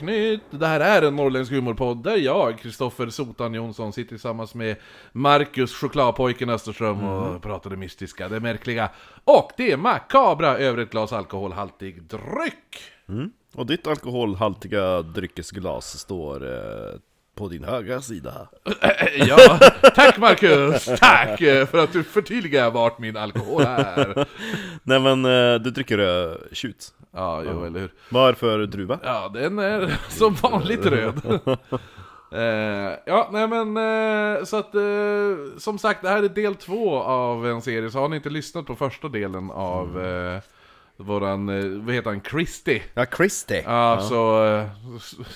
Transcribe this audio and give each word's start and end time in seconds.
Du 0.00 0.06
lyssnar 0.06 0.14
på 0.14 0.42
Oknytt! 0.42 0.42
Det 0.50 0.66
här 0.66 0.80
är 0.80 1.02
en 1.02 1.16
norrländsk 1.16 1.52
humorpodd 1.52 2.02
där 2.02 2.16
jag, 2.16 2.58
Kristoffer 2.58 3.08
Sotan 3.08 3.54
Jonsson, 3.54 3.92
sitter 3.92 4.08
tillsammans 4.08 4.54
med 4.54 4.76
Marcus 5.12 5.74
Chokladpojken 5.74 6.50
Österström 6.50 7.04
och 7.04 7.42
pratar 7.42 7.70
det 7.70 7.76
mystiska, 7.76 8.28
det 8.28 8.40
märkliga 8.40 8.90
och 9.24 9.50
det 9.56 9.76
makabra 9.76 10.58
över 10.58 10.82
ett 10.82 10.90
glas 10.90 11.12
alkoholhaltig 11.12 12.02
dryck! 12.02 12.92
Och 13.54 13.66
ditt 13.66 13.86
alkoholhaltiga 13.86 15.02
dryckesglas 15.02 15.98
står 15.98 16.46
eh, 16.46 16.98
på 17.34 17.48
din 17.48 17.64
högra 17.64 18.00
sida. 18.00 18.48
Ja, 19.16 19.58
tack 19.94 20.18
Marcus! 20.18 20.84
Tack 21.00 21.40
eh, 21.40 21.66
för 21.66 21.84
att 21.84 21.92
du 21.92 22.04
förtydligar 22.04 22.70
vart 22.70 22.98
min 22.98 23.16
alkohol 23.16 23.62
är! 23.62 24.26
Nej 24.82 25.00
men 25.00 25.24
eh, 25.24 25.60
du 25.60 25.70
dricker 25.70 25.98
uh, 25.98 26.36
tjut. 26.52 26.94
Ja, 27.12 27.42
jo, 27.46 27.64
eller 27.64 27.80
hur? 27.80 27.92
Vad 28.08 28.28
är 28.28 28.32
det 28.32 28.38
för 28.38 28.66
druva? 28.66 28.98
Ja, 29.02 29.30
den 29.34 29.58
är 29.58 29.96
som 30.08 30.34
vanligt 30.34 30.86
röd. 30.86 31.40
Eh, 32.32 32.98
ja, 33.06 33.28
nej 33.32 33.48
men 33.48 33.76
eh, 33.76 34.44
så 34.44 34.56
att 34.56 34.74
eh, 34.74 35.58
som 35.58 35.78
sagt, 35.78 36.02
det 36.02 36.08
här 36.08 36.22
är 36.22 36.28
del 36.28 36.54
två 36.54 36.96
av 37.02 37.46
en 37.46 37.62
serie, 37.62 37.90
så 37.90 37.98
har 37.98 38.08
ni 38.08 38.16
inte 38.16 38.30
lyssnat 38.30 38.66
på 38.66 38.76
första 38.76 39.08
delen 39.08 39.50
av 39.50 40.04
eh, 40.04 40.40
våran, 40.96 41.48
eh, 41.48 41.82
vad 41.82 41.94
heter 41.94 42.10
han, 42.10 42.20
Christy? 42.20 42.80
Ja, 42.94 43.06
Christy. 43.16 43.62
Ja, 43.64 44.00
så 44.00 44.44
eh, 44.44 44.68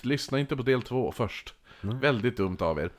lyssna 0.03 0.39
inte 0.39 0.57
på 0.57 0.63
del 0.63 0.83
två 0.83 1.13
först. 1.13 1.55
Väldigt 1.91 2.37
dumt 2.37 2.57
av 2.61 2.79
er. 2.79 2.91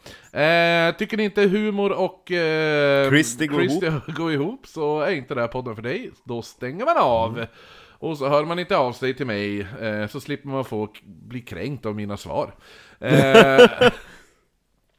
Eh, 0.41 0.95
tycker 0.95 1.17
ni 1.17 1.23
inte 1.23 1.41
humor 1.41 1.91
och 1.91 2.31
eh, 2.31 3.09
Christy 3.09 3.47
går 3.47 4.11
går 4.15 4.31
ihop 4.33 4.67
så 4.67 4.99
är 5.01 5.11
inte 5.11 5.35
det 5.35 5.41
här 5.41 5.47
podden 5.47 5.75
för 5.75 5.81
dig. 5.81 6.11
Då 6.23 6.41
stänger 6.41 6.85
man 6.85 6.97
av. 6.97 7.37
Mm. 7.37 7.47
Och 7.99 8.17
så 8.17 8.29
hör 8.29 8.45
man 8.45 8.59
inte 8.59 8.77
av 8.77 8.93
sig 8.93 9.13
till 9.13 9.25
mig, 9.25 9.61
eh, 9.81 10.07
så 10.07 10.19
slipper 10.19 10.49
man 10.49 10.65
få 10.65 10.93
bli 11.05 11.41
kränkt 11.41 11.85
av 11.85 11.95
mina 11.95 12.17
svar. 12.17 12.55
Eh, 12.99 13.89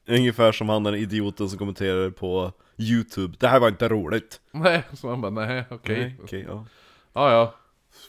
Ungefär 0.09 0.53
som 0.53 0.69
han 0.69 0.83
den 0.83 0.95
idioten 0.95 1.49
som 1.49 1.59
kommenterar 1.59 2.11
på 2.11 2.53
Youtube. 2.77 3.35
Det 3.39 3.49
här 3.49 3.61
var 3.61 3.69
inte 3.69 3.89
roligt. 3.89 4.41
nej, 4.51 4.83
så 4.93 5.07
man 5.07 5.21
bara, 5.21 5.31
nej, 5.31 5.65
okej. 5.71 5.99
Nej, 6.01 6.17
okej, 6.23 6.45
ja. 6.49 6.67
Ja, 7.13 7.33
ja. 7.33 7.55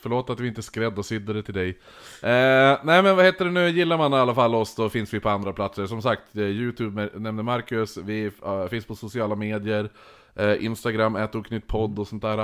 Förlåt 0.01 0.29
att 0.29 0.39
vi 0.39 0.47
inte 0.47 0.61
skräddarsydde 0.61 1.33
det 1.33 1.43
till 1.43 1.53
dig. 1.53 1.69
Eh, 2.23 2.79
nej 2.83 3.03
men 3.03 3.15
vad 3.15 3.25
heter 3.25 3.45
det 3.45 3.51
nu, 3.51 3.69
gillar 3.69 3.97
man 3.97 4.13
i 4.13 4.15
alla 4.15 4.35
fall 4.35 4.55
oss 4.55 4.75
då 4.75 4.89
finns 4.89 5.13
vi 5.13 5.19
på 5.19 5.29
andra 5.29 5.53
platser. 5.53 5.85
Som 5.85 6.01
sagt, 6.01 6.35
eh, 6.35 6.43
Youtube 6.43 7.09
nämnde 7.15 7.43
Marcus, 7.43 7.97
vi 7.97 8.31
eh, 8.45 8.67
finns 8.67 8.85
på 8.85 8.95
sociala 8.95 9.35
medier. 9.35 9.89
Eh, 10.35 10.65
Instagram, 10.65 11.17
podd 11.67 11.99
och 11.99 12.07
sånt 12.07 12.21
där. 12.21 12.37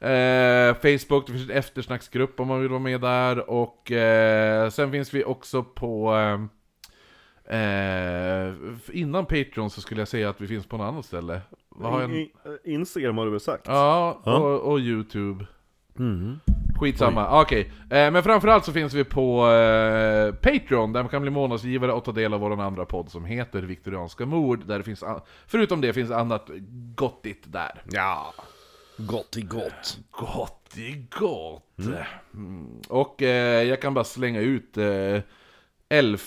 Eh, 0.00 0.74
Facebook, 0.74 1.26
det 1.26 1.32
finns 1.32 1.50
en 1.50 1.56
eftersnacksgrupp 1.56 2.40
om 2.40 2.48
man 2.48 2.60
vill 2.60 2.68
vara 2.68 2.80
med 2.80 3.00
där. 3.00 3.50
Och 3.50 3.92
eh, 3.92 4.70
sen 4.70 4.90
finns 4.90 5.14
vi 5.14 5.24
också 5.24 5.62
på... 5.62 6.14
Eh, 7.46 8.52
innan 8.92 9.26
Patreon 9.26 9.70
så 9.70 9.80
skulle 9.80 10.00
jag 10.00 10.08
säga 10.08 10.28
att 10.28 10.40
vi 10.40 10.46
finns 10.46 10.66
på 10.66 10.76
något 10.76 10.84
annat 10.84 11.04
ställe. 11.04 11.40
Har 11.80 12.00
jag 12.00 12.28
Instagram 12.64 13.18
har 13.18 13.24
du 13.24 13.30
väl 13.30 13.40
sagt? 13.40 13.64
Ja, 13.66 14.20
Ja. 14.24 14.38
Och, 14.38 14.72
och 14.72 14.80
Youtube. 14.80 15.46
Mhm. 15.94 16.40
Skitsamma, 16.80 17.40
okej. 17.40 17.72
Eh, 17.90 18.10
men 18.10 18.22
framförallt 18.22 18.64
så 18.64 18.72
finns 18.72 18.94
vi 18.94 19.04
på 19.04 19.50
eh, 19.50 20.34
Patreon, 20.34 20.92
där 20.92 21.02
man 21.02 21.08
kan 21.08 21.22
bli 21.22 21.30
månadsgivare 21.30 21.92
och 21.92 22.04
ta 22.04 22.12
del 22.12 22.34
av 22.34 22.40
vår 22.40 22.60
andra 22.60 22.84
podd 22.84 23.10
som 23.10 23.24
heter 23.24 23.62
Viktorianska 23.62 24.26
mord, 24.26 24.66
där 24.66 24.78
det 24.78 24.84
finns, 24.84 25.04
förutom 25.46 25.80
det 25.80 25.92
finns 25.92 26.10
annat 26.10 26.50
gottigt 26.94 27.52
där. 27.52 27.82
Ja. 27.90 28.34
Gott 28.96 29.36
i 29.36 29.42
gott. 29.42 29.98
Gott 30.10 30.78
i 30.78 31.06
gott! 31.18 31.78
Mm. 32.34 32.80
Och 32.88 33.22
eh, 33.22 33.62
jag 33.62 33.82
kan 33.82 33.94
bara 33.94 34.04
slänga 34.04 34.40
ut 34.40 34.76
eh, 34.76 35.20
11 35.88 36.18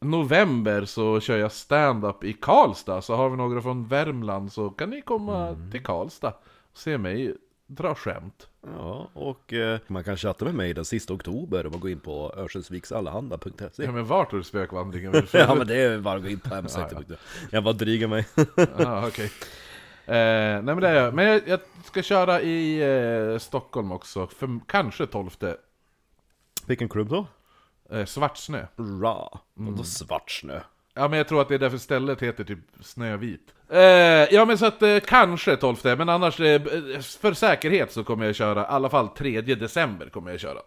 november 0.00 0.84
så 0.84 1.20
kör 1.20 1.36
jag 1.36 1.52
stand-up 1.52 2.24
i 2.24 2.32
Karlstad, 2.32 3.02
så 3.02 3.14
har 3.14 3.30
vi 3.30 3.36
några 3.36 3.62
från 3.62 3.86
Värmland 3.86 4.52
så 4.52 4.70
kan 4.70 4.90
ni 4.90 5.02
komma 5.02 5.56
till 5.72 5.82
Karlstad 5.82 6.34
och 6.72 6.78
se 6.78 6.98
mig 6.98 7.36
dra 7.70 7.94
skämt. 7.94 8.48
Ja, 8.66 9.08
och 9.12 9.52
eh, 9.52 9.78
man 9.86 10.04
kan 10.04 10.16
chatta 10.16 10.44
med 10.44 10.54
mig 10.54 10.74
den 10.74 10.84
sista 10.84 11.12
oktober 11.14 11.66
om 11.66 11.72
man 11.72 11.80
går 11.80 11.90
in 11.90 12.00
på 12.00 12.34
örnsköldsviksallehanda.se 12.36 13.84
Ja 13.84 13.92
men 13.92 14.06
vart 14.06 14.30
har 14.32 14.38
du 14.38 14.44
spökvandringen? 14.44 15.26
Ja 15.32 15.54
men 15.54 15.66
det 15.66 15.76
är 15.76 15.98
bara 15.98 16.16
att 16.16 16.22
gå 16.22 16.28
in 16.28 16.40
på 16.40 16.54
hemsidan. 16.54 17.04
Jag 17.50 17.64
bara 17.64 17.74
drygar 17.74 18.08
mig. 18.08 18.26
Ja, 18.78 19.06
okej. 19.06 19.32
Eh, 20.06 20.14
nej 20.14 20.62
men 20.62 20.80
det 20.80 20.88
är 20.88 21.04
jag. 21.04 21.14
Men 21.14 21.24
jag, 21.26 21.42
jag 21.48 21.60
ska 21.84 22.02
köra 22.02 22.40
i 22.40 22.80
eh, 23.32 23.38
Stockholm 23.38 23.92
också, 23.92 24.26
för 24.26 24.60
kanske 24.66 25.06
12 25.06 25.30
Vilken 26.66 26.88
klubb 26.88 27.08
då? 27.08 27.26
eh, 27.90 28.04
Svartsnö. 28.04 28.66
Ra. 29.02 29.38
Vadå 29.54 29.84
svart 29.84 30.30
snö? 30.30 30.60
Ja 30.94 31.08
men 31.08 31.16
jag 31.18 31.28
tror 31.28 31.40
att 31.42 31.48
det 31.48 31.54
är 31.54 31.58
därför 31.58 31.78
stället 31.78 32.22
heter 32.22 32.44
typ 32.44 32.58
Snövit. 32.80 33.54
Eh, 33.72 33.80
ja 34.34 34.44
men 34.44 34.58
så 34.58 34.66
att 34.66 34.82
eh, 34.82 34.98
kanske 35.00 35.56
12 35.56 35.76
men 35.84 36.08
annars 36.08 36.40
eh, 36.40 36.62
för 37.00 37.32
säkerhet 37.32 37.92
så 37.92 38.04
kommer 38.04 38.26
jag 38.26 38.34
köra, 38.34 38.60
i 38.62 38.64
alla 38.68 38.90
fall 38.90 39.08
3 39.08 39.40
december 39.40 40.08
kommer 40.08 40.30
jag 40.30 40.40
köra. 40.40 40.58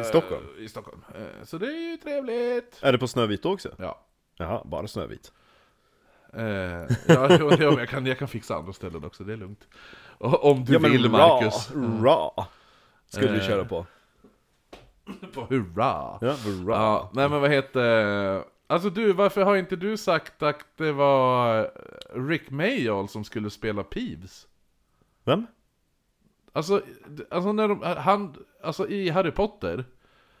I 0.00 0.04
Stockholm? 0.04 0.42
I 0.58 0.68
Stockholm. 0.68 1.04
Så 1.44 1.58
det 1.58 1.66
är 1.66 1.90
ju 1.90 1.96
trevligt. 1.96 2.78
Är 2.82 2.92
det 2.92 2.98
på 2.98 3.08
Snövit 3.08 3.44
också? 3.44 3.68
Ja. 3.76 4.00
Jaha, 4.36 4.62
bara 4.64 4.86
Snövit. 4.88 5.32
Ja, 7.06 7.30
jag, 7.58 7.88
kan, 7.88 8.06
jag 8.06 8.18
kan 8.18 8.28
fixa 8.28 8.54
andra 8.54 8.72
ställen 8.72 9.04
också, 9.04 9.24
det 9.24 9.32
är 9.32 9.36
lugnt. 9.36 9.68
Om 10.18 10.64
du 10.64 10.78
vill 10.78 11.10
Marcus. 11.10 11.70
Ra, 11.74 12.32
ra. 12.36 12.46
Skulle 13.10 13.28
du 13.32 13.38
Eh. 13.40 13.46
köra 13.46 13.64
på. 13.64 13.86
På 15.34 15.40
hurra! 15.40 16.18
Ja, 16.20 16.36
ra. 16.66 16.76
Ja, 16.76 17.10
nej 17.14 17.28
men 17.28 17.40
vad 17.40 17.50
heter... 17.50 18.44
Alltså 18.72 18.90
du, 18.90 19.12
varför 19.12 19.42
har 19.42 19.56
inte 19.56 19.76
du 19.76 19.96
sagt 19.96 20.42
att 20.42 20.64
det 20.76 20.92
var 20.92 21.70
Rick 22.28 22.50
Mayall 22.50 23.08
som 23.08 23.24
skulle 23.24 23.50
spela 23.50 23.82
Peeves? 23.82 24.46
Vem? 25.24 25.46
Alltså, 26.52 26.82
alltså 27.30 27.52
när 27.52 27.68
de, 27.68 27.82
han, 27.82 28.36
alltså 28.62 28.88
i 28.88 29.10
Harry 29.10 29.30
Potter 29.30 29.84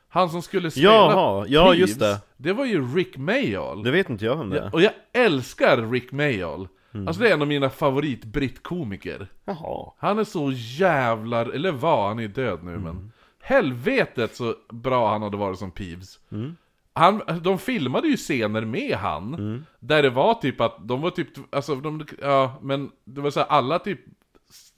Han 0.08 0.30
som 0.30 0.42
skulle 0.42 0.70
spela 0.70 0.86
Jaha, 0.92 1.46
ja, 1.48 1.74
just 1.74 2.00
det. 2.00 2.20
Det 2.36 2.52
var 2.52 2.64
ju 2.64 2.94
Rick 2.96 3.16
Mayall 3.16 3.82
Det 3.82 3.90
vet 3.90 4.10
inte 4.10 4.24
jag 4.24 4.36
vem 4.36 4.50
det 4.50 4.56
ja, 4.56 4.62
är. 4.64 4.74
Och 4.74 4.82
jag 4.82 4.92
älskar 5.12 5.90
Rick 5.90 6.12
Mayall 6.12 6.68
Mm. 6.94 7.08
Alltså 7.08 7.22
det 7.22 7.28
är 7.28 7.34
en 7.34 7.42
av 7.42 7.48
mina 7.48 7.70
favorit 7.70 8.24
brittkomiker 8.24 9.26
Jaha. 9.44 9.92
Han 9.98 10.18
är 10.18 10.24
så 10.24 10.52
jävlar, 10.54 11.46
eller 11.46 11.72
var, 11.72 12.08
han 12.08 12.18
är 12.18 12.28
död 12.28 12.64
nu 12.64 12.70
Mm. 12.70 12.82
men 12.82 13.12
Helvetet 13.40 14.36
så 14.36 14.54
bra 14.68 15.12
han 15.12 15.22
hade 15.22 15.36
varit 15.36 15.58
som 15.58 15.70
Peeves 15.70 16.18
Mm. 16.32 16.56
Han, 16.94 17.22
De 17.42 17.58
filmade 17.58 18.08
ju 18.08 18.16
scener 18.16 18.64
med 18.64 18.96
han 18.96 19.34
Mm. 19.34 19.64
Där 19.80 20.02
det 20.02 20.10
var 20.10 20.34
typ 20.34 20.60
att, 20.60 20.88
de 20.88 21.00
var 21.00 21.10
typ, 21.10 21.28
alltså 21.54 21.74
de, 21.74 22.06
ja 22.20 22.58
men 22.62 22.90
Det 23.04 23.20
var 23.20 23.30
så 23.30 23.40
här, 23.40 23.46
alla 23.46 23.78
typ 23.78 24.00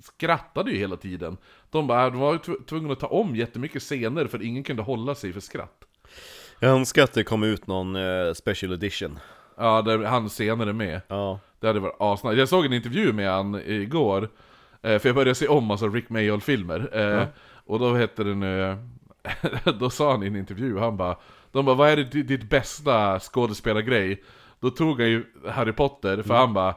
Skrattade 0.02 0.70
ju 0.70 0.78
hela 0.78 0.96
tiden 0.96 1.36
De 1.70 1.86
bara, 1.86 2.10
de 2.10 2.18
var 2.20 2.64
tvungna 2.64 2.92
att 2.92 3.00
ta 3.00 3.06
om 3.06 3.36
jättemycket 3.36 3.82
scener 3.82 4.26
för 4.26 4.42
ingen 4.42 4.62
kunde 4.64 4.82
hålla 4.82 5.14
sig 5.14 5.32
för 5.32 5.40
skratt 5.40 5.84
Jag 6.60 6.70
önskar 6.70 7.02
att 7.04 7.12
det 7.12 7.24
kom 7.24 7.42
ut 7.42 7.66
någon 7.66 7.96
eh, 7.96 8.32
special 8.34 8.72
edition. 8.72 9.18
Ja, 9.56 9.82
där 9.82 9.98
hans 9.98 10.32
scener 10.32 10.66
är 10.66 10.72
med 10.72 11.00
Ja. 11.08 11.40
Det 11.60 11.66
hade 11.66 11.80
varit 11.80 11.96
asnice. 11.98 12.34
Jag 12.38 12.48
såg 12.48 12.64
en 12.66 12.72
intervju 12.72 13.12
med 13.12 13.30
han 13.30 13.54
igår, 13.66 14.28
eh, 14.82 14.98
för 14.98 15.08
jag 15.08 15.14
började 15.16 15.34
se 15.34 15.48
om 15.48 15.64
massa 15.64 15.86
Rick 15.86 16.08
Mayall-filmer. 16.08 16.88
Eh, 16.92 17.26
Och 17.66 17.78
då 17.78 17.94
hette 17.94 18.24
det 18.24 18.34
nu, 18.34 18.76
då 19.80 19.90
sa 19.90 20.10
han 20.10 20.22
i 20.22 20.26
en 20.26 20.36
intervju, 20.36 20.78
han 20.78 20.96
bara 20.96 21.16
De 21.54 21.64
bara 21.64 21.74
'Vad 21.74 21.88
är 21.88 21.96
det, 21.96 22.04
di- 22.04 22.22
ditt 22.22 22.50
bästa 22.50 23.20
skådespelargrej?' 23.20 24.22
Då 24.60 24.70
tog 24.70 25.00
han 25.00 25.10
ju 25.10 25.24
Harry 25.48 25.72
Potter, 25.72 26.22
för 26.22 26.34
han 26.34 26.54
bara 26.54 26.74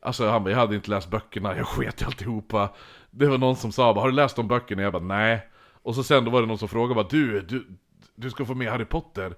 Alltså 0.00 0.28
han 0.28 0.44
bara, 0.44 0.50
jag 0.50 0.58
hade 0.58 0.74
inte 0.74 0.90
läst 0.90 1.10
böckerna, 1.10 1.56
jag 1.56 1.66
sket 1.66 2.02
i 2.02 2.04
alltihopa 2.04 2.68
Det 3.10 3.26
var 3.26 3.38
någon 3.38 3.56
som 3.56 3.72
sa 3.72 3.94
bara 3.94 4.00
'Har 4.00 4.08
du 4.08 4.14
läst 4.14 4.36
de 4.36 4.48
böckerna?' 4.48 4.82
Jag 4.82 4.92
bara 4.92 5.02
'Nej' 5.02 5.38
Och 5.82 5.94
så 5.94 6.02
sen 6.02 6.24
då 6.24 6.30
var 6.30 6.40
det 6.40 6.46
någon 6.46 6.58
som 6.58 6.68
frågade 6.68 6.94
bara 6.94 7.08
'Du, 7.10 7.40
du, 7.40 7.66
du 8.14 8.30
ska 8.30 8.44
få 8.44 8.54
med 8.54 8.70
Harry 8.72 8.84
Potter' 8.84 9.34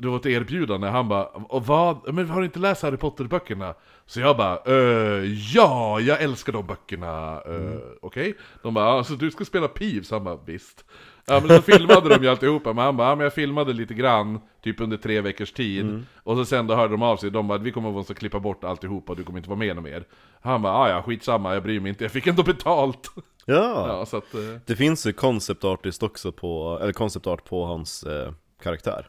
Det 0.00 0.08
var 0.08 0.16
ett 0.16 0.26
erbjudande, 0.26 0.88
han 0.88 1.08
bara 1.08 1.24
och 1.26 1.66
vad? 1.66 2.14
Men 2.14 2.30
har 2.30 2.40
du 2.40 2.46
inte 2.46 2.58
läst 2.58 2.82
Harry 2.82 2.96
Potter-böckerna? 2.96 3.74
Så 4.06 4.20
jag 4.20 4.36
bara 4.36 4.58
eh, 4.66 5.24
ja, 5.54 6.00
jag 6.00 6.22
älskar 6.22 6.52
de 6.52 6.66
böckerna, 6.66 7.40
uh, 7.48 7.78
okej? 8.02 8.34
De 8.62 8.74
bara, 8.74 8.84
alltså 8.92 9.14
du 9.14 9.30
ska 9.30 9.44
spela 9.44 9.68
Peeves? 9.68 10.10
Han 10.10 10.24
bara, 10.24 10.36
visst 10.46 10.84
Ja 11.28 11.40
men 11.40 11.56
så 11.56 11.62
filmade 11.62 12.08
de 12.08 12.22
ju 12.22 12.28
alltihopa, 12.28 12.72
men 12.72 12.84
han 12.84 12.96
bara, 12.96 13.08
ja, 13.08 13.14
men 13.14 13.24
jag 13.24 13.34
filmade 13.34 13.72
lite 13.72 13.94
grann, 13.94 14.40
typ 14.62 14.80
under 14.80 14.96
tre 14.96 15.20
veckors 15.20 15.52
tid 15.52 16.04
Och 16.22 16.36
så 16.36 16.44
sen 16.44 16.66
då 16.66 16.74
hörde 16.74 16.92
de 16.92 17.02
av 17.02 17.16
sig, 17.16 17.30
de 17.30 17.48
bara, 17.48 17.58
vi 17.58 17.72
kommer 17.72 18.02
så 18.02 18.14
klippa 18.14 18.40
bort 18.40 18.64
alltihopa, 18.64 19.14
du 19.14 19.24
kommer 19.24 19.38
inte 19.38 19.48
vara 19.50 19.58
med 19.58 19.76
något 19.76 19.84
mer 19.84 20.04
Han 20.40 20.62
bara, 20.62 20.72
"Ah, 20.72 20.88
ja 20.90 21.02
skitsamma, 21.02 21.54
jag 21.54 21.62
bryr 21.62 21.80
mig 21.80 21.88
inte, 21.88 22.04
jag 22.04 22.12
fick 22.12 22.26
ändå 22.26 22.42
betalt 22.42 23.10
Ja. 23.46 23.88
Ja, 23.88 24.06
så 24.06 24.16
att, 24.16 24.34
eh, 24.34 24.40
Det 24.66 24.76
finns 24.76 25.06
ju 25.06 25.12
concept 25.12 25.64
artist 25.64 26.02
också 26.02 26.32
på, 26.32 26.78
eller 26.82 26.92
concept 26.92 27.26
art 27.26 27.44
på 27.44 27.64
hans 27.64 28.02
eh, 28.02 28.32
karaktär. 28.62 29.06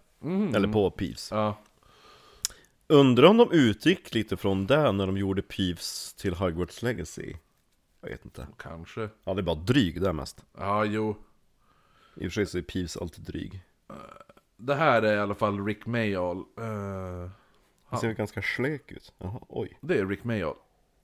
Eller 0.56 0.68
på 0.68 0.92
Peeves. 0.92 1.30
ja 1.31 1.57
Undrar 2.88 3.27
om 3.27 3.38
de 3.38 3.51
utgick 3.51 4.13
lite 4.13 4.38
från 4.38 4.68
det 4.68 4.92
när 4.92 5.06
de 5.06 5.18
gjorde 5.18 5.42
Peeves 5.42 6.13
till 6.13 6.33
Hogwarts 6.33 6.81
Legacy? 6.81 7.33
Jag 8.01 8.10
vet 8.10 8.25
inte. 8.25 8.48
kanske 8.57 9.10
Ja, 9.24 9.33
det 9.33 9.42
är 9.42 9.44
bara 9.44 9.56
dryg 9.56 10.01
där 10.01 10.13
mest. 10.13 10.44
Ja, 10.57 10.86
jo 10.86 11.16
I 12.19 12.27
och 12.27 12.31
för 12.31 12.31
sig 12.31 12.45
så 12.45 12.57
är 12.57 12.62
Peeves 12.62 12.98
alltid 12.98 13.24
dryg. 13.25 13.63
Det 14.57 14.75
här 14.75 15.01
är 15.01 15.16
i 15.16 15.19
alla 15.19 15.36
fall 15.36 15.66
Rick 15.66 15.86
Mayall. 15.86 16.38
Eh, 16.38 17.31
Han 17.86 18.00
ser 18.00 18.07
ju 18.07 18.13
ganska 18.13 18.42
slek 18.42 18.92
ut. 18.92 19.13
Jaha, 19.18 19.39
oj. 19.50 19.77
det 19.81 19.98
är 20.00 20.06
Rick 20.06 20.24
Mayall. 20.24 20.56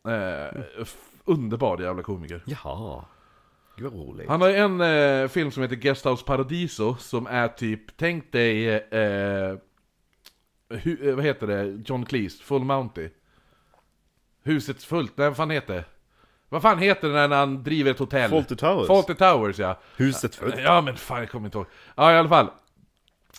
Eh, 0.08 0.62
f- 0.82 1.12
underbar 1.26 1.82
jävla 1.82 2.04
komiker. 2.04 2.44
Jaha. 2.46 3.06
Gud 3.78 3.92
vad 3.92 4.08
roligt. 4.08 4.30
Han 4.30 4.42
har 4.42 4.50
ju 4.50 4.56
en 4.56 4.82
eh, 4.82 5.28
film 5.28 5.52
som 5.52 5.64
heter 5.64 5.76
Guesthouse 5.76 6.26
Paradiso, 6.26 6.96
som 6.96 7.28
är 7.28 7.48
typ, 7.48 7.98
tänk 7.98 8.32
dig, 8.32 8.68
eh, 8.70 9.58
hu, 10.70 11.10
eh, 11.10 11.16
vad 11.16 11.26
heter 11.26 11.48
det, 11.48 11.82
John 11.86 12.06
Cleese, 12.06 12.42
Full 12.44 12.64
Mounty. 12.64 13.10
Huset 14.44 14.84
fullt, 14.84 15.18
nej 15.18 15.28
vad 15.28 15.38
fan 15.38 15.50
heter 15.50 15.74
det? 15.74 15.86
Vad 16.50 16.62
fan 16.62 16.80
heter 16.80 17.08
det 17.08 17.28
när 17.28 17.38
han 17.38 17.64
driver 17.64 17.92
ett 17.92 18.00
hotell? 18.00 18.30
Fawlty 18.30 18.56
Towers. 18.56 18.88
Fawlty 18.88 19.14
Towers 19.14 19.60
ja. 19.60 19.80
Huset 19.98 20.36
fullt. 20.36 20.56
Ja 20.64 20.82
men 20.82 20.98
fan 20.98 21.20
jag 21.20 21.30
kommer 21.30 21.46
inte 21.46 21.58
ihåg. 21.58 21.68
Ja 21.96 22.14
i 22.14 22.18
alla 22.18 22.30
fall. 22.30 22.50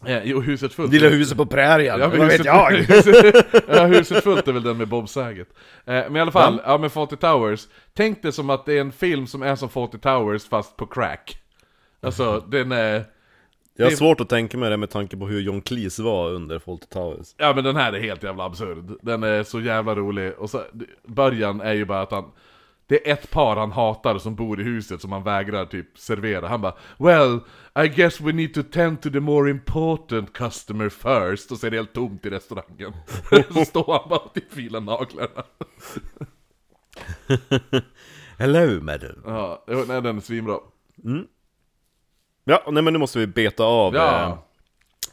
Eh, 0.04 0.22
jo, 0.24 0.40
huset 0.40 0.72
fullt. 0.72 0.92
Lilla 0.92 1.08
huset 1.08 1.36
på 1.36 1.46
prärien, 1.46 2.00
Ja, 2.00 2.08
vad 2.08 2.18
men 2.18 2.28
vet 2.28 2.44
jag? 2.44 2.70
Huset, 2.72 3.46
ja, 3.68 3.86
huset 3.86 4.24
fullt 4.24 4.48
är 4.48 4.52
väl 4.52 4.62
den 4.62 4.76
med 4.76 4.88
Bob 4.88 5.08
Saget. 5.08 5.48
Eh, 5.84 5.94
men 5.94 6.16
i 6.16 6.20
alla 6.20 6.32
fall, 6.32 6.60
ja 6.64 6.78
men 6.78 6.90
Fawlty 6.90 7.16
Towers. 7.16 7.68
Tänk 7.94 8.22
det 8.22 8.32
som 8.32 8.50
att 8.50 8.66
det 8.66 8.72
är 8.72 8.80
en 8.80 8.92
film 8.92 9.26
som 9.26 9.42
är 9.42 9.56
som 9.56 9.68
Fawlty 9.68 9.98
Towers 9.98 10.48
fast 10.48 10.76
på 10.76 10.86
crack. 10.86 11.38
Alltså 12.00 12.44
den 12.48 12.72
är... 12.72 13.04
Jag 13.76 13.86
har 13.86 13.90
svårt 13.90 14.20
att 14.20 14.28
tänka 14.28 14.58
mig 14.58 14.70
det 14.70 14.76
med 14.76 14.90
tanke 14.90 15.16
på 15.16 15.26
hur 15.26 15.40
John 15.40 15.60
Cleese 15.60 15.98
var 15.98 16.30
under 16.30 16.58
Fawlty 16.58 16.86
Towers. 16.86 17.34
Ja 17.36 17.52
men 17.54 17.64
den 17.64 17.76
här 17.76 17.92
är 17.92 18.00
helt 18.00 18.22
jävla 18.22 18.44
absurd. 18.44 18.98
Den 19.02 19.22
är 19.22 19.42
så 19.42 19.60
jävla 19.60 19.94
rolig. 19.94 20.32
Och 20.38 20.50
så, 20.50 20.62
början 21.06 21.60
är 21.60 21.74
ju 21.74 21.84
bara 21.84 22.00
att 22.00 22.10
han... 22.10 22.24
Det 22.88 23.08
är 23.08 23.12
ett 23.12 23.30
par 23.30 23.56
han 23.56 23.72
hatar 23.72 24.18
som 24.18 24.34
bor 24.34 24.60
i 24.60 24.64
huset 24.64 25.00
som 25.00 25.12
han 25.12 25.22
vägrar 25.22 25.66
typ 25.66 25.98
servera. 25.98 26.48
Han 26.48 26.60
bara 26.60 26.74
Well, 26.98 27.40
I 27.84 27.88
guess 27.88 28.20
we 28.20 28.32
need 28.32 28.54
to 28.54 28.62
tend 28.62 29.02
to 29.02 29.10
the 29.10 29.20
more 29.20 29.50
important 29.50 30.32
customer 30.32 30.88
first. 30.88 31.52
Och 31.52 31.58
så 31.58 31.66
är 31.66 31.70
det 31.70 31.76
helt 31.76 31.92
tomt 31.92 32.26
i 32.26 32.30
restaurangen. 32.30 32.92
så 33.54 33.64
står 33.64 33.92
han 34.00 34.08
bara 34.08 34.18
och 34.20 34.34
typ 34.34 34.52
filar 34.52 34.80
naglarna. 34.80 35.44
Hello 38.38 38.80
madam. 38.82 39.22
Ja, 39.26 39.64
nej 39.66 40.02
den 40.02 40.16
är 40.16 40.20
svinbra. 40.20 40.58
Ja, 42.44 42.62
nej 42.70 42.82
men 42.82 42.92
nu 42.92 42.98
måste 42.98 43.18
vi 43.18 43.26
beta 43.26 43.64
av 43.64 43.94
Ja. 43.94 44.22
eh, 44.28 44.38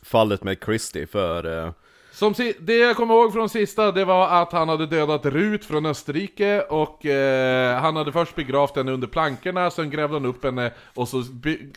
fallet 0.01 0.43
med 0.43 0.57
Christie 0.65 1.07
för... 1.07 1.65
Eh, 1.65 1.71
Som 2.13 2.33
si- 2.33 2.55
det 2.59 2.75
jag 2.77 2.95
kommer 2.95 3.13
ihåg 3.13 3.33
från 3.33 3.49
sista, 3.49 3.91
det 3.91 4.05
var 4.05 4.41
att 4.41 4.51
han 4.51 4.69
hade 4.69 4.85
dödat 4.85 5.25
Rut 5.25 5.65
från 5.65 5.85
Österrike 5.85 6.61
och 6.61 7.05
eh, 7.05 7.79
han 7.81 7.95
hade 7.95 8.11
först 8.11 8.35
begravt 8.35 8.75
henne 8.75 8.91
under 8.91 9.07
plankorna, 9.07 9.71
sen 9.71 9.89
grävde 9.89 10.15
han 10.15 10.25
upp 10.25 10.43
henne 10.43 10.71
och 10.93 11.07
så 11.07 11.23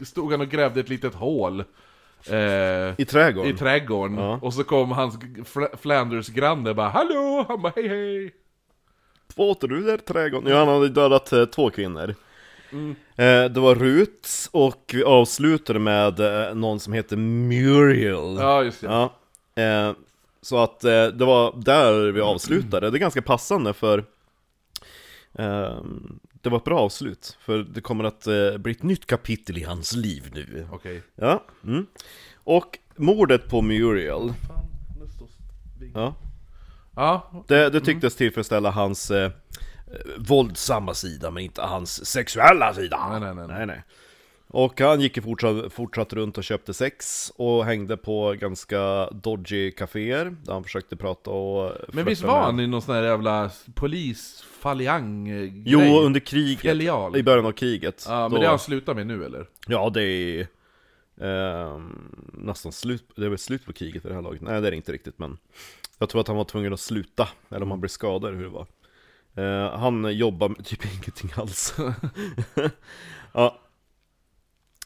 stod 0.05 0.33
han 0.33 0.41
och 0.41 0.49
grävde 0.49 0.81
ett 0.81 0.88
litet 0.88 1.15
hål. 1.15 1.61
Eh, 2.31 2.37
I 3.00 3.05
trädgården? 3.09 3.50
I 3.50 3.55
trädgården. 3.59 4.19
Ja. 4.19 4.38
Och 4.43 4.55
så 4.55 4.65
kom 4.65 4.93
hans 4.93 5.19
Fla- 5.44 5.77
Flanders-granne 5.77 6.75
bara 6.75 6.88
'Hallå!' 6.88 7.44
Han 7.49 7.62
bara 7.62 7.73
'Hej 7.77 7.88
hej!' 7.88 8.31
Båter 9.37 9.69
du 9.69 9.83
där 9.83 9.97
trädgården? 9.99 10.50
Ja, 10.53 10.59
han 10.59 10.69
hade 10.69 10.88
dödat 10.88 11.33
eh, 11.33 11.44
två 11.44 11.71
kvinnor. 11.71 12.15
Mm. 12.73 12.91
Eh, 13.17 13.50
det 13.53 13.61
var 13.61 13.75
Rut, 13.75 14.29
och 14.53 14.91
vi 14.94 15.05
avslutade 15.05 15.79
med 15.79 16.21
eh, 16.21 16.55
någon 16.55 16.81
som 16.81 16.93
heter 16.93 17.17
Muriel. 17.17 18.37
Ja, 18.38 18.62
just 18.65 18.81
det. 18.81 18.87
Ja. 18.87 19.12
Så 20.46 20.58
att 20.58 20.84
eh, 20.84 21.06
det 21.06 21.25
var 21.25 21.54
där 21.56 22.12
vi 22.12 22.20
avslutade. 22.20 22.90
Det 22.90 22.96
är 22.96 23.00
ganska 23.00 23.22
passande 23.22 23.72
för 23.72 23.98
eh, 25.32 25.82
det 26.32 26.48
var 26.48 26.56
ett 26.56 26.64
bra 26.64 26.78
avslut. 26.78 27.37
För 27.40 27.58
det 27.58 27.81
kommer 27.81 28.04
att 28.04 28.26
eh, 28.26 28.56
bli 28.58 28.72
ett 28.72 28.82
nytt 28.82 29.06
kapitel 29.06 29.58
i 29.58 29.62
hans 29.62 29.93
liv 29.93 30.31
nu. 30.34 30.69
Okej. 30.72 31.02
Ja. 31.14 31.44
Mm. 31.64 31.87
Och 32.44 32.78
mordet 32.96 33.48
på 33.48 33.62
Muriel. 33.62 34.32
Fan, 34.48 34.66
nu 35.00 35.08
står 35.08 35.28
Ja. 35.94 36.14
Ja, 36.96 37.44
Det, 37.49 37.70
det 37.70 37.81
tycktes 37.81 38.16
tillfredsställa 38.16 38.70
hans 38.70 39.10
eh, 39.10 39.25
eh, 39.25 39.31
våldsamma 40.19 40.94
sida, 40.94 41.31
men 41.31 41.42
inte 41.42 41.62
hans 41.62 42.06
sexuella 42.06 42.75
sida. 42.75 43.08
Nej, 43.10 43.20
nej, 43.20 43.34
nej. 43.34 43.49
nej, 43.49 43.66
nej. 43.66 43.82
Och 44.58 44.81
han 44.81 45.00
gick 45.00 45.17
ju 45.17 45.23
fortsatt, 45.23 45.73
fortsatt 45.73 46.12
runt 46.12 46.38
och 46.38 46.44
köpte 46.44 46.75
sex 46.75 47.32
och 47.37 47.64
hängde 47.64 47.97
på 47.97 48.32
ganska 48.38 49.11
dodgy 49.11 49.70
kaféer 49.70 50.37
där 50.44 50.53
han 50.53 50.64
försökte 50.64 50.97
prata 50.97 51.31
och 51.31 51.73
men 51.88 52.05
visst 52.05 52.23
var 52.23 52.35
med- 52.35 52.43
han 52.44 52.61
i 52.61 52.67
någon 52.67 52.82
sån 52.82 52.94
här 52.94 53.03
jävla 53.03 53.50
polisfaliang 53.75 55.29
Jo, 55.67 55.81
under 55.81 56.20
kriget, 56.20 56.61
Filial. 56.61 57.17
i 57.17 57.23
början 57.23 57.47
av 57.47 57.53
kriget. 57.53 58.05
Ja, 58.08 58.20
men 58.20 58.31
då- 58.31 58.37
det 58.37 58.43
har 58.44 58.50
han 58.50 58.58
slutat 58.58 58.97
med 58.97 59.06
nu 59.06 59.25
eller? 59.25 59.47
Ja, 59.67 59.91
det 59.94 60.03
är 60.03 60.47
ehm, 61.20 62.14
nästan 62.32 62.73
slut, 62.73 63.05
det 63.17 63.25
är 63.25 63.29
väl 63.29 63.38
slut 63.38 63.64
på 63.67 63.73
kriget 63.73 64.02
för 64.02 64.09
det 64.09 64.14
här 64.14 64.23
laget? 64.23 64.41
Nej, 64.43 64.61
det 64.61 64.67
är 64.67 64.70
det 64.70 64.76
inte 64.76 64.93
riktigt, 64.93 65.19
men 65.19 65.38
jag 65.99 66.09
tror 66.09 66.20
att 66.20 66.29
han 66.29 66.37
var 66.37 66.44
tvungen 66.44 66.73
att 66.73 66.81
sluta, 66.81 67.29
eller 67.50 67.62
om 67.62 67.70
han 67.70 67.81
blev 67.81 67.88
skadad, 67.88 68.35
hur 68.35 68.43
det 68.43 68.49
var. 68.49 68.67
Eh, 69.37 69.79
han 69.79 70.17
jobbar 70.17 70.49
med 70.49 70.64
typ 70.64 70.85
ingenting 70.94 71.31
alls. 71.37 71.75
ja. 73.32 73.62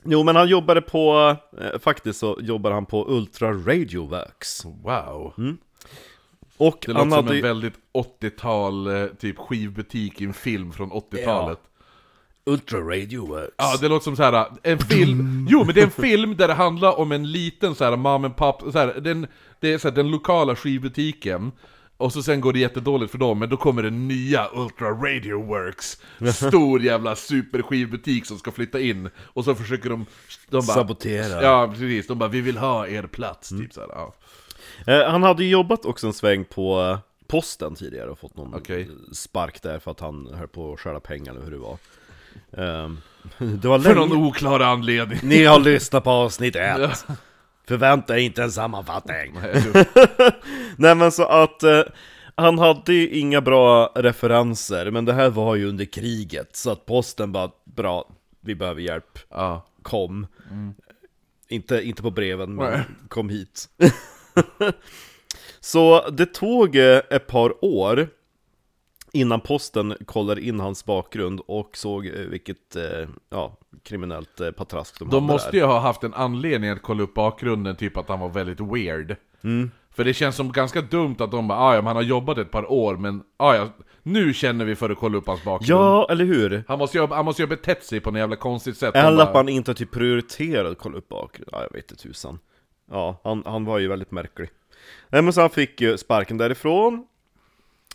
Jo, 0.04 0.22
men 0.22 0.36
han 0.36 0.48
jobbade 0.48 0.80
på, 0.80 1.36
eh, 1.60 1.78
faktiskt 1.80 2.18
så 2.18 2.38
jobbade 2.40 2.74
han 2.74 2.86
på 2.86 3.08
Ultra 3.08 3.52
Radio 3.52 4.08
Works. 4.08 4.64
Wow. 4.64 5.34
Och 6.56 6.84
Det 6.86 6.92
han 6.92 7.08
låter 7.08 7.16
som 7.16 7.26
hade 7.26 7.36
en 7.36 7.42
väldigt 7.42 7.74
80-tal, 7.92 8.86
eh, 8.86 9.06
typ 9.06 9.38
skivbutik 9.38 10.20
i 10.20 10.24
en 10.24 10.34
film 10.34 10.72
från 10.72 10.92
80-talet. 10.92 11.58
Ultra 12.44 12.80
Radio 12.80 13.26
Works. 13.26 13.54
Ja, 13.56 13.76
det 13.80 13.88
låter 13.88 14.04
som 14.04 14.16
så 14.16 14.22
här 14.22 14.46
en 14.62 14.78
film, 14.78 15.46
jo 15.50 15.64
men 15.64 15.74
det 15.74 15.80
är 15.80 15.84
en 15.84 15.90
film 15.90 16.36
där 16.36 16.48
det 16.48 16.54
handlar 16.54 16.98
om 16.98 17.12
en 17.12 17.32
liten 17.32 17.74
så 17.74 17.84
här 17.84 17.96
mom 17.96 18.24
and 18.24 18.36
pop, 18.36 18.62
så 18.72 18.78
här, 18.78 19.00
den, 19.00 19.26
det 19.60 19.72
är 19.72 19.78
så 19.78 19.88
här, 19.88 19.94
den 19.94 20.10
lokala 20.10 20.56
skivbutiken 20.56 21.52
och 22.00 22.12
så 22.12 22.22
sen 22.22 22.40
går 22.40 22.52
det 22.52 22.58
jättedåligt 22.58 23.10
för 23.10 23.18
dem, 23.18 23.38
men 23.38 23.48
då 23.48 23.56
kommer 23.56 23.82
den 23.82 24.08
nya 24.08 24.48
Ultra 24.54 24.90
Radio 24.90 25.46
Works 25.46 26.00
Stor 26.34 26.82
jävla 26.82 27.16
superskivbutik 27.16 28.26
som 28.26 28.38
ska 28.38 28.50
flytta 28.50 28.80
in 28.80 29.10
Och 29.22 29.44
så 29.44 29.54
försöker 29.54 29.90
de, 29.90 30.06
de 30.48 30.66
bara, 30.66 30.74
Sabotera. 30.74 31.42
Ja 31.42 31.68
precis, 31.72 32.06
de 32.06 32.18
bara 32.18 32.28
'Vi 32.28 32.40
vill 32.40 32.58
ha 32.58 32.86
er 32.86 33.02
plats' 33.02 33.58
typ 33.58 33.72
så 33.72 33.80
här, 33.80 33.88
ja. 33.88 34.14
Eh, 34.86 35.10
han 35.10 35.22
hade 35.22 35.44
ju 35.44 35.50
jobbat 35.50 35.84
också 35.84 36.06
en 36.06 36.12
sväng 36.12 36.44
på 36.44 36.80
eh, 36.80 36.98
posten 37.26 37.74
tidigare 37.74 38.10
och 38.10 38.18
fått 38.18 38.36
någon 38.36 38.54
Okej. 38.54 38.88
spark 39.12 39.62
där 39.62 39.78
för 39.78 39.90
att 39.90 40.00
han 40.00 40.34
höll 40.34 40.48
på 40.48 40.72
att 40.72 40.80
stjäla 40.80 41.00
pengar 41.00 41.32
eller 41.32 41.44
hur 41.44 41.50
det 41.50 41.58
var. 41.58 41.78
Ehm, 42.56 42.98
det 43.62 43.68
var 43.68 43.78
För 43.78 43.94
någon 43.94 44.12
oklar 44.12 44.60
anledning 44.60 45.18
Ni 45.22 45.44
har 45.44 45.60
lyssnat 45.60 46.04
på 46.04 46.10
avsnitt 46.10 46.56
ett. 46.56 47.06
Förvänta 47.70 48.18
er 48.18 48.22
inte 48.22 48.42
en 48.42 48.52
sammanfattning. 48.52 49.34
Nej 50.76 50.94
men 50.94 51.12
så 51.12 51.24
att 51.24 51.62
eh, 51.62 51.82
han 52.34 52.58
hade 52.58 52.92
ju 52.92 53.08
inga 53.08 53.40
bra 53.40 53.92
referenser, 53.94 54.90
men 54.90 55.04
det 55.04 55.12
här 55.12 55.30
var 55.30 55.54
ju 55.56 55.68
under 55.68 55.84
kriget, 55.84 56.56
så 56.56 56.70
att 56.70 56.86
posten 56.86 57.32
bara 57.32 57.50
bra, 57.64 58.08
vi 58.40 58.54
behöver 58.54 58.80
hjälp, 58.80 59.18
Ja, 59.30 59.66
kom. 59.82 60.26
Inte, 61.48 61.82
inte 61.82 62.02
på 62.02 62.10
breven, 62.10 62.54
men 62.54 62.72
Nej. 62.72 62.82
kom 63.08 63.28
hit. 63.28 63.68
så 65.60 66.10
det 66.10 66.26
tog 66.26 66.76
eh, 66.76 67.00
ett 67.10 67.26
par 67.26 67.64
år 67.64 68.08
innan 69.12 69.40
posten 69.40 69.94
kollade 70.06 70.40
in 70.40 70.60
hans 70.60 70.84
bakgrund 70.84 71.40
och 71.46 71.76
såg 71.76 72.06
eh, 72.06 72.12
vilket 72.12 72.76
eh, 72.76 73.08
ja, 73.30 73.56
kriminellt 73.82 74.40
eh, 74.40 74.50
patrask 74.50 74.98
de, 74.98 75.08
De 75.08 75.14
hade 75.14 75.32
måste 75.32 75.50
där. 75.50 75.58
ju 75.58 75.64
ha 75.64 75.78
haft 75.78 76.04
en 76.04 76.14
anledning 76.14 76.70
att 76.70 76.82
kolla 76.82 77.02
upp 77.02 77.14
bakgrunden, 77.14 77.76
typ 77.76 77.96
att 77.96 78.08
han 78.08 78.20
var 78.20 78.28
väldigt 78.28 78.60
weird. 78.60 79.16
Mm. 79.44 79.70
För 79.90 80.04
det 80.04 80.14
känns 80.14 80.36
som 80.36 80.52
ganska 80.52 80.80
dumt 80.80 81.16
att 81.18 81.30
de 81.30 81.48
bara 81.48 81.58
ah, 81.58 81.74
ja, 81.74 81.82
han 81.82 81.96
har 81.96 82.02
jobbat 82.02 82.38
ett 82.38 82.50
par 82.50 82.72
år, 82.72 82.96
men 82.96 83.22
ah, 83.36 83.54
ja, 83.54 83.68
nu 84.02 84.34
känner 84.34 84.64
vi 84.64 84.76
för 84.76 84.90
att 84.90 84.98
kolla 84.98 85.18
upp 85.18 85.26
hans 85.26 85.44
bakgrund. 85.44 85.80
Ja, 85.80 86.06
eller 86.10 86.24
hur? 86.24 86.64
Han 86.68 86.78
måste 86.78 86.98
ju 86.98 87.06
ha, 87.06 87.16
han 87.16 87.24
måste 87.24 87.42
ju 87.42 87.46
ha 87.46 87.56
betett 87.56 87.84
sig 87.84 88.00
på 88.00 88.10
något 88.10 88.18
jävla 88.18 88.36
konstigt 88.36 88.76
sätt. 88.76 88.94
Eller 88.94 89.16
bara, 89.16 89.28
att 89.28 89.34
man 89.34 89.48
inte 89.48 89.74
typ 89.74 89.90
prioriterade 89.90 90.70
att 90.70 90.78
kolla 90.78 90.98
upp 90.98 91.08
bakgrund. 91.08 91.48
Ja, 91.52 91.62
jag 91.62 91.72
vet 91.72 91.90
inte 91.90 92.02
tusan. 92.02 92.38
Ja, 92.90 93.20
han, 93.24 93.42
han 93.46 93.64
var 93.64 93.78
ju 93.78 93.88
väldigt 93.88 94.10
märklig. 94.10 94.50
Nej 95.08 95.22
men 95.22 95.32
så 95.32 95.40
han 95.40 95.50
fick 95.50 95.80
ju 95.80 95.98
sparken 95.98 96.38
därifrån. 96.38 97.06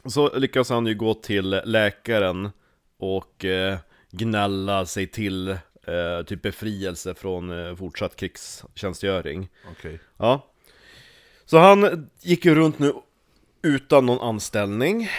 Så 0.07 0.39
lyckades 0.39 0.69
han 0.69 0.85
ju 0.85 0.95
gå 0.95 1.13
till 1.13 1.61
läkaren 1.65 2.49
och 2.97 3.45
eh, 3.45 3.77
gnälla 4.11 4.85
sig 4.85 5.07
till 5.07 5.49
eh, 5.87 6.23
typ 6.25 6.41
befrielse 6.41 7.15
från 7.15 7.67
eh, 7.67 7.75
fortsatt 7.75 8.15
krigstjänstgöring. 8.15 9.49
Okej. 9.71 9.99
Ja. 10.17 10.51
Så 11.45 11.57
han 11.57 12.09
gick 12.21 12.45
ju 12.45 12.55
runt 12.55 12.79
nu 12.79 12.93
utan 13.61 14.05
någon 14.05 14.29
anställning. 14.29 15.09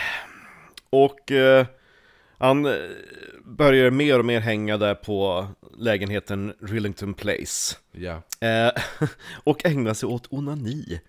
Och 0.91 1.33
eh, 1.33 1.67
han 2.39 2.67
eh, 2.67 2.73
började 3.45 3.91
mer 3.91 4.19
och 4.19 4.25
mer 4.25 4.41
hänga 4.41 4.77
där 4.77 4.95
på 4.95 5.47
lägenheten 5.79 6.55
Rillington 6.61 7.15
Place. 7.15 7.77
Ja. 7.93 8.23
Eh, 8.41 8.73
och 9.45 9.67
ägna 9.67 9.95
sig 9.95 10.09
åt 10.09 10.27
onani. 10.31 11.01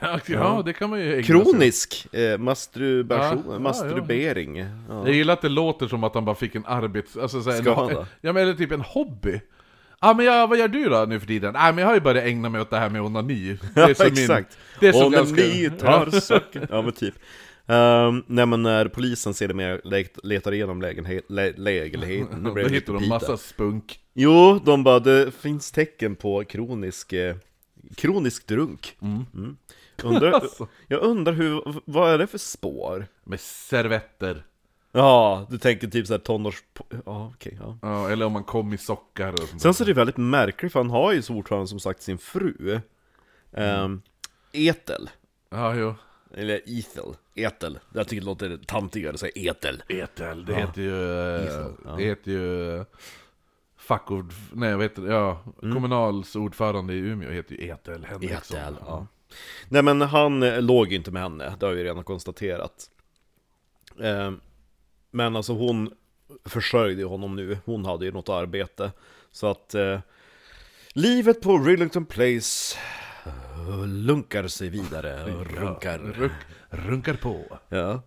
ja, 0.26 0.62
det 0.64 0.72
kan 0.72 0.90
man 0.90 1.00
ju 1.00 1.12
ägna 1.12 1.22
sig. 1.22 1.24
Kronisk 1.24 2.14
eh, 2.14 2.38
masturbation, 2.38 3.44
Ja, 3.48 3.58
masturbering. 3.58 4.58
Ja. 4.58 4.66
Jag 4.88 5.14
gillar 5.14 5.34
att 5.34 5.42
det 5.42 5.48
låter 5.48 5.88
som 5.88 6.04
att 6.04 6.14
han 6.14 6.24
bara 6.24 6.36
fick 6.36 6.54
en 6.54 6.66
arbets... 6.66 7.16
Alltså, 7.16 7.42
så 7.42 7.50
här, 7.50 7.60
Ska 7.60 7.90
en? 7.90 8.06
Ja 8.20 8.32
men 8.32 8.42
eller 8.42 8.54
typ 8.54 8.72
en 8.72 8.80
hobby. 8.80 9.40
Ja 10.00 10.14
men 10.14 10.26
ja, 10.26 10.46
vad 10.46 10.58
gör 10.58 10.68
du 10.68 10.88
då 10.88 11.04
nu 11.08 11.20
för 11.20 11.26
tiden? 11.26 11.52
Nej 11.52 11.72
men 11.72 11.82
jag 11.82 11.88
har 11.88 11.94
ju 11.94 12.00
börjat 12.00 12.24
ägna 12.24 12.48
mig 12.48 12.60
åt 12.60 12.70
det 12.70 12.78
här 12.78 12.90
med 12.90 13.02
onani. 13.02 13.58
Det 13.74 13.80
är 13.80 13.94
så 13.94 14.04
exakt. 14.04 14.58
det 14.80 14.88
är 14.88 14.92
så 14.92 15.06
Och 15.06 15.12
ganska... 15.12 15.42
tar 15.86 16.20
söken. 16.20 16.66
Ja 16.70 16.82
men 16.82 16.92
typ. 16.92 17.14
Um, 17.72 18.24
nej 18.26 18.46
men 18.46 18.62
när 18.62 18.88
polisen 18.88 19.34
ser 19.34 19.48
det 19.48 19.54
mer 19.54 19.80
letar 20.26 20.52
igenom 20.52 20.82
lägenhet, 20.82 21.24
lä, 21.28 21.52
lägenheten, 21.56 22.42
Då 22.44 22.52
blir 22.52 22.64
det 22.64 22.70
lite 22.70 22.74
hittar 22.74 22.92
de 22.92 22.98
pita. 22.98 23.14
massa 23.14 23.36
spunk. 23.36 24.00
Jo, 24.14 24.60
de 24.64 24.84
bara, 24.84 25.00
det 25.00 25.34
finns 25.34 25.70
tecken 25.70 26.16
på 26.16 26.44
kronisk, 26.44 27.12
eh, 27.12 27.36
kronisk 27.96 28.46
drunk. 28.46 28.96
Mm. 29.02 29.56
Undrar, 30.02 30.30
Alltså. 30.32 30.68
jag 30.88 31.00
undrar 31.00 31.32
hur, 31.32 31.62
vad 31.84 32.10
är 32.14 32.18
det 32.18 32.26
för 32.26 32.38
spår? 32.38 33.06
Med 33.24 33.40
servetter. 33.40 34.44
Ja, 34.92 35.46
du 35.50 35.58
tänker 35.58 35.86
typ 35.88 36.06
såhär 36.06 36.18
tonårs... 36.18 36.62
Ja, 37.06 37.32
okej, 37.34 37.58
ja. 37.60 37.78
Ja, 37.82 38.10
eller 38.10 38.26
om 38.26 38.32
man 38.32 38.44
kom 38.44 38.72
i 38.72 38.78
sockar 38.78 39.32
och 39.32 39.38
sånt 39.38 39.62
Sen 39.62 39.74
så 39.74 39.84
är 39.84 39.86
det 39.86 39.92
väldigt 39.94 40.16
märkligt, 40.16 40.72
för 40.72 40.80
han 40.80 40.90
har 40.90 41.12
ju 41.12 41.22
fortfarande 41.22 41.68
som 41.68 41.80
sagt 41.80 42.02
sin 42.02 42.18
fru. 42.18 42.80
Um, 43.50 44.02
Ethel. 44.52 45.10
Ja, 45.50 45.74
jo. 45.74 45.94
Eller 46.34 46.60
Ethel. 46.66 47.16
Ethel. 47.34 47.78
Jag 47.94 48.08
tycker 48.08 48.20
det 48.20 48.26
låter 48.26 48.56
tantigare 48.66 49.14
att 49.14 49.20
säga 49.20 49.32
Ethel. 49.50 49.82
Etel, 49.88 50.44
det 50.44 50.54
heter 50.54 50.82
ju... 50.82 51.12
eh, 51.36 51.46
Ethel, 51.46 51.72
ja. 51.84 51.94
Det 51.96 52.02
heter 52.04 52.30
ju... 52.30 52.76
eh, 52.76 52.84
Fackord... 53.76 54.32
Nej, 54.52 54.70
jag 54.70 54.78
vet 54.78 54.98
inte, 54.98 55.10
ja. 55.10 55.44
Kommunals 55.60 56.36
ordförande 56.36 56.94
i 56.94 56.98
Umeå 56.98 57.30
heter 57.30 57.54
ju 57.54 57.68
Etel 57.68 58.04
Henriksson. 58.04 58.56
Ethel, 58.58 58.74
ja. 58.80 59.06
Nej 59.68 59.82
men 59.82 60.00
han 60.00 60.42
eh, 60.42 60.62
låg 60.62 60.88
ju 60.88 60.96
inte 60.96 61.10
med 61.10 61.22
henne, 61.22 61.56
det 61.60 61.66
har 61.66 61.72
vi 61.72 61.84
redan 61.84 62.04
konstaterat. 62.04 62.88
Men 65.10 65.36
alltså 65.36 65.52
hon 65.52 65.92
försörjde 66.44 67.00
ju 67.00 67.06
honom 67.06 67.36
nu, 67.36 67.58
hon 67.64 67.84
hade 67.84 68.04
ju 68.04 68.12
något 68.12 68.28
arbete. 68.28 68.92
Så 69.30 69.46
att 69.46 69.74
eh, 69.74 70.00
livet 70.92 71.40
på 71.40 71.58
Rillington 71.58 72.06
Place 72.06 72.78
lunkar 73.86 74.48
sig 74.48 74.68
vidare, 74.68 75.34
och 75.34 75.46
runkar. 75.46 75.98
Runk, 75.98 76.32
runkar 76.70 77.14
på. 77.14 77.58
Ja. 77.68 78.02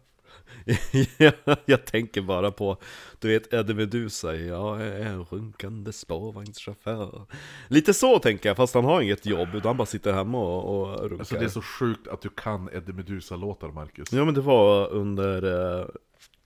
jag 1.65 1.85
tänker 1.85 2.21
bara 2.21 2.51
på, 2.51 2.77
du 3.19 3.27
vet 3.27 3.53
Eddie 3.53 3.73
Meduza, 3.73 4.35
jag 4.35 4.81
är 4.81 5.05
en 5.05 5.23
runkande 5.23 5.93
spårvagnschaufför. 5.93 7.25
Lite 7.67 7.93
så 7.93 8.19
tänker 8.19 8.49
jag, 8.49 8.57
fast 8.57 8.73
han 8.73 8.85
har 8.85 9.01
inget 9.01 9.25
jobb, 9.25 9.49
utan 9.49 9.69
han 9.69 9.77
bara 9.77 9.85
sitter 9.85 10.13
hemma 10.13 10.37
och, 10.37 10.81
och 10.81 10.99
runkar. 10.99 11.19
Alltså 11.19 11.35
det 11.35 11.45
är 11.45 11.49
så 11.49 11.61
sjukt 11.61 12.07
att 12.07 12.21
du 12.21 12.29
kan 12.29 12.69
Eddie 12.73 12.93
Meduza-låtar, 12.93 13.67
Marcus. 13.71 14.13
Ja 14.13 14.25
men 14.25 14.33
det 14.33 14.41
var 14.41 14.89
under, 14.89 15.43
eh, 15.79 15.87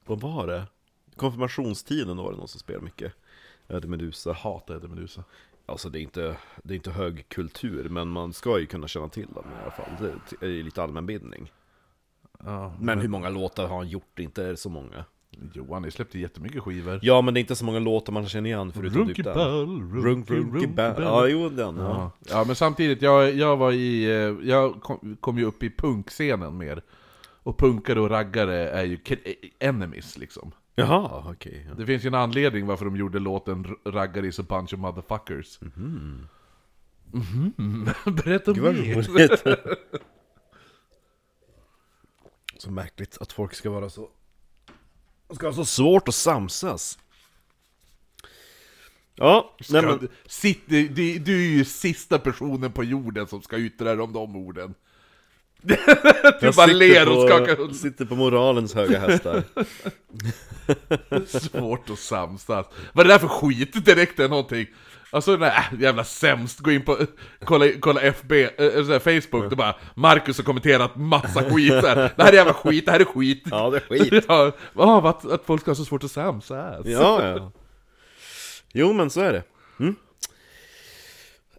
vad 0.06 0.22
var 0.22 0.48
det? 0.48 0.63
Konfirmationstiden 1.16 2.18
var 2.18 2.32
det 2.32 2.38
någon 2.38 2.48
som 2.48 2.60
spelade 2.60 2.86
mycket 2.86 3.13
Eddie 3.68 3.88
Meduza. 3.88 4.30
Jag 4.30 4.36
hatar 4.36 4.75
Eddie 4.75 4.88
Meduza. 4.88 5.24
Alltså 5.70 5.90
det 5.90 6.00
är 6.00 6.02
inte, 6.02 6.36
det 6.64 6.74
är 6.74 6.76
inte 6.76 6.92
hög 6.92 7.30
kultur, 7.30 7.90
men 7.90 8.08
man 8.08 8.34
ska 8.34 8.60
ju 8.60 8.66
kunna 8.66 8.88
känna 8.88 9.10
till 9.10 9.28
dem 9.36 9.46
i 9.60 9.62
alla 9.62 9.72
fall. 9.72 9.90
Det 10.40 10.46
är 10.46 10.50
ju 10.50 10.64
lite 10.64 10.84
allmänbildning. 10.84 11.52
Ja, 12.44 12.74
Men 12.80 13.00
hur 13.00 13.08
många 13.08 13.30
låtar 13.30 13.68
har 13.68 13.78
han 13.78 13.88
gjort? 13.88 14.20
Inte 14.20 14.44
är 14.44 14.50
det 14.50 14.58
så 14.58 14.70
många. 14.70 15.06
Johan, 15.54 15.82
ni 15.82 15.92
släppte 15.92 16.20
jättemycket 16.20 16.64
skivor. 16.64 17.00
Ja 17.02 17.22
men 17.22 17.34
det 17.34 17.38
är 17.40 17.42
inte 17.42 17.56
så 17.56 17.66
många 17.66 17.80
låtar 17.80 18.14
man 18.14 18.28
känner 18.28 18.50
igen 18.50 18.72
förutom 18.72 19.00
Runky 19.02 19.14
typ 19.14 19.26
den. 19.26 19.34
bell, 19.36 19.66
Runk, 20.04 20.30
runky, 20.30 20.34
runky 20.34 20.68
bell. 20.68 21.04
Ja, 21.04 21.28
jo 21.28 21.50
den. 21.50 21.78
Ja. 21.78 21.84
Ja. 21.84 22.12
ja, 22.30 22.44
men 22.48 22.56
samtidigt, 22.56 23.02
jag, 23.02 23.34
jag 23.34 23.58
var 23.58 23.72
i... 23.72 24.04
eh, 24.06 24.50
Jag 24.50 24.82
kom, 24.82 25.18
kom 25.22 25.38
ju 25.38 25.46
upp 25.46 25.64
i 25.64 25.70
punkscenen 25.70 26.58
mer. 26.58 26.82
Och 27.44 27.58
punkare 27.58 28.00
och 28.02 28.10
raggare 28.10 28.70
är 28.70 28.84
ju 28.84 28.98
enemies 29.60 30.18
liksom. 30.18 30.52
Jaha, 30.80 31.24
okej. 31.32 31.66
ja. 31.70 31.74
Det 31.76 31.86
finns 31.86 32.04
ju 32.04 32.08
en 32.08 32.14
anledning 32.16 32.66
varför 32.66 32.86
de 32.86 32.96
gjorde 32.98 33.20
låten 33.20 33.66
R- 33.66 33.92
Raggare 33.92 34.28
is 34.28 34.40
a 34.40 34.44
bunch 34.50 34.74
of 34.74 34.80
motherfuckers. 34.80 35.60
Mhm. 35.62 36.28
Berätta 38.06 38.54
Gud 38.54 38.64
vad 38.64 38.74
mer! 38.76 38.96
roligt. 38.96 39.44
så 42.58 42.72
märkligt 42.72 43.18
att 43.22 43.32
folk 43.34 43.54
ska 43.54 43.70
vara 43.70 43.90
så... 43.90 44.10
Ska 45.34 45.48
ha 45.48 45.54
så 45.54 45.66
svårt 45.66 46.08
att 46.08 46.16
samsas. 46.16 47.00
Ja, 49.16 49.56
nej 49.70 49.82
men... 49.82 50.08
Sitt, 50.26 50.62
du, 50.66 50.88
du, 50.88 51.20
du 51.20 51.42
är 51.46 51.50
ju 51.58 51.66
sista 51.66 52.20
personen 52.20 52.72
på 52.72 52.84
jorden 52.84 53.28
som 53.28 53.42
ska 53.42 53.58
yttra 53.58 53.96
dig 53.96 54.04
om 54.04 54.14
de 54.14 54.36
orden. 54.36 54.76
Du 55.62 56.51
bara 56.56 56.66
ler 56.66 57.10
och 57.10 57.28
skakar 57.28 57.58
huvudet. 57.58 57.78
Sitter 57.78 58.06
på 58.06 58.16
moralens 58.16 58.75
höga 58.75 59.00
hästar. 59.00 59.44
Svårt 61.39 61.89
att 61.89 62.00
samsas. 62.00 62.66
Vad 62.94 63.06
är 63.06 63.08
det 63.08 63.13
där 63.13 63.20
för 63.20 63.28
skit 63.28 63.86
direkt 63.86 64.20
eller 64.20 64.30
någonting? 64.30 64.68
Alltså 65.12 65.36
nej, 65.36 65.51
äh, 65.72 65.82
jävla 65.82 66.04
sämst, 66.04 66.60
gå 66.60 66.72
in 66.72 66.86
på, 66.86 66.98
kolla, 67.44 67.66
kolla 67.80 68.01
FB, 68.01 68.32
äh, 68.32 68.50
så 68.58 68.92
här, 68.92 69.22
Facebook, 69.22 69.50
det 69.50 69.56
bara 69.56 69.75
Marcus 69.96 70.38
har 70.38 70.44
kommenterat 70.44 70.96
massa 70.96 71.44
skit 71.50 71.82
där. 71.82 71.96
Det 71.96 72.24
här 72.24 72.32
är 72.32 72.36
jävla 72.36 72.54
skit, 72.54 72.86
det 72.86 72.92
här 72.92 73.00
är 73.00 73.06
skit. 73.06 73.44
Ja, 73.51 73.70
det 73.70 73.78
är 73.78 73.82
skit. 73.82 74.25
Ja, 74.28 74.51
ah, 74.75 75.10
att, 75.10 75.32
att 75.32 75.46
folk 75.46 75.62
ska 75.62 75.72
ha 75.72 75.75
så 75.75 75.86
svårt 75.86 76.04
att 76.04 76.12
samsas. 76.12 76.86
Ja, 76.86 77.28
ja. 77.28 77.51
Jo, 78.74 78.94
men 78.94 79.10
så 79.10 79.22
är 79.22 79.34
det. 79.34 79.44
Mm. 79.80 79.96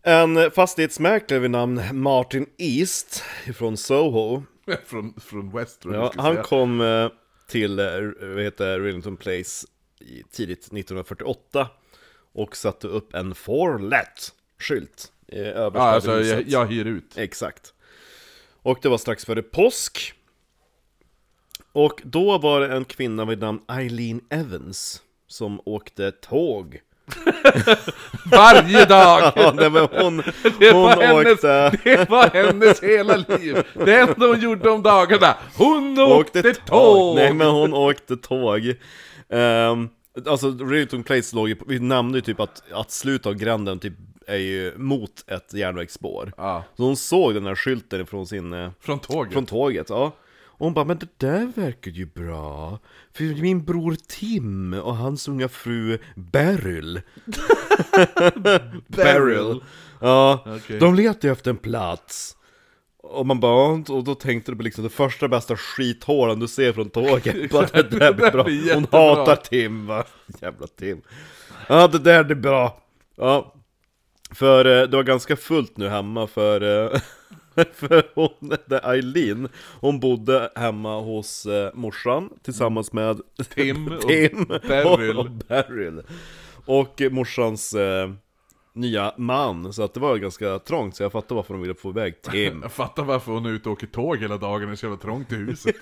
En 0.03 0.51
fastighetsmäklare 0.51 1.41
vid 1.41 1.51
namn 1.51 1.83
Martin 1.93 2.47
East 2.59 3.23
från 3.55 3.77
Soho. 3.77 4.43
från, 4.87 5.15
från 5.21 5.51
West 5.51 5.81
Ja, 5.85 6.13
han 6.17 6.35
säga. 6.35 6.43
kom 6.45 6.81
eh, 6.81 7.09
till 7.49 7.79
eh, 7.79 7.87
vad 8.21 8.43
heter 8.43 8.81
Rillington 8.81 9.17
Place 9.17 9.67
tidigt 10.31 10.59
1948 10.59 11.69
och 12.33 12.57
satte 12.57 12.87
upp 12.89 13.15
en 13.15 13.35
For 13.35 13.79
Let-skylt 13.79 15.13
eh, 15.29 15.39
överst 15.47 15.75
Ja, 15.77 15.83
alltså 15.83 16.21
jag, 16.23 16.49
jag 16.49 16.67
hyr 16.67 16.85
ut. 16.85 17.19
Exakt. 17.19 17.75
Och 18.63 18.79
det 18.83 18.89
var 18.89 18.99
strax 18.99 19.25
före 19.25 19.43
påsk. 19.43 20.15
Och 21.73 22.01
då 22.05 22.39
var 22.39 22.61
det 22.61 22.69
en 22.77 22.85
kvinna 22.85 23.25
vid 23.25 23.39
namn 23.39 23.61
Eileen 23.69 24.21
Evans 24.31 25.03
som 25.27 25.61
åkte 25.65 26.13
tåg. 26.13 26.81
Varje 28.31 28.85
dag! 28.85 29.33
Ja, 29.37 29.53
nej, 29.57 29.71
men 29.71 29.89
hon, 29.93 30.17
Det 30.59 30.73
hon 30.73 30.83
var, 30.83 31.03
hennes, 31.03 31.41
det 31.85 32.11
var 32.11 32.31
hennes 32.31 32.83
hela 32.83 33.17
liv! 33.17 33.63
Det 33.75 34.01
enda 34.01 34.27
hon 34.27 34.41
gjorde 34.41 34.71
om 34.71 34.83
dagarna, 34.83 35.37
hon 35.57 35.99
åkte, 36.01 36.39
åkte 36.39 36.55
tåg! 36.55 37.17
Nej 37.17 37.33
men 37.33 37.47
hon 37.49 37.75
åkte 37.75 38.17
tåg. 38.17 38.75
Um, 39.29 39.89
alltså 40.27 40.51
Rillington 40.51 41.03
Place 41.03 41.37
låg 41.37 41.49
ju, 41.49 41.57
vi 41.67 41.79
nämnde 41.79 42.19
ju 42.19 42.23
typ 42.23 42.41
att, 42.41 42.63
att 42.73 42.91
slutet 42.91 43.27
av 43.27 43.35
gränden 43.35 43.79
typ 43.79 43.95
är 44.27 44.37
ju 44.37 44.73
mot 44.77 45.11
ett 45.27 45.55
järnvägsspår. 45.55 46.33
Ja, 46.37 46.65
Så 46.77 46.83
hon 46.83 46.97
såg 46.97 47.35
den 47.35 47.47
här 47.47 47.55
skylten 47.55 48.07
från 48.07 48.27
sin, 48.27 48.53
eh, 48.53 48.71
från 48.81 48.99
tåget. 48.99 49.33
från 49.33 49.47
tåget, 49.47 49.87
ja. 49.91 50.13
Och 50.61 50.67
hon 50.67 50.75
bara, 50.75 50.85
men 50.85 50.99
det 50.99 51.09
där 51.19 51.53
verkar 51.55 51.91
ju 51.91 52.07
bra. 52.07 52.79
För 53.13 53.43
min 53.43 53.65
bror 53.65 53.97
Tim 54.09 54.75
och 54.75 54.97
hans 54.97 55.29
unga 55.29 55.49
fru 55.49 55.99
Beryl. 56.17 57.01
Beryl. 58.87 59.61
Ja, 60.01 60.45
Okej. 60.47 60.79
de 60.79 60.95
letar 60.95 61.29
ju 61.29 61.33
efter 61.33 61.51
en 61.51 61.57
plats. 61.57 62.37
Och 63.03 63.27
man 63.27 63.41
bara, 63.41 63.73
och 63.73 64.05
då 64.05 64.15
tänkte 64.15 64.53
du 64.53 64.57
på 64.57 64.63
liksom 64.63 64.85
det 64.85 64.91
första 64.91 65.29
bästa 65.29 65.57
skithålen 65.57 66.41
du 66.41 66.49
ser 66.49 66.73
från 66.73 66.91
tåget. 66.91 67.51
Bara, 67.51 67.67
det 67.67 67.83
där 67.99 68.13
blir 68.13 68.31
bra. 68.33 68.43
Hon 68.75 68.87
hatar 68.93 69.37
Tim 69.37 69.87
va. 69.87 70.05
Jävla 70.41 70.67
Tim. 70.67 71.01
Ja, 71.69 71.89
det 71.89 71.99
där 71.99 72.25
blir 72.25 72.37
bra. 72.37 72.83
Ja. 73.17 73.55
För 74.35 74.65
eh, 74.65 74.89
det 74.89 74.97
var 74.97 75.05
ganska 75.05 75.37
fullt 75.37 75.77
nu 75.77 75.89
hemma 75.89 76.27
för, 76.27 76.85
eh, 76.95 77.01
för 77.75 78.03
hon, 78.15 78.53
Eileen, 78.83 79.49
hon 79.81 80.01
bodde 80.01 80.51
hemma 80.55 81.01
hos 81.01 81.47
eh, 81.47 81.71
morsan 81.75 82.31
tillsammans 82.43 82.93
med 82.93 83.21
Tim 83.55 83.89
och 83.93 84.01
Tim 84.01 84.45
Beryl. 84.69 85.17
och, 85.19 85.25
och 85.25 85.31
Beryl. 85.31 86.03
Och 86.67 87.03
morsans 87.11 87.75
eh, 87.75 88.11
nya 88.73 89.15
man, 89.17 89.73
så 89.73 89.83
att 89.83 89.95
det 89.95 90.01
var 90.01 90.17
ganska 90.17 90.59
trångt 90.59 90.97
så 90.97 91.03
jag 91.03 91.13
fattar 91.13 91.37
varför 91.37 91.55
de 91.55 91.63
ville 91.63 91.75
få 91.75 91.91
iväg 91.91 92.23
Tim. 92.23 92.59
Jag 92.63 92.73
fattar 92.73 93.03
varför 93.05 93.33
hon 93.33 93.47
är 93.47 93.51
ute 93.51 93.69
och 93.69 93.73
åker 93.73 93.87
tåg 93.87 94.19
hela 94.19 94.37
dagen, 94.37 94.67
det 94.69 94.75
är 94.75 94.77
så 94.77 94.87
jävla 94.87 94.99
trångt 94.99 95.33
i 95.33 95.35
huset. 95.37 95.77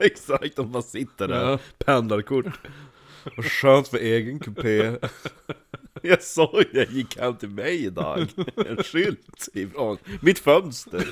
Exakt, 0.00 0.56
de 0.56 0.72
bara 0.72 0.82
sitter 0.82 1.28
där, 1.28 1.50
Ja. 1.50 1.58
pendlarkort. 1.84 2.46
Och 3.36 3.44
skönt 3.44 3.88
för 3.88 3.98
egen 3.98 4.38
kupé. 4.40 4.92
Jag 6.08 6.22
såg 6.22 6.64
det, 6.72 6.90
gick 6.90 7.18
hem 7.18 7.36
till 7.36 7.48
mig 7.48 7.84
idag. 7.84 8.26
En 8.68 8.82
skylt 8.82 9.48
ifrån 9.54 9.98
mitt 10.20 10.38
fönster. 10.38 11.06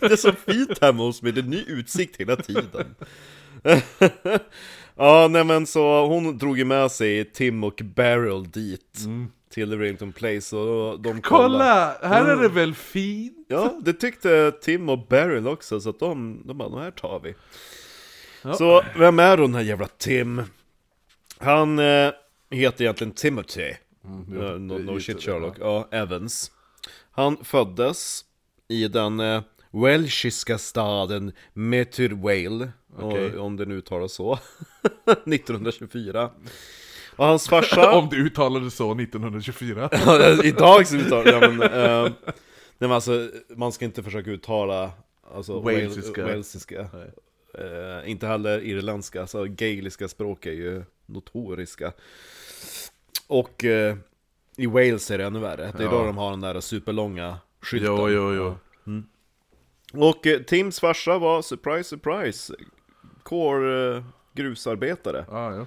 Det 0.00 0.12
är 0.12 0.16
så 0.16 0.32
fint 0.32 0.78
hemma 0.80 1.02
hos 1.02 1.22
mig, 1.22 1.32
det 1.32 1.40
är 1.40 1.44
ny 1.44 1.64
utsikt 1.66 2.20
hela 2.20 2.36
tiden. 2.36 2.94
Ja, 4.94 5.28
nej 5.30 5.44
men 5.44 5.66
så 5.66 6.06
hon 6.06 6.38
drog 6.38 6.58
ju 6.58 6.64
med 6.64 6.90
sig 6.90 7.24
Tim 7.24 7.64
och 7.64 7.80
Beryl 7.84 8.50
dit. 8.50 8.98
Till 9.50 9.78
Rillington 9.78 10.12
Place 10.12 10.56
och 10.56 11.00
de 11.00 11.22
kollade. 11.22 11.22
Kolla! 11.22 11.96
Här 12.02 12.24
är 12.24 12.36
det 12.36 12.48
väl 12.48 12.74
fint? 12.74 13.46
Ja, 13.48 13.80
det 13.84 13.92
tyckte 13.92 14.52
Tim 14.62 14.88
och 14.88 15.06
Beryl 15.06 15.48
också, 15.48 15.80
så 15.80 15.90
att 15.90 15.98
de, 15.98 16.42
de 16.44 16.58
bara, 16.58 16.68
de 16.68 16.80
här 16.80 16.90
tar 16.90 17.20
vi. 17.20 17.34
Ja. 18.42 18.54
Så, 18.54 18.84
vem 18.96 19.18
är 19.18 19.36
då 19.36 19.42
den 19.42 19.54
här 19.54 19.62
jävla 19.62 19.86
Tim? 19.86 20.42
Han 21.38 21.78
eh, 21.78 22.10
heter 22.50 22.84
egentligen 22.84 23.12
Timothy. 23.12 23.72
Mm, 24.04 24.66
no, 24.66 24.76
no 24.78 24.92
gissade 24.94 25.00
shit. 25.00 25.22
Sherlock. 25.22 25.56
Ja, 25.60 25.88
Evans. 25.90 26.50
Han 27.10 27.44
föddes 27.44 28.24
i 28.68 28.88
den 28.88 29.20
uh, 29.20 29.42
welshiska 29.70 30.58
staden 30.58 31.32
Meturvale, 31.52 32.72
Okej. 32.98 33.38
om 33.38 33.56
det 33.56 33.64
nu 33.66 33.74
uttalas 33.76 34.12
så, 34.12 34.38
1924. 35.26 36.30
Och 37.16 37.26
hans 37.26 37.48
farsa... 37.48 37.92
Om 37.98 38.08
det 38.08 38.16
uttalades 38.16 38.74
så 38.74 38.92
1924. 38.92 39.88
Ja, 40.06 40.44
Idag 40.44 40.86
så 40.86 40.96
uttalar 40.96 41.32
ja, 41.32 41.50
men, 41.50 41.62
eh, 41.62 42.02
nej, 42.02 42.12
men 42.78 42.92
alltså, 42.92 43.28
man 43.56 43.72
ska 43.72 43.84
inte 43.84 44.02
försöka 44.02 44.30
uttala 44.30 44.90
alltså, 45.34 45.60
Walesiska. 45.60 46.22
wal- 46.22 46.26
walesiska. 46.30 46.80
Eh, 47.58 48.10
inte 48.10 48.26
heller 48.26 48.60
irländska, 48.64 49.20
alltså 49.20 49.44
gaeliska 49.44 50.08
språk 50.08 50.46
är 50.46 50.52
ju 50.52 50.84
notoriska. 51.06 51.92
Och 53.32 53.64
eh, 53.64 53.96
i 54.56 54.66
Wales 54.66 55.10
är 55.10 55.18
det 55.18 55.24
ännu 55.24 55.38
värre, 55.38 55.72
det 55.76 55.82
är 55.82 55.86
Ja. 55.86 55.90
då 55.90 56.04
de 56.06 56.16
har 56.16 56.30
den 56.30 56.40
där 56.40 56.60
superlånga 56.60 57.38
skylten. 57.60 57.96
Jo, 57.96 58.08
jo, 58.10 58.34
jo. 58.34 58.56
Och 59.92 60.26
eh, 60.26 60.42
Tims 60.42 60.80
farsa 60.80 61.18
var, 61.18 61.42
surprise, 61.42 61.88
surprise, 61.88 62.54
kår 63.22 63.94
eh, 63.96 64.02
grusarbetare. 64.32 65.24
Ah, 65.28 65.54
ja. 65.54 65.66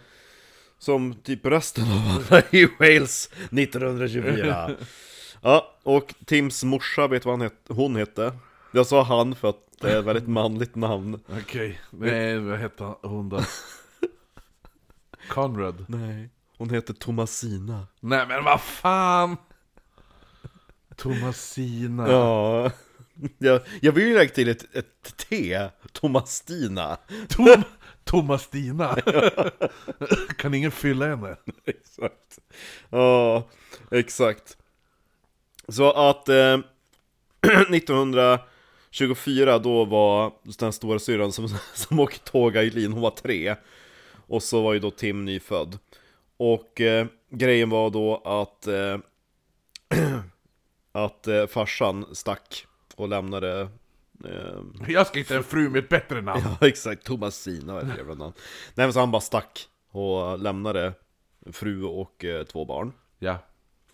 Som 0.78 1.14
typ 1.14 1.46
resten 1.46 1.84
av 1.84 2.26
alla 2.32 2.42
i 2.52 2.66
Wales 2.80 3.30
1924 3.52 4.72
Ja, 5.42 5.76
och 5.84 6.14
Tims 6.26 6.64
morsa, 6.64 7.08
vet 7.08 7.26
vad 7.26 7.34
han 7.34 7.42
het, 7.42 7.56
hon 7.68 7.96
hette? 7.96 8.34
Jag 8.72 8.86
sa 8.88 9.04
han 9.04 9.36
för 9.36 9.50
att 9.50 9.62
det 9.82 9.92
är 9.92 10.00
ett 10.00 10.06
väldigt 10.06 10.28
manligt 10.28 10.76
namn 10.76 11.20
Okej, 11.42 11.82
nej 11.90 12.40
vad 12.40 12.60
hette 12.60 12.84
hon 13.02 13.30
då? 13.30 13.42
Conrad? 15.30 15.86
Nej 15.88 16.30
Hon 16.58 16.70
heter 16.70 16.94
Thomasina. 16.94 17.88
Nej 18.00 18.28
men 18.28 18.44
vad 18.44 18.62
fan! 18.62 19.38
Thomasina. 20.96 22.12
Ja. 22.12 22.72
Jag, 23.38 23.62
jag 23.82 23.92
vill 23.92 24.08
ju 24.08 24.14
lägga 24.14 24.30
till 24.30 24.50
ett, 24.50 24.76
ett 24.76 25.18
T, 25.18 25.60
Thomastina. 25.92 26.98
Tom, 27.30 27.64
Thomastina. 28.04 28.96
kan 30.38 30.54
ingen 30.54 30.72
fylla 30.72 31.08
henne? 31.08 31.36
Exakt. 31.66 32.40
Ja, 32.90 33.50
exakt. 33.92 34.58
Så 35.68 35.92
att 35.92 36.30
eh, 36.30 36.60
1924 37.72 39.60
då 39.60 39.86
var 39.86 40.32
den 40.60 40.74
stora 40.74 41.00
syrran 41.00 41.32
som, 41.32 41.50
som 41.74 42.00
åkte 42.00 42.32
tåg 42.32 42.56
Eileen, 42.56 42.94
hon 42.94 43.02
var 43.02 43.12
tre. 43.12 43.56
Och 44.28 44.44
så 44.44 44.62
var 44.62 44.74
ju 44.74 44.80
då 44.80 44.92
Tim 44.92 45.26
nyfödd 45.26 45.80
Och 46.38 46.82
eh, 46.82 47.08
grejen 47.30 47.70
var 47.70 47.90
då 47.90 48.16
att 48.26 48.68
eh, 48.68 48.98
Att 50.92 51.28
eh, 51.28 51.48
farsan 51.48 52.16
stack 52.16 52.66
och 52.96 53.10
lämnade 53.10 53.70
eh, 54.26 54.60
Jag 54.88 55.08
ska 55.08 55.20
hitta 55.20 55.36
en 55.36 55.44
fru 55.44 55.70
med 55.70 55.84
ett 55.84 55.90
bättre 55.90 56.22
namn. 56.22 56.44
Ja 56.62 56.68
exakt, 56.68 57.04
Thomasina 57.06 57.74
var 57.74 57.82
ett 57.82 57.98
jävla 57.98 58.14
namn 58.14 58.34
Nej 58.76 58.86
men 58.86 58.94
så 58.94 59.00
han 59.00 59.12
bara 59.12 59.22
stack 59.22 59.68
och 59.92 60.40
lämnade 60.40 60.94
fru 61.52 61.84
och 61.84 62.26
eh, 62.26 62.44
två 62.44 62.66
barn 62.66 62.94
Ja. 63.20 63.38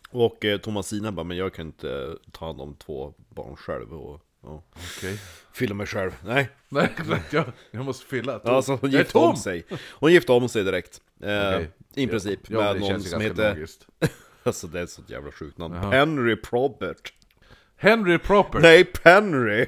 Och 0.09 0.45
eh, 0.45 0.57
Thomasina 0.57 1.11
bara, 1.11 1.23
men 1.23 1.37
jag 1.37 1.53
kan 1.53 1.67
inte 1.67 2.17
ta 2.31 2.45
hand 2.45 2.61
om 2.61 2.75
två 2.75 3.13
barn 3.29 3.55
själv 3.55 3.93
och 3.93 4.21
ja, 4.43 4.63
Okej. 4.97 5.19
fylla 5.53 5.75
mig 5.75 5.87
själv 5.87 6.11
Nej, 6.25 6.49
Nej 6.69 6.89
exakt, 6.97 7.33
jag, 7.33 7.45
jag 7.71 7.85
måste 7.85 8.05
fylla. 8.05 8.39
Tom. 8.39 8.55
alltså 8.55 8.71
hon 8.71 8.91
jag 8.91 8.93
är 8.99 9.03
gifte 9.03 9.17
om 9.17 9.35
sig 9.35 9.65
Hon 9.89 10.11
gifte 10.11 10.31
om 10.31 10.49
sig 10.49 10.63
direkt 10.63 11.01
eh, 11.23 11.47
Okej. 11.47 11.69
I 11.95 12.07
princip, 12.07 12.39
Ja, 12.49 12.59
med 12.59 12.75
det 12.75 12.79
någon 12.79 13.01
som 13.01 13.21
heter. 13.21 13.67
Alltså 14.43 14.67
det 14.67 14.79
är 14.79 14.83
ett 14.83 14.89
sånt 14.89 15.09
jävla 15.09 15.31
sjukt 15.31 15.57
namn 15.57 15.75
Jaha. 15.75 15.91
Henry 15.91 16.35
Probert 16.35 17.13
Henry 17.77 18.17
Proper. 18.17 18.59
Nej, 18.59 18.83
Penry! 18.85 19.65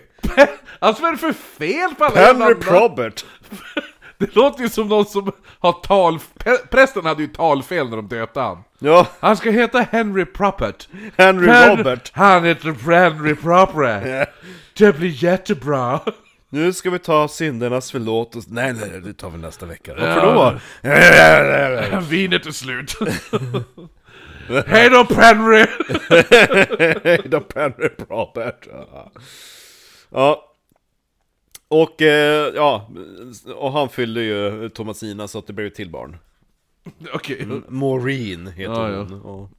Alltså 0.79 1.01
vad 1.01 1.09
är 1.09 1.11
det 1.11 1.17
för 1.17 1.33
fel 1.33 1.95
på 1.95 2.03
alla 2.03 2.33
namn? 2.33 2.59
Probert! 2.59 3.25
Det 4.25 4.35
låter 4.35 4.63
ju 4.63 4.69
som 4.69 4.87
någon 4.87 5.05
som 5.05 5.31
har 5.59 5.71
tal... 5.71 6.19
Prästen 6.71 7.05
hade 7.05 7.21
ju 7.21 7.27
talfel 7.27 7.89
när 7.89 7.95
de 7.95 8.07
döpte 8.07 8.39
han. 8.39 8.63
Ja, 8.79 9.07
Han 9.19 9.37
ska 9.37 9.49
heta 9.51 9.79
Henry 9.91 10.25
Propert. 10.25 10.87
Henry 11.17 11.47
Hen- 11.47 11.77
Robert! 11.77 12.11
Han 12.13 12.43
heter 12.43 12.91
Henry 12.91 13.35
Propert. 13.35 14.29
Det 14.77 14.97
blir 14.97 15.23
jättebra. 15.23 15.99
Nu 16.49 16.73
ska 16.73 16.89
vi 16.89 16.99
ta 16.99 17.27
syndernas 17.27 17.91
förlåtelse 17.91 18.49
Nej 18.51 18.73
nej, 18.73 18.89
nej, 18.91 19.01
det 19.01 19.13
tar 19.13 19.29
vi 19.29 19.37
nästa 19.37 19.65
vecka 19.65 19.91
Ja. 19.97 20.31
Varför 20.33 21.91
då? 21.91 21.99
Vinet 22.09 22.45
är 22.45 22.51
slut. 22.51 22.95
Hej 24.67 24.89
då 24.89 25.07
Henry! 25.15 25.65
Då 27.25 27.39
Penry 27.39 27.89
Robert 28.09 28.67
ja. 28.71 29.11
ja 30.11 30.52
Och 31.73 32.01
eh, 32.01 32.53
ja 32.55 32.89
Och 33.55 33.71
han 33.71 33.89
fyllde 33.89 34.23
ju 34.23 34.69
Thomasina 34.69 35.27
så 35.27 35.39
att 35.39 35.47
det 35.47 35.53
blev 35.53 35.67
ett 35.67 35.75
till 35.75 35.89
barn 35.89 36.17
Okej. 37.13 37.47
Maureen 37.67 38.47
heter 38.47 38.73
Ja, 38.73 38.91
ja. 38.91 38.97
hon 38.97 39.21
ja. 39.23 39.49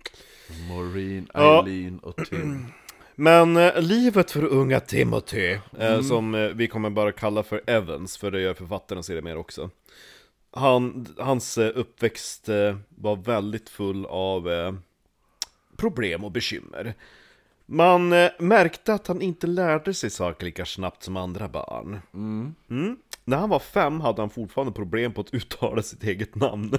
Maureen, 0.69 1.31
Ja. 1.35 1.65
Eileen 1.67 1.99
och 1.99 2.17
Tim. 2.17 2.67
Men 3.15 3.57
eh, 3.57 3.81
livet 3.83 4.31
för 4.31 4.45
unga 4.45 4.81
Timothy, 4.81 5.59
eh, 5.79 6.01
som 6.01 6.35
eh, 6.35 6.49
vi 6.49 6.67
kommer 6.69 6.91
bara 6.91 7.13
kalla 7.13 7.43
för 7.43 7.63
Evans, 7.67 8.17
för 8.17 8.31
det 8.31 8.41
gör 8.41 8.55
författaren 8.55 9.03
ser 9.03 9.15
det 9.15 9.23
mer 9.23 9.37
också. 9.37 9.71
Han, 10.51 11.07
hans 11.19 11.59
eh, 11.59 11.73
uppväxt 11.75 12.49
eh, 12.49 12.77
var 12.89 13.17
väldigt 13.17 13.69
full 13.69 14.07
av 14.07 14.49
problem 15.77 16.25
och 16.25 16.33
bekymmer. 16.33 16.95
Man 17.67 18.13
eh, 18.13 18.31
märkte 18.39 18.95
att 18.95 19.07
han 19.07 19.23
inte 19.23 19.47
lärde 19.47 19.95
sig 19.95 20.11
saker 20.11 20.45
lika 20.45 20.65
snabbt 20.65 21.03
som 21.03 21.17
andra 21.17 21.49
barn. 21.49 22.01
Mm. 22.15 22.97
När 23.25 23.37
han 23.37 23.49
var 23.49 23.59
fem 23.59 24.01
hade 24.01 24.23
han 24.23 24.31
fortfarande 24.31 24.73
problem 24.73 25.13
på 25.13 25.21
att 25.21 25.35
uttala 25.35 25.83
sitt 25.83 26.05
eget 26.05 26.35
namn. 26.35 26.79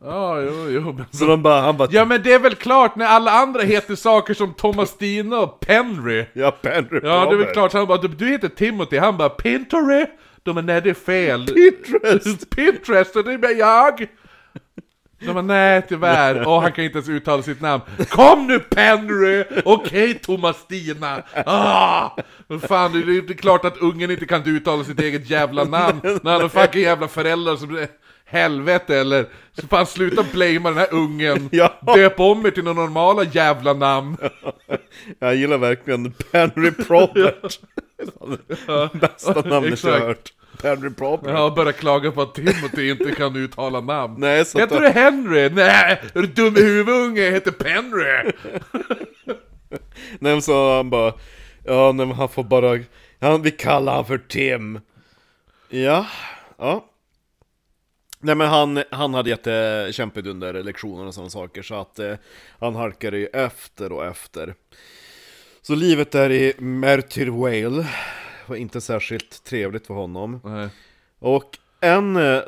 Ja, 0.00 0.40
jo, 0.40 0.68
jo. 0.70 0.92
Men... 0.92 1.04
Så 1.10 1.26
de 1.26 1.42
bara, 1.42 1.60
han 1.60 1.76
bara, 1.76 1.88
Ja 1.92 2.04
men 2.04 2.22
det 2.22 2.32
är 2.32 2.38
väl 2.38 2.54
klart 2.54 2.96
när 2.96 3.06
alla 3.06 3.30
andra 3.30 3.62
heter 3.62 3.94
saker 3.94 4.34
som 4.34 4.54
Thomastina 4.54 5.38
och 5.38 5.60
Penry. 5.60 6.24
ja, 6.32 6.50
Penry 6.50 7.00
Ja 7.02 7.26
det 7.26 7.34
är 7.34 7.38
väl 7.38 7.52
klart, 7.52 7.72
han 7.72 7.86
bara 7.86 7.98
du, 7.98 8.08
du 8.08 8.28
heter 8.28 8.48
Timothy, 8.48 8.98
han 8.98 9.16
bara 9.16 9.28
Pinterest. 9.28 10.12
De 10.42 10.54
bara 10.54 10.62
nej 10.62 10.80
det 10.82 10.90
är 10.90 10.94
fel. 10.94 11.46
Pinterest! 11.46 12.50
Pinterest, 12.56 13.16
och 13.16 13.24
det 13.24 13.32
är 13.32 13.58
jag! 13.58 14.06
De 15.26 15.32
bara 15.32 15.42
nej 15.42 15.82
tyvärr, 15.88 16.48
och 16.48 16.62
han 16.62 16.72
kan 16.72 16.84
inte 16.84 16.98
ens 16.98 17.08
uttala 17.08 17.42
sitt 17.42 17.60
namn. 17.60 17.82
Kom 18.08 18.46
nu 18.46 18.58
Penry! 18.58 19.44
Okej 19.64 20.14
Thomastina! 20.14 21.22
Ah! 21.46 22.10
Men 22.46 22.60
fan, 22.60 22.92
det 22.92 22.98
är, 22.98 23.22
det 23.22 23.32
är 23.32 23.36
klart 23.36 23.64
att 23.64 23.76
ungen 23.76 24.10
inte 24.10 24.26
kan 24.26 24.42
uttala 24.44 24.84
sitt 24.84 25.00
eget 25.00 25.30
jävla 25.30 25.64
namn 25.64 26.00
när 26.02 26.32
han 26.32 26.42
har 26.42 26.48
fucking 26.48 26.82
jävla 26.82 27.08
föräldrar 27.08 27.56
som 27.56 27.86
helvete 28.32 28.96
eller 28.96 29.26
så 29.60 29.66
fan 29.66 29.86
sluta 29.86 30.24
blamea 30.32 30.70
den 30.70 30.78
här 30.78 30.94
ungen. 30.94 31.48
Ja. 31.52 31.72
Döp 31.94 32.20
om 32.20 32.46
er 32.46 32.50
till 32.50 32.64
några 32.64 32.80
normala 32.80 33.24
jävla 33.24 33.72
namn. 33.72 34.16
Jag 35.18 35.34
gillar 35.34 35.58
verkligen 35.58 36.12
Penry 36.12 36.70
Probert 36.70 37.60
Bästa 38.92 39.40
namnet 39.40 39.84
jag 39.84 39.92
har 39.92 40.00
hört 40.00 40.32
Penry 40.60 40.90
Probert 40.90 41.30
Ja, 41.34 41.50
börjar 41.56 41.72
klaga 41.72 42.12
på 42.12 42.22
att 42.22 42.34
Timothy 42.34 42.90
inte 42.90 43.12
kan 43.14 43.36
uttala 43.36 43.80
namn. 43.80 44.14
Nej, 44.18 44.44
så 44.44 44.58
att- 44.58 44.64
Heter 44.64 44.80
du 44.80 44.88
Henry? 44.88 45.48
Nej, 45.50 46.00
är 46.14 46.20
du 46.20 46.26
dum 46.26 46.56
i 46.56 46.60
huvudet 46.60 46.94
unge? 46.94 47.20
Jag 47.22 47.32
heter 47.32 47.50
Penry! 47.50 48.32
Nej 50.18 50.32
men 50.32 50.42
så 50.42 50.76
han 50.76 50.90
bara 50.90 51.12
Ja 51.64 51.92
nej, 51.92 52.06
men 52.06 52.16
han 52.16 52.28
får 52.28 52.44
bara 52.44 52.78
han, 53.20 53.42
Vi 53.42 53.50
kallar 53.50 53.94
han 53.94 54.04
för 54.04 54.18
Tim 54.18 54.80
Ja, 55.68 56.06
ja 56.58 56.84
Nej 58.20 58.34
men 58.34 58.48
han, 58.48 58.82
han 58.90 59.14
hade 59.14 59.30
jättekämpigt 59.30 60.26
under 60.26 60.62
lektionerna 60.62 61.08
och 61.08 61.14
sådana 61.14 61.30
saker 61.30 61.62
så 61.62 61.74
att 61.74 61.98
eh, 61.98 62.14
Han 62.60 62.74
halkade 62.74 63.18
ju 63.18 63.26
efter 63.26 63.92
och 63.92 64.04
efter 64.06 64.54
Så 65.62 65.74
livet 65.74 66.10
där 66.10 66.30
i 66.32 66.54
Mertyr 66.58 67.26
Vale 67.28 67.86
Var 68.46 68.56
inte 68.56 68.80
särskilt 68.80 69.44
trevligt 69.44 69.86
för 69.86 69.94
honom. 69.94 70.40
Nej, 70.44 70.68
Och 71.18 71.58
en 71.80 72.16
eh, 72.16 72.40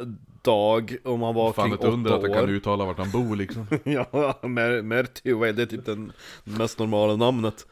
dag, 0.42 0.96
om 1.04 1.22
han 1.22 1.34
var 1.34 1.52
fan 1.52 1.64
kring 1.64 1.74
ett 1.74 1.80
åtta 1.80 1.88
under 1.88 2.10
att 2.12 2.22
han 2.22 2.30
år 2.30 2.34
kan 2.34 2.48
uttala 2.48 2.84
vart 2.84 2.98
han 2.98 3.10
bor 3.10 3.36
liksom. 3.36 3.66
Ja, 3.84 4.38
Mer 4.42 4.82
Mertio, 4.82 5.52
det 5.52 5.62
är 5.62 5.66
typ 5.66 5.86
den 5.86 6.12
mest 6.44 6.78
normala 6.78 7.16
namnet. 7.16 7.66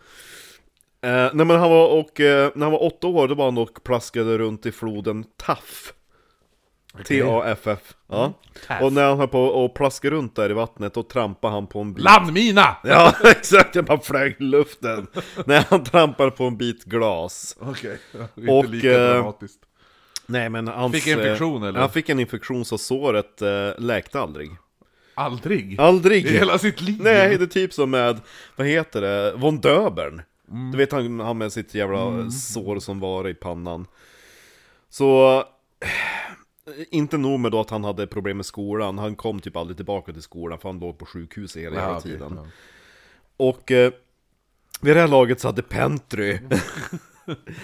Eh, 1.00 1.30
Nej 1.32 1.46
men 1.46 1.50
han 1.50 1.70
var, 1.70 1.88
och 2.00 2.20
eh, 2.20 2.50
när 2.54 2.66
han 2.66 2.72
var 2.72 2.82
åtta 2.82 3.06
år, 3.06 3.28
då 3.28 3.34
var 3.34 3.44
han 3.44 3.58
och 3.58 3.82
plaskade 3.84 4.38
runt 4.38 4.66
i 4.66 4.72
floden 4.72 5.24
Taff 5.36 5.92
T-A-F-F 7.08 7.94
Ja 8.08 8.32
Taff. 8.66 8.82
Och 8.82 8.92
när 8.92 9.08
han 9.08 9.18
höll 9.18 9.28
på 9.28 9.42
och 9.44 9.74
plaskade 9.74 10.16
runt 10.16 10.36
där 10.36 10.50
i 10.50 10.52
vattnet, 10.52 10.94
då 10.94 11.02
trampade 11.02 11.54
han 11.54 11.66
på 11.66 11.80
en 11.80 11.94
bit 11.94 12.04
Landmina! 12.04 12.76
Ja 12.84 13.14
exakt, 13.24 13.74
jag 13.74 13.84
bara 13.84 14.00
flög 14.00 14.36
i 14.38 14.42
luften 14.42 15.06
När 15.46 15.66
han 15.70 15.84
trampade 15.84 16.30
på 16.30 16.44
en 16.44 16.56
bit 16.56 16.84
glas 16.84 17.56
Okej, 17.60 17.98
inte 18.36 18.52
Och, 18.52 18.68
lika 18.68 18.92
eh, 18.92 19.14
dramatiskt. 19.14 19.58
Nej 20.26 20.48
men 20.48 20.68
hans, 20.68 20.92
Fick 20.92 21.06
infektion, 21.06 21.62
eh, 21.62 21.68
eller? 21.68 21.80
Han 21.80 21.90
fick 21.90 22.08
en 22.08 22.20
infektion 22.20 22.64
så 22.64 22.78
såret 22.78 23.42
eh, 23.42 23.70
läkte 23.78 24.20
aldrig 24.20 24.50
Aldrig? 25.14 25.80
Aldrig! 25.80 26.26
I 26.26 26.28
hela 26.28 26.58
sitt 26.58 26.80
liv? 26.80 27.00
Nej, 27.02 27.38
det 27.38 27.44
är 27.44 27.46
typ 27.46 27.72
som 27.72 27.90
med, 27.90 28.20
vad 28.56 28.66
heter 28.66 29.00
det, 29.00 29.32
von 29.36 29.60
Döbern. 29.60 30.22
Mm. 30.50 30.70
Du 30.72 30.78
vet 30.78 30.92
han, 30.92 31.20
han 31.20 31.38
med 31.38 31.52
sitt 31.52 31.74
jävla 31.74 32.30
sår 32.30 32.78
som 32.78 33.00
var 33.00 33.28
i 33.28 33.34
pannan. 33.34 33.86
Så, 34.90 35.44
inte 36.90 37.18
nog 37.18 37.40
med 37.40 37.52
då 37.52 37.60
att 37.60 37.70
han 37.70 37.84
hade 37.84 38.06
problem 38.06 38.36
med 38.36 38.46
skolan, 38.46 38.98
han 38.98 39.16
kom 39.16 39.40
typ 39.40 39.56
aldrig 39.56 39.76
tillbaka 39.76 40.12
till 40.12 40.22
skolan 40.22 40.58
för 40.58 40.68
han 40.68 40.78
låg 40.78 40.98
på 40.98 41.06
sjukhus 41.06 41.56
hela, 41.56 41.80
hela 41.80 42.00
tiden. 42.00 42.32
ja. 42.36 42.46
Och 43.36 43.70
eh, 43.70 43.92
vid 44.80 44.96
det 44.96 45.00
här 45.00 45.08
laget 45.08 45.40
så 45.40 45.48
hade 45.48 45.62
Pentry 45.62 46.38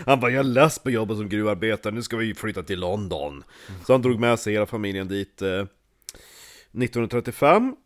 Han 0.07 0.21
bara, 0.21 0.31
jag 0.31 0.41
är 0.41 0.45
less 0.45 0.79
på 0.79 0.91
jobbet 0.91 1.17
som 1.17 1.29
gruvarbetare, 1.29 1.95
nu 1.95 2.03
ska 2.03 2.17
vi 2.17 2.35
flytta 2.35 2.63
till 2.63 2.81
London 2.81 3.45
Så 3.87 3.93
han 3.93 4.03
drog 4.03 4.21
med 4.21 4.39
sig 4.39 4.53
hela 4.53 4.67
familjen 4.67 5.09
dit 5.09 5.43
eh, 5.43 5.49
1935 5.49 7.77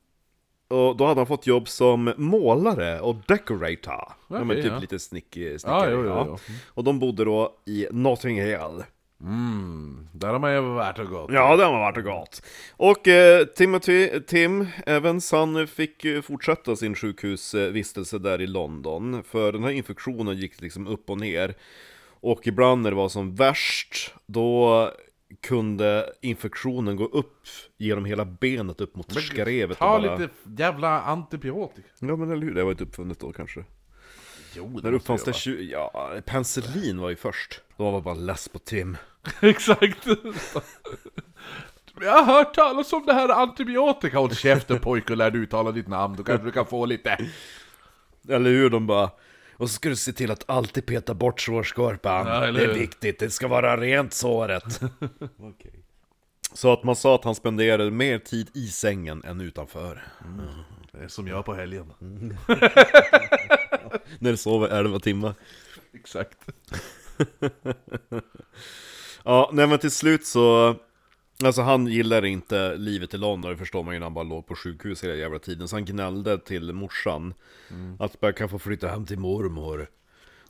Och 0.68 0.96
då 0.96 1.07
hade 1.07 1.20
han 1.20 1.27
fått 1.27 1.46
jobb 1.46 1.68
som 1.68 2.12
målare 2.16 3.01
och 3.01 3.16
decorator 3.27 4.12
ja, 4.29 4.44
men 4.44 4.57
Typ 4.57 4.64
ja. 4.64 4.79
lite 4.79 4.98
snick, 4.98 5.33
snickare 5.33 5.90
jo, 5.90 6.03
jo, 6.03 6.07
ja. 6.07 6.27
jo. 6.29 6.38
Och 6.68 6.85
de 6.85 6.98
bodde 6.98 7.25
då 7.25 7.57
i 7.66 7.87
Notting 7.90 8.40
Hill 8.40 8.83
Mm, 9.22 10.08
där 10.12 10.28
har 10.28 10.38
man 10.38 10.52
ju 10.52 10.61
varit 10.61 10.98
och 10.98 11.06
gått. 11.06 11.30
Ja, 11.32 11.56
det 11.56 11.64
har 11.64 11.72
varit 11.72 11.96
och 11.96 12.04
gott. 12.04 12.42
Och 12.70 13.08
eh, 13.08 13.44
Timothy, 13.44 14.20
Tim 14.20 14.66
Evans, 14.87 15.32
han 15.32 15.66
fick 15.66 16.04
eh, 16.04 16.22
fortsätta 16.22 16.76
sin 16.76 16.94
sjukhusvistelse 16.94 18.18
där 18.18 18.40
i 18.40 18.46
London. 18.46 19.24
För 19.24 19.52
den 19.52 19.64
här 19.64 19.70
infektionen 19.70 20.37
gick 20.37 20.61
liksom 20.61 20.87
upp 20.87 21.11
och 21.11 21.18
ner. 21.18 21.54
Och 22.20 22.46
ibland 22.46 22.82
när 22.82 22.90
det 22.90 22.96
var 22.96 23.08
som 23.08 23.35
värst, 23.35 24.14
då 24.26 24.90
kunde 25.40 26.12
infektionen 26.20 26.96
gå 26.96 27.04
upp 27.04 27.46
genom 27.78 28.04
hela 28.04 28.24
benet 28.24 28.80
upp 28.80 28.96
mot 28.96 29.12
skrevet. 29.12 29.78
Ta 29.78 30.00
bara... 30.00 30.16
lite 30.18 30.32
jävla 30.58 31.00
antibiotika. 31.00 31.88
Ja 31.98 32.16
men 32.16 32.30
eller 32.30 32.46
hur, 32.46 32.54
det 32.54 32.64
var 32.64 32.70
inte 32.70 32.85
uppfunnet 32.85 33.20
då 33.20 33.32
kanske. 33.32 33.64
Jo, 34.56 34.80
När 34.82 34.92
uppfanns 34.92 35.24
det 35.24 35.32
20... 35.32 35.62
Ja, 35.62 36.11
penicillin 36.26 37.00
var 37.00 37.11
ju 37.11 37.16
först. 37.16 37.61
Då 37.76 37.85
var 37.85 37.92
man 37.92 38.02
bara 38.02 38.14
less 38.14 38.48
på 38.48 38.58
Tim. 38.58 38.96
Exakt. 39.40 40.06
Jag 42.00 42.22
har 42.22 42.35
hört 42.35 42.54
talas 42.54 42.92
om 42.92 43.06
det 43.06 43.12
här 43.12 43.28
antibiotika. 43.28 44.18
Håll 44.18 44.35
käften 44.35 44.78
pojke 44.78 45.12
och 45.12 45.16
lär 45.16 45.30
dig 45.30 45.40
uttala 45.40 45.72
ditt 45.72 45.88
namn, 45.88 46.16
då 46.16 46.24
kanske 46.24 46.46
du 46.46 46.52
kan 46.52 46.66
få 46.66 46.87
lite. 46.87 47.18
Eller 48.28 48.50
hur, 48.50 48.70
de 48.70 48.87
bara 48.87 49.11
Och 49.56 49.70
så 49.70 49.74
ska 49.74 49.88
du 49.88 49.96
se 49.96 50.12
till 50.12 50.30
att 50.30 50.44
alltid 50.50 50.87
peta 50.87 51.14
bort 51.14 51.40
sårskorpan. 51.40 52.26
Ja, 52.26 52.52
Det 52.52 52.64
är 52.64 52.74
viktigt, 52.74 53.18
det 53.18 53.30
ska 53.30 53.48
vara 53.48 53.76
rent 53.76 54.12
såret. 54.14 54.80
Så 56.54 56.72
att 56.72 56.85
man 56.85 56.96
sa 56.96 57.14
att 57.14 57.24
han 57.24 57.35
spenderade 57.35 57.90
mer 57.90 58.18
tid 58.18 58.50
i 58.54 58.66
sängen 58.68 59.22
än 59.24 59.40
utanför. 59.40 60.04
Det 60.92 60.98
är 60.98 61.08
som 61.08 61.28
jag 61.28 61.44
på 61.44 61.54
helgen. 61.54 61.92
När 64.18 64.30
du 64.30 64.37
sover 64.37 64.68
11 64.68 64.98
timmar. 65.00 65.35
Exakt. 65.94 66.38
Ja, 69.24 69.50
nej 69.52 69.66
men 69.66 69.78
till 69.78 69.90
slut 69.90 70.26
så 70.26 70.76
Alltså 71.44 71.62
han 71.62 71.87
gillade 71.87 72.28
inte 72.28 72.76
livet 72.76 73.14
i 73.14 73.16
London, 73.18 73.50
det 73.50 73.56
förstår 73.56 73.82
man 73.82 73.94
ju 73.94 74.00
när 74.00 74.06
han 74.06 74.14
bara 74.14 74.24
låg 74.24 74.46
på 74.46 74.54
sjukhus 74.56 75.04
hela 75.04 75.14
jävla 75.14 75.38
tiden 75.38 75.68
Så 75.68 75.76
han 75.76 75.85
gnällde 75.85 76.38
till 76.38 76.72
morsan 76.72 77.35
Att 77.98 78.16
jag 78.20 78.37
kan 78.37 78.48
få 78.48 78.58
flytta 78.58 78.88
hem 78.88 79.06
till 79.06 79.18
mormor 79.18 79.87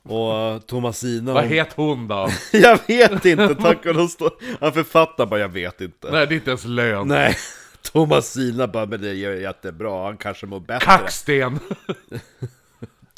Och 0.03 0.33
eh, 0.37 0.59
Thomasina 0.59 1.33
Vad 1.33 1.43
hon- 1.43 1.51
het 1.53 1.73
hon 1.73 2.07
då? 2.07 2.29
Jag 2.51 2.79
vet 2.87 3.25
inte, 3.25 3.55
tack 3.61 3.85
och 3.85 3.95
lov 3.95 4.07
stå... 4.07 4.29
Han 4.61 4.73
författar 4.73 5.25
bara, 5.25 5.39
jag 5.39 5.49
vet 5.49 5.81
inte 5.81 6.11
Nej, 6.11 6.27
det 6.27 6.33
är 6.33 6.35
inte 6.35 6.49
ens 6.49 6.65
lön. 6.65 7.07
Nej, 7.07 7.35
Thomasina 7.91 8.67
bara, 8.67 8.85
men 8.85 9.01
det 9.01 9.09
är 9.09 9.35
jättebra, 9.41 10.05
han 10.05 10.17
kanske 10.17 10.45
mår 10.45 10.59
bättre 10.59 10.85
Kacksten! 10.85 11.59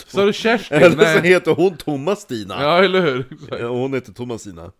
Sa 0.07 0.25
du 0.25 0.33
Kerstin? 0.33 0.77
Eller 0.77 1.13
så 1.13 1.19
heter 1.19 1.51
hon 1.51 1.77
Thomas-Stina 1.77 2.55
Ja, 2.63 2.83
eller 2.83 3.01
hur? 3.01 3.25
Exakt. 3.31 3.61
Hon 3.63 3.93
heter 3.93 4.13
Thomasina 4.13 4.71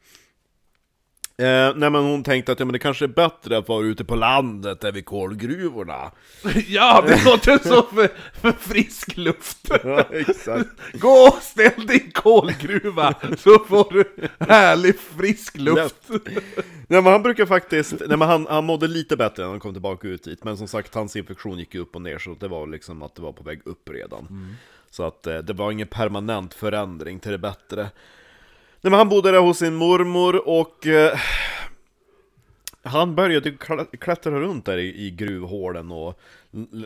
eh, 1.38 1.76
Nej 1.76 1.90
men 1.90 1.96
hon 1.96 2.24
tänkte 2.24 2.52
att 2.52 2.60
ja, 2.60 2.66
men 2.66 2.74
det 2.74 2.80
kanske 2.80 3.06
är 3.06 3.10
bättre 3.10 3.58
att 3.58 3.68
vara 3.68 3.86
ute 3.86 4.06
på 4.06 4.16
landet, 4.16 4.82
där 4.82 4.92
vid 4.92 5.06
kolgruvorna. 5.06 6.12
Ja, 6.68 7.04
det 7.08 7.26
låter 7.26 7.58
så 7.58 7.82
för, 7.82 8.10
för 8.34 8.52
frisk 8.52 9.18
luft. 9.18 9.58
Ja, 9.84 10.04
exakt. 10.12 10.70
Gå 10.94 11.10
och 11.10 11.42
ställ 11.42 11.88
dig 11.88 11.96
i 11.96 12.12
kolgruva, 12.12 13.14
så 13.38 13.60
får 13.60 13.94
du 13.94 14.28
härlig 14.40 15.00
frisk 15.00 15.58
luft. 15.58 16.10
Nej 16.88 17.02
men 17.02 17.06
han 17.06 17.24
brukar 17.24 17.46
faktiskt, 17.46 17.94
nej 18.08 18.18
men 18.18 18.28
han, 18.28 18.48
han 18.50 18.66
mådde 18.66 18.88
lite 18.88 19.18
bättre 19.18 19.44
när 19.44 19.50
han 19.50 19.60
kom 19.60 19.74
tillbaka 19.74 20.08
ut 20.08 20.24
dit 20.24 20.44
Men 20.44 20.58
som 20.58 20.68
sagt, 20.68 20.96
hans 20.96 21.16
infektion 21.16 21.60
gick 21.60 21.74
ju 21.76 21.82
upp 21.82 21.96
och 21.96 22.02
ner 22.02 22.18
så 22.18 22.36
det 22.40 22.48
var 22.48 22.68
liksom 22.68 23.02
att 23.02 23.16
det 23.16 23.22
var 23.22 23.32
på 23.34 23.44
väg 23.44 23.62
upp 23.66 23.90
redan. 23.90 24.56
Så 24.90 25.04
att 25.04 25.28
eh, 25.28 25.38
det 25.38 25.54
var 25.54 25.72
ingen 25.72 25.88
permanent 25.88 26.54
förändring 26.54 27.20
till 27.20 27.32
det 27.32 27.38
bättre 27.38 27.90
Nej 28.86 28.92
men 28.92 28.98
han 28.98 29.10
bodde 29.10 29.32
där 29.32 29.40
hos 29.40 29.58
sin 29.58 29.76
mormor 29.76 30.48
och 30.48 30.88
eh, 30.88 31.20
Han 32.84 33.16
började 33.16 33.50
kla- 33.52 33.98
klättra 33.98 34.40
runt 34.40 34.66
där 34.66 34.78
i, 34.78 35.06
i 35.06 35.12
gruvhålen 35.12 35.92
och 35.92 36.20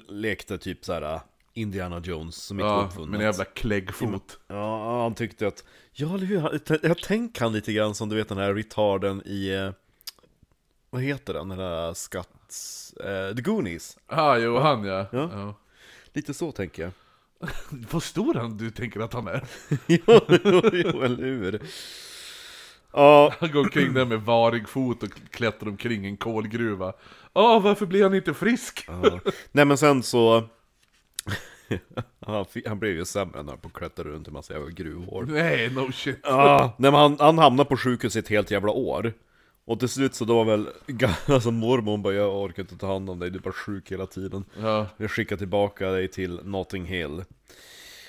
lekte 0.08 0.58
typ 0.58 0.86
så 0.86 0.94
här 0.94 1.20
Indiana 1.54 2.00
Jones 2.00 2.36
som 2.36 2.60
inte 2.60 2.68
Ja, 2.68 2.82
uppfunnet 2.88 3.10
med 3.10 3.20
en 3.20 3.26
jävla 3.26 3.46
kläggfot. 3.46 4.40
Ja, 4.48 5.02
han 5.04 5.16
tyckte 5.16 5.48
att... 5.48 5.64
Ja, 5.94 6.14
eller 6.16 6.26
hur? 6.26 6.60
Jag 6.88 6.98
tänker 6.98 7.42
han 7.42 7.54
lite 7.54 7.74
grann 7.74 7.96
som 7.96 8.10
du 8.10 8.16
vet 8.16 8.30
den 8.30 8.38
här 8.38 8.54
retarden 8.54 9.22
i... 9.26 9.50
eh, 9.50 9.72
Vad 10.90 11.02
heter 11.02 11.34
den? 11.34 11.50
Den 11.50 11.58
där 11.58 11.94
skatts... 11.94 12.94
Eh, 12.94 13.36
The 13.36 13.42
Goonies. 13.42 13.98
Ja, 14.10 14.38
jo, 14.38 14.58
han 14.58 14.84
ja. 14.84 15.06
Ja. 15.12 15.30
ja. 15.34 15.54
Lite 16.14 16.34
så 16.34 16.52
tänker 16.52 16.84
jag. 16.84 16.92
Vad 17.92 18.04
stor 18.04 18.34
han 18.34 18.58
du 18.58 18.72
tänker 18.72 19.00
att 19.00 19.14
han 19.14 19.28
är? 19.28 19.44
jo, 19.88 20.20
jo, 20.72 21.02
eller 21.02 21.24
hur? 21.24 21.62
Ja, 22.94 23.34
Han 23.40 23.52
går 23.52 23.60
omkring 23.60 23.94
där 23.94 24.06
med 24.06 24.22
varig 24.22 24.70
fot 24.70 25.04
och 25.04 25.10
klättrar 25.32 25.70
omkring 25.70 26.06
en 26.06 26.18
kolgruva. 26.18 26.94
Ja, 27.34 27.60
varför 27.60 27.86
blir 27.86 28.04
han 28.04 28.14
inte 28.14 28.34
frisk? 28.34 28.86
ja. 28.88 29.20
Nej 29.52 29.66
men 29.66 29.78
sen 29.78 30.04
så... 30.04 30.44
han, 32.26 32.46
han 32.66 32.80
blev 32.80 32.96
ju 32.96 33.06
sämre 33.06 33.44
när 33.44 33.52
han 33.52 33.60
på 33.60 33.68
att 33.68 33.74
klättra 33.74 34.04
runt 34.04 34.28
i 34.28 34.32
massa 34.32 34.54
jävla 34.54 34.70
gruvhål. 34.70 35.28
Nej, 35.30 35.70
no 35.70 35.92
shit. 35.92 36.20
Ja, 36.24 36.76
nej, 36.78 36.92
men 36.92 37.00
han, 37.00 37.18
han 37.20 37.38
hamnade 37.38 37.70
på 37.70 37.78
sjukhus 37.78 38.16
i 38.16 38.20
ett 38.20 38.28
helt 38.28 38.52
jävla 38.52 38.72
år 38.72 39.14
Och 39.70 39.80
till 39.80 39.90
slut 39.90 40.16
så 40.16 40.26
då 40.26 40.44
var 40.44 40.46
väl, 40.46 40.70
alltså 41.26 41.52
mormor 41.52 41.92
hon 41.92 42.02
bara 42.02 42.14
'Jag 42.14 42.36
orkar 42.44 42.64
inte 42.64 42.78
ta 42.78 42.88
hand 42.88 43.10
om 43.10 43.20
dig, 43.20 43.30
du 43.30 43.38
är 43.38 43.42
bara 43.42 43.54
sjuk 43.54 43.92
hela 43.92 44.06
tiden' 44.06 44.46
Ja. 44.62 44.88
Jag 44.98 45.12
skickar 45.12 45.38
tillbaka 45.38 45.90
dig 45.90 46.08
till 46.08 46.40
Notting 46.44 46.86
Hill 46.86 47.24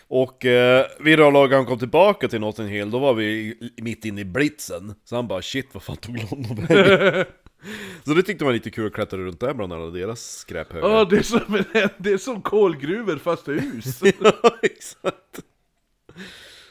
Och 0.09 0.45
eh, 0.45 0.87
här 0.99 1.31
laget 1.33 1.57
han 1.57 1.67
kom 1.67 1.79
tillbaka 1.79 2.29
till 2.29 2.41
Notting 2.41 2.69
Hill, 2.69 2.91
då 2.91 2.99
var 2.99 3.15
vi 3.15 3.55
mitt 3.77 4.05
inne 4.05 4.21
i 4.21 4.25
blitzen 4.25 4.95
Så 5.05 5.17
han 5.17 5.29
bara 5.29 5.43
'Shit, 5.43 5.69
vad 5.73 5.83
fan 5.83 5.97
tog 5.97 6.17
London 6.31 6.67
vägen?' 6.69 7.25
Så 8.05 8.15
det 8.15 8.23
tyckte 8.23 8.45
man 8.45 8.49
var 8.49 8.53
lite 8.55 8.71
kul 8.71 8.87
att 8.87 8.93
klättra 8.93 9.19
runt 9.19 9.41
där 9.41 9.55
bland 9.55 9.73
alla 9.73 9.91
deras 9.91 10.37
skräphögar 10.39 10.89
Ja, 10.89 11.05
det 11.05 11.17
är 11.17 11.23
som, 11.23 11.41
det 11.99 12.13
är 12.13 12.19
som 12.19 12.43
kolgruvor 12.43 13.17
fast 13.17 13.49
hus. 13.49 14.01
ja, 14.21 14.57
exakt. 14.63 15.41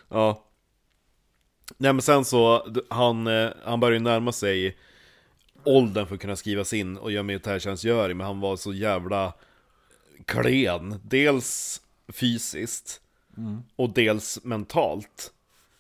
Ja. 0.10 0.49
Nej 1.82 1.94
men 1.94 2.02
sen 2.02 2.26
så, 2.26 2.68
han, 2.90 3.28
eh, 3.28 3.50
han 3.64 3.80
började 3.80 4.04
närma 4.04 4.32
sig 4.32 4.78
åldern 5.64 6.08
för 6.08 6.16
att 6.16 6.22
kunna 6.22 6.36
skrivas 6.36 6.74
in 6.74 6.98
och 6.98 7.12
göra 7.12 7.24
militärtjänstgöring, 7.24 8.18
men 8.18 8.28
han 8.28 8.40
var 8.40 8.56
så 8.56 8.74
jävla 8.74 9.34
klen. 10.26 11.00
Dels 11.04 11.82
fysiskt, 12.08 13.02
och 13.76 13.90
dels 13.90 14.44
mentalt. 14.44 15.34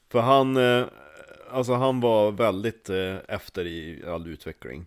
För 0.10 0.20
han, 0.20 0.58
eh, 0.58 0.86
alltså 1.52 1.74
han 1.74 2.00
var 2.02 2.32
väldigt 2.32 2.90
eh, 2.90 3.16
efter 3.28 3.66
i 3.68 4.04
all 4.08 4.28
utveckling. 4.28 4.86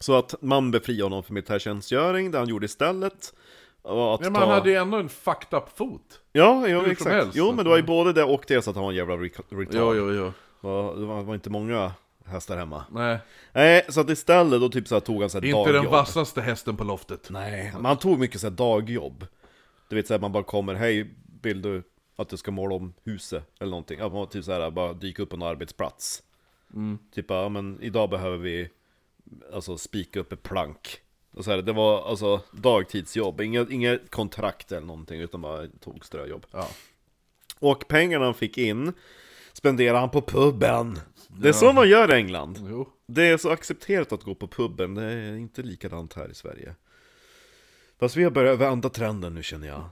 Så 0.00 0.14
att 0.14 0.34
man 0.42 0.70
befriade 0.70 1.02
honom 1.02 1.22
från 1.22 1.34
militärtjänstgöring, 1.34 2.30
det 2.30 2.38
han 2.38 2.48
gjorde 2.48 2.66
istället 2.66 3.34
var 3.82 4.14
att 4.14 4.20
Men 4.20 4.32
man 4.32 4.42
ta... 4.42 4.54
hade 4.54 4.70
ju 4.70 4.76
ändå 4.76 4.98
en 4.98 5.08
fucked 5.08 5.58
up 5.58 5.78
fot. 5.78 6.20
Ja, 6.36 6.68
jo 6.68 6.80
som 6.82 6.90
exakt. 6.90 7.10
helst, 7.10 7.32
jo, 7.36 7.44
men 7.44 7.50
alltså. 7.50 7.64
det 7.64 7.70
var 7.70 7.76
ju 7.76 7.82
både 7.82 8.12
det 8.12 8.24
och 8.24 8.44
det 8.48 8.62
så 8.62 8.70
att 8.70 8.76
han 8.76 8.84
var 8.84 8.90
en 8.90 8.96
jävla 8.96 9.14
re- 9.14 9.42
retard. 9.48 9.96
Jo, 9.96 10.12
jo. 10.12 10.32
Och 10.68 11.00
Det 11.00 11.06
var, 11.06 11.22
var 11.22 11.34
inte 11.34 11.50
många 11.50 11.92
hästar 12.24 12.56
hemma. 12.56 12.84
Nej, 12.90 13.18
Nej, 13.52 13.86
så 13.88 14.00
att 14.00 14.10
istället 14.10 14.60
då 14.60 14.68
typ 14.68 14.88
så 14.88 14.94
här 14.94 15.00
tog 15.00 15.20
han 15.20 15.30
så 15.30 15.38
här 15.38 15.44
inte 15.44 15.58
dagjobb. 15.58 15.82
den 15.84 15.92
vassaste 15.92 16.40
hästen 16.40 16.76
på 16.76 16.84
loftet. 16.84 17.28
Nej, 17.30 17.70
men 17.74 17.84
han 17.84 17.96
tog 17.96 18.18
mycket 18.18 18.40
så 18.40 18.46
här 18.46 18.54
dagjobb. 18.54 19.26
Du 19.88 19.96
vet 19.96 20.06
så 20.06 20.14
här, 20.14 20.20
man 20.20 20.32
bara 20.32 20.42
kommer, 20.42 20.74
hej, 20.74 21.10
vill 21.42 21.62
du 21.62 21.82
att 22.16 22.28
du 22.28 22.36
ska 22.36 22.50
måla 22.50 22.74
om 22.74 22.94
huset? 23.04 23.44
Eller 23.60 23.70
någonting. 23.70 24.00
Att 24.00 24.12
man 24.12 24.28
typ 24.28 24.44
så 24.44 24.52
här, 24.52 24.70
bara 24.70 24.92
dyka 24.92 25.22
upp 25.22 25.30
på 25.30 25.36
en 25.36 25.42
arbetsplats. 25.42 26.22
Mm. 26.74 26.98
Typ 27.14 27.26
ja 27.30 27.48
men 27.48 27.78
idag 27.82 28.10
behöver 28.10 28.36
vi 28.36 28.68
Alltså 29.54 29.78
spika 29.78 30.20
upp 30.20 30.32
ett 30.32 30.42
plank. 30.42 31.00
Och 31.36 31.44
så 31.44 31.50
här, 31.50 31.62
det 31.62 31.72
var 31.72 32.08
alltså 32.08 32.40
dagtidsjobb, 32.52 33.40
inget, 33.40 33.70
inget 33.70 34.10
kontrakt 34.10 34.72
eller 34.72 34.86
någonting 34.86 35.20
utan 35.20 35.40
bara 35.42 35.66
tog 35.80 36.04
ströjobb. 36.04 36.46
Ja. 36.50 36.68
Och 37.58 37.88
pengarna 37.88 38.24
han 38.24 38.34
fick 38.34 38.58
in 38.58 38.92
spenderade 39.52 39.98
han 39.98 40.10
på 40.10 40.22
puben. 40.22 40.98
Det 41.28 41.48
är 41.48 41.52
så 41.52 41.72
man 41.72 41.88
gör 41.88 42.12
i 42.12 42.16
England. 42.16 42.58
Jo. 42.70 42.88
Det 43.06 43.22
är 43.28 43.36
så 43.36 43.50
accepterat 43.50 44.12
att 44.12 44.22
gå 44.22 44.34
på 44.34 44.48
puben, 44.48 44.94
det 44.94 45.02
är 45.04 45.36
inte 45.36 45.62
likadant 45.62 46.14
här 46.14 46.30
i 46.30 46.34
Sverige. 46.34 46.74
Fast 48.00 48.16
vi 48.16 48.24
har 48.24 48.30
börjat 48.30 48.58
vända 48.58 48.88
trenden 48.88 49.34
nu 49.34 49.42
känner 49.42 49.68
jag. 49.68 49.84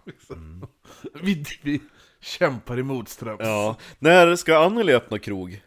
Vi, 1.22 1.44
vi 1.62 1.80
kämpar 2.20 2.78
emot 2.78 3.08
ströms. 3.08 3.40
Ja. 3.42 3.76
När 3.98 4.36
ska 4.36 4.58
Anneli 4.58 4.92
öppna 4.94 5.18
krog? 5.18 5.62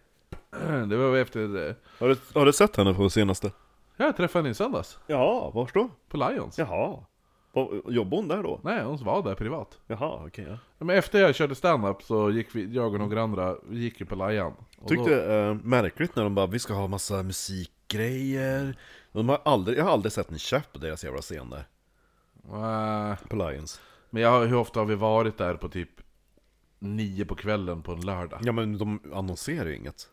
Det 0.90 0.96
var 0.98 1.18
efter... 1.18 1.68
eh, 1.70 1.76
Har 2.00 2.10
du, 2.10 2.16
har 2.34 2.46
du 2.46 2.54
sett 2.54 2.76
henne 2.76 2.94
på 2.94 3.10
senaste? 3.10 3.52
Jag 3.98 4.18
träffade 4.18 4.40
henne 4.44 4.50
i 4.52 4.54
söndags. 4.54 5.00
Ja, 5.08 5.50
vars 5.50 5.74
då? 5.74 5.90
På 6.10 6.18
Lions. 6.18 6.58
Jaha. 6.60 7.00
Jobbar 7.88 8.18
hon 8.18 8.28
där 8.28 8.44
då? 8.44 8.60
Nej, 8.64 8.84
hon 8.84 8.98
var 9.04 9.24
där 9.24 9.36
privat. 9.36 9.80
Jaha, 9.88 10.24
okej. 10.28 10.46
ja. 10.50 10.58
Ja, 10.78 10.86
Men 10.86 10.98
efter 10.98 11.20
jag 11.22 11.36
körde 11.36 11.56
stand-up 11.56 12.04
så 12.04 12.32
gick 12.32 12.56
vi, 12.56 12.74
jag 12.76 12.94
och 12.94 13.00
några 13.00 13.22
andra, 13.22 13.56
vi 13.70 13.80
gick 13.80 14.00
ju 14.00 14.06
på 14.06 14.16
Lion. 14.16 14.54
Och 14.78 14.88
Tyckte 14.90 15.04
då- 15.10 15.28
det 15.28 15.34
är 15.34 15.54
märkligt 15.54 16.16
när 16.16 16.24
de 16.24 16.36
bara 16.36 16.46
'Vi 16.48 16.60
ska 16.60 16.74
ha 16.74 16.88
massa 16.88 17.24
musikgrejer' 17.24 18.78
De 19.12 19.30
har 19.30 19.42
aldrig, 19.46 19.78
jag 19.78 19.84
har 19.84 19.92
aldrig 19.92 20.12
sett 20.12 20.32
en 20.32 20.38
käpp 20.40 20.74
på 20.74 20.80
deras 20.80 21.04
jävla 21.04 21.22
scen 21.22 21.50
där 21.50 21.68
Äh, 22.54 23.18
På 23.30 23.36
Lions 23.36 23.82
men 24.10 24.22
jag, 24.22 24.46
hur 24.46 24.56
ofta 24.58 24.80
har 24.80 24.86
vi 24.86 24.96
varit 24.96 25.38
där 25.38 25.56
på 25.56 25.70
typ 25.70 25.90
nio 26.80 27.26
på 27.26 27.36
kvällen 27.36 27.82
på 27.82 27.92
en 27.92 28.02
lördag? 28.02 28.40
Ja 28.44 28.52
men 28.52 28.78
de 28.78 29.00
annonserar 29.14 29.66
ju 29.66 29.76
inget 29.76 30.10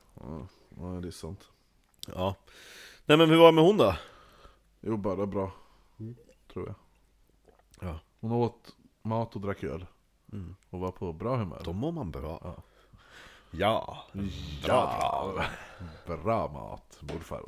ja 0.80 0.84
det 1.02 1.08
är 1.08 1.12
sant. 1.12 1.48
Ja 2.14 2.34
Nej 3.06 3.18
men 3.18 3.30
hur 3.30 3.36
var 3.36 3.46
det 3.46 3.52
med 3.52 3.64
hon 3.64 3.76
då? 3.76 3.96
Jo, 4.80 4.96
bara 4.96 5.26
bra. 5.26 5.50
Tror 6.52 6.66
jag. 6.66 6.74
Ja. 7.88 7.98
Hon 8.20 8.32
åt 8.32 8.76
mat 9.02 9.34
och 9.34 9.40
drack 9.40 9.64
öl. 9.64 9.86
Och 10.70 10.80
var 10.80 10.90
på 10.90 11.12
bra 11.12 11.36
humör. 11.36 11.62
Då 11.64 11.72
mår 11.72 11.92
man 11.92 12.10
bra 12.10 12.56
Ja, 13.50 14.04
Ja, 14.66 15.44
bra 16.06 16.48
mat, 16.52 16.98
morfar. 17.00 17.42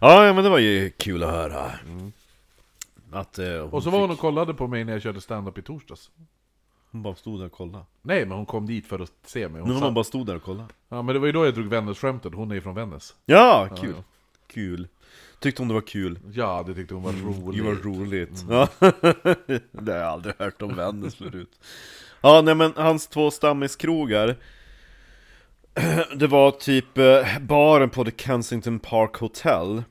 ja, 0.00 0.24
ja 0.26 0.32
men 0.32 0.44
det 0.44 0.50
var 0.50 0.58
ju 0.58 0.90
kul 0.90 1.22
att 1.22 1.30
höra 1.30 1.70
Att 3.12 3.38
eh, 3.38 3.46
hon, 3.60 3.70
Och 3.72 3.82
så 3.82 3.90
var 3.90 4.00
hon 4.00 4.10
och 4.10 4.18
kollade 4.18 4.54
på 4.54 4.66
mig 4.66 4.84
när 4.84 4.92
jag 4.92 5.02
körde 5.02 5.20
stand-up 5.20 5.58
i 5.58 5.62
torsdags. 5.62 6.10
Hon 6.96 7.02
bara 7.02 7.14
stod 7.14 7.40
där 7.40 7.46
och 7.46 7.52
kollade 7.52 7.84
Nej, 8.02 8.26
men 8.26 8.36
hon 8.36 8.46
kom 8.46 8.66
dit 8.66 8.86
för 8.86 8.98
att 8.98 9.12
se 9.26 9.48
mig. 9.48 9.60
Hon 9.60 9.80
man 9.80 9.94
bara 9.94 10.04
stod 10.04 10.26
där 10.26 10.36
och 10.36 10.42
kollade 10.42 10.68
Ja, 10.88 11.02
men 11.02 11.14
det 11.14 11.18
var 11.18 11.26
ju 11.26 11.32
då 11.32 11.44
jag 11.44 11.54
drog 11.54 11.66
Vännäs-skämtet. 11.66 12.34
Hon 12.34 12.50
är 12.50 12.54
ju 12.54 12.60
från 12.60 12.74
Vännäs. 12.74 13.14
Ja, 13.24 13.68
kul 13.80 13.94
ja. 13.96 14.02
Kul 14.46 14.88
Tyckte 15.40 15.62
hon 15.62 15.68
det 15.68 15.74
var 15.74 15.80
kul? 15.80 16.18
Ja, 16.32 16.64
det 16.66 16.74
tyckte 16.74 16.94
hon 16.94 17.02
var 17.02 17.12
roligt. 17.12 17.58
Det 17.58 17.68
var 17.68 17.74
roligt. 17.74 18.44
Ja. 18.50 18.68
det 19.70 19.92
har 19.92 19.98
jag 19.98 20.08
aldrig 20.08 20.34
hört 20.38 20.62
om 20.62 20.76
Vännäs 20.76 21.14
förut. 21.14 21.60
Ja, 22.20 22.42
nej 22.44 22.54
men 22.54 22.72
hans 22.76 23.06
två 23.06 23.30
stammiskrogar 23.30 24.36
Det 26.16 26.26
var 26.26 26.50
typ 26.50 26.98
eh, 26.98 27.38
baren 27.40 27.90
på 27.90 28.04
The 28.04 28.12
Kensington 28.16 28.78
Park 28.78 29.16
Hotel 29.16 29.82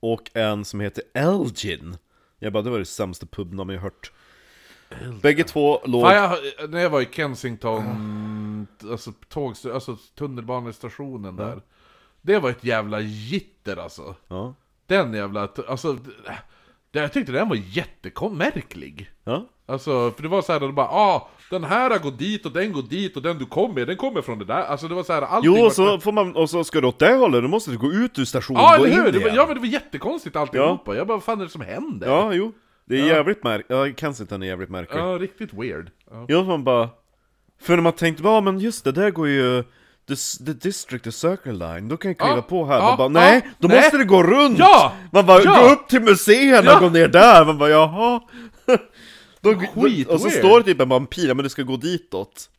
Och 0.00 0.30
en 0.34 0.64
som 0.64 0.80
heter 0.80 1.04
Elgin 1.14 1.96
Jag 2.38 2.52
bara, 2.52 2.62
det 2.62 2.70
var 2.70 2.78
det 2.78 2.84
sämsta 2.84 3.26
pubnamn 3.26 3.70
jag 3.70 3.80
hört 3.80 4.12
Bägge 5.22 5.44
två 5.44 5.80
låg... 5.84 6.02
Fan, 6.02 6.14
jag, 6.14 6.70
när 6.70 6.80
jag 6.80 6.90
var 6.90 7.00
i 7.00 7.08
Kensington, 7.12 8.66
alltså, 8.90 9.12
tåg, 9.28 9.54
alltså 9.74 9.96
tunnelbanestationen 10.18 11.36
där. 11.36 11.60
Det 12.22 12.38
var 12.38 12.50
ett 12.50 12.64
jävla 12.64 13.00
jitter 13.00 13.76
alltså. 13.76 14.14
Ja, 14.28 14.54
Den 14.86 15.14
jävla, 15.14 15.48
alltså, 15.68 15.92
det, 16.92 17.00
jag 17.00 17.12
tyckte 17.12 17.32
den 17.32 17.48
var 17.48 17.56
jättemärklig. 17.56 19.10
ja, 19.24 19.46
Alltså, 19.66 20.10
för 20.10 20.22
det 20.22 20.28
var 20.28 20.42
så 20.42 20.52
här, 20.52 20.56
att 20.56 20.62
de 20.62 20.74
bara 20.74 20.88
ah, 20.88 21.28
den 21.50 21.64
här 21.64 21.98
går 21.98 22.10
dit 22.10 22.46
och 22.46 22.52
den 22.52 22.72
går 22.72 22.82
dit 22.82 23.16
och 23.16 23.22
den 23.22 23.38
du 23.38 23.46
kommer, 23.46 23.86
den 23.86 23.96
kommer 23.96 24.22
från 24.22 24.38
det 24.38 24.44
där. 24.44 24.62
Alltså 24.62 24.88
det 24.88 24.94
var 24.94 25.02
så 25.02 25.12
här, 25.12 25.22
allting 25.22 25.52
Jo, 25.54 25.60
var- 25.60 25.66
och 25.66 25.72
så 25.72 26.00
får 26.00 26.12
man, 26.12 26.36
och 26.36 26.50
så 26.50 26.64
ska 26.64 26.80
du 26.80 26.86
åt 26.86 26.98
det 26.98 27.12
hållet, 27.14 27.42
då 27.42 27.48
måste 27.48 27.70
du 27.70 27.78
gå 27.78 27.92
ut 27.92 28.18
ur 28.18 28.24
stationen 28.24 28.60
Ja, 28.62 28.74
och 28.74 28.80
gå 28.80 28.86
in 28.86 28.92
hur? 28.92 29.02
Var, 29.02 29.10
igen. 29.20 29.34
ja, 29.34 29.44
men 29.46 29.54
det 29.54 29.60
var 29.60 29.66
jättekonstigt 29.66 30.36
alltihopa. 30.36 30.96
Jag 30.96 31.06
bara, 31.06 31.14
vad 31.14 31.24
fan 31.24 31.40
är 31.40 31.44
det 31.44 31.50
som 31.50 31.60
händer? 31.60 32.08
Ja, 32.08 32.32
jo 32.32 32.52
Det 32.84 33.00
är 33.00 33.06
jävligt 33.06 33.44
märkligt, 33.44 33.66
ja, 33.70 33.86
Kensington 33.96 34.42
är 34.42 34.46
jävligt 34.46 34.70
märkligt 34.70 34.98
Ja, 34.98 35.04
riktigt 35.20 35.52
weird. 35.54 35.90
Ja. 36.10 36.24
Ja, 36.28 36.44
man 36.44 36.64
bara... 36.64 36.88
För 37.62 37.76
när 37.76 37.82
man 37.82 37.92
tänkte, 37.92 38.22
ja 38.22 38.40
men 38.40 38.58
just 38.58 38.84
det, 38.84 38.92
där 38.92 39.10
går 39.10 39.28
ju 39.28 39.62
the, 40.08 40.14
the 40.46 40.52
district, 40.52 41.04
the 41.04 41.12
circle 41.12 41.52
line, 41.52 41.88
då 41.88 41.96
kan 41.96 42.08
jag 42.10 42.18
kliva 42.18 42.36
Ja, 42.36 42.42
på 42.42 42.66
här. 42.66 42.76
ja, 42.76 42.82
man 42.88 42.96
bara, 42.98 43.08
nej, 43.08 43.40
ja, 43.44 43.50
då 43.58 43.68
nej. 43.68 43.76
måste 43.76 43.98
det 43.98 44.04
gå 44.04 44.22
runt! 44.22 44.58
Ja, 44.58 44.92
Man 45.12 45.26
bara, 45.26 45.42
ja. 45.42 45.60
gå 45.62 45.72
upp 45.72 45.88
till 45.88 46.00
museerna 46.02 46.70
Ja. 46.70 46.74
och 46.76 46.80
gå 46.82 46.88
ner 46.88 47.08
där! 47.08 47.44
Man 47.44 47.58
bara, 47.58 47.68
jaha? 47.70 48.20
då, 49.40 49.54
Skit 49.54 50.08
och 50.08 50.20
så 50.20 50.28
weird. 50.28 50.38
står 50.38 50.58
det 50.60 50.64
typ 50.64 50.80
en 50.80 51.06
ja, 51.16 51.34
men 51.34 51.42
du 51.42 51.48
ska 51.48 51.62
gå 51.62 51.76
ditåt. 51.76 52.50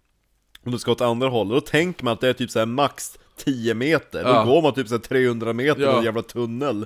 Om 0.65 0.71
du 0.71 0.77
ska 0.79 0.91
åt 0.91 1.01
andra 1.01 1.27
hållet, 1.29 1.53
då 1.53 1.61
tänker 1.61 2.03
man 2.03 2.13
att 2.13 2.21
det 2.21 2.29
är 2.29 2.33
typ 2.33 2.51
såhär 2.51 2.65
max 2.65 3.17
10 3.37 3.73
meter, 3.73 4.21
Ja. 4.25 4.43
då 4.43 4.51
går 4.51 4.61
man 4.61 4.73
typ 4.73 4.87
såhär 4.87 4.99
300 5.01 5.53
meter 5.53 5.81
Ja. 5.81 5.93
i 5.95 5.97
en 5.97 6.03
jävla 6.03 6.21
tunnel. 6.21 6.85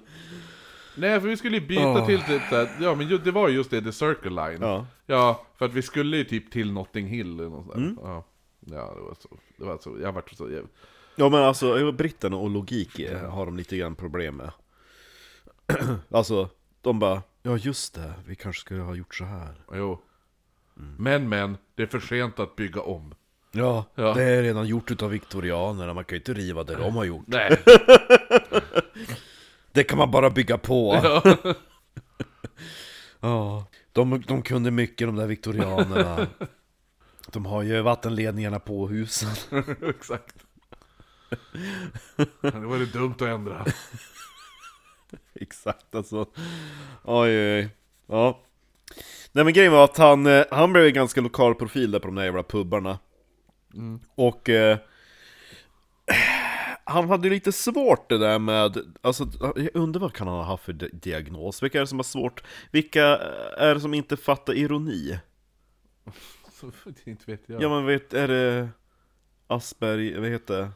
Nej, 0.95 1.21
för 1.21 1.27
vi 1.27 1.37
skulle 1.37 1.57
ju 1.57 1.67
byta 1.67 1.87
Åh. 1.87 2.05
till 2.05 2.21
typ 2.21 2.41
såhär, 2.49 2.69
ja 2.81 2.95
men 2.95 3.07
ju, 3.07 3.17
det 3.17 3.31
var 3.31 3.49
ju 3.49 3.55
just 3.55 3.71
det, 3.71 3.81
the 3.81 3.91
circle 3.91 4.29
line. 4.29 4.61
Ja. 4.61 4.85
Ja, 5.05 5.45
för 5.57 5.65
att 5.65 5.73
vi 5.73 5.81
skulle 5.81 6.17
ju 6.17 6.23
typ 6.23 6.51
till 6.51 6.71
Notting 6.71 7.07
Hill 7.07 7.39
eller 7.39 7.49
något 7.49 7.65
sånt 7.65 7.75
där. 7.75 7.81
Mm. 7.83 7.97
Ja. 8.03 8.23
ja, 8.59 8.93
det 8.95 9.01
var 9.01 9.15
så, 9.19 9.29
det 9.57 9.65
var 9.65 9.77
så, 9.77 9.97
jag 10.01 10.11
vart 10.11 10.31
så, 10.31 10.51
jag, 10.51 10.67
Ja 11.15 11.29
men 11.29 11.39
alltså, 11.43 11.91
britterna 11.91 12.37
och 12.37 12.49
logik 12.49 12.99
eh, 12.99 13.29
har 13.29 13.45
de 13.45 13.57
lite 13.57 13.77
grann 13.77 13.95
problem 13.95 14.35
med 14.35 14.51
Alltså, 16.11 16.49
de 16.81 16.99
bara 16.99 17.21
Ja 17.43 17.57
just 17.57 17.95
det, 17.95 18.13
vi 18.25 18.35
kanske 18.35 18.59
skulle 18.61 18.81
ha 18.81 18.95
gjort 18.95 19.15
så 19.15 19.23
här 19.23 19.55
jo. 19.73 20.01
Mm. 20.77 20.95
Men 20.99 21.29
men, 21.29 21.57
det 21.75 21.83
är 21.83 21.87
för 21.87 21.99
sent 21.99 22.39
att 22.39 22.55
bygga 22.55 22.81
om. 22.81 23.15
Ja, 23.51 23.85
Ja. 23.95 24.13
det 24.13 24.23
är 24.23 24.43
redan 24.43 24.67
gjort 24.67 24.91
utav 24.91 25.09
viktorianerna, 25.09 25.93
man 25.93 26.03
kan 26.05 26.15
ju 26.15 26.19
inte 26.19 26.33
riva 26.33 26.63
det 26.63 26.75
de 26.75 26.95
har 26.95 27.05
gjort 27.05 27.27
Nej. 27.27 27.57
Det 29.75 29.83
kan 29.83 29.97
man 29.97 30.11
bara 30.11 30.29
bygga 30.29 30.57
på. 30.57 30.99
Ja, 31.03 31.23
Ja. 33.19 33.65
de, 33.91 34.21
de 34.27 34.41
kunde 34.41 34.71
mycket 34.71 35.07
de 35.07 35.15
där 35.15 35.27
viktorianerna. 35.27 36.27
De 37.31 37.45
har 37.45 37.63
ju 37.63 37.81
vattenledningarna 37.81 38.59
på 38.59 38.87
husen. 38.87 39.29
Exakt. 39.89 40.35
Det 42.41 42.51
var 42.51 42.79
det 42.79 42.85
dumt 42.85 43.15
att 43.15 43.21
ändra. 43.21 43.65
Exakt 45.41 45.95
alltså. 45.95 46.25
Oj 47.03 47.29
oj 47.55 47.69
Ja. 48.07 48.39
Nej 49.31 49.43
men 49.43 49.53
grejen 49.53 49.71
var 49.73 49.83
att 49.83 49.97
han, 49.97 50.25
eh, 50.25 50.45
han 50.51 50.73
blev 50.73 50.85
en 50.85 50.93
ganska 50.93 51.21
lokal 51.21 51.55
profil 51.55 51.91
där 51.91 51.99
på 51.99 52.07
de 52.07 52.15
där 52.15 52.23
jävla 52.23 52.43
pubbarna. 52.43 52.99
Och 54.15 54.49
eh, 54.49 54.77
Han 56.87 57.09
hade 57.09 57.29
lite 57.29 57.51
svårt 57.51 58.09
det 58.09 58.17
där 58.17 58.39
med 58.39 58.77
Alltså 59.01 59.27
jag 59.55 59.69
undrar 59.73 60.01
vad 60.01 60.13
kan 60.13 60.27
han 60.27 60.37
ha 60.37 60.43
haft 60.43 60.63
för 60.63 60.73
di- 60.73 60.89
diagnos? 60.93 61.63
Vilka 61.63 61.77
är 61.77 61.81
det 61.81 61.87
som 61.87 61.99
har 61.99 62.03
svårt? 62.03 62.43
Vilka 62.71 63.03
är 63.57 63.73
det 63.73 63.79
som 63.81 63.93
inte 63.93 64.17
fattar 64.17 64.53
ironi? 64.53 65.19
Inte 67.05 67.23
vet 67.31 67.41
jag. 67.45 67.61
Ja 67.61 67.69
men 67.69 67.85
vet, 67.85 68.13
är 68.13 68.27
det 68.27 68.69
Asperger, 69.47 70.19
vad 70.19 70.29
heter 70.29 70.57
det? 70.61 70.69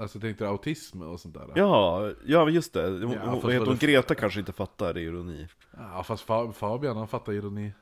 Alltså 0.00 0.20
tänkte 0.20 0.44
du 0.44 0.48
autism 0.48 1.02
och 1.02 1.20
sånt 1.20 1.34
där? 1.34 1.48
Ja, 1.54 2.10
ja 2.26 2.48
just 2.50 2.72
det, 2.72 2.82
hon, 2.88 3.12
Ja, 3.12 3.38
hon, 3.42 3.66
hon? 3.66 3.76
Greta 3.76 4.14
kanske 4.14 4.40
inte 4.40 4.52
fattar 4.52 4.98
ironi 4.98 5.48
Ja, 5.76 6.02
fast 6.02 6.26
Fa- 6.26 6.52
Fabian 6.52 6.96
han 6.96 7.08
fattar 7.08 7.32
ironi. 7.32 7.72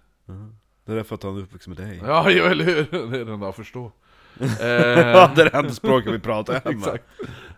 Det 0.85 0.93
är 0.93 0.97
därför 0.97 1.15
att 1.15 1.23
han 1.23 1.37
är 1.37 1.43
uppvuxen 1.43 1.75
med 1.75 1.87
dig 1.87 2.01
Ja, 2.07 2.31
eller 2.51 2.65
hur? 2.65 3.11
Det 3.11 3.19
är 3.21 3.25
den 3.25 3.41
där 3.41 3.53
förstå. 3.53 3.93
Eh, 4.41 4.49
det 5.35 5.43
är 5.43 5.51
det 5.51 5.57
enda 5.59 5.71
språket 5.75 6.13
vi 6.15 6.19
pratar 6.19 6.53
hemma 6.65 6.79
exakt. 6.87 7.05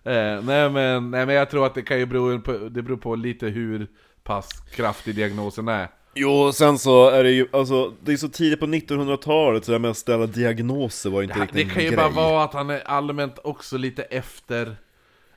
Eh, 0.05 0.43
nej, 0.45 0.71
men, 0.71 1.11
nej 1.11 1.27
men 1.27 1.35
jag 1.35 1.51
tror 1.51 1.66
att 1.66 1.75
det 1.75 1.83
kan 1.83 1.99
ju 1.99 2.07
bero 2.07 2.40
på, 2.40 2.53
det 2.53 2.83
beror 2.83 2.97
på 2.97 3.14
lite 3.14 3.47
hur 3.47 3.87
pass 4.23 4.49
kraftig 4.75 5.14
diagnosen 5.14 5.69
är. 5.69 5.88
Jo, 6.14 6.53
sen 6.53 6.79
så 6.79 7.09
är 7.11 7.25
det 7.25 7.31
ju, 7.31 7.47
alltså 7.53 7.93
det 8.05 8.12
är 8.12 8.16
så 8.16 8.29
tidigt 8.29 8.61
på 8.61 8.66
1900-talet 8.66 9.64
så 9.64 9.71
det 9.73 9.75
här 9.75 9.81
med 9.81 9.90
att 9.90 9.97
ställa 9.97 10.27
diagnoser 10.27 11.11
var 11.11 11.23
inte 11.23 11.35
Det, 11.35 11.40
riktigt 11.40 11.57
det 11.57 11.62
en 11.62 11.69
kan 11.71 11.83
ju 11.83 11.88
grej. 11.88 11.97
bara 11.97 12.09
vara 12.09 12.45
att 12.45 12.55
han 12.55 12.71
är 12.71 12.81
allmänt 12.88 13.38
också 13.45 13.77
lite 13.79 14.03
efter 14.03 14.77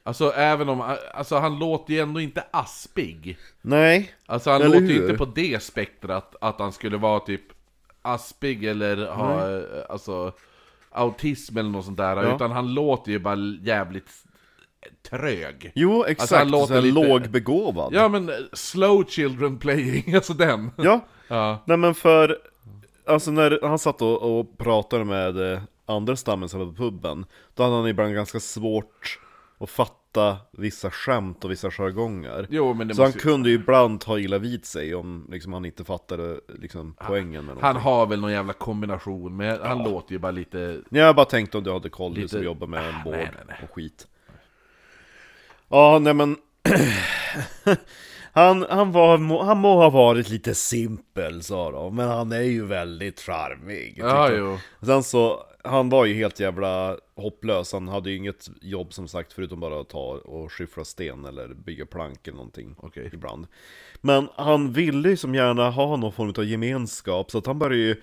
Alltså 0.06 0.32
även 0.34 0.70
om, 0.70 0.96
alltså 1.14 1.36
han 1.38 1.60
låter 1.60 1.94
ju 1.94 2.00
ändå 2.00 2.20
inte 2.22 2.44
aspig 2.52 3.38
Nej, 3.62 4.14
Alltså 4.26 4.50
han 4.52 4.62
Eller 4.62 4.74
låter 4.80 4.88
ju 4.94 4.94
hur? 4.94 5.04
inte 5.04 5.18
på 5.18 5.26
det 5.26 5.64
spektrat 5.64 6.36
att 6.42 6.60
han 6.60 6.72
skulle 6.72 6.98
vara 6.98 7.20
typ 7.20 7.42
aspig 8.02 8.64
eller 8.66 9.06
ha, 9.08 9.62
alltså 9.90 10.32
autism 10.94 11.58
eller 11.58 11.70
något 11.70 11.86
sånt 11.86 11.98
där 11.98 12.24
Ja. 12.24 12.36
Utan 12.36 12.52
han 12.52 12.74
låter 12.74 13.12
ju 13.12 13.20
bara 13.20 13.36
jävligt 13.62 14.10
trög. 15.10 15.72
Jo 15.76 16.04
exakt, 16.04 16.22
Alltså, 16.22 16.36
han 16.36 16.48
låter 16.52 16.82
lite- 16.82 17.08
lågbegåvad. 17.08 17.94
Ja 17.94 18.08
men 18.10 18.30
eh, 18.30 18.36
slow 18.54 19.06
children 19.08 19.58
playing, 19.60 20.16
alltså 20.16 20.34
den. 20.34 20.72
Ja, 20.78 21.00
Ja, 21.28 21.64
nej 21.66 21.78
men 21.78 21.96
för, 21.96 22.38
alltså 23.08 23.32
när 23.32 23.60
han 23.68 23.80
satt 23.80 24.02
och, 24.02 24.40
och 24.40 24.58
pratade 24.58 25.06
med 25.06 25.54
eh, 25.54 25.60
andra 25.86 26.16
stammen 26.16 26.50
som 26.50 26.60
var 26.60 26.68
på 26.68 26.74
puben 26.74 27.26
Då 27.54 27.64
hade 27.64 27.76
han 27.76 27.88
ibland 27.88 28.14
ganska 28.14 28.40
svårt 28.40 29.20
att 29.60 29.70
fatta 29.70 29.94
vissa 30.52 30.92
skämt 30.92 31.46
och 31.46 31.52
vissa 31.52 31.72
jargonger 31.72 32.48
jo 32.50 32.74
men 32.74 32.88
det 32.88 32.96
Så 32.96 33.02
han 33.02 33.08
måste 33.08 33.20
ju, 33.20 33.24
kunde 33.24 33.50
ju 33.50 33.56
ibland 33.56 34.02
ta 34.02 34.20
illa 34.20 34.38
vid 34.38 34.66
sig 34.66 34.96
om 34.96 35.28
liksom, 35.32 35.54
han 35.54 35.66
inte 35.66 35.84
fattade 35.84 36.40
liksom, 36.60 36.96
poängen 37.08 37.46
med 37.46 37.56
Han 37.62 37.76
har 37.76 38.06
väl 38.06 38.22
någon 38.22 38.32
jävla 38.32 38.54
kombination, 38.54 39.38
men 39.38 39.62
han 39.62 39.84
låter 39.84 40.12
ju 40.14 40.20
bara 40.20 40.32
lite 40.32 40.82
Jag 40.90 41.16
bara 41.16 41.26
tänkte 41.26 41.58
om 41.58 41.64
du 41.64 41.72
hade 41.74 41.90
koll, 41.90 42.14
du 42.14 42.22
Lite- 42.22 42.32
som 42.36 42.44
jobbar 42.44 42.68
med 42.68 42.90
en 42.90 42.96
Ah, 42.96 43.02
vård 43.06 43.14
nej, 43.14 43.30
nej, 43.36 43.44
nej. 43.48 43.58
och 43.64 43.76
skit 43.76 44.08
Ja, 45.70 46.00
nej 46.02 46.14
men 46.14 46.38
Han, 48.36 48.66
han, 48.70 48.92
var, 48.92 49.18
må- 49.18 49.44
han 49.44 49.58
må 49.58 49.76
ha 49.82 49.90
varit 49.90 50.30
lite 50.30 50.56
simpel 50.56 51.44
sa 51.44 51.72
de, 51.72 51.96
men 51.96 52.08
han 52.08 52.32
är 52.32 52.42
ju 52.42 52.66
väldigt 52.66 53.20
charmig. 53.22 53.96
Ja, 53.98 54.30
jo. 54.32 54.58
Sen 54.86 55.04
så, 55.04 55.44
han 55.64 55.90
var 55.90 56.06
ju 56.06 56.14
helt 56.14 56.40
jävla 56.40 56.98
hopplös, 57.16 57.74
han 57.74 57.88
hade 57.88 58.10
ju 58.10 58.18
inget 58.18 58.50
jobb 58.62 58.94
som 58.94 59.08
sagt 59.08 59.34
förutom 59.34 59.60
bara 59.60 59.82
att 59.82 59.90
ta 59.90 60.00
och 60.18 60.52
skyffla 60.52 60.86
sten 60.86 61.26
eller 61.26 61.48
bygga 61.48 61.86
plank 61.86 62.28
eller 62.28 62.38
någonting 62.38 62.76
Okej. 62.78 63.10
ibland. 63.14 63.48
Men 64.02 64.28
han 64.36 64.74
ville 64.74 65.10
ju 65.10 65.18
som 65.18 65.36
gärna 65.36 65.70
ha 65.70 65.96
någon 65.96 66.14
form 66.14 66.34
av 66.38 66.46
gemenskap, 66.46 67.32
så 67.32 67.38
att 67.38 67.46
han 67.46 67.60
började 67.60 67.84
ju 67.84 68.02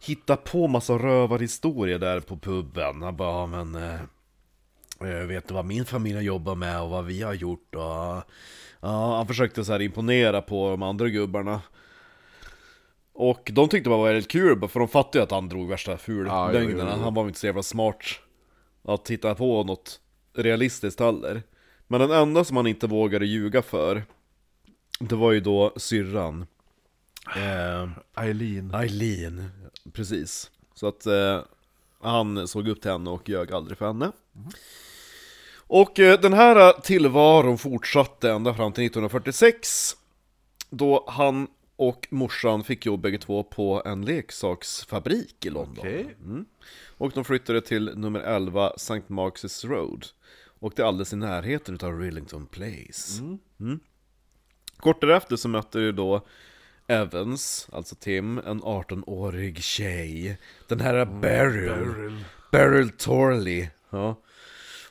hitta 0.00 0.36
på 0.36 0.68
massa 0.68 0.92
rövarhistorier 0.92 1.98
där 1.98 2.20
på 2.20 2.36
puben. 2.36 3.02
Han 3.02 3.16
bara, 3.16 3.46
men... 3.46 3.74
Eh, 3.74 4.00
eh, 5.00 5.26
vet 5.26 5.48
du 5.48 5.54
vad 5.54 5.64
min 5.64 5.84
familj 5.84 6.14
har 6.14 6.22
jobbat 6.22 6.58
med 6.58 6.82
och 6.82 6.90
vad 6.90 7.04
vi 7.04 7.22
har 7.22 7.34
gjort 7.34 7.74
och... 7.74 8.22
Ja, 8.82 9.16
han 9.16 9.26
försökte 9.26 9.64
så 9.64 9.72
här 9.72 9.82
imponera 9.82 10.42
på 10.42 10.70
de 10.70 10.82
andra 10.82 11.08
gubbarna. 11.08 11.60
Och 13.20 13.50
de 13.52 13.68
tyckte 13.68 13.90
det 13.90 13.96
var 13.96 14.04
väldigt 14.04 14.30
kul, 14.30 14.68
för 14.68 14.80
de 14.80 14.88
fattade 14.88 15.18
ju 15.18 15.22
att 15.22 15.30
han 15.30 15.48
drog 15.48 15.68
värsta 15.68 15.98
Ja, 16.06 16.50
jo, 16.52 16.70
jo. 16.70 16.80
Han 16.80 17.14
var 17.14 17.26
inte 17.26 17.38
så 17.38 17.46
jävla 17.46 17.62
smart 17.62 18.04
att 18.82 19.10
hitta 19.10 19.34
på 19.34 19.64
något 19.64 20.00
realistiskt 20.34 21.00
heller. 21.00 21.42
Men 21.86 22.00
den 22.00 22.10
enda 22.10 22.44
som 22.44 22.56
han 22.56 22.66
inte 22.66 22.86
vågade 22.86 23.26
ljuga 23.26 23.62
för, 23.62 24.02
det 25.00 25.14
var 25.14 25.32
ju 25.32 25.40
då 25.40 25.72
syrran. 25.76 26.46
Eh, 27.36 27.88
Eileen. 28.24 28.74
Eileen, 28.74 29.50
precis. 29.92 30.50
Så 30.74 30.88
att 30.88 31.06
eh, 31.06 31.40
han 32.00 32.48
såg 32.48 32.68
upp 32.68 32.82
till 32.82 32.90
henne 32.90 33.10
och 33.10 33.28
ljög 33.28 33.52
aldrig 33.52 33.78
för 33.78 33.86
henne. 33.86 34.12
Och 35.56 35.98
eh, 35.98 36.20
den 36.20 36.32
här 36.32 36.80
tillvaron 36.80 37.58
fortsatte 37.58 38.30
ända 38.30 38.54
fram 38.54 38.72
till 38.72 38.84
1946. 38.84 39.96
Då 40.70 41.04
han 41.08 41.48
och 41.80 42.06
morsan 42.10 42.64
fick 42.64 42.86
jobb 42.86 43.00
bägge 43.00 43.18
två 43.18 43.42
på 43.42 43.82
en 43.84 44.04
leksaksfabrik 44.04 45.46
i 45.46 45.50
London. 45.50 45.78
Okej. 45.78 46.16
Mm. 46.24 46.44
Och 46.98 47.12
de 47.14 47.24
flyttade 47.24 47.60
till 47.60 47.92
nummer 47.96 48.20
11 48.20 48.70
St. 48.76 49.02
Mark's 49.06 49.66
Road. 49.68 50.06
Och 50.58 50.72
det 50.76 50.82
är 50.82 50.86
alldeles 50.86 51.12
i 51.12 51.16
närheten 51.16 51.74
utav 51.74 52.00
Rillington 52.00 52.46
Place. 52.46 53.22
Mm. 53.60 53.80
Kort 54.76 55.00
därefter 55.00 55.36
så 55.36 55.48
mötte 55.48 55.80
ju 55.80 55.92
då 55.92 56.26
Evans, 56.86 57.68
alltså 57.72 57.94
Tim, 57.94 58.38
en 58.38 58.62
18-årig 58.62 59.62
tjej. 59.62 60.38
Den 60.68 60.80
här 60.80 61.04
Beryl. 61.04 61.68
Beryl. 61.68 62.24
Beryl 62.52 62.90
Torley. 62.90 63.68
Ja. 63.90 64.22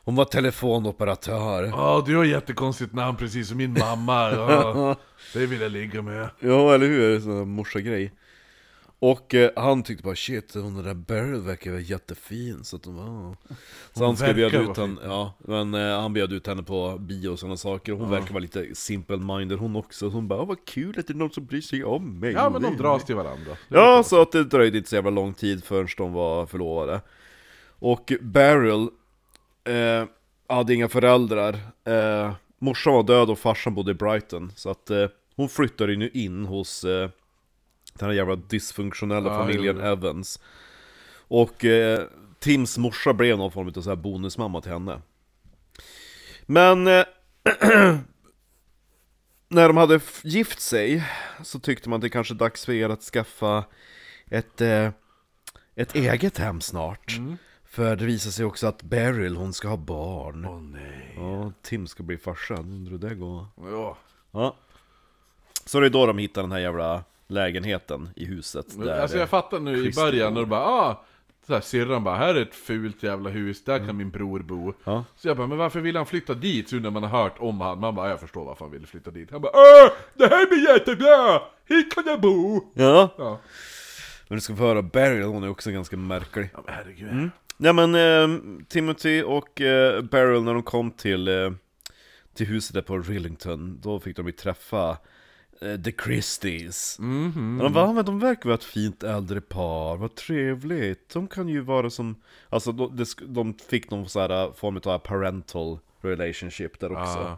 Hon 0.09 0.15
var 0.15 0.25
telefonoperatör. 0.25 1.63
Ja, 1.63 2.03
du 2.05 2.15
har 2.17 2.23
jättekonstigt 2.23 2.93
namn 2.93 3.17
precis 3.17 3.47
som 3.47 3.57
min 3.57 3.73
mamma. 3.73 4.31
Ja, 4.31 4.95
det 5.33 5.45
vill 5.45 5.61
jag 5.61 5.71
ligga 5.71 6.01
med. 6.01 6.29
Ja, 6.39 6.73
eller 6.73 6.87
hur? 6.87 7.19
Sån 7.19 7.37
här 7.37 7.45
morsa-grej. 7.45 8.11
Och 8.99 9.35
eh, 9.35 9.51
han 9.55 9.83
tyckte 9.83 10.03
bara 10.03 10.15
shit, 10.15 10.53
hon 10.53 10.83
där 10.83 10.93
Beryl 10.93 11.41
verkar 11.41 11.71
väl 11.71 11.89
jättefin 11.89 12.63
så 12.63 12.75
att 12.75 12.83
de. 12.83 13.35
Så 13.93 14.05
han 14.05 14.15
bjöd 14.15 14.35
verkar 14.35 14.61
ut 14.61 14.67
vara 14.77 14.87
henne, 14.87 15.01
ja, 15.03 15.33
men 15.39 15.73
eh, 15.73 16.01
han 16.01 16.13
bjöd 16.13 16.33
ut 16.33 16.47
henne 16.47 16.63
på 16.63 16.97
bio 16.99 17.29
och 17.29 17.39
sådana 17.39 17.57
saker 17.57 17.93
Hon 17.93 18.09
verkar 18.11 18.29
vara 18.33 18.41
lite 18.41 18.75
simple-minded 18.75 19.57
hon 19.57 19.75
också, 19.75 20.09
så 20.09 20.15
hon 20.15 20.27
bara 20.27 20.39
"Åh, 20.41 20.47
vad 20.47 20.65
kul 20.65 20.99
att 20.99 21.07
det 21.07 21.13
är 21.13 21.17
någon 21.17 21.31
som 21.31 21.45
bryr 21.45 21.61
sig 21.61 21.83
om 21.83 22.19
mig 22.19 22.31
Ja, 22.31 22.49
men 22.49 22.61
de 22.61 22.77
dras 22.77 23.05
till 23.05 23.15
varandra. 23.15 23.51
Ja, 23.67 24.03
så 24.03 24.21
att 24.21 24.31
det 24.31 24.43
dröjde 24.43 24.77
inte 24.77 24.89
så 24.89 24.95
jävla 24.95 25.11
lång 25.11 25.33
tid 25.33 25.63
förrän 25.63 25.87
de 25.97 26.13
var 26.13 26.45
förlovade 26.45 27.01
Och 27.79 28.13
Beryl 28.21 28.87
eh, 29.63 30.05
hade 30.47 30.73
inga 30.73 30.89
föräldrar 30.89 31.59
eh, 31.83 32.33
Morsan 32.59 32.93
var 32.93 33.03
död 33.03 33.29
och 33.29 33.39
farsan 33.39 33.75
bodde 33.75 33.91
i 33.91 33.93
Brighton 33.93 34.51
Så 34.55 34.69
att 34.69 34.89
eh, 34.89 35.07
hon 35.35 35.49
flyttade 35.49 35.91
ju 35.91 35.97
nu 35.97 36.09
in 36.13 36.45
hos 36.45 36.83
eh, 36.83 37.09
den 37.93 38.09
här 38.09 38.15
jävla 38.15 38.35
dysfunktionella 38.35 39.29
Ja, 39.29 39.37
familjen 39.37 39.77
jo. 39.77 39.85
Evans 39.85 40.39
Och 41.27 41.65
eh, 41.65 42.03
Tims 42.39 42.77
morsa 42.77 43.13
blev 43.13 43.37
någon 43.37 43.51
form 43.51 43.67
av 43.75 43.81
så 43.81 43.89
här 43.89 43.95
bonusmamma 43.95 44.61
till 44.61 44.71
henne 44.71 45.01
Men 46.45 46.87
eh, 46.87 47.05
när 49.49 49.67
de 49.67 49.77
hade 49.77 49.99
gift 50.23 50.59
sig 50.59 51.03
så 51.43 51.59
tyckte 51.59 51.89
man 51.89 51.97
att 51.97 52.01
det 52.01 52.09
kanske 52.09 52.33
är 52.33 52.35
dags 52.35 52.65
för 52.65 52.73
er 52.73 52.89
att 52.89 53.01
skaffa 53.01 53.65
ett, 54.29 54.61
eh, 54.61 54.89
ett 55.75 55.95
eget 55.95 56.37
hem 56.37 56.61
snart. 56.61 57.17
Mm. 57.17 57.37
För 57.69 57.95
det 57.95 58.05
visar 58.05 58.31
sig 58.31 58.45
också 58.45 58.67
att 58.67 58.81
Beryl, 58.83 59.35
hon 59.35 59.53
ska 59.53 59.67
ha 59.67 59.77
barn. 59.77 60.45
Åh 60.45 60.61
nej. 60.61 61.13
Ja, 61.17 61.51
Tim 61.61 61.87
ska 61.87 62.03
bli 62.03 62.17
farsa, 62.17 62.53
undrar 62.55 62.91
hur 62.91 62.97
det 62.97 63.15
går. 63.15 63.45
Ja. 63.71 63.97
Ja. 64.31 64.55
Så 65.65 65.79
det 65.79 65.85
är 65.85 65.89
då 65.89 66.05
de 66.05 66.17
hittar 66.17 66.41
den 66.41 66.51
här 66.51 66.59
jävla 66.59 67.03
lägenheten 67.27 68.09
i 68.15 68.25
huset. 68.25 68.65
Där 68.79 69.01
Alltså 69.01 69.17
jag 69.17 69.29
fattar 69.29 69.59
nu 69.59 69.87
i 69.87 69.91
början 69.91 70.33
när 70.33 70.41
du 70.41 70.45
bara 70.47 70.65
ah, 70.65 71.03
så 71.47 71.53
här, 71.53 71.61
syrran 71.61 72.03
bara, 72.03 72.15
här 72.15 72.35
är 72.35 72.41
ett 72.41 72.55
fult 72.55 73.03
jävla 73.03 73.29
hus, 73.29 73.63
där 73.63 73.79
kan 73.79 73.97
min 73.97 74.09
bror 74.09 74.39
bo. 74.39 74.61
Mm. 74.61 74.73
Ja. 74.83 75.03
Så 75.15 75.27
jag 75.27 75.37
bara, 75.37 75.47
men 75.47 75.57
varför 75.57 75.79
vill 75.79 75.95
han 75.95 76.05
flytta 76.05 76.33
dit? 76.33 76.69
Så 76.69 76.75
när 76.75 76.89
man 76.89 77.03
har 77.03 77.23
hört 77.23 77.35
om 77.39 77.61
han, 77.61 77.79
man 77.79 77.95
bara, 77.95 78.09
jag 78.09 78.19
förstår 78.19 78.45
varför 78.45 78.65
han 78.65 78.71
ville 78.71 78.87
flytta 78.87 79.11
dit. 79.11 79.31
Han 79.31 79.41
bara, 79.41 79.51
Åh, 79.53 79.91
det 80.13 80.27
här 80.27 80.45
blir 80.49 80.73
jättebra! 80.73 81.41
Hit 81.65 81.95
kan 81.95 82.03
jag 82.07 82.21
bo! 82.21 82.61
Ja, 82.73 83.09
Ja, 83.17 83.39
men 84.27 84.37
du 84.37 84.41
ska 84.41 84.55
få 84.55 84.63
höra 84.63 84.81
Beryl, 84.81 85.23
hon 85.23 85.43
är 85.43 85.49
också 85.49 85.71
ganska 85.71 85.97
märklig. 85.97 86.49
ja 86.53 86.61
men 86.65 86.75
herregud. 86.75 87.29
Mm. 87.59 87.77
Ja 87.77 87.87
men 87.87 87.95
eh, 87.95 88.39
Timothy 88.67 89.23
och 89.23 89.61
eh, 89.61 90.01
Beryl 90.01 90.43
när 90.43 90.53
de 90.53 90.63
kom 90.63 90.91
till, 90.91 91.27
eh, 91.27 91.51
till 92.33 92.47
huset 92.47 92.73
där 92.73 92.81
på 92.81 92.97
Rillington, 92.97 93.79
då 93.81 93.99
fick 93.99 94.15
de 94.15 94.25
ju 94.25 94.31
träffa 94.31 94.97
eh, 95.61 95.81
The 95.81 95.91
Christies. 96.03 96.99
Mhm. 96.99 97.57
Och 97.57 97.63
de 97.63 97.73
bara, 97.73 97.85
"Ah, 97.85 97.93
men 97.93 98.05
de 98.05 98.19
verkar 98.19 98.43
vara 98.49 98.55
ett 98.57 98.63
fint 98.63 99.03
äldre 99.03 99.41
par, 99.41 99.97
vad 99.97 100.15
trevligt. 100.15 101.09
De 101.13 101.27
kan 101.27 101.47
ju 101.49 101.61
vara 101.61 101.89
som, 101.89 102.15
alltså 102.49 102.71
de, 102.71 103.05
de, 103.27 103.53
fick 103.53 103.91
någon 103.91 104.09
så 104.09 104.19
här 104.19 104.51
form 104.51 104.79
av 104.83 104.99
parental 104.99 105.79
relationship 106.01 106.79
där 106.79 106.91
också. 106.91 107.19
Ja. 107.19 107.37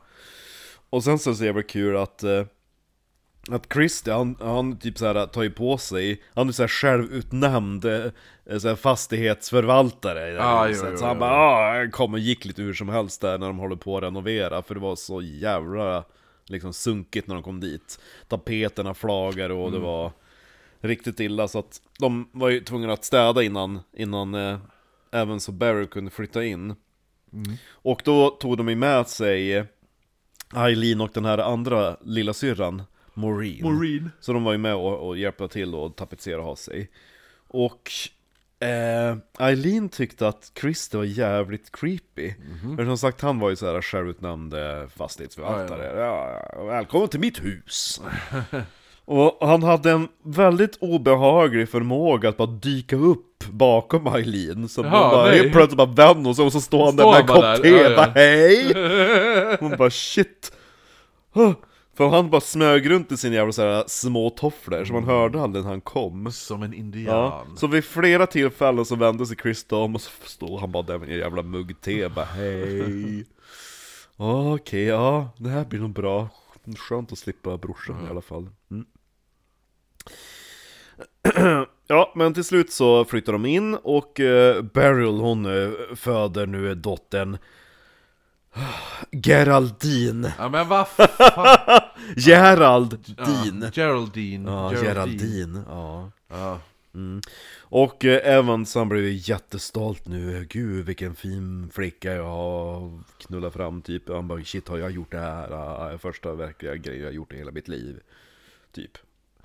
Och 0.89 1.03
sen 1.03 1.19
så 1.19 1.29
är 1.29 1.31
det 1.31 1.37
så 1.37 1.45
jävla 1.45 1.63
kul 1.63 1.97
att 1.97 2.23
eh, 2.23 2.45
att 3.49 3.73
Christer, 3.73 4.11
han, 4.13 4.35
han 4.39 4.77
typ 4.79 4.97
såhär 4.97 5.25
tar 5.25 5.43
ju 5.43 5.51
på 5.51 5.77
sig, 5.77 6.21
han 6.33 6.47
är 6.47 6.51
såhär 6.51 6.67
självutnämnd 6.67 7.85
eh, 7.85 8.57
såhär 8.57 8.75
fastighetsförvaltare 8.75 10.29
i 10.29 10.33
det 10.33 10.41
här 10.41 10.63
Ah, 10.63 10.67
huset. 10.67 10.83
jo, 10.85 10.91
jo, 10.91 10.97
Så 10.97 11.05
han 11.05 11.15
jo. 11.15 11.19
bara 11.19 11.31
ah, 11.31 11.87
kom 11.91 12.13
och 12.13 12.19
gick 12.19 12.45
lite 12.45 12.61
hur 12.61 12.73
som 12.73 12.89
helst 12.89 13.21
där 13.21 13.37
när 13.37 13.47
de 13.47 13.57
håller 13.59 13.75
på 13.75 13.97
att 13.97 14.03
renovera, 14.03 14.61
för 14.61 14.73
det 14.75 14.81
var 14.81 14.95
så 14.95 15.21
jävla 15.21 16.03
liksom 16.45 16.73
sunkigt 16.73 17.27
när 17.27 17.35
de 17.35 17.43
kom 17.43 17.59
dit. 17.59 17.99
Tapeterna 18.27 18.93
flagade 18.93 19.53
och 19.53 19.71
det 19.71 19.77
Mm. 19.77 19.87
var 19.89 20.11
riktigt 20.81 21.19
illa 21.19 21.47
så 21.47 21.59
att 21.59 21.81
de 21.99 22.29
var 22.31 22.49
ju 22.49 22.59
tvungna 22.59 22.93
att 22.93 23.05
städa 23.05 23.43
innan, 23.43 23.79
innan 23.93 24.35
eh, 24.35 24.57
även 25.11 25.39
så 25.39 25.51
Barry 25.51 25.87
kunde 25.87 26.11
flytta 26.11 26.43
in. 26.43 26.75
Mm. 27.33 27.53
Och 27.71 28.01
då 28.05 28.29
tog 28.29 28.57
de 28.57 28.69
ju 28.69 28.75
med 28.75 29.07
sig 29.07 29.65
Eileen 30.55 31.01
och 31.01 31.09
den 31.13 31.25
här 31.25 31.37
andra 31.37 31.97
lilla 32.05 32.33
syrran 32.33 32.83
Maureen. 33.21 33.63
Maureen. 33.63 34.11
Så 34.19 34.33
de 34.33 34.43
var 34.43 34.51
ju 34.51 34.57
med 34.57 34.75
och, 34.75 35.07
och 35.07 35.17
hjälpte 35.17 35.47
till 35.47 35.75
och 35.75 35.95
tapetsera 35.95 36.41
ha 36.41 36.55
sig. 36.55 36.89
Och 37.47 37.91
eh, 38.59 39.17
Eileen 39.39 39.89
tyckte 39.89 40.27
att 40.27 40.51
Chris 40.61 40.93
var 40.93 41.03
jävligt 41.03 41.71
creepy. 41.71 42.33
Men 42.77 42.85
som 42.85 42.97
sagt, 42.97 43.21
han 43.21 43.39
var 43.39 43.49
ju 43.49 43.55
så 43.55 43.73
här 43.73 43.81
självutnämnd 43.81 44.53
fastighetsförvaltare. 44.95 45.99
Ja, 45.99 46.41
ja, 46.53 46.63
välkommen 46.63 47.07
till 47.07 47.19
mitt 47.19 47.43
hus! 47.43 48.01
och 49.05 49.37
han 49.47 49.63
hade 49.63 49.91
en 49.91 50.07
väldigt 50.23 50.77
obehaglig 50.81 51.69
förmåga 51.69 52.29
att 52.29 52.37
bara 52.37 52.47
dyka 52.47 52.95
upp 52.95 53.43
bakom 53.51 54.07
Eileen. 54.07 54.69
Så 54.69 54.81
hon 54.81 54.91
bara, 54.91 55.25
nej. 55.25 55.37
helt 55.37 55.51
plötsligt 55.51 55.77
bara 55.77 56.13
vänd 56.13 56.27
och 56.27 56.35
så, 56.35 56.45
och 56.45 56.51
så 56.51 56.61
står 56.61 56.85
han 56.85 56.95
där 56.95 57.11
med 57.11 57.21
en 57.21 57.27
kopp 57.27 57.61
te, 57.61 57.69
Ja, 57.69 57.89
ja. 57.89 58.11
hej! 58.15 58.73
Hon 59.59 59.77
bara 59.77 59.89
shit! 59.89 60.51
För 62.01 62.09
han 62.09 62.29
bara 62.29 62.41
smög 62.41 62.89
runt 62.89 63.11
i 63.11 63.17
sin 63.17 63.33
jävla 63.33 63.51
så 63.51 63.61
här 63.61 63.83
små 63.87 64.29
tofflor, 64.29 64.85
så 64.85 64.93
man 64.93 65.03
hörde 65.03 65.41
aldrig 65.41 65.63
när 65.63 65.71
han 65.71 65.81
kom. 65.81 66.31
Som 66.31 66.63
en 66.63 66.73
indian. 66.73 67.15
Ja, 67.15 67.45
så 67.57 67.67
vid 67.67 67.85
flera 67.85 68.27
tillfällen 68.27 68.85
så 68.85 68.95
vände 68.95 69.25
sig 69.25 69.37
Chris 69.37 69.65
om 69.69 69.95
och 69.95 70.01
så 70.01 70.11
stod 70.23 70.59
han 70.59 70.71
bara 70.71 70.83
där 70.83 70.97
med 70.97 71.09
en 71.09 71.17
jävla 71.17 71.41
mugg 71.41 71.81
te, 71.81 72.09
bara 72.09 72.25
hej. 72.25 73.25
Okej, 74.17 74.83
ja, 74.83 75.29
det 75.37 75.49
här 75.49 75.65
blir 75.65 75.79
nog 75.79 75.89
bra. 75.93 76.29
Skönt 76.77 77.11
att 77.11 77.17
slippa 77.17 77.57
brorsan 77.57 78.05
i 78.07 78.09
alla 78.09 78.21
fall. 78.21 78.49
Mm. 78.71 78.85
ja, 81.87 82.11
men 82.15 82.33
till 82.33 82.43
slut 82.43 82.71
så 82.71 83.05
flyttar 83.05 83.33
de 83.33 83.45
in 83.45 83.75
och 83.75 84.19
uh, 84.19 84.61
Beryl 84.61 85.19
hon 85.19 85.45
eh, 85.45 85.71
föder 85.95 86.45
nu 86.45 86.75
dottern 86.75 87.37
Geraldine. 89.11 90.33
Ja 90.37 90.49
men 90.49 90.67
vad 90.67 90.87
fan. 90.87 91.81
Geraldine. 92.15 93.65
Ja, 93.65 93.71
Geraldine. 93.73 94.51
Ja, 94.51 94.73
Geraldine. 94.73 95.63
Ja. 95.67 96.11
Ja. 96.29 96.59
Och 97.61 98.05
eh, 98.05 98.35
Evans 98.37 98.75
han 98.75 98.89
blev 98.89 99.03
jättestolt 99.09 100.07
nu, 100.07 100.47
gud 100.49 100.85
vilken 100.85 101.15
fin 101.15 101.69
flicka 101.73 102.13
jag 102.13 102.23
har 102.23 102.99
knullat 103.27 103.53
fram 103.53 103.81
typ 103.81 104.09
Han 104.09 104.27
bara 104.27 104.43
shit 104.43 104.67
har 104.67 104.77
jag 104.77 104.91
gjort 104.91 105.11
det 105.11 105.19
här? 105.19 105.51
Ah, 105.51 105.97
första 105.97 106.33
verkliga 106.33 106.75
grejen 106.75 107.01
jag 107.01 107.07
har 107.07 107.13
gjort 107.13 107.33
i 107.33 107.37
hela 107.37 107.51
mitt 107.51 107.67
liv 107.67 107.99
Typ 108.71 108.97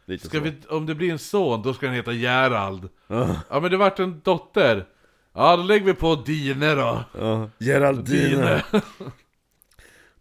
Lite 0.05 0.27
Ska 0.27 0.39
så. 0.39 0.45
vi, 0.45 0.53
om 0.69 0.87
det 0.87 0.95
blir 0.95 1.13
en 1.13 1.19
son, 1.19 1.63
då 1.63 1.75
ska 1.75 1.87
den 1.87 1.95
heta 1.95 2.13
Gerald. 2.13 2.89
Ja 3.49 3.61
men 3.61 3.71
det 3.71 3.77
vart 3.77 3.99
en 3.99 4.21
dotter. 4.25 4.87
Ja, 5.37 5.57
då 5.57 5.63
lägger 5.63 5.87
vi 5.87 5.95
på 5.95 6.15
Dine 6.15 6.75
då. 6.75 7.05
Ja, 7.19 7.51
Geraldine. 7.59 8.63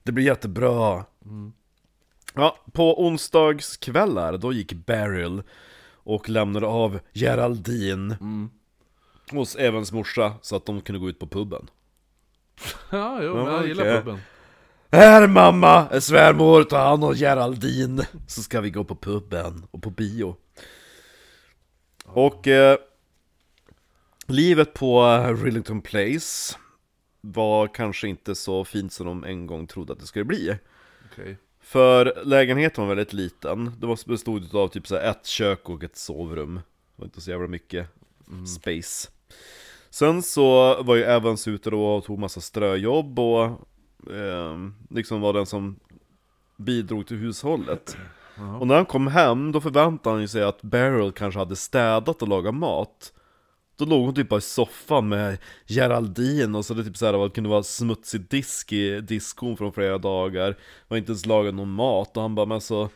Det 0.03 0.11
blir 0.11 0.25
jättebra. 0.25 1.05
Ja, 2.33 2.57
på 2.73 3.05
onsdagskvällar 3.05 4.37
då 4.37 4.53
gick 4.53 4.73
Beryl 4.73 5.43
och 5.93 6.29
lämnade 6.29 6.67
av 6.67 6.99
Geraldine 7.13 8.17
hos 9.31 9.55
Evans 9.55 9.91
morsa 9.91 10.33
så 10.41 10.55
att 10.55 10.65
de 10.65 10.81
kunde 10.81 10.99
gå 10.99 11.09
ut 11.09 11.19
på 11.19 11.27
puben. 11.27 11.67
Ja, 12.91 13.19
jo, 13.23 13.37
Ja, 13.37 13.51
jag 13.51 13.67
gillar 13.67 13.83
okej. 13.83 14.01
puben. 14.01 14.19
Här 14.91 15.27
mamma, 15.27 16.01
svärmor, 16.01 16.63
ta 16.63 16.77
hand 16.77 17.03
om 17.03 17.13
Geraldine. 17.15 18.07
Så 18.27 18.41
ska 18.41 18.61
vi 18.61 18.69
gå 18.69 18.83
på 18.83 18.95
puben 18.95 19.65
och 19.71 19.83
på 19.83 19.89
bio. 19.89 20.35
Och 22.05 22.47
eh, 22.47 22.77
Livet 24.27 24.73
på 24.73 25.03
Rillington 25.43 25.81
Place 25.81 26.57
Var 27.21 27.67
kanske 27.67 28.07
inte 28.07 28.35
så 28.35 28.65
fint 28.65 28.93
som 28.93 29.07
de 29.07 29.23
en 29.23 29.47
gång 29.47 29.67
trodde 29.67 29.93
att 29.93 29.99
det 29.99 30.05
skulle 30.05 30.25
bli. 30.25 30.57
Okej. 31.11 31.37
För 31.61 32.13
lägenheten 32.25 32.83
var 32.83 32.95
väldigt 32.95 33.13
liten. 33.13 33.71
Det 33.79 33.87
var 33.87 34.09
bestod 34.09 34.55
av 34.55 34.67
typ 34.67 34.87
så 34.87 34.95
ett 34.95 35.25
kök 35.25 35.69
och 35.69 35.83
ett 35.83 35.97
sovrum. 35.97 36.55
Det 36.55 36.61
var 36.95 37.05
inte 37.05 37.21
så 37.21 37.31
jävla 37.31 37.47
mycket 37.47 37.87
space. 38.59 39.09
Sen 39.89 40.23
så 40.23 40.83
var 40.83 40.95
ju 40.95 41.03
Evans 41.03 41.47
ute 41.47 41.69
då 41.69 41.85
och 41.85 42.03
tog 42.03 42.19
massa 42.19 42.41
ströjobb 42.41 43.19
och 43.19 43.45
eh, 44.13 44.57
liksom 44.89 45.21
var 45.21 45.33
den 45.33 45.45
som 45.45 45.79
bidrog 46.57 47.07
till 47.07 47.17
hushållet. 47.17 47.97
Och 48.59 48.67
när 48.67 48.75
han 48.75 48.85
kom 48.85 49.07
hem, 49.07 49.51
då 49.51 49.61
förväntade 49.61 50.17
han 50.17 50.27
sig 50.27 50.43
att 50.43 50.61
Beryl 50.61 51.11
kanske 51.11 51.39
hade 51.39 51.55
städat 51.55 52.21
och 52.21 52.27
lagat 52.27 52.55
mat 52.55 53.13
Då 53.77 53.85
låg 53.85 54.05
hon 54.05 54.15
typ 54.15 54.29
bara 54.29 54.37
i 54.37 54.41
soffan 54.41 55.09
med 55.09 55.37
Geraldine 55.67 56.57
och 56.57 56.65
så 56.65 56.73
det 56.73 56.83
typ 56.83 56.97
såhär, 56.97 57.23
det 57.23 57.29
kunde 57.29 57.49
vara 57.49 57.63
smutsig 57.63 58.29
disk 58.29 58.73
i 58.73 59.01
diskon 59.01 59.57
från 59.57 59.73
flera 59.73 59.97
dagar 59.97 60.55
Var 60.87 60.97
inte 60.97 61.11
ens 61.11 61.25
lagat 61.25 61.53
någon 61.55 61.71
mat 61.71 62.17
och 62.17 62.21
han 62.23 62.35
bara 62.35 62.45
men 62.45 62.61
så 62.61 62.89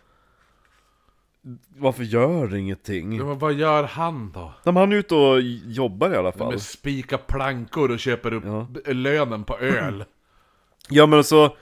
Varför 1.78 2.04
gör 2.04 2.48
du 2.48 2.60
ingenting? 2.60 3.18
Ja, 3.18 3.26
men 3.26 3.40
vad 3.40 3.54
gör 3.54 3.84
han 3.84 4.32
då? 4.32 4.40
Nej, 4.42 4.74
men 4.74 4.76
han 4.78 4.92
är 4.92 4.96
ute 4.96 5.16
och 5.16 5.42
jobbar 5.66 6.12
i 6.14 6.16
alla 6.16 6.32
fall 6.32 6.52
Med 6.52 6.62
spika 6.62 7.18
plankor 7.18 7.92
och 7.92 8.00
köper 8.00 8.34
upp 8.34 8.44
Ja. 8.46 8.68
lönen 8.94 9.44
på 9.44 9.58
öl. 9.58 10.06
Ja 10.90 11.06
men 11.06 11.24
så 11.24 11.56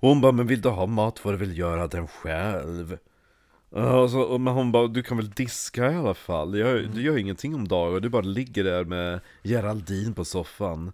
Hon 0.00 0.20
bara, 0.20 0.32
men 0.32 0.46
vill 0.46 0.60
du 0.60 0.68
ha 0.68 0.86
mat 0.86 1.18
får 1.18 1.32
du 1.32 1.38
väl 1.38 1.58
göra 1.58 1.86
den 1.86 2.08
själv 2.08 2.98
och 3.76 4.10
så, 4.10 4.38
men 4.38 4.54
hon 4.54 4.72
bara, 4.72 4.86
du 4.86 5.02
kan 5.02 5.16
väl 5.16 5.30
diska 5.30 5.92
i 5.92 5.96
alla 5.96 6.14
fall? 6.14 6.52
Du 6.52 6.58
gör, 6.58 6.88
du 6.94 7.02
gör 7.02 7.18
ingenting 7.18 7.54
om 7.54 7.68
dagen, 7.68 8.02
du 8.02 8.08
bara 8.08 8.22
ligger 8.22 8.64
där 8.64 8.84
med 8.84 9.20
Geraldine 9.42 10.14
på 10.14 10.24
soffan 10.24 10.92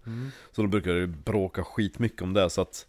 Så 0.53 0.63
de 0.63 0.71
brukar 0.71 1.07
bråka 1.07 1.65
skitmycket 1.65 2.23
om 2.23 2.33
det 2.33 2.51
så 2.51 2.61
att 2.61 2.87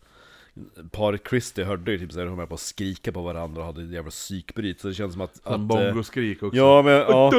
Paret 0.92 1.28
Christie 1.30 1.66
hörde 1.66 1.92
ju 1.92 2.00
typ 2.00 2.12
såhär, 2.12 2.26
de 2.26 2.38
höll 2.38 2.48
på 2.48 2.54
att 2.54 2.60
skrika 2.60 3.12
på 3.12 3.22
varandra 3.22 3.62
och 3.62 3.68
hade 3.68 3.84
ett 3.84 3.92
jävla 3.92 4.12
psykbryt 4.12 4.82
Så 4.82 4.88
det 4.88 4.94
känns 4.94 5.14
som 5.14 5.22
att, 5.22 5.40
att 5.44 5.54
eh, 5.54 5.58
bongoskrik 5.58 6.44
också. 6.44 6.58
Ja 6.58 6.82
men 6.82 6.94
ja 6.94 7.32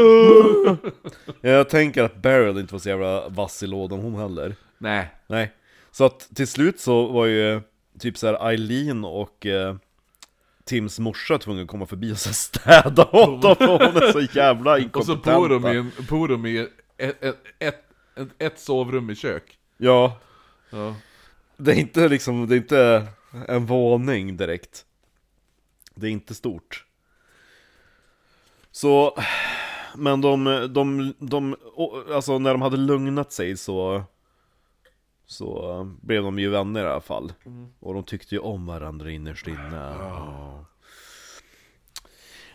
Jag 1.40 1.68
tänker 1.68 2.02
att 2.02 2.16
Beryl 2.16 2.59
inte 2.59 2.74
var 2.74 2.78
så 2.78 2.88
jävla 2.88 3.28
vass 3.28 3.62
i 3.62 3.66
lådan 3.66 4.00
hon 4.00 4.14
heller 4.14 4.55
Nej. 4.78 5.11
Nej. 5.26 5.52
Så 5.90 6.05
att 6.05 6.28
till 6.34 6.48
slut 6.48 6.80
så 6.80 7.07
var 7.07 7.26
ju 7.26 7.61
typ 7.98 8.18
så 8.18 8.26
här 8.26 8.48
Eileen 8.50 9.05
och 9.05 9.46
eh, 9.46 9.76
Tims 10.65 10.99
morsa 10.99 11.39
tvungen 11.39 11.62
att 11.62 11.69
komma 11.69 11.87
förbi 11.87 12.12
och 12.12 12.19
så 12.19 12.33
städa 12.33 13.05
åt 13.05 13.43
dem 13.43 13.57
för 13.57 13.67
hon 13.67 14.03
är 14.03 14.12
så 14.12 14.21
jävla 14.39 14.79
Och 14.93 15.07
så 15.07 15.17
bor 15.17 15.49
de 15.49 15.67
i, 15.67 15.77
en, 15.77 15.93
bor 16.09 16.29
de 16.29 16.47
i 16.47 16.59
ett, 16.97 17.23
ett, 17.23 17.37
ett, 17.59 17.85
ett, 18.39 18.59
sovrum 18.59 19.11
i 19.11 19.15
kök. 19.15 19.59
Ja, 19.77 20.21
Ja. 20.71 20.95
det 21.57 21.73
är 21.73 21.77
inte 21.77 22.09
liksom, 22.09 22.49
det 22.49 22.55
är 22.55 22.57
inte 22.57 23.07
en 23.49 23.67
våning 23.67 24.37
direkt. 24.37 24.85
Det 25.95 26.07
är 26.07 26.11
inte 26.11 26.35
stort. 26.35 26.85
Så, 28.71 29.19
men 29.97 30.21
de, 30.21 30.45
de, 30.75 31.15
de, 31.19 31.57
alltså 32.15 32.39
när 32.39 32.53
de 32.53 32.62
hade 32.62 32.77
lugnat 32.77 33.33
sig 33.33 33.57
så 33.57 34.03
Så 35.27 35.85
blev 36.03 36.22
de 36.22 36.39
ju 36.39 36.49
vänner 36.51 36.85
i 36.85 36.89
alla 36.89 37.01
fall. 37.01 37.33
Och 37.81 37.95
de 37.95 38.05
tyckte 38.05 38.35
ju 38.35 38.39
om 38.39 38.66
varandra 38.66 39.11
innerst 39.11 39.47
inne. 39.47 39.97
Ja. 39.99 40.64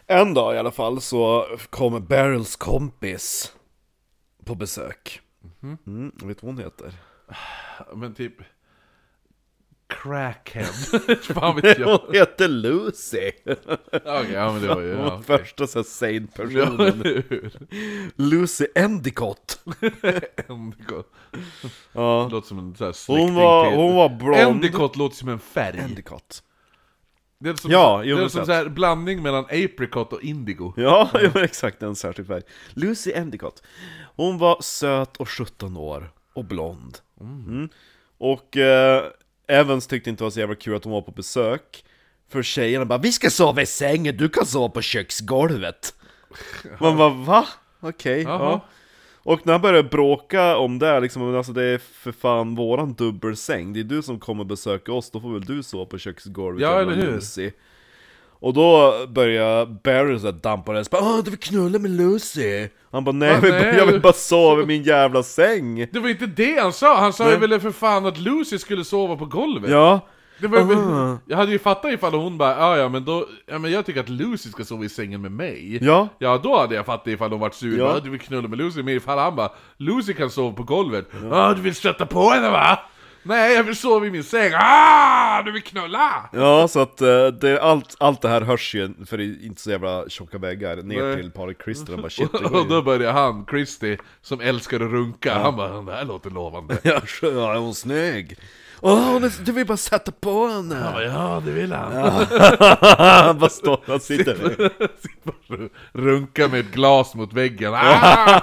En 0.07 0.33
dag 0.33 0.55
i 0.55 0.57
alla 0.57 0.71
fall 0.71 1.01
så 1.01 1.45
kom 1.69 2.05
Beryls 2.05 2.55
kompis 2.55 3.55
På 4.45 4.55
besök. 4.55 5.21
Mm, 5.61 6.11
Vet 6.23 6.41
du 6.41 6.47
vad 6.47 6.55
hon 6.55 6.57
heter? 6.63 6.93
Men 7.95 8.13
typ... 8.13 8.33
Crackhead. 9.89 10.65
Fan 11.21 11.55
vet 11.55 11.79
jag. 11.79 11.97
Hon 11.97 12.15
heter 12.15 12.47
Lucy! 12.47 13.31
Okej, 13.91 14.31
ja 14.33 14.53
men 14.53 14.61
det 14.61 14.67
var 14.67 14.81
ju... 14.81 14.89
Ja, 14.89 15.07
okej. 15.07 15.37
första 15.37 15.67
så 15.67 15.79
här 15.79 15.83
sane 15.83 16.27
personen? 16.35 17.23
Lucy 18.15 18.67
Endicott! 18.75 19.59
Endicott. 20.49 21.13
Ja. 21.91 22.27
Låter 22.31 22.47
som 22.47 22.59
en 22.59 22.75
sån 22.75 22.85
här 22.85 22.93
släkting 22.93 23.25
Hon 23.25 23.35
var, 23.35 23.75
hon 23.75 23.95
var 23.95 24.09
blond 24.09 24.35
Endicott 24.35 24.95
låter 24.95 25.15
som 25.15 25.29
en 25.29 25.39
färg. 25.39 25.79
Endicott 25.79 26.43
Det 27.39 27.49
är 27.49 27.53
som, 27.53 27.71
Ja, 27.71 27.97
det 27.97 28.09
jo, 28.09 28.17
är 28.17 28.21
men 28.21 28.29
som 28.29 28.45
så 28.45 28.51
här 28.51 28.69
blandning 28.69 29.21
mellan 29.21 29.45
apricot 29.45 30.13
och 30.13 30.23
indigo. 30.23 30.73
Ja, 30.77 31.09
ja 31.33 31.43
exakt 31.43 31.83
en 31.83 31.95
särskild 31.95 32.27
färg 32.27 32.43
Lucy 32.73 33.11
Endicott 33.11 33.63
Hon 34.15 34.37
var 34.37 34.61
söt 34.61 35.17
och 35.17 35.29
17 35.29 35.77
år 35.77 36.11
och 36.33 36.45
blond 36.45 36.97
mm. 37.21 37.69
Och 38.17 38.57
eh, 38.57 39.03
Evans 39.49 39.87
tyckte 39.87 40.09
inte 40.09 40.21
det 40.21 40.25
var 40.25 40.31
så 40.31 40.39
jävla 40.39 40.55
kul 40.55 40.75
att 40.75 40.83
hon 40.83 40.93
var 40.93 41.01
på 41.01 41.11
besök 41.11 41.83
För 42.31 42.43
tjejerna 42.43 42.85
bara 42.85 42.99
'Vi 42.99 43.11
ska 43.11 43.29
sova 43.29 43.61
i 43.61 43.65
sängen, 43.65 44.17
du 44.17 44.29
kan 44.29 44.45
sova 44.45 44.69
på 44.69 44.81
köksgolvet' 44.81 45.93
Man 46.79 46.97
bara 46.97 47.09
va? 47.09 47.47
Okej, 47.79 48.21
Jaha. 48.23 48.39
ja 48.51 48.65
Och 49.23 49.45
när 49.45 49.53
han 49.53 49.61
började 49.61 49.89
bråka 49.89 50.57
om 50.57 50.79
det, 50.79 50.99
liksom, 50.99 51.25
men 51.25 51.35
alltså 51.35 51.53
det 51.53 51.63
är 51.63 51.77
för 51.77 52.11
fan 52.11 52.55
våran 52.55 52.93
dubbelsäng 52.93 53.73
Det 53.73 53.79
är 53.79 53.83
du 53.83 54.01
som 54.01 54.19
kommer 54.19 54.43
besöka 54.43 54.93
oss, 54.93 55.11
då 55.11 55.19
får 55.21 55.33
väl 55.33 55.45
du 55.45 55.63
sova 55.63 55.85
på 55.85 55.97
köksgolvet 55.97 56.61
Ja, 56.61 56.81
eller 56.81 56.95
hur? 56.95 57.11
Lucy. 57.13 57.51
Och 58.41 58.53
då 58.53 58.93
börjar 59.07 59.65
Barry 59.83 60.19
såhär 60.19 60.31
dampa 60.33 60.73
bara 60.91 61.01
Åh, 61.01 61.19
du 61.23 61.29
vill 61.31 61.39
knulla 61.39 61.79
med 61.79 61.91
Lucy! 61.91 62.67
Han 62.91 63.03
bara 63.03 63.11
nej, 63.11 63.29
Va, 63.29 63.35
jag 63.35 63.41
vill, 63.41 63.51
nej. 63.51 63.75
jag 63.77 63.85
vill 63.85 64.01
bara 64.01 64.13
sova 64.13 64.61
i 64.61 64.65
min 64.65 64.83
jävla 64.83 65.23
säng! 65.23 65.87
Det 65.91 65.99
var 65.99 66.09
inte 66.09 66.25
det 66.25 66.59
han 66.61 66.73
sa, 66.73 66.97
han 66.99 67.13
sa 67.13 67.31
ju 67.31 67.37
väl 67.37 67.59
för 67.59 67.71
fan 67.71 68.05
att 68.05 68.17
Lucy 68.17 68.57
skulle 68.57 68.83
sova 68.83 69.15
på 69.15 69.25
golvet. 69.25 69.71
Ja, 69.71 69.99
Det 70.41 70.47
var, 70.47 70.63
väl- 70.63 70.77
Aha. 70.77 71.17
jag 71.25 71.37
hade 71.37 71.51
ju 71.51 71.59
fattat 71.59 71.91
ifall 71.93 72.13
hon 72.13 72.37
bara 72.37 72.51
ja 72.59 72.77
ja 72.77 72.89
men 72.89 73.05
då, 73.05 73.25
ja 73.45 73.59
men 73.59 73.71
jag 73.71 73.85
tycker 73.85 73.99
att 73.99 74.09
Lucy 74.09 74.49
ska 74.49 74.63
sova 74.65 74.85
i 74.85 74.89
sängen 74.89 75.21
med 75.21 75.31
mig. 75.31 75.79
ja, 75.81 76.07
Ja 76.19 76.39
då 76.43 76.57
hade 76.57 76.75
jag 76.75 76.85
fattat 76.85 77.07
ifall 77.07 77.31
hon 77.31 77.39
vart 77.39 77.53
sur, 77.53 77.77
Ja. 77.79 77.93
ja. 77.93 77.99
du 78.03 78.09
vill 78.09 78.19
knulla 78.19 78.47
med 78.47 78.57
Lucy, 78.57 78.83
men 78.83 78.93
ifall 78.95 79.17
han 79.19 79.35
bara 79.35 79.49
Lucy 79.77 80.13
kan 80.13 80.29
sova 80.29 80.55
på 80.55 80.63
golvet, 80.63 81.09
ja 81.31 81.53
du 81.55 81.61
vill 81.61 81.75
stötta 81.75 82.05
på 82.05 82.29
henne 82.29 82.49
va? 82.49 82.79
Nej 83.23 83.53
jag 83.55 83.63
vill 83.63 83.75
sova 83.75 84.05
i 84.05 84.11
min 84.11 84.23
säng, 84.23 84.51
ah 84.55 85.41
du 85.41 85.51
vill 85.51 85.63
knulla! 85.63 86.29
ja 86.33 86.67
så 86.67 86.79
att 86.79 87.01
eh, 87.01 87.27
det, 87.27 87.59
allt, 87.61 87.95
allt 87.99 88.21
det 88.21 88.29
här 88.29 88.41
hörs 88.41 88.75
ju, 88.75 88.93
för 89.05 89.17
det 89.17 89.23
är 89.23 89.45
inte 89.45 89.61
så 89.61 89.71
jävla 89.71 90.09
tjocka 90.09 90.37
väggar, 90.37 90.75
ner 90.77 91.03
Nej. 91.03 91.15
till 91.15 91.31
paret 91.31 91.57
Christer 91.63 91.93
och 91.93 91.99
bara 91.99 92.09
shit, 92.09 92.31
det 92.31 92.37
går 92.49 92.59
Och 92.59 92.67
då 92.67 92.81
börjar 92.81 93.13
han, 93.13 93.45
Christy, 93.49 93.97
som 94.21 94.41
älskar 94.41 94.75
att 94.79 94.91
runka, 94.91 95.39
han 95.39 95.55
bara 95.55 95.81
det 95.81 95.91
här 95.91 96.05
låter 96.05 96.29
lovande. 96.29 96.77
Ja, 96.83 97.01
ja, 97.21 97.53
är 97.53 97.57
hon 97.59 97.75
snygg? 97.75 98.37
Åh, 98.81 99.11
hon 99.11 99.23
är- 99.23 99.45
du 99.45 99.51
vill 99.51 99.65
bara 99.67 99.77
sätta 99.77 100.11
på 100.11 100.47
henne! 100.47 100.75
Han 100.75 100.93
bara, 100.93 101.03
ja 101.03 101.41
det 101.45 101.51
vill 101.51 101.73
han. 101.73 101.93
Han 103.25 103.39
bara 103.39 103.49
står, 103.49 103.79
han 103.87 103.99
sitter 103.99 104.35
där. 104.35 104.69
Sitter 105.01 105.63
och 105.63 105.69
Runka 105.93 106.47
med 106.47 106.59
ett 106.59 106.71
glas 106.71 107.15
mot 107.15 107.33
väggen, 107.33 107.73
ah! 107.73 108.41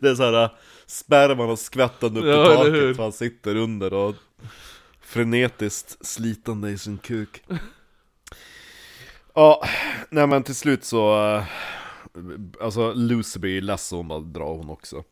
Det 0.00 0.08
är 0.08 0.14
såhär 0.14 0.50
sperman 0.90 1.50
och 1.50 1.58
skvättande 1.58 2.20
upp 2.20 2.26
Ja, 2.26 2.52
i 2.52 2.56
taket 2.56 2.96
för 2.96 3.02
han 3.02 3.12
sitter 3.12 3.56
under 3.56 3.92
och 3.92 4.14
frenetiskt 5.00 6.06
slitande 6.06 6.70
i 6.70 6.78
sin 6.78 6.98
kuk. 6.98 7.42
Ja, 9.34 9.64
nej 10.10 10.26
men 10.26 10.42
till 10.42 10.54
slut 10.54 10.84
så 10.84 11.26
eh, 11.34 11.44
Alltså 12.60 12.92
Lucy 12.92 13.40
blir 13.40 13.60
ledsen 13.60 13.98
och 13.98 14.04
bara 14.04 14.20
drar 14.20 14.54
hon 14.56 14.70
också. 14.70 15.04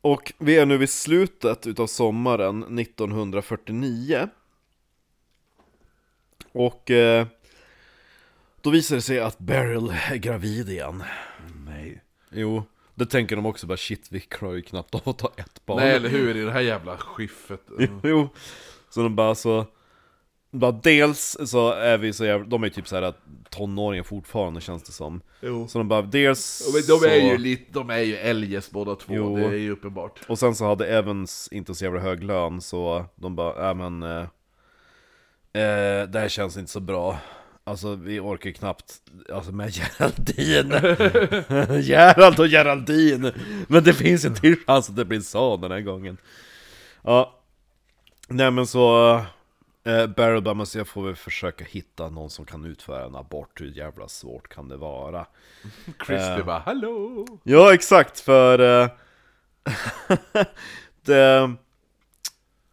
Och 0.00 0.32
vi 0.38 0.58
är 0.58 0.66
nu 0.66 0.76
vid 0.78 0.90
slutet 0.90 1.66
utav 1.66 1.86
sommaren 1.86 2.78
1949 2.78 4.28
Och 6.52 6.90
eh, 6.90 7.26
Då 8.60 8.70
visar 8.70 8.96
det 8.96 9.02
sig 9.02 9.20
att 9.20 9.38
Beryl 9.38 9.94
är 10.10 10.16
gravid 10.16 10.68
igen. 10.68 11.04
Nej. 11.66 12.02
Jo, 12.30 12.64
det 12.98 13.06
tänker 13.06 13.36
de 13.36 13.46
också 13.46 13.66
bara 13.66 13.76
shit, 13.76 14.08
vi 14.10 14.20
klarar 14.20 14.54
ju 14.54 14.62
knappt 14.62 14.94
av 14.94 15.08
att 15.08 15.18
ta 15.18 15.32
ett 15.36 15.66
barn. 15.66 15.76
Nej 15.78 15.96
eller 15.96 16.08
hur, 16.08 16.36
i 16.36 16.40
det 16.40 16.52
här 16.52 16.60
jävla 16.60 16.96
skiffet. 16.96 17.60
Jo, 18.02 18.28
så 18.90 19.02
de 19.02 19.16
bara 19.16 19.34
så... 19.34 19.66
Bara 20.50 20.72
dels 20.72 21.36
så 21.46 21.72
är 21.72 21.98
vi 21.98 22.12
så 22.12 22.24
jävla, 22.24 22.46
de 22.46 22.64
är 22.64 22.68
typ 22.68 22.88
såhär 22.88 23.14
tonåringar 23.50 24.02
fortfarande 24.02 24.60
känns 24.60 24.82
det 24.82 24.92
som. 24.92 25.20
Jo. 25.40 25.68
Så 25.68 25.78
de 25.78 25.88
bara, 25.88 26.02
dels 26.02 26.70
Men 26.72 26.82
de 26.98 27.06
är 27.08 27.20
så, 27.20 27.26
ju 27.26 27.38
lite, 27.38 27.72
de 27.72 27.90
är 27.90 27.98
ju 27.98 28.16
eljest 28.16 28.70
båda 28.70 28.94
två, 28.94 29.14
Jo. 29.14 29.36
det 29.36 29.44
är 29.44 29.52
ju 29.52 29.70
uppenbart. 29.70 30.20
Och 30.28 30.38
sen 30.38 30.54
så 30.54 30.64
hade 30.64 30.86
Evans 30.86 31.48
inte 31.52 31.74
så 31.74 31.84
jävla 31.84 32.00
hög 32.00 32.24
lön 32.24 32.60
så 32.60 33.04
de 33.14 33.36
bara, 33.36 33.66
ja 33.66 33.74
men... 33.74 34.02
Eh, 34.02 34.20
eh, 35.62 36.08
det 36.08 36.18
här 36.20 36.28
känns 36.28 36.56
inte 36.56 36.70
så 36.70 36.80
bra. 36.80 37.18
Alltså 37.68 37.94
vi 37.94 38.20
orkar 38.20 38.50
knappt, 38.50 38.94
alltså 39.32 39.52
med 39.52 39.70
Geraldine 39.70 40.96
Gerald 41.80 42.40
och 42.40 42.46
Geraldine 42.46 43.32
Men 43.66 43.84
det 43.84 43.94
finns 43.94 44.24
en 44.24 44.34
till 44.34 44.56
chans 44.66 44.88
att 44.88 44.96
det 44.96 45.04
blir 45.04 45.20
så 45.20 45.56
den 45.56 45.70
här 45.70 45.80
gången 45.80 46.16
Ja 47.02 47.40
Nej 48.28 48.50
men 48.50 48.66
så 48.66 49.14
eh, 49.84 50.06
Barrel 50.06 50.66
så 50.66 50.78
jag 50.78 50.88
får 50.88 51.02
väl 51.02 51.16
försöka 51.16 51.64
hitta 51.64 52.10
någon 52.10 52.30
som 52.30 52.44
kan 52.44 52.64
utföra 52.64 53.06
en 53.06 53.16
abort 53.16 53.60
Hur 53.60 53.76
jävla 53.76 54.08
svårt 54.08 54.48
kan 54.48 54.68
det 54.68 54.76
vara? 54.76 55.26
Christer 56.06 56.38
Eh. 56.38 56.44
bara 56.44 56.58
'Hallå!' 56.58 57.26
Ja 57.42 57.74
exakt 57.74 58.20
för 58.20 58.82
eh, 58.82 58.90
det, 61.04 61.54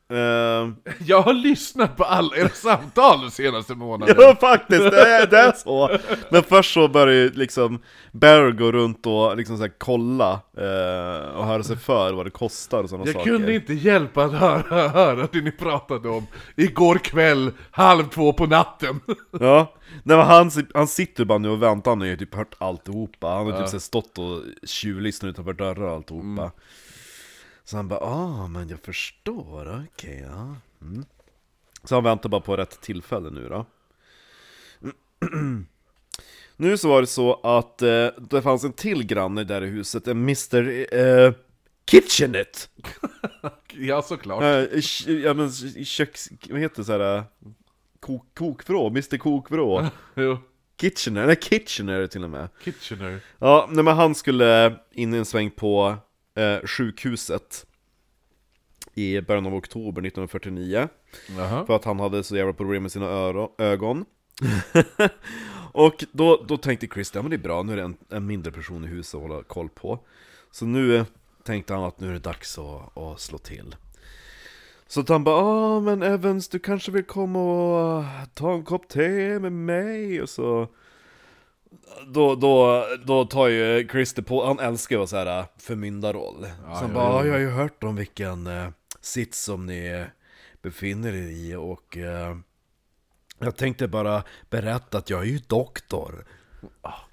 eh, 0.09 0.93
Jag 1.05 1.21
har 1.21 1.33
lyssnat 1.33 1.97
på 1.97 2.03
alla 2.03 2.35
era 2.37 2.49
samtal 2.49 3.21
de 3.21 3.31
senaste 3.31 3.75
månaderna. 3.75 4.21
Ja 4.21 4.35
faktiskt, 4.35 4.91
det 4.91 5.01
är, 5.01 5.27
det 5.27 5.37
är 5.37 5.51
så! 5.51 5.97
Men 6.31 6.43
först 6.43 6.73
så 6.73 6.87
börjar 6.87 7.13
ju 7.15 7.29
liksom 7.29 7.79
Barry 8.11 8.51
gå 8.51 8.71
runt 8.71 9.05
och 9.05 9.37
liksom 9.37 9.57
så 9.57 9.67
kolla 9.77 10.31
eh, 10.57 11.35
och 11.35 11.45
höra 11.45 11.63
sig 11.63 11.77
för 11.77 12.13
vad 12.13 12.25
det 12.25 12.29
kostar 12.29 12.83
och 12.83 12.89
sådana 12.89 13.05
Jag 13.05 13.13
saker. 13.13 13.29
kunde 13.31 13.53
inte 13.55 13.73
hjälpa 13.73 14.23
att 14.23 14.33
höra, 14.33 14.87
höra 14.87 15.27
det 15.31 15.41
ni 15.41 15.51
pratade 15.51 16.09
om 16.09 16.27
igår 16.55 16.97
kväll, 16.97 17.51
halv 17.71 18.03
två 18.09 18.33
på 18.33 18.45
natten. 18.45 18.99
Ja, 19.39 19.73
Nej, 20.03 20.17
men 20.17 20.25
han, 20.27 20.51
han 20.73 20.87
sitter 20.87 21.25
bara 21.25 21.37
nu 21.37 21.49
och 21.49 21.63
väntar, 21.63 21.91
han 21.91 21.99
har 22.01 22.07
ju 22.07 22.17
typ 22.17 22.35
hört 22.35 22.55
alltihopa. 22.57 23.27
Han 23.27 23.45
har 23.51 23.59
typ 23.59 23.67
så 23.69 23.75
här 23.75 23.79
stått 23.79 24.17
och 24.17 24.41
tjuvlyssnat 24.63 25.29
utanför 25.29 25.53
dörrar 25.53 25.81
och 25.81 25.93
alltihopa 25.95 26.51
Så 27.65 27.77
han 27.77 27.87
bara, 27.87 27.99
ah 27.99 28.47
men 28.47 28.69
jag 28.69 28.79
förstår, 28.79 29.85
okej 29.93 30.25
ja 30.29 30.55
mm. 30.81 31.05
Så 31.83 31.95
han 31.95 32.03
väntar 32.03 32.29
bara 32.29 32.41
på 32.41 32.57
rätt 32.57 32.81
tillfälle 32.81 33.29
nu 33.29 33.49
då 33.49 33.65
Nu 36.57 36.77
så 36.77 36.89
var 36.89 37.01
det 37.01 37.07
så 37.07 37.33
att 37.33 37.81
eh, 37.81 38.07
det 38.29 38.41
fanns 38.41 38.63
en 38.63 38.73
till 38.73 39.03
granne 39.03 39.43
där 39.43 39.61
i 39.63 39.67
huset, 39.67 40.07
en 40.07 40.17
Mr. 40.17 40.95
Eh, 40.95 41.33
Kitchenet 41.91 42.69
Ja, 43.73 44.01
såklart. 44.01 44.43
Eh, 44.43 44.79
ja 45.07 45.33
men 45.33 45.51
köks... 45.85 46.29
vad 46.49 46.59
heter 46.59 46.77
det 46.77 46.85
såhär? 46.85 47.23
Kok, 47.99 48.25
kokvrå, 48.33 48.87
Mr 48.87 49.17
Kokvrå 49.17 49.89
Jo. 50.15 50.37
Kitchener, 50.77 51.25
nej 51.25 51.35
Kitchener 51.35 52.07
till 52.07 52.23
och 52.23 52.29
med 52.29 52.49
Kitchener. 52.63 53.19
Ja, 53.39 53.69
nej 53.71 53.83
men 53.83 53.95
han 53.95 54.15
skulle 54.15 54.79
in 54.91 55.13
en 55.13 55.25
sväng 55.25 55.51
på 55.51 55.97
eh, 56.35 56.59
sjukhuset 56.65 57.65
I 58.93 59.21
början 59.21 59.45
av 59.45 59.55
oktober 59.55 60.01
1949 60.01 60.87
Jaha. 61.37 61.65
För 61.65 61.75
att 61.75 61.85
han 61.85 61.99
hade 61.99 62.23
så 62.23 62.37
jävla 62.37 62.53
problem 62.53 62.81
med 62.81 62.91
sina 62.91 63.05
ögon. 63.57 64.05
Och 65.71 66.03
då, 66.11 66.45
då 66.47 66.57
tänkte 66.57 66.87
Chris, 66.87 67.11
ja 67.15 67.21
men 67.21 67.29
det 67.29 67.35
är 67.35 67.37
bra, 67.37 67.63
nu 67.63 67.73
är 67.73 67.77
det 67.77 67.83
en, 67.83 67.97
en 68.09 68.25
mindre 68.25 68.51
person 68.51 68.83
i 68.83 68.87
huset 68.87 69.15
att 69.15 69.21
hålla 69.21 69.43
koll 69.43 69.69
på. 69.69 69.99
Så 70.51 70.65
nu 70.65 71.05
tänkte 71.43 71.73
han 71.73 71.83
att 71.83 71.99
nu 71.99 72.09
är 72.09 72.13
det 72.13 72.19
dags 72.19 72.57
att, 72.57 72.97
att 72.97 73.19
slå 73.19 73.37
till. 73.37 73.75
Så 74.87 75.01
att 75.01 75.09
han 75.09 75.23
bara, 75.23 75.35
ah 75.35 75.79
men 75.79 76.03
Evans 76.03 76.49
du 76.49 76.59
kanske 76.59 76.91
vill 76.91 77.03
komma 77.03 77.39
och 77.39 78.03
ta 78.33 78.53
en 78.53 78.63
kopp 78.63 78.87
te 78.87 79.39
med 79.39 79.51
mig? 79.51 80.21
Och 80.21 80.29
så 80.29 80.67
då, 82.07 82.35
då, 82.35 82.85
då 83.05 83.25
tar 83.25 83.47
ju 83.47 83.87
Christer 83.91 84.21
på, 84.21 84.45
han 84.45 84.59
älskar 84.59 84.99
ju 84.99 85.07
såhär 85.07 85.45
förmyndarroll 85.57 86.47
Så 86.61 86.67
han 86.67 86.87
ja, 86.87 86.93
bara, 86.93 87.03
ja. 87.03 87.19
"Ah, 87.19 87.25
jag 87.25 87.33
har 87.33 87.39
ju 87.39 87.49
hört 87.49 87.83
om 87.83 87.95
vilken 87.95 88.47
eh, 88.47 88.67
sits 89.01 89.43
som 89.43 89.65
ni 89.65 89.87
eh, 89.87 90.05
befinner 90.61 91.09
er 91.13 91.29
i 91.29 91.55
och 91.55 91.97
eh, 91.97 92.35
jag 93.39 93.55
tänkte 93.55 93.87
bara 93.87 94.23
berätta 94.49 94.97
att 94.97 95.09
jag 95.09 95.21
är 95.21 95.25
ju 95.25 95.39
doktor. 95.47 96.25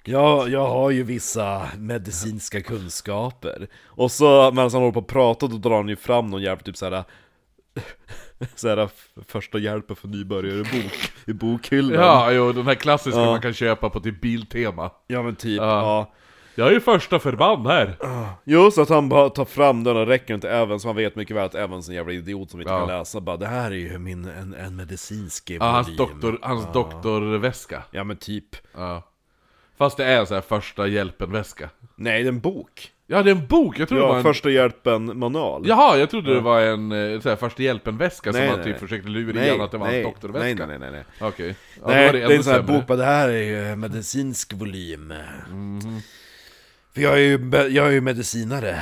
Jag, 0.03 0.49
jag 0.49 0.67
har 0.67 0.91
ju 0.91 1.03
vissa 1.03 1.69
medicinska 1.77 2.61
kunskaper. 2.61 3.67
Och 3.85 4.11
så 4.11 4.51
medan 4.51 4.71
han 4.71 4.81
håller 4.81 4.91
på 4.91 4.99
att 4.99 5.07
prata 5.07 5.47
då 5.47 5.57
drar 5.57 5.75
han 5.75 5.89
ju 5.89 5.95
fram 5.95 6.27
någon 6.27 6.41
jävla 6.41 6.63
typ 6.63 6.77
såhär 6.77 7.03
Såhär 8.55 8.89
första 9.27 9.57
hjälpen 9.57 9.95
för 9.95 10.07
nybörjare-bok 10.07 11.11
i 11.27 11.33
bokhyllan 11.33 11.93
Ja, 12.05 12.31
jo, 12.31 12.51
den 12.51 12.65
här 12.67 12.75
klassiska 12.75 13.19
Ja. 13.19 13.25
man 13.25 13.41
kan 13.41 13.53
köpa 13.53 13.89
på 13.89 13.99
typ 13.99 14.21
Biltema. 14.21 14.91
ja 15.07 15.23
men 15.23 15.35
typ, 15.35 15.57
Ja. 15.61 15.65
ja 15.81 16.11
Jag 16.55 16.67
är 16.67 16.71
ju 16.71 16.79
första 16.79 17.19
förband 17.19 17.67
här. 17.67 17.95
Jo, 18.43 18.71
så 18.71 18.81
att 18.81 18.89
han 18.89 19.09
bara 19.09 19.29
tar 19.29 19.45
fram 19.45 19.83
den 19.83 19.97
och 19.97 20.07
räcker 20.07 20.33
den 20.33 20.41
till 20.41 20.49
Evans, 20.49 20.85
han 20.85 20.95
vet 20.95 21.15
mycket 21.15 21.35
väl 21.35 21.45
att 21.45 21.55
Evans 21.55 21.87
är 21.87 21.91
en 21.91 21.95
jävla 21.95 22.13
idiot 22.13 22.51
som 22.51 22.61
inte 22.61 22.73
Ja. 22.73 22.79
kan 22.79 22.87
läsa 22.87 23.21
bara 23.21 23.37
Det 23.37 23.47
här 23.47 23.71
är 23.71 23.75
ju 23.75 23.97
min, 23.97 24.25
en, 24.27 24.53
en 24.53 24.75
medicinsk 24.75 25.49
Ja, 25.49 25.63
hans, 25.65 25.87
volym." 25.87 25.97
doktor, 25.97 26.39
hans 26.41 26.65
doktorväska. 26.73 27.83
Ja 27.91 28.03
men 28.03 28.17
typ 28.17 28.55
Ja. 28.77 29.03
Fast 29.77 29.97
det 29.97 30.05
är 30.05 30.19
en 30.19 30.27
sån 30.27 30.35
här 30.35 30.41
första 30.41 30.87
hjälpen-väska. 30.87 31.69
Nej, 31.95 32.23
det 32.23 32.27
är 32.27 32.29
en 32.29 32.39
bok 32.39 32.91
Ja, 33.13 33.23
det 33.23 33.31
är 33.31 33.35
en 33.35 33.47
bok! 33.47 33.79
Jag 33.79 33.87
trodde 33.87 34.03
det 34.03 34.07
var 34.07 34.13
Ja, 34.13 34.17
en... 34.17 34.23
första 34.23 34.49
hjälpen-manual 34.49 35.67
Jaha, 35.67 35.97
jag 35.97 36.09
trodde 36.09 36.33
det 36.33 36.39
var 36.41 36.61
en 36.61 36.91
eh, 36.91 37.19
så 37.21 37.29
här, 37.29 37.35
första 37.35 37.63
hjälpen-väska 37.63 38.31
som 38.31 38.39
Nej, 38.39 38.49
han 38.49 38.57
nej, 38.57 38.65
typ 38.65 38.71
nej. 38.73 38.79
försökte 38.79 39.09
lura 39.09 39.33
Nej, 39.35 39.47
i 39.47 39.49
han 39.51 39.61
att 39.61 39.71
det 39.71 39.77
var 39.77 39.87
nej, 39.87 40.03
hans 40.03 40.13
doktorväska. 40.13 40.65
nej, 40.65 40.79
nej, 40.79 40.79
nej, 40.79 40.91
nej. 40.91 41.29
Okej. 41.29 41.55
Ja, 41.81 41.87
Nej, 41.87 42.05
var 42.05 42.13
det, 42.13 42.19
är 42.21 42.25
ännu 42.25 42.35
en 42.35 42.43
sån 42.43 42.53
här 42.53 42.59
sämre. 42.59 42.73
bok, 42.77 42.87
bara 42.87 42.97
det 42.97 43.05
här 43.05 43.29
är 43.29 43.69
ju 43.69 43.75
medicinsk 43.75 44.53
volym 44.53 45.13
Mhm. 45.51 45.99
För 46.93 47.01
jag 47.01 47.13
är 47.13 47.17
ju, 47.17 47.49
jag 47.69 47.87
är 47.87 47.91
ju 47.91 48.01
medicinare 48.01 48.79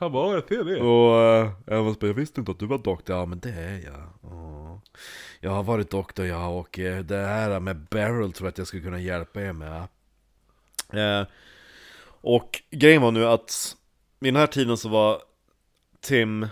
Han 0.00 0.12
bara, 0.12 0.34
jag 0.34 0.48
ser 0.48 0.64
det. 0.64 0.80
Och 0.80 1.22
äh, 1.44 1.78
Evans 1.78 1.98
bara, 1.98 2.06
jag 2.06 2.14
visste 2.14 2.40
inte 2.40 2.52
att 2.52 2.58
du 2.58 2.66
var 2.66 2.78
doktor 2.78 3.16
Ja 3.16 3.26
men 3.26 3.38
det 3.40 3.50
är 3.50 3.72
jag 3.84 4.02
ja. 4.22 4.80
Jag 5.40 5.50
har 5.50 5.62
varit 5.62 5.90
doktor 5.90 6.26
jag 6.26 6.58
och 6.58 6.78
eh, 6.78 6.98
det 7.04 7.16
här 7.16 7.60
med 7.60 7.76
Beryl 7.90 8.32
tror 8.32 8.46
jag 8.46 8.48
att 8.52 8.58
jag 8.58 8.66
skulle 8.66 8.82
kunna 8.82 8.98
hjälpa 9.00 9.40
er 9.42 9.52
med 9.52 9.76
eh, 10.92 11.26
Och 12.20 12.62
grejen 12.70 13.02
var 13.02 13.10
nu 13.12 13.26
att 13.26 13.76
vid 14.18 14.34
den 14.34 14.40
här 14.40 14.46
tiden 14.46 14.76
så 14.76 14.88
var 14.88 15.22
Tim 16.00 16.46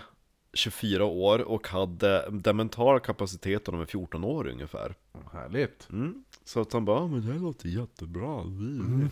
24 0.53 1.05
år 1.05 1.39
och 1.39 1.67
hade 1.67 2.29
den 2.31 2.57
mentala 2.57 2.99
kapaciteten 2.99 3.73
av 3.73 3.81
en 3.81 3.87
14 3.87 4.23
år 4.23 4.47
ungefär 4.47 4.95
Härligt. 5.31 5.87
Mm. 5.91 6.23
Så 6.45 6.61
att 6.61 6.73
han 6.73 6.85
bara, 6.85 6.99
"Ja, 6.99 7.07
men 7.07 7.25
det 7.27 7.33
här 7.33 7.39
låter 7.39 7.67
jättebra. 7.69 8.43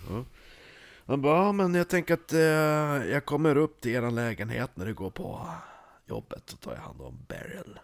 Ja. 0.10 0.24
Han 1.06 1.22
bara, 1.22 1.46
"Ja, 1.46 1.52
men 1.52 1.74
jag 1.74 1.88
tänker 1.88 2.14
att 2.14 2.34
eh, 2.34 2.40
jag 3.12 3.26
kommer 3.26 3.58
upp 3.58 3.82
till 3.82 3.92
er 3.92 4.12
lägenhet 4.12 4.72
när 4.76 4.86
du 4.86 4.94
går 4.94 5.10
på 5.10 5.48
jobbet, 6.06 6.44
så 6.46 6.58
tar 6.58 6.74
jag 6.74 6.82
hand 6.82 7.02
om 7.02 7.26
Beryl. 7.28 7.80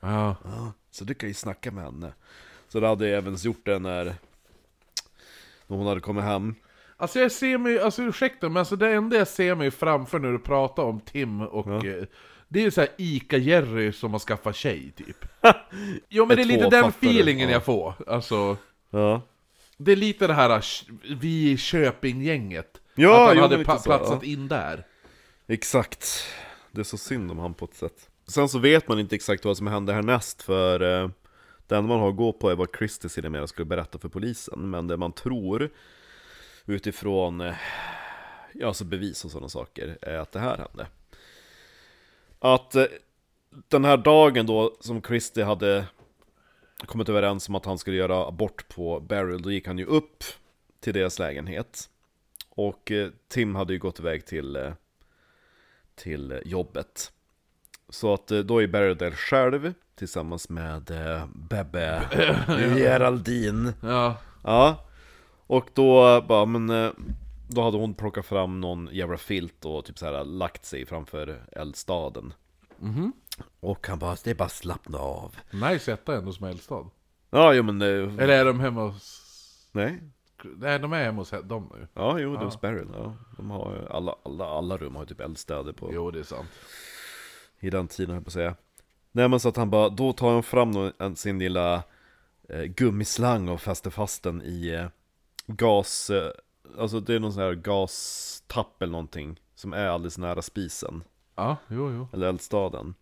Ja. 0.00 0.36
Ja, 0.44 0.72
så 0.90 1.04
du 1.04 1.14
kan 1.14 1.28
ju 1.28 1.34
snacka 1.34 1.70
med 1.70 1.84
henne. 1.84 2.12
Så 2.68 2.80
det 2.80 2.88
hade 2.88 3.08
jag 3.08 3.18
även 3.18 3.34
gjort 3.36 3.64
det 3.64 3.78
när, 3.78 4.04
när 5.66 5.76
hon 5.76 5.86
hade 5.86 6.00
kommit 6.00 6.24
hem. 6.24 6.54
Alltså 7.00 7.18
jag 7.20 7.32
ser 7.32 7.58
mig, 7.58 7.80
alltså 7.80 8.02
ursäkta 8.02 8.48
men 8.48 8.56
alltså 8.56 8.76
det 8.76 8.90
enda 8.92 9.16
jag 9.16 9.28
ser 9.28 9.54
mig 9.54 9.70
framför 9.70 10.18
när 10.18 10.32
du 10.32 10.38
pratar 10.38 10.82
om 10.82 11.00
Tim 11.00 11.40
och... 11.40 11.84
eh, 11.84 12.04
Det 12.48 12.58
är 12.60 12.62
ju 12.64 12.70
såhär 12.70 12.90
Ica-Jerry 12.98 13.92
som 13.92 14.12
har 14.12 14.18
skaffat 14.18 14.56
tjej 14.56 14.92
typ. 14.96 15.24
Jo 16.08 16.26
men 16.26 16.36
det 16.36 16.42
är 16.42 16.46
lite 16.46 16.68
den 16.70 16.84
feelingen 16.88 17.48
ja. 17.48 17.52
jag 17.52 17.64
får. 17.64 17.94
Alltså... 18.06 18.56
Ja, 18.90 19.22
Det 19.76 19.92
är 19.92 19.96
lite 19.96 20.26
det 20.26 20.34
här 20.34 20.60
sh- 20.60 21.16
vi 21.20 21.50
i 21.50 21.56
Köping-gänget. 21.56 22.80
Ja, 22.94 23.22
att 23.22 23.28
han 23.28 23.36
jo, 23.36 23.42
hade 23.42 23.64
pa- 23.64 23.78
så, 23.78 23.84
platsat 23.84 24.18
ja. 24.22 24.28
in 24.28 24.48
där. 24.48 24.86
exakt. 25.46 26.24
Det 26.70 26.80
är 26.80 26.84
så 26.84 26.96
synd 26.98 27.30
om 27.30 27.38
han 27.38 27.54
på 27.54 27.64
ett 27.64 27.74
sätt. 27.74 28.08
Sen 28.28 28.48
så 28.48 28.58
vet 28.58 28.88
man 28.88 28.98
inte 28.98 29.14
exakt 29.14 29.44
vad 29.44 29.56
som 29.56 29.66
händer 29.66 29.94
härnäst 29.94 30.42
för 30.42 30.80
eh, 31.02 31.10
det 31.66 31.76
enda 31.76 31.88
man 31.88 32.00
har 32.00 32.08
att 32.10 32.16
gå 32.16 32.32
på 32.32 32.50
är 32.50 32.54
vad 32.56 32.68
Christer 32.78 33.08
sedermera 33.08 33.46
skulle 33.46 33.64
berätta 33.66 33.98
för 33.98 34.08
polisen. 34.08 34.70
Men 34.70 34.86
det 34.86 34.96
man 34.96 35.12
tror 35.12 35.70
utifrån 36.68 37.40
eh, 37.40 37.54
ja, 38.52 38.66
alltså 38.66 38.84
bevis 38.84 39.24
och 39.24 39.30
sådana 39.30 39.48
saker 39.48 39.98
är 40.02 40.18
att 40.18 40.32
det 40.32 40.40
här 40.40 40.56
hände. 40.56 40.86
Att 42.38 42.74
eh, 42.74 42.84
den 43.68 43.84
här 43.84 43.96
dagen 43.96 44.46
då 44.46 44.76
som 44.80 45.02
Christer 45.02 45.44
hade 45.44 45.84
kommit 46.86 47.08
överens 47.08 47.48
om 47.48 47.54
att 47.54 47.64
han 47.64 47.78
skulle 47.78 47.96
göra 47.96 48.26
abort 48.26 48.68
på 48.68 49.00
Beryl, 49.00 49.42
då 49.42 49.52
gick 49.52 49.66
han 49.66 49.78
ju 49.78 49.84
upp 49.84 50.24
till 50.80 50.94
deras 50.94 51.18
lägenhet. 51.18 51.90
Och 52.50 52.92
eh, 52.92 53.10
Tim 53.28 53.54
hade 53.54 53.72
ju 53.72 53.78
gått 53.78 54.00
iväg 54.00 54.26
till, 54.26 54.56
eh, 54.56 54.72
till 55.94 56.32
eh, 56.32 56.38
jobbet. 56.44 57.12
Så 57.88 58.14
att 58.14 58.30
eh, 58.30 58.38
då 58.38 58.62
är 58.62 58.66
Beryl 58.66 58.96
där 58.96 59.10
själv 59.10 59.74
tillsammans 59.94 60.48
med 60.48 60.90
eh, 60.90 61.26
Bebbe 61.34 62.08
Geraldine. 62.76 63.72
Ja. 63.82 64.16
Ja, 64.44 64.87
Och 65.48 65.68
då 65.74 66.20
bara, 66.28 66.44
men 66.46 66.70
eh, 66.70 66.90
då 67.48 67.62
hade 67.62 67.76
hon 67.76 67.94
plockat 67.94 68.26
fram 68.26 68.60
någon 68.60 68.88
jävla 68.92 69.16
filt 69.16 69.64
och 69.64 69.84
typ 69.84 69.98
så 69.98 70.06
här 70.06 70.24
lagt 70.24 70.64
sig 70.64 70.86
framför 70.86 71.40
eldstaden. 71.52 72.32
Mhm. 72.78 73.12
Och 73.60 73.86
han 73.88 73.98
bara, 73.98 74.16
det 74.24 74.30
är 74.30 74.34
bara 74.34 74.48
slappna 74.48 74.98
av. 74.98 75.36
Nice 75.50 75.92
etta 75.92 76.16
ändå 76.16 76.32
som 76.32 76.46
eldstad. 76.46 76.90
Ja, 77.30 77.54
jo 77.54 77.62
men 77.62 77.78
det... 77.78 77.86
Eller 77.88 78.28
är 78.28 78.44
de 78.44 78.60
hemma 78.60 78.82
hos... 78.82 79.24
Nej. 79.72 80.02
Nej, 80.42 80.78
de 80.78 80.92
är 80.92 81.04
hemma 81.04 81.20
hos 81.20 81.30
dem 81.44 81.72
nu. 81.74 81.88
Ja, 81.94 82.18
jo, 82.18 82.36
det 82.36 82.44
var 82.44 82.50
Sparrow. 82.50 82.88
Ja. 82.94 83.14
De 83.36 83.50
har 83.50 83.88
alla, 83.90 84.14
alla, 84.22 84.46
alla 84.46 84.76
rum 84.76 84.94
har 84.94 85.02
ju 85.02 85.06
typ 85.06 85.20
eldstäder 85.20 85.72
på, 85.72 85.90
Jo, 85.94 86.10
det 86.10 86.18
är 86.18 86.22
sant. 86.22 86.48
i 87.60 87.70
den 87.70 87.88
tiden 87.88 88.10
höll 88.10 88.16
jag 88.16 88.24
på 88.24 88.28
att 88.28 88.32
säga. 88.32 88.54
Nej 89.12 89.28
men 89.28 89.40
så 89.40 89.48
att 89.48 89.56
han 89.56 89.70
bara, 89.70 89.88
då 89.88 90.12
tar 90.12 90.32
han 90.32 90.42
fram 90.42 90.72
sin 91.16 91.38
lilla 91.38 91.82
eh, 92.48 92.62
gummislang 92.62 93.48
och 93.48 93.60
fäster 93.60 93.90
fast 93.90 94.22
den 94.22 94.42
i 94.42 94.68
eh, 94.68 94.86
gas, 95.48 96.10
eh, 96.10 96.30
alltså 96.78 97.00
det 97.00 97.14
är 97.14 97.20
någon 97.20 97.32
sån 97.32 97.42
här 97.42 97.54
gastapp 97.54 98.82
eller 98.82 98.92
någonting 98.92 99.40
som 99.54 99.72
är 99.72 99.86
alldeles 99.86 100.18
nära 100.18 100.42
spisen, 100.42 101.02
Ja, 101.36 101.56
jo, 101.68 101.90
jo. 101.92 102.08
eller 102.12 102.26
eldstaden. 102.28 102.94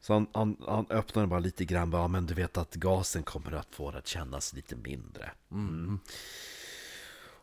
Så 0.00 0.12
han, 0.12 0.26
han, 0.32 0.56
han 0.66 0.86
öppnar 0.90 1.26
bara 1.26 1.40
lite 1.40 1.64
grann, 1.64 1.90
bara, 1.90 2.08
men 2.08 2.26
du 2.26 2.34
vet 2.34 2.58
att 2.58 2.74
gasen 2.74 3.22
kommer 3.22 3.52
att 3.52 3.74
få 3.74 3.90
det 3.90 3.98
att 3.98 4.06
kännas 4.06 4.52
lite 4.52 4.76
mindre. 4.76 5.30
Mm. 5.52 6.00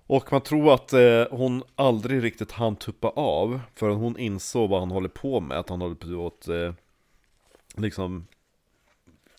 Och 0.07 0.31
man 0.31 0.41
tror 0.41 0.73
att 0.73 0.93
eh, 0.93 1.23
hon 1.31 1.63
aldrig 1.75 2.23
riktigt 2.23 2.51
hann 2.51 2.75
tuppa 2.75 3.07
av 3.09 3.59
förrän 3.75 3.95
hon 3.97 4.17
insåg 4.17 4.69
vad 4.69 4.79
han 4.79 4.91
håller 4.91 5.09
på 5.09 5.39
med, 5.39 5.57
att 5.59 5.69
han 5.69 5.81
håller 5.81 5.95
på 5.95 6.27
att 6.27 6.47
eh, 6.47 6.73
liksom 7.75 8.27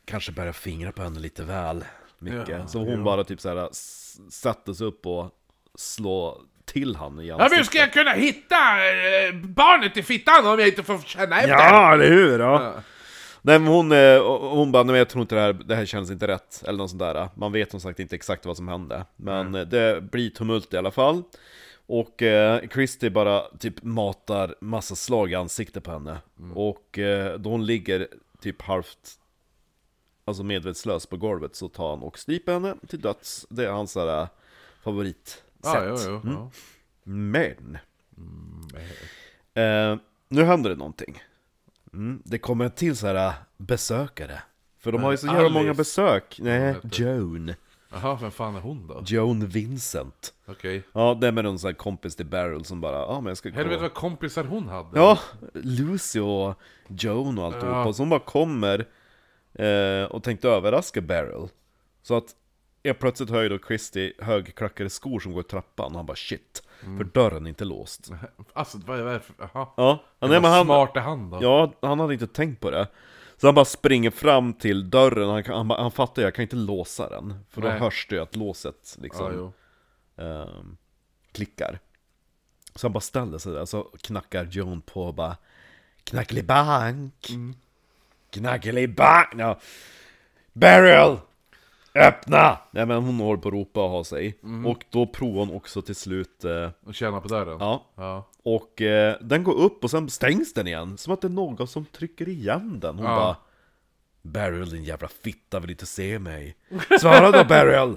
kanske 0.05 0.33
börja 0.33 0.53
fingra 0.53 0.93
på 0.93 1.03
henne 1.03 1.21
lite 1.21 1.45
väl 1.45 1.85
mycket. 2.19 2.49
Ja, 2.49 2.67
så 2.67 2.79
hon 2.79 2.89
ja. 2.99 3.05
bara 3.05 3.25
typ 3.25 3.41
såhär 3.41 3.69
s- 3.71 4.05
satte 4.31 4.75
sig 4.75 4.87
upp 4.87 5.07
och 5.07 5.31
slå 5.75 6.41
till 6.64 6.97
han 6.97 7.21
i 7.21 7.27
Ja, 7.27 7.35
ansiktet. 7.35 7.59
hur 7.59 7.64
ska 7.64 7.79
jag 7.79 7.93
kunna 7.93 8.12
hitta 8.12 8.57
eh, 8.89 9.35
barnet 9.35 9.97
i 9.97 10.03
fittan 10.03 10.47
om 10.47 10.59
jag 10.59 10.69
inte 10.69 10.83
får 10.83 10.99
känna 10.99 11.37
efter? 11.37 11.49
Ja, 11.55 11.93
eller 11.93 12.09
hur? 12.09 12.39
Ja. 12.39 12.62
Ja. 12.62 12.75
Nej 13.43 13.59
men 13.59 13.69
hon, 13.69 13.93
eh, 13.93 14.23
hon 14.41 14.73
bara, 14.73 14.83
nej 14.83 14.97
jag 14.97 15.09
tror 15.09 15.23
inte 15.23 15.35
det 15.35 15.41
här, 15.41 15.53
det 15.53 15.75
här 15.77 15.85
känns 15.87 16.11
inte 16.11 16.27
rätt, 16.27 16.62
eller 16.67 16.79
något 16.79 16.91
sånt 16.91 17.01
där. 17.01 17.29
Man 17.35 17.53
vet 17.53 17.71
som 17.71 17.81
sagt 17.81 18.01
inte 18.01 18.17
exakt 18.17 18.47
vad 18.47 18.57
som 18.57 18.69
hände. 18.69 19.05
Men 19.17 19.55
eh, 19.55 19.61
det 19.62 20.01
blir 20.11 20.31
tumult 20.31 20.75
i 20.75 20.77
alla 20.77 20.91
fall. 20.91 21.23
Och 21.89 22.23
eh, 22.23 22.61
Christy 22.73 23.11
bara 23.11 23.43
typ 23.59 23.83
matar 23.83 24.55
massa 24.61 24.95
slag 24.97 25.33
i 25.33 25.35
ansiktet 25.35 25.85
på 25.85 25.91
henne. 25.91 26.19
Och 26.55 26.99
eh, 26.99 27.39
då 27.39 27.51
hon 27.51 27.67
ligger 27.67 28.09
typ 28.43 28.62
halvt, 28.62 28.99
alltså 30.27 30.43
medvetslös 30.43 31.07
på 31.07 31.16
golvet 31.16 31.57
så 31.57 31.68
tar 31.68 31.91
han 31.91 32.03
och 32.03 32.18
stryper 32.18 32.53
henne 32.53 32.74
till 32.89 33.01
döds. 33.01 33.47
Det 33.49 33.66
är 33.66 33.70
hans 33.70 33.93
såhär 33.93 34.29
favoritsätt. 34.83 35.43
Ja, 35.62 35.85
jo, 35.85 35.97
jo. 36.05 36.20
Ja. 36.24 36.51
Men 37.03 37.79
eh, 39.55 39.99
Nu 40.29 40.45
händer 40.45 40.70
det 40.70 40.77
någonting 40.77 41.22
mm, 41.93 42.22
Det 42.24 42.39
kommer 42.39 42.64
en 42.64 42.70
till 42.70 42.97
så 42.97 43.07
här 43.07 43.35
besökare 43.57 44.43
För 44.79 44.93
de 44.93 45.03
har 45.03 45.11
ju 45.11 45.16
så 45.16 45.27
jävla 45.27 45.49
många 45.49 45.74
besök 45.74 46.39
Nej. 46.43 46.74
Joan 46.93 47.55
Jaha, 47.91 48.18
vem 48.20 48.31
fan 48.31 48.57
är 48.57 48.61
hon 48.61 48.87
då? 48.87 49.03
Joan 49.07 49.47
Vincent 49.47 50.35
Okej. 50.47 50.83
Ja, 50.93 51.18
det 51.20 51.27
är 51.27 51.33
med 51.33 51.45
någon 51.45 51.59
sån 51.59 51.68
här 51.68 51.74
kompis 51.74 52.16
till 52.16 52.27
Beryl 52.27 52.64
som 52.64 52.81
bara, 52.81 52.99
ja 52.99 53.20
men 53.20 53.27
jag 53.31 53.37
ska 53.37 53.51
Helvete 53.51 53.83
vad 53.83 53.95
kompisar 53.95 54.45
hon 54.45 54.68
hade. 54.68 54.99
Ja, 54.99 55.18
Lucy 55.53 56.20
och 56.20 56.55
Joan 56.89 57.39
och 57.39 57.45
alltihopa 57.45 57.68
Ja. 57.68 57.93
Så 57.93 58.03
hon 58.03 58.11
bara 58.11 58.20
kommer 58.20 58.87
eh, 59.59 60.04
och 60.04 60.22
tänkte 60.22 60.48
överraska 60.48 61.00
Beryl 61.00 61.48
Så 62.02 62.16
att 62.16 62.34
jag 62.82 62.98
plötsligt 62.98 63.30
hör 63.30 63.42
ju 63.42 63.48
då 63.48 63.59
Christy 63.59 64.12
högklackade 64.18 64.90
skor 64.90 65.20
som 65.20 65.32
går 65.32 65.40
i 65.40 65.48
trappan 65.48 65.92
och 65.92 65.96
han 65.98 66.07
bara 66.07 66.16
shit 66.16 66.62
För 66.80 67.04
dörren 67.04 67.46
är 67.46 67.48
inte 67.48 67.64
låst 67.64 68.11
Alltså, 68.52 68.78
vad 68.86 69.00
är 69.00 69.04
det 69.04 69.20
för... 69.20 69.34
Jaha. 69.38 69.68
Ja, 69.76 70.04
Det 70.18 70.28
nej, 70.28 70.40
men 70.40 70.50
han, 70.50 70.64
smart 70.64 70.96
är 70.96 71.00
han 71.00 71.30
då. 71.30 71.38
Ja, 71.42 71.72
han 71.82 72.00
hade 72.00 72.12
inte 72.12 72.26
tänkt 72.26 72.61
på 72.61 72.70
det. 72.70 72.86
Så 73.36 73.46
han 73.46 73.54
bara 73.54 73.64
springer 73.64 74.11
fram 74.11 74.52
till 74.52 74.90
dörren, 74.90 75.28
han, 75.28 75.44
han, 75.46 75.70
han 75.70 75.90
fattar 75.90 76.22
ju, 76.22 76.26
jag 76.26 76.34
kan 76.34 76.42
inte 76.42 76.57
låsa 76.57 77.09
den. 77.09 77.44
För 77.48 77.61
då 77.61 77.68
Nej. 77.68 77.78
hörs 77.78 78.07
det 78.09 78.14
ju 78.14 78.22
att 78.22 78.36
låset 78.36 78.96
liksom 79.00 79.52
ja, 80.16 80.24
ehm, 80.24 80.76
klickar. 81.32 81.78
Så 82.74 82.86
han 82.86 82.92
bara 82.92 83.00
ställer 83.00 83.38
sig 83.38 83.52
där, 83.52 83.64
så 83.64 83.82
knackar 83.82 84.44
Joan 84.44 84.80
på 84.80 85.02
och 85.02 85.14
bara 85.14 85.36
Knackelibank! 86.04 87.30
Mm. 87.30 87.54
Knackelibank! 88.37 89.28
Ja. 89.39 89.59
Beryl! 90.53 91.16
Öppna! 91.95 92.59
Nej 92.70 92.87
men 92.87 93.03
hon 93.03 93.20
håller 93.20 93.43
på 93.43 93.49
att 93.49 93.55
ropa 93.55 93.84
och 93.84 93.91
ha 93.91 94.05
sig. 94.05 94.39
Mm. 94.43 94.66
Och 94.66 94.84
då 94.91 95.07
provar 95.07 95.47
hon 95.47 95.57
också 95.57 95.82
till 95.82 95.95
slut, 95.97 96.45
eh, 96.45 96.70
Och 96.87 96.95
känna 96.95 97.20
på 97.20 97.28
dörren. 97.28 97.57
ja, 97.61 97.84
Ja. 97.97 98.28
och 98.43 98.82
eh, 98.82 99.16
den 99.20 99.45
går 99.45 99.55
upp 99.55 99.84
och 99.84 99.91
sen 99.91 100.11
stängs 100.11 100.53
den 100.55 100.66
igen, 100.66 100.99
som 100.99 101.12
att 101.12 101.20
det 101.20 101.26
är 101.26 101.30
någon 101.30 101.68
som 101.68 101.84
trycker 101.84 102.28
igen 102.28 102.80
den. 102.80 102.97
Hon 102.97 103.05
Ja. 103.07 103.16
bara 103.16 103.37
Beryl 104.22 104.70
din 104.70 104.84
jävla 104.84 105.09
fitta 105.09 105.61
vill 105.61 105.70
inte 105.70 105.87
se 105.87 106.18
mig. 106.18 106.57
Svara 107.01 107.30
då 107.30 107.45
Beryl! 107.45 107.97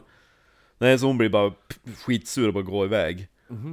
Nej, 0.78 1.00
så 1.00 1.06
hon 1.06 1.18
blir 1.18 1.30
bara 1.30 1.50
p- 1.52 1.92
skitsur 2.06 2.48
och 2.48 2.54
bara 2.54 2.64
går 2.64 2.86
iväg. 2.86 3.28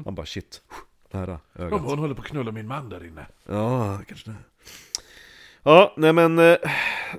Han 0.05 0.15
bara 0.15 0.27
shit, 0.27 0.63
nära 1.11 1.41
ögat. 1.55 1.81
Hon 1.81 1.99
håller 1.99 2.15
på 2.15 2.23
att 2.23 2.29
knulla 2.29 2.53
min 2.53 2.67
man 2.67 2.89
där 2.89 3.05
inne. 3.05 3.27
Ja, 3.47 3.99
kanske 4.09 4.31
det. 4.31 4.37
Ja, 5.69 5.93
nej 5.97 6.13
men 6.13 6.39
eh, 6.39 6.57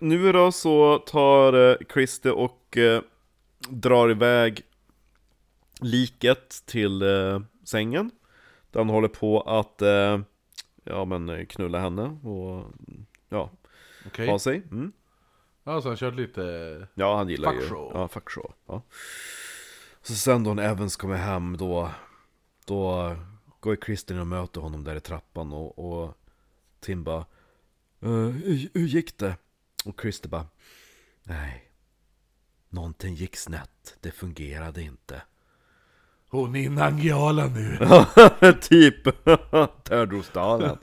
nu 0.01 0.31
då 0.31 0.51
så 0.51 0.97
tar 0.97 1.53
eh, 1.53 1.77
Christer 1.93 2.31
och 2.31 2.77
eh, 2.77 3.01
drar 3.69 4.11
iväg 4.11 4.61
liket 5.79 6.63
till 6.65 7.03
sängen. 7.63 8.11
Där 8.71 8.79
han 8.79 8.89
håller 8.89 9.07
på 9.07 9.41
att 9.41 9.81
ja, 10.83 11.05
men 11.05 11.45
knulla 11.45 11.79
henne 11.79 12.03
och 12.03 12.65
ja, 13.29 13.49
Okej. 14.05 14.27
ha 14.27 14.39
sig. 14.39 14.61
Mm. 14.71 14.91
Ja, 15.63 15.81
så 15.81 15.87
han 15.87 15.97
kört 15.97 16.15
lite... 16.15 16.87
Ja, 16.93 17.17
han 17.17 17.29
gillar 17.29 17.51
Fuck 17.51 17.61
ju... 17.61 17.69
show. 17.69 17.91
Ja, 17.93 18.07
fuck 18.07 18.29
show. 18.29 18.53
Ja. 18.67 18.81
Så 20.01 20.13
sen 20.13 20.43
då 20.43 20.53
när 20.53 20.63
Evans 20.63 20.95
kommer 20.95 21.15
hem 21.15 21.57
då, 21.57 21.91
då 22.65 23.15
går 23.59 23.75
Kristin 23.75 24.19
och 24.19 24.27
möter 24.27 24.61
honom 24.61 24.83
där 24.83 24.95
i 24.95 24.99
trappan 24.99 25.53
och, 25.53 25.79
och 25.79 26.17
Tim 26.79 27.03
bara 27.03 27.25
"Eh, 28.01 28.09
hur, 28.09 28.69
hur 28.73 28.87
gick 28.87 29.17
det? 29.17 29.35
Och 29.85 30.01
Christer 30.01 30.29
bara 30.29 30.47
Nej, 31.23 31.71
någonting 32.69 33.13
gick 33.15 33.35
snett, 33.35 33.97
det 34.01 34.11
fungerade 34.11 34.81
inte. 34.81 35.21
Hon 36.29 36.55
är 36.55 36.67
en 36.67 36.77
Angela 36.77 37.47
nu. 37.47 37.77
typ, 38.61 39.03
Törnrosdalen. 39.83 40.77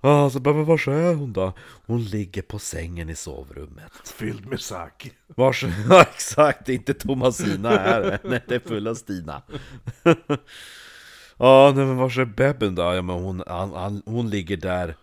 Ja, 0.00 0.30
så 0.30 0.40
bara, 0.40 0.54
men 0.54 0.64
var 0.64 0.88
är 0.88 1.14
hon 1.14 1.32
då? 1.32 1.52
Hon 1.86 2.04
ligger 2.04 2.42
på 2.42 2.58
sängen 2.58 3.10
i 3.10 3.14
sovrummet. 3.14 3.92
Fylld 4.18 4.46
med 4.46 4.60
sake. 4.60 5.10
Vars... 5.26 5.64
Ja, 5.88 6.02
exakt, 6.02 6.66
det 6.66 6.72
är 6.72 6.76
inte 6.76 6.94
Thomasina 6.94 7.68
här. 7.68 8.18
Nej, 8.24 8.44
det 8.48 8.54
är 8.54 8.68
fulla 8.68 8.94
Stina. 8.94 9.42
ja, 11.36 11.72
nej, 11.76 11.86
men 11.86 11.96
vars 11.96 12.18
är 12.18 12.24
Bebben 12.24 12.74
då? 12.74 12.82
Ja, 12.82 13.02
men 13.02 13.16
hon, 13.16 13.42
han, 13.46 13.72
han, 13.72 14.02
hon 14.06 14.30
ligger 14.30 14.56
där 14.56 14.96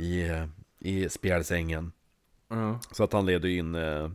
i, 0.00 0.28
eh, 0.28 0.46
i 0.78 1.08
spjälsängen. 1.08 1.92
Ja. 2.48 2.78
Så 2.92 3.04
att 3.04 3.12
han 3.12 3.26
leder 3.26 3.48
in 3.48 3.74
eh, 3.74 4.10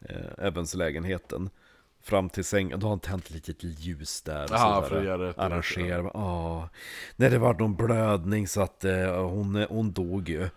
eh, 0.00 0.46
Evans 0.46 0.74
lägenheten 0.74 1.50
Fram 2.02 2.28
till 2.28 2.44
sängen, 2.44 2.80
då 2.80 2.86
har 2.86 2.90
han 2.90 3.00
tänt 3.00 3.24
ett 3.24 3.30
litet 3.30 3.62
ljus 3.62 4.22
där 4.22 4.44
och 4.44 4.52
Aha, 4.52 4.74
sådär, 4.74 4.88
för 4.88 4.98
att 4.98 5.04
göra 5.04 5.30
ett- 5.30 5.38
Arrangera, 5.38 6.10
ja 6.14 6.68
Nej 7.16 7.30
det 7.30 7.38
var 7.38 7.54
någon 7.54 7.76
blödning 7.76 8.48
så 8.48 8.60
att 8.62 8.84
eh, 8.84 9.26
hon, 9.28 9.66
hon 9.68 9.92
dog 9.92 10.28
ju 10.28 10.48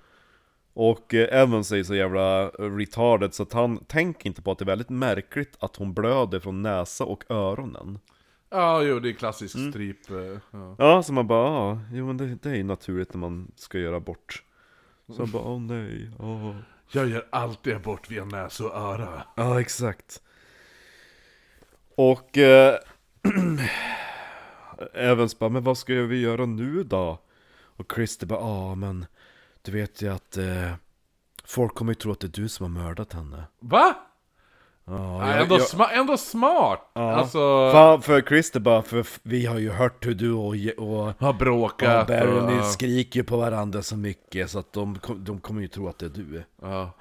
Och 0.74 1.14
eh, 1.14 1.42
Evans 1.42 1.72
är 1.72 1.84
så 1.84 1.96
jävla 1.96 2.48
retarded 2.50 3.34
så 3.34 3.44
att 3.44 3.54
han 3.54 3.78
tänker 3.86 4.28
inte 4.28 4.42
på 4.42 4.52
att 4.52 4.58
det 4.58 4.64
är 4.64 4.66
väldigt 4.66 4.90
märkligt 4.90 5.58
att 5.60 5.76
hon 5.76 5.94
blöder 5.94 6.40
från 6.40 6.62
näsa 6.62 7.04
och 7.06 7.24
öronen 7.32 8.00
Ja, 8.50 8.82
jo, 8.84 9.00
det 9.00 9.10
är 9.10 9.14
klassisk 9.14 9.56
Mm. 9.56 9.72
stryp. 9.72 10.10
eh, 10.12 10.18
Ja. 10.52 10.76
Ja, 10.78 11.04
så 11.04 11.14
man 11.14 11.28
bara, 11.28 11.48
ja, 11.48 11.80
jo 11.92 12.08
men 12.08 12.18
det, 12.18 12.26
det 12.36 12.50
är 12.50 12.56
ju 12.56 12.64
naturligt 12.64 13.14
när 13.14 13.20
man 13.20 13.52
ska 13.56 13.78
göra 13.80 14.00
bort 14.00 14.44
Så 15.12 15.22
han 15.22 15.32
bara, 15.32 15.44
åh 15.44 15.62
nej, 15.62 16.12
åh 16.20 16.56
Jag 16.92 17.10
gör 17.10 17.28
alltid 17.30 17.76
abort 17.76 18.12
via 18.12 18.26
näsa 18.26 18.64
och 18.64 18.76
öra. 18.76 19.24
Ja, 19.36 19.62
exakt. 19.62 20.22
Och 21.96 22.38
eh, 22.38 22.76
Evans 24.94 25.40
bara, 25.40 25.50
men 25.50 25.64
vad 25.64 25.78
ska 25.78 25.94
vi 25.94 26.22
göra 26.22 26.46
nu 26.46 26.84
då? 26.84 27.20
Och 27.54 27.92
Christer 27.96 28.28
bara, 28.28 28.40
ja 28.40 28.76
men 28.76 29.06
du 29.62 29.72
vet 29.72 30.02
ju 30.02 30.14
att 30.14 30.38
eh, 30.38 30.74
folk 31.44 31.76
kommer 31.76 31.92
ju 31.92 31.96
tro 31.96 32.12
att 32.12 32.20
det 32.20 32.28
är 32.28 32.42
du 32.42 32.50
som 32.50 32.76
har 32.76 32.84
mördat 32.84 33.14
henne. 33.14 33.44
Va? 33.60 33.96
Nej, 34.86 35.30
jag- 35.30 35.42
ändå, 35.42 35.56
jag- 35.56 35.62
sma- 35.62 35.92
ändå 35.94 36.18
smart! 36.18 36.92
Ja. 36.94 37.12
Alltså, 37.16 37.70
Fan, 37.72 38.02
för 38.02 38.22
Christer 38.22 38.60
bara, 38.60 38.82
för 38.82 39.06
vi 39.24 39.46
har 39.46 39.58
ju 39.60 39.70
hört 39.72 40.06
hur 40.06 40.14
du 40.16 40.32
och, 40.34 40.56
och, 40.78 41.14
har 41.20 41.30
och 41.30 41.36
bråkat 41.36 42.08
Barry 42.08 42.54
ni 42.56 42.62
och... 42.62 42.66
skriker 42.66 43.24
på 43.24 43.38
varandra 43.38 43.82
så 43.82 43.98
mycket 43.98 44.50
så 44.52 44.60
att 44.60 44.74
de, 44.74 45.00
de 45.18 45.40
kommer 45.40 45.62
ju 45.62 45.68
tro 45.68 45.88
att 45.88 46.00
det 46.00 46.06
är 46.06 46.10
du. 46.10 46.44
Ja. 46.62 46.92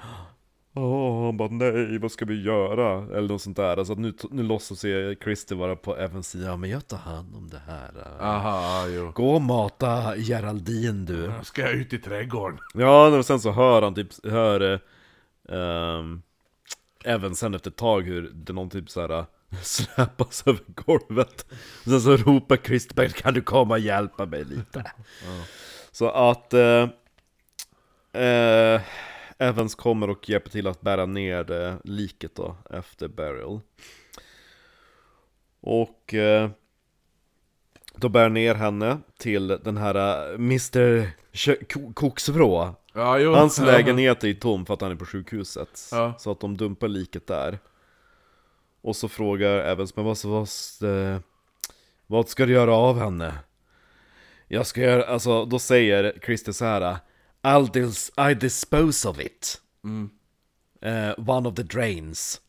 Åh, 0.75 1.25
han 1.25 1.37
bara 1.37 1.49
nej, 1.49 1.99
vad 1.99 2.13
ska 2.13 2.25
vi 2.25 2.43
göra? 2.43 3.17
Eller 3.17 3.29
något 3.29 3.43
sånt 3.43 3.57
där. 3.57 3.77
Alltså 3.77 3.93
att 3.93 3.99
nu, 3.99 4.13
nu 4.31 4.43
låtsas 4.43 4.85
jag 4.85 5.17
Christer 5.23 5.57
vara 5.57 5.77
på 5.77 5.97
Evans 5.97 6.29
sida. 6.29 6.47
Ja, 6.47 6.57
men 6.57 6.71
jag 6.71 6.87
tar 6.89 6.97
hand 6.97 7.35
om 7.37 7.49
det 7.49 7.63
här. 7.67 7.91
Aha, 8.21 8.87
jo. 8.89 9.13
Gå 9.15 9.35
och 9.35 9.43
mata 9.43 10.17
Geraldine 10.17 11.05
du. 11.07 11.33
Ska 11.43 11.63
jag 11.63 11.73
ut 11.73 11.93
i 11.93 11.99
trädgården? 11.99 12.59
Ja, 12.75 13.19
och 13.19 13.27
sen 13.27 13.41
så 13.41 13.51
hör 13.51 13.83
han 13.83 13.95
typ, 13.95 14.09
hör 14.25 14.73
eh, 14.73 14.79
ehm, 15.59 16.23
Även 17.05 17.37
sen 17.37 17.55
efter 17.55 17.71
ett 17.71 17.77
tag 17.77 18.03
hur 18.03 18.31
det 18.35 18.53
någon 18.53 18.71
typ 18.71 18.91
såhär 18.91 19.27
släpas 19.63 20.47
över 20.47 20.65
golvet. 20.67 21.47
Och 21.51 21.91
Sen 21.91 22.01
så 22.01 22.17
ropar 22.17 22.57
Christer 22.57 23.09
kan 23.09 23.35
du 23.35 23.43
komma 23.43 23.75
och 23.75 23.81
hjälpa 23.81 24.27
mig 24.27 24.45
lite? 24.45 24.93
Så 25.91 26.11
att 26.11 26.55
eh, 26.55 26.89
eh, 28.23 28.81
Evans 29.39 29.75
kommer 29.75 30.11
och 30.11 30.29
hjälper 30.29 30.51
till 30.51 30.67
att 30.67 30.81
bära 30.81 31.07
ner 31.07 31.53
eh, 31.53 31.75
liket 31.85 32.35
då 32.35 32.57
efter 32.71 33.09
burial. 33.09 33.61
Och 35.61 36.15
eh, 36.15 36.51
då 37.95 38.09
bär 38.09 38.29
ner 38.29 38.55
henne 38.55 38.99
till 39.19 39.49
den 39.49 39.77
här 39.77 39.95
eh, 39.95 40.35
Mr 40.35 41.11
Koksvrå 41.95 42.75
Ja, 42.93 43.19
jo. 43.19 43.33
Hans 43.35 43.59
Ja. 43.59 43.65
lägenhet 43.65 44.25
är 44.25 44.29
ju 44.29 44.35
tom 44.35 44.67
för 44.67 44.75
att 44.75 44.81
han 44.81 44.91
är 44.91 44.95
på 44.97 45.07
sjukhuset 45.07 45.89
Ja. 45.93 46.15
Så 46.19 46.31
att 46.31 46.41
de 46.41 46.57
dumpar 46.57 46.89
liket 46.89 47.27
där 47.27 47.59
Och 48.83 48.97
så 48.97 49.09
frågar 49.09 49.59
Evans, 49.59 49.97
men 49.97 50.05
vad, 50.05 50.19
vad, 50.25 50.49
eh, 50.83 51.19
vad 52.07 52.29
ska 52.29 52.47
du 52.47 52.53
göra 52.53 52.75
av 52.75 52.99
henne? 52.99 53.35
Jag 54.49 54.67
ska 54.67 54.81
göra, 54.81 55.05
alltså 55.05 55.45
då 55.45 55.59
säger 55.59 56.19
Christer 56.25 56.53
så 56.53 56.65
här 56.65 56.97
I'll 57.43 57.71
dis- 57.73 58.31
I 58.31 58.35
dispose 58.35 59.09
of 59.09 59.21
it 59.21 59.61
Mm. 59.85 60.11
Eh, 60.83 61.15
One 61.31 61.49
of 61.49 61.55
the 61.55 61.63
drains 61.63 62.41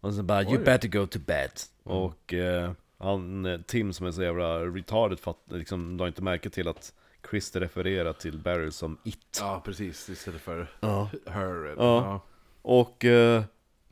Och 0.00 0.14
sen 0.14 0.26
bara, 0.26 0.42
you 0.42 0.58
better 0.64 0.88
go 0.88 1.06
to 1.06 1.18
bed 1.18 1.50
Och 1.82 2.34
eh, 2.34 2.70
han, 2.98 3.46
Tim 3.66 3.92
som 3.92 4.06
är 4.06 4.10
så 4.12 4.22
jävla 4.22 4.58
retarded 4.64 5.20
fatt, 5.20 5.38
liksom, 5.50 5.96
la 5.96 6.06
inte 6.06 6.22
märke 6.22 6.50
till 6.50 6.68
att 6.68 6.92
Christer 7.30 7.60
refererar 7.60 8.12
till 8.12 8.38
Barry 8.38 8.70
som 8.70 8.98
it 9.04 9.38
Ja, 9.40 9.62
precis. 9.64 10.08
Istället 10.08 10.40
för 10.40 10.70
Ja. 10.80 11.10
her. 11.26 11.74
Ja. 11.78 12.24
Och 12.62 13.04
eh, 13.04 13.42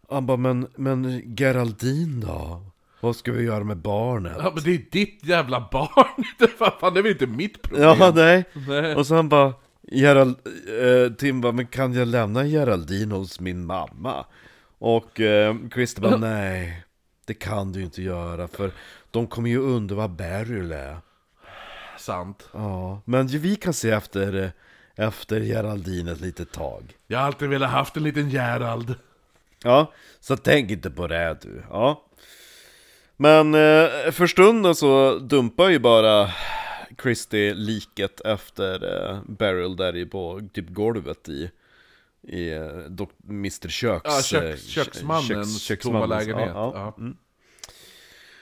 han 0.08 0.26
bara, 0.26 0.36
men, 0.36 0.66
men 0.76 1.22
Geraldine 1.36 2.26
då? 2.26 2.62
Vad 3.00 3.16
ska 3.16 3.32
vi 3.32 3.42
göra 3.44 3.64
med 3.64 3.76
barnet? 3.76 4.36
Ja, 4.38 4.52
men 4.54 4.64
det 4.64 4.70
är 4.74 4.84
ditt 4.90 5.24
jävla 5.24 5.68
barn! 5.72 6.24
Det 6.38 6.48
fan, 6.48 6.72
fan, 6.80 6.94
det 6.94 7.00
är 7.00 7.02
väl 7.02 7.12
inte 7.12 7.26
mitt 7.26 7.62
problem? 7.62 7.82
Ja, 7.98 8.12
nej. 8.14 8.44
Nej. 8.68 8.94
Och 8.94 9.06
så 9.06 9.14
han 9.14 9.28
bara, 9.28 9.54
Gerald, 9.92 10.36
eh, 10.82 11.12
Tim 11.12 11.40
bara, 11.40 11.52
men 11.52 11.66
kan 11.66 11.92
jag 11.94 12.08
lämna 12.08 12.44
Geraldine 12.46 13.14
hos 13.14 13.40
min 13.40 13.66
mamma? 13.66 14.26
Och 14.78 15.20
eh, 15.20 15.56
Christer 15.74 16.02
bara, 16.02 16.16
nej. 16.20 16.82
Det 17.26 17.34
kan 17.34 17.72
du 17.72 17.82
inte 17.82 18.02
göra, 18.02 18.48
för 18.48 18.70
de 19.10 19.26
kommer 19.26 19.50
ju 19.50 19.58
undra 19.58 19.96
vad 19.96 20.10
Beryl 20.10 20.72
är. 20.72 20.96
Sant. 22.06 22.48
Ja, 22.52 23.00
men 23.04 23.26
vi 23.26 23.56
kan 23.56 23.72
se 23.72 23.90
efter, 23.90 24.34
eh, 24.42 25.06
efter 25.06 25.40
Geraldine 25.40 26.12
ett 26.12 26.20
litet 26.20 26.52
tag. 26.52 26.96
Jag 27.06 27.18
har 27.18 27.26
alltid 27.26 27.48
velat 27.48 27.70
haft 27.70 27.96
en 27.96 28.02
liten 28.02 28.30
Gerald. 28.30 28.94
Ja, 29.62 29.92
så 30.20 30.36
tänk 30.36 30.70
inte 30.70 30.90
på 30.90 31.06
det 31.06 31.36
du. 31.42 31.62
Ja. 31.70 32.02
Men 33.16 33.54
eh, 33.54 34.10
för 34.12 34.26
stunden 34.26 34.74
så 34.74 35.18
dumpar 35.18 35.68
ju 35.68 35.78
bara 35.78 36.30
Christie 37.02 37.54
liket 37.54 38.20
efter 38.20 38.74
eh, 39.10 39.20
Beryl 39.28 39.76
där 39.76 39.96
i 39.96 40.06
på 40.06 40.40
typ 40.52 40.68
golvet 40.70 41.28
i 41.28 41.50
i 42.28 42.52
eh, 42.52 42.60
Mr 43.28 43.68
Köks... 43.68 44.04
Ja, 44.04 44.22
köks, 44.22 44.62
köksmannens 44.66 45.62
köks- 45.62 45.82
tomma 45.82 46.06
köksmannens- 46.06 46.08
lägenhet. 46.08 46.50
Ja. 46.54 46.72
ja. 46.74 46.94
Mm. 46.98 47.16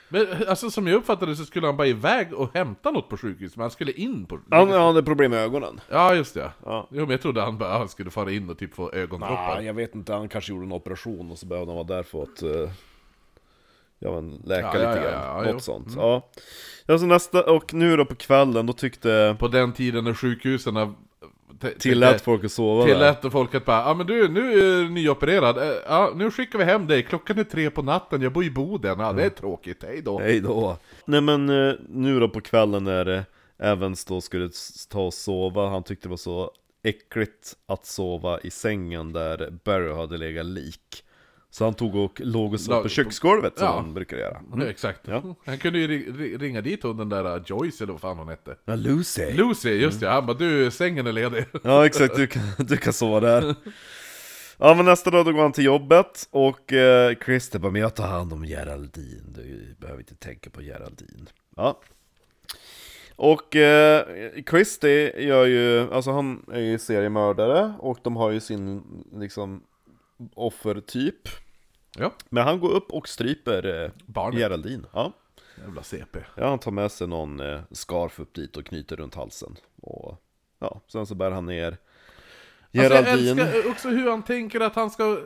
Men 0.09 0.27
alltså 0.47 0.71
som 0.71 0.87
jag 0.87 0.95
uppfattade 0.95 1.31
det 1.31 1.35
så 1.35 1.45
skulle 1.45 1.67
han 1.67 1.77
bara 1.77 1.87
iväg 1.87 2.33
och 2.33 2.49
hämta 2.53 2.91
något 2.91 3.09
på 3.09 3.17
sjukhus, 3.17 3.55
men 3.55 3.61
han 3.61 3.71
skulle 3.71 3.91
in 3.91 4.25
på... 4.25 4.39
Han 4.51 4.69
han 4.69 4.81
hade 4.81 5.03
problem 5.03 5.31
med 5.31 5.39
ögonen. 5.39 5.79
Ja, 5.89 6.15
just 6.15 6.33
det. 6.33 6.51
Ja. 6.65 6.87
Jo, 6.91 7.01
men 7.01 7.09
jag 7.09 7.21
trodde 7.21 7.41
han 7.41 7.57
bara 7.57 7.77
han 7.77 7.89
skulle 7.89 8.09
fara 8.11 8.31
in 8.31 8.49
och 8.49 8.57
typ 8.57 8.75
få 8.75 8.91
ögondroppar. 8.91 9.57
Ah, 9.57 9.61
jag 9.61 9.73
vet 9.73 9.95
inte, 9.95 10.13
han 10.13 10.29
kanske 10.29 10.51
gjorde 10.51 10.65
en 10.65 10.71
operation 10.71 11.31
och 11.31 11.37
så 11.37 11.45
behövde 11.45 11.71
han 11.71 11.75
vara 11.87 11.97
där 11.97 12.03
för 12.03 12.23
att 12.23 12.43
uh, 12.43 12.69
ja, 13.99 14.11
men, 14.11 14.41
läka 14.45 14.67
Ja, 14.67 14.79
ja, 14.79 14.89
lite 14.89 15.03
ja, 15.05 15.11
grann. 15.11 15.23
ja, 15.23 15.33
Något 15.35 15.45
jo. 15.45 15.49
Mm. 15.49 15.59
sånt. 15.59 15.87
Ja. 15.95 16.29
ja, 16.85 16.97
så 16.97 17.05
nästa, 17.05 17.51
och 17.51 17.73
nu 17.73 17.97
då 17.97 18.05
på 18.05 18.15
kvällen, 18.15 18.65
då 18.65 18.73
tyckte 18.73 19.35
På 19.39 19.47
den 19.47 19.73
tiden 19.73 20.03
när 20.03 20.13
sjukhusen 20.13 20.95
tillät 21.79 22.21
folk 22.21 22.43
att 22.43 22.51
sova 22.51 22.85
där. 22.85 22.93
Tillät 22.93 23.31
folk 23.31 23.55
att 23.55 23.65
bara, 23.65 23.77
ja 23.77 23.89
ah, 23.89 23.93
men 23.93 24.07
du, 24.07 24.27
nu 24.27 24.53
är 24.53 24.55
du 24.55 24.89
nyopererad, 24.89 25.57
Eh, 25.57 25.73
ja 25.87 26.13
nu 26.15 26.31
skickar 26.31 26.59
vi 26.59 26.65
hem 26.65 26.87
dig, 26.87 27.03
klockan 27.03 27.39
är 27.39 27.43
tre 27.43 27.69
på 27.69 27.81
natten, 27.81 28.21
jag 28.21 28.33
bor 28.33 28.43
i 28.43 28.51
Boden, 28.51 28.99
ja 28.99 29.13
det 29.13 29.25
är 29.25 29.29
tråkigt, 29.29 29.83
hej 29.83 30.01
då. 30.01 30.19
Hej 30.19 30.39
då. 30.39 30.77
Nej 31.05 31.21
men 31.21 31.49
eh, 31.49 31.73
nu 31.89 32.19
då 32.19 32.29
på 32.29 32.41
kvällen 32.41 32.83
när 32.83 33.25
Evans 33.59 34.05
då 34.05 34.21
skulle 34.21 34.49
ta 34.89 35.01
och 35.01 35.13
sova, 35.13 35.69
han 35.69 35.83
tyckte 35.83 36.07
det 36.07 36.09
var 36.09 36.17
så 36.17 36.51
äckligt 36.83 37.53
att 37.67 37.85
sova 37.85 38.39
i 38.39 38.51
sängen 38.51 39.13
där 39.13 39.59
Barry 39.63 39.93
hade 39.93 40.17
legat 40.17 40.45
lik. 40.45 41.04
Så 41.57 41.63
han 41.63 41.73
tog 41.73 41.95
och 41.95 42.21
låg 42.23 42.53
och 42.53 42.59
Lag- 42.67 42.83
på 42.83 42.89
köksgolvet 42.89 43.57
som 43.57 43.67
Ja. 43.67 43.73
han 43.75 43.93
brukar 43.93 44.17
göra. 44.17 44.41
Ja, 44.57 44.65
exakt. 44.65 45.01
Ja. 45.07 45.35
Han 45.45 45.57
kunde 45.57 45.79
ju 45.79 45.87
ri- 45.87 46.17
ri- 46.17 46.37
ringa 46.37 46.61
dit 46.61 46.83
hon 46.83 46.97
den 46.97 47.09
där 47.09 47.35
uh, 47.37 47.43
Joyce 47.45 47.83
eller 47.83 47.91
vad 47.93 48.01
fan 48.01 48.17
hon 48.17 48.27
hette. 48.27 48.55
Ja, 48.65 48.75
Lucy. 48.75 49.31
Lucy, 49.33 49.69
just 49.69 49.99
det, 49.99 50.09
han 50.09 50.25
bara 50.25 50.37
du, 50.37 50.71
sängen 50.71 51.07
är 51.07 51.11
ledig. 51.11 51.45
Ja 51.63 51.85
exakt, 51.85 52.15
du 52.15 52.27
kan, 52.27 52.41
du 52.57 52.77
kan 52.77 52.93
sova 52.93 53.19
där. 53.19 53.55
Ja 54.57 54.73
men 54.73 54.85
nästa 54.85 55.09
dag 55.11 55.25
då 55.25 55.31
går 55.31 55.41
han 55.41 55.51
till 55.51 55.63
jobbet 55.65 56.27
och 56.31 56.73
eh, 56.73 57.15
Christer 57.25 57.59
bara, 57.59 57.71
men 57.71 57.81
jag 57.81 57.95
tar 57.95 58.07
hand 58.07 58.33
om 58.33 58.45
Geraldine, 58.45 59.23
du 59.35 59.75
behöver 59.79 59.99
inte 60.01 60.15
tänka 60.15 60.49
på 60.49 60.61
Geraldine. 60.61 61.25
Ja. 61.55 61.81
Och 63.15 63.55
eh, 63.55 64.05
Christer 64.49 65.19
gör 65.19 65.45
ju, 65.45 65.93
alltså 65.93 66.11
han 66.11 66.45
är 66.51 66.61
ju 66.61 66.79
seriemördare 66.79 67.73
och 67.79 67.97
de 68.03 68.15
har 68.15 68.31
ju 68.31 68.39
sin 68.39 68.83
liksom 69.13 69.63
offertyp. 70.35 71.27
Ja, 71.97 72.11
Men 72.29 72.43
han 72.43 72.59
går 72.59 72.69
upp 72.71 72.91
och 72.91 73.07
stryper 73.07 73.83
eh, 73.83 73.91
barnet. 74.05 74.39
Geraldine. 74.39 74.83
Ja. 74.93 75.11
Jävla 75.57 75.83
CP. 75.83 76.19
ja, 76.35 76.49
han 76.49 76.59
tar 76.59 76.71
med 76.71 76.91
sig 76.91 77.07
någon 77.07 77.39
eh, 77.39 77.59
scarf 77.71 78.19
upp 78.19 78.33
dit 78.33 78.57
och 78.57 78.65
knyter 78.65 78.95
runt 78.95 79.15
halsen. 79.15 79.55
Och 79.81 80.21
ja, 80.59 80.81
sen 80.87 81.05
så 81.05 81.15
bär 81.15 81.31
han 81.31 81.45
ner 81.45 81.77
Alltså, 82.77 82.93
jag 82.93 83.07
älskar 83.09 83.71
också 83.71 83.89
hur 83.89 84.09
han 84.09 84.23
tänker 84.23 84.59
att 84.59 84.75
han 84.75 84.89
ska... 84.91 85.19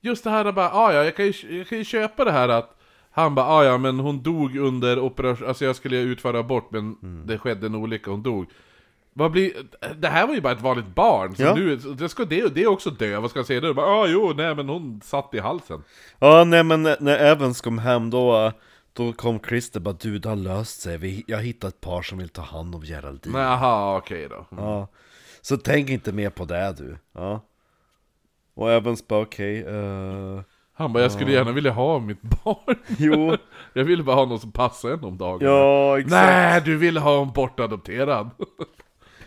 Just 0.00 0.24
det 0.24 0.30
här 0.30 0.44
att 0.44 0.54
bara, 0.54 0.70
ah, 0.72 0.92
ja, 0.92 1.04
jag 1.04 1.16
kan, 1.16 1.26
ju, 1.26 1.58
jag 1.58 1.68
kan 1.68 1.78
ju 1.78 1.84
köpa 1.84 2.24
det 2.24 2.32
här 2.32 2.48
att 2.48 2.78
han 3.10 3.34
bara, 3.34 3.46
ah, 3.46 3.64
ja 3.64 3.78
men 3.78 3.98
hon 4.00 4.22
dog 4.22 4.56
under 4.56 4.98
operation, 4.98 5.48
alltså 5.48 5.64
jag 5.64 5.76
skulle 5.76 5.96
utföra 5.96 6.38
abort 6.38 6.70
men 6.70 6.96
Mm. 7.02 7.26
det 7.26 7.38
skedde 7.38 7.66
en 7.66 7.74
olycka, 7.74 8.10
hon 8.10 8.22
dog. 8.22 8.46
Vad 9.14 9.30
blir, 9.30 9.52
det 9.96 10.08
här 10.08 10.26
var 10.26 10.34
ju 10.34 10.40
bara 10.40 10.52
ett 10.52 10.60
vanligt 10.60 10.94
barn, 10.94 11.36
så 11.36 11.42
Ja. 11.42 11.54
nu, 11.54 11.76
det 11.76 12.08
ska 12.08 12.24
det, 12.24 12.54
det 12.54 12.66
också 12.66 12.90
dö, 12.90 13.20
vad 13.20 13.30
ska 13.30 13.38
jag 13.38 13.46
säga 13.46 13.60
då? 13.60 13.74
Bara, 13.74 13.86
ah, 13.86 14.06
jo, 14.06 14.32
nej 14.36 14.54
men 14.54 14.68
hon 14.68 15.00
satt 15.04 15.34
i 15.34 15.38
halsen. 15.38 15.82
Ja, 16.18 16.44
nej 16.44 16.62
men 16.64 16.82
när- 16.82 16.96
när 17.00 17.18
Evans 17.18 17.60
kom 17.60 17.78
hem 17.78 18.10
då, 18.10 18.52
då 18.92 19.12
kom 19.12 19.40
Christer 19.40 19.80
bara 19.80 19.94
du 20.00 20.18
det 20.18 20.28
har 20.28 20.36
löst 20.36 20.80
sig, 20.80 20.98
Vi, 20.98 21.24
jag 21.26 21.38
hittat 21.38 21.74
ett 21.74 21.80
par 21.80 22.02
som 22.02 22.18
vill 22.18 22.28
ta 22.28 22.42
hand 22.42 22.74
om 22.74 22.82
Geraldine. 22.82 23.32
Nej, 23.38 23.46
aha, 23.46 23.96
okej 23.98 24.28
då. 24.28 24.46
Mm. 24.52 24.64
Ja. 24.64 24.88
Så 25.40 25.56
tänk 25.56 25.90
inte 25.90 26.12
mer 26.12 26.30
på 26.30 26.44
det 26.44 26.74
du. 26.78 26.98
Ja. 27.14 27.40
Och 28.54 28.72
Evans 28.72 29.08
bara 29.08 29.20
okej, 29.20 29.60
eh, 29.66 30.40
Han 30.74 30.92
bara, 30.92 31.02
jag 31.02 31.12
skulle 31.12 31.32
gärna 31.32 31.52
vilja 31.52 31.72
ha 31.72 31.98
mitt 31.98 32.22
barn. 32.22 32.76
jo, 32.98 33.36
jag 33.72 33.84
ville 33.84 34.02
bara 34.02 34.16
ha 34.16 34.24
någon 34.26 34.40
som 34.40 34.52
passar 34.52 34.88
en 34.90 35.04
om 35.04 35.18
dagen. 35.18 35.38
ja 35.48 35.98
exakt. 35.98 36.10
Nej, 36.12 36.62
du 36.64 36.76
ville 36.76 37.00
ha 37.00 37.22
en 37.22 37.32
bortadopterad. 37.32 38.30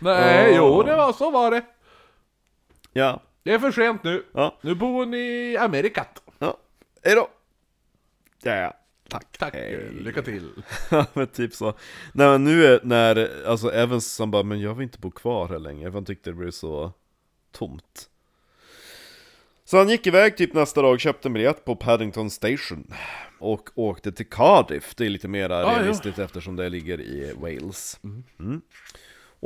Nej, 0.00 0.50
Ja. 0.50 0.56
jo, 0.56 0.82
det 0.82 0.96
var 0.96 1.12
så 1.12 1.30
var 1.30 1.50
det. 1.50 1.62
Ja, 2.92 3.22
Det 3.42 3.52
är 3.52 3.58
för 3.58 3.70
sent 3.72 4.04
nu. 4.04 4.24
ja, 4.32 4.58
Nu 4.60 4.74
bor 4.74 4.92
hon 4.92 5.14
i 5.14 5.56
Amerikat. 5.60 6.22
ja. 6.38 6.56
Hejdå! 7.04 7.28
Ja, 8.42 8.74
tack. 9.08 9.38
Tack, 9.38 9.54
Hej. 9.54 9.88
lycka 9.92 10.22
till. 10.22 10.50
Ja 10.90 11.06
men 11.12 11.26
typ 11.26 11.54
så. 11.54 11.64
Nej 12.14 12.28
men 12.28 12.44
nu 12.44 12.66
är, 12.66 12.80
när, 12.82 13.44
alltså 13.46 13.70
Evans 13.72 14.18
han 14.18 14.30
bara, 14.30 14.42
men 14.42 14.60
jag 14.60 14.74
vill 14.74 14.82
inte 14.82 14.98
bo 14.98 15.10
kvar 15.10 15.48
här 15.48 15.58
längre, 15.58 15.90
för 15.90 15.94
han 15.98 16.04
tyckte 16.04 16.30
det 16.30 16.34
blev 16.34 16.50
så 16.50 16.92
tomt. 17.52 18.08
Så 19.64 19.76
han 19.78 19.88
gick 19.88 20.06
iväg 20.06 20.36
typ 20.36 20.54
nästa 20.54 20.82
dag, 20.82 21.00
köpte 21.00 21.28
en 21.28 21.32
biljett 21.32 21.64
på 21.64 21.76
Paddington 21.76 22.30
Station 22.30 22.94
och 23.38 23.68
åkte 23.74 24.12
till 24.12 24.28
Cardiff, 24.30 24.94
det 24.94 25.06
är 25.06 25.10
lite 25.10 25.28
mer 25.28 25.50
ja. 25.50 25.56
realistiskt 25.78 26.18
eftersom 26.18 26.56
det 26.56 26.68
ligger 26.68 27.00
i 27.00 27.32
Wales. 27.36 28.00
Mm. 28.38 28.60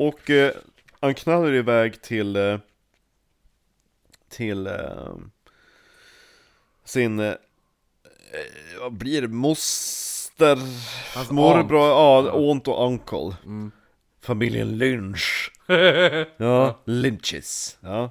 Och 0.01 0.30
eh, 0.30 0.53
han 1.01 1.14
knallar 1.14 1.55
iväg 1.55 2.03
till, 2.03 2.36
eh, 2.36 2.59
till 4.28 4.66
eh, 4.66 5.14
sin, 6.84 7.20
eh, 7.20 7.34
vad 8.80 8.92
blir 8.92 9.22
det, 9.22 9.28
moster, 9.28 10.59
Hans 11.14 11.30
morbror, 11.30 11.80
ja, 11.80 12.30
aunt 12.30 12.68
och 12.68 12.86
uncle. 12.86 13.36
Mm. 13.44 13.70
Familjen 14.20 14.78
Lynch. 14.78 15.53
Ja, 16.36 16.80
Lynches. 16.84 17.78
Ja. 17.80 18.11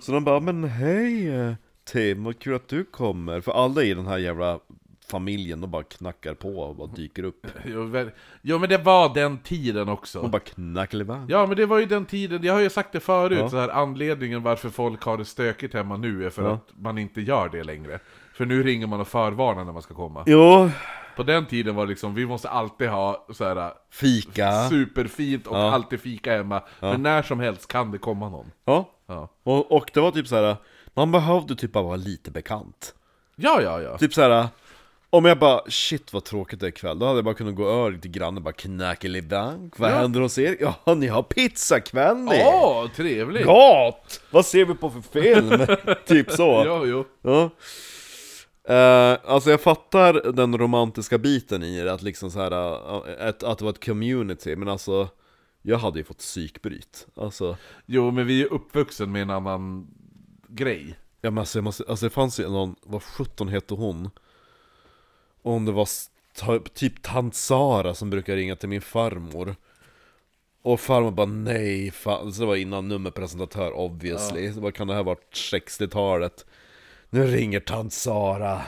Så 0.00 0.12
de 0.12 0.24
bara, 0.24 0.40
men 0.40 0.64
hej 0.64 1.28
eh, 1.28 1.54
Tim, 1.84 2.24
vad 2.24 2.38
kul 2.38 2.54
att 2.54 2.68
du 2.68 2.84
kommer. 2.84 3.40
För 3.40 3.52
alla 3.52 3.82
i 3.82 3.94
den 3.94 4.06
här 4.06 4.18
jävla 4.18 4.60
familjen, 5.06 5.60
de 5.60 5.70
bara 5.70 5.82
knackar 5.82 6.34
på 6.34 6.58
och 6.58 6.76
bara 6.76 6.86
dyker 6.86 7.22
upp. 7.24 7.46
Jo, 8.42 8.58
men 8.58 8.68
det 8.68 8.78
var 8.78 9.14
den 9.14 9.38
tiden 9.38 9.88
också. 9.88 10.18
Och 10.20 10.30
bara 10.30 10.40
knackelibang. 10.40 11.26
Ja 11.28 11.46
men 11.46 11.56
det 11.56 11.66
var 11.66 11.78
ju 11.78 11.86
den 11.86 12.04
tiden, 12.06 12.42
jag 12.42 12.52
har 12.54 12.60
ju 12.60 12.70
sagt 12.70 12.92
det 12.92 13.00
förut, 13.00 13.38
Ja. 13.40 13.48
så 13.48 13.58
här, 13.58 13.68
anledningen 13.68 14.42
varför 14.42 14.68
folk 14.68 15.02
har 15.02 15.18
det 15.18 15.24
stökigt 15.24 15.74
hemma 15.74 15.96
nu 15.96 16.26
är 16.26 16.30
för 16.30 16.42
Ja. 16.42 16.54
att 16.54 16.68
man 16.76 16.98
inte 16.98 17.20
gör 17.20 17.48
det 17.48 17.64
längre. 17.64 17.98
För 18.34 18.46
nu 18.46 18.62
ringer 18.62 18.86
man 18.86 19.00
och 19.00 19.08
förvarnar 19.08 19.64
när 19.64 19.72
man 19.72 19.82
ska 19.82 19.94
komma. 19.94 20.22
Jo, 20.26 20.70
På 21.16 21.22
den 21.22 21.46
tiden 21.46 21.74
var 21.74 21.86
det 21.86 21.90
liksom, 21.90 22.14
vi 22.14 22.26
måste 22.26 22.48
alltid 22.48 22.88
ha 22.88 23.26
så 23.32 23.44
här 23.44 23.72
fika. 23.90 24.68
superfint 24.68 25.46
och 25.46 25.56
Ja. 25.56 25.72
alltid 25.72 26.00
fika 26.00 26.36
hemma. 26.36 26.62
Men 26.80 27.02
när 27.02 27.22
som 27.22 27.40
helst 27.40 27.68
kan 27.68 27.90
det 27.90 27.98
komma 27.98 28.28
någon. 28.28 28.50
Ja, 28.64 28.90
Ja, 29.06 29.28
och, 29.42 29.72
och 29.72 29.90
det 29.94 30.00
var 30.00 30.10
typ 30.10 30.26
så 30.28 30.36
här. 30.36 30.56
man 30.94 31.12
behövde 31.12 31.54
typ 31.56 31.72
bara 31.72 31.84
vara 31.84 31.96
lite 31.96 32.30
bekant. 32.30 32.94
ja, 33.36 33.60
ja. 33.62 33.80
ja. 33.80 33.98
Typ 33.98 34.14
så 34.14 34.22
här. 34.22 34.46
Om 35.14 35.24
jag 35.24 35.38
bara, 35.38 35.60
shit 35.68 36.12
vad 36.12 36.24
tråkigt 36.24 36.60
det 36.60 36.66
är 36.66 36.68
ikväll, 36.68 36.98
då 36.98 37.06
hade 37.06 37.18
jag 37.18 37.24
bara 37.24 37.34
kunnat 37.34 37.54
gå 37.54 37.68
över 37.68 37.98
till 37.98 38.10
grannen 38.10 38.36
och 38.36 38.42
bara 38.42 38.52
knackelibang. 38.52 39.70
Vad 39.76 39.90
Ja. 39.90 39.94
händer 39.96 40.20
hos 40.20 40.38
er? 40.38 40.56
Ja, 40.60 40.94
ni 40.94 41.06
har 41.06 41.22
pizzakväll 41.22 42.16
ni! 42.16 42.42
Åh, 42.46 42.86
trevligt! 42.96 43.46
Gott! 43.46 44.20
Vad 44.30 44.46
ser 44.46 44.64
vi 44.64 44.74
på 44.74 44.90
för 44.90 45.00
film? 45.00 45.76
typ 46.06 46.30
så. 46.30 46.62
Jo, 46.66 46.86
jo. 46.86 47.04
Ja. 47.22 47.50
Eh, 48.74 49.18
alltså 49.24 49.50
jag 49.50 49.60
fattar 49.60 50.32
den 50.32 50.58
romantiska 50.58 51.18
biten 51.18 51.62
i 51.62 51.80
det, 51.84 51.92
att 51.92 52.02
liksom 52.02 52.30
så 52.30 52.38
här, 52.40 52.52
eh, 52.52 53.28
att, 53.28 53.42
att 53.42 53.58
det 53.58 53.64
var 53.64 53.70
ett 53.72 53.84
community, 53.84 54.56
men 54.56 54.68
alltså 54.68 55.08
Jag 55.62 55.78
hade 55.78 55.98
ju 55.98 56.04
fått 56.04 56.18
psykbryt, 56.18 57.06
alltså 57.16 57.56
Jo, 57.86 58.10
men 58.10 58.26
vi 58.26 58.42
är 58.42 58.52
uppvuxen 58.52 59.12
med 59.12 59.22
en 59.22 59.30
annan 59.30 59.86
grej. 60.48 60.94
Ja 61.20 61.30
men 61.30 61.38
alltså, 61.38 61.58
jag 61.58 61.64
måste, 61.64 61.84
alltså 61.88 62.06
det 62.06 62.10
fanns 62.10 62.40
ju 62.40 62.48
någon, 62.48 62.74
vad 62.82 63.02
17 63.02 63.48
hette 63.48 63.74
hon? 63.74 64.10
Om 65.44 65.64
det 65.64 65.72
var 65.72 65.88
typ 66.74 67.02
tant 67.02 67.34
Sara 67.34 67.94
som 67.94 68.10
brukar 68.10 68.36
ringa 68.36 68.56
till 68.56 68.68
min 68.68 68.80
farmor. 68.80 69.56
Och 70.62 70.80
farmor 70.80 71.10
bara 71.10 71.26
nej, 71.26 71.90
fan. 71.90 72.32
Så 72.32 72.40
det 72.40 72.46
var 72.46 72.56
innan 72.56 72.88
nummerpresentatör 72.88 73.72
obviously. 73.72 74.52
Så 74.52 74.60
vad 74.60 74.74
kan 74.74 74.86
det 74.86 74.94
här 74.94 75.02
varit 75.02 75.32
60-talet? 75.52 76.46
Nu 77.10 77.26
ringer 77.26 77.60
tant 77.60 77.92
Sara. 77.92 78.62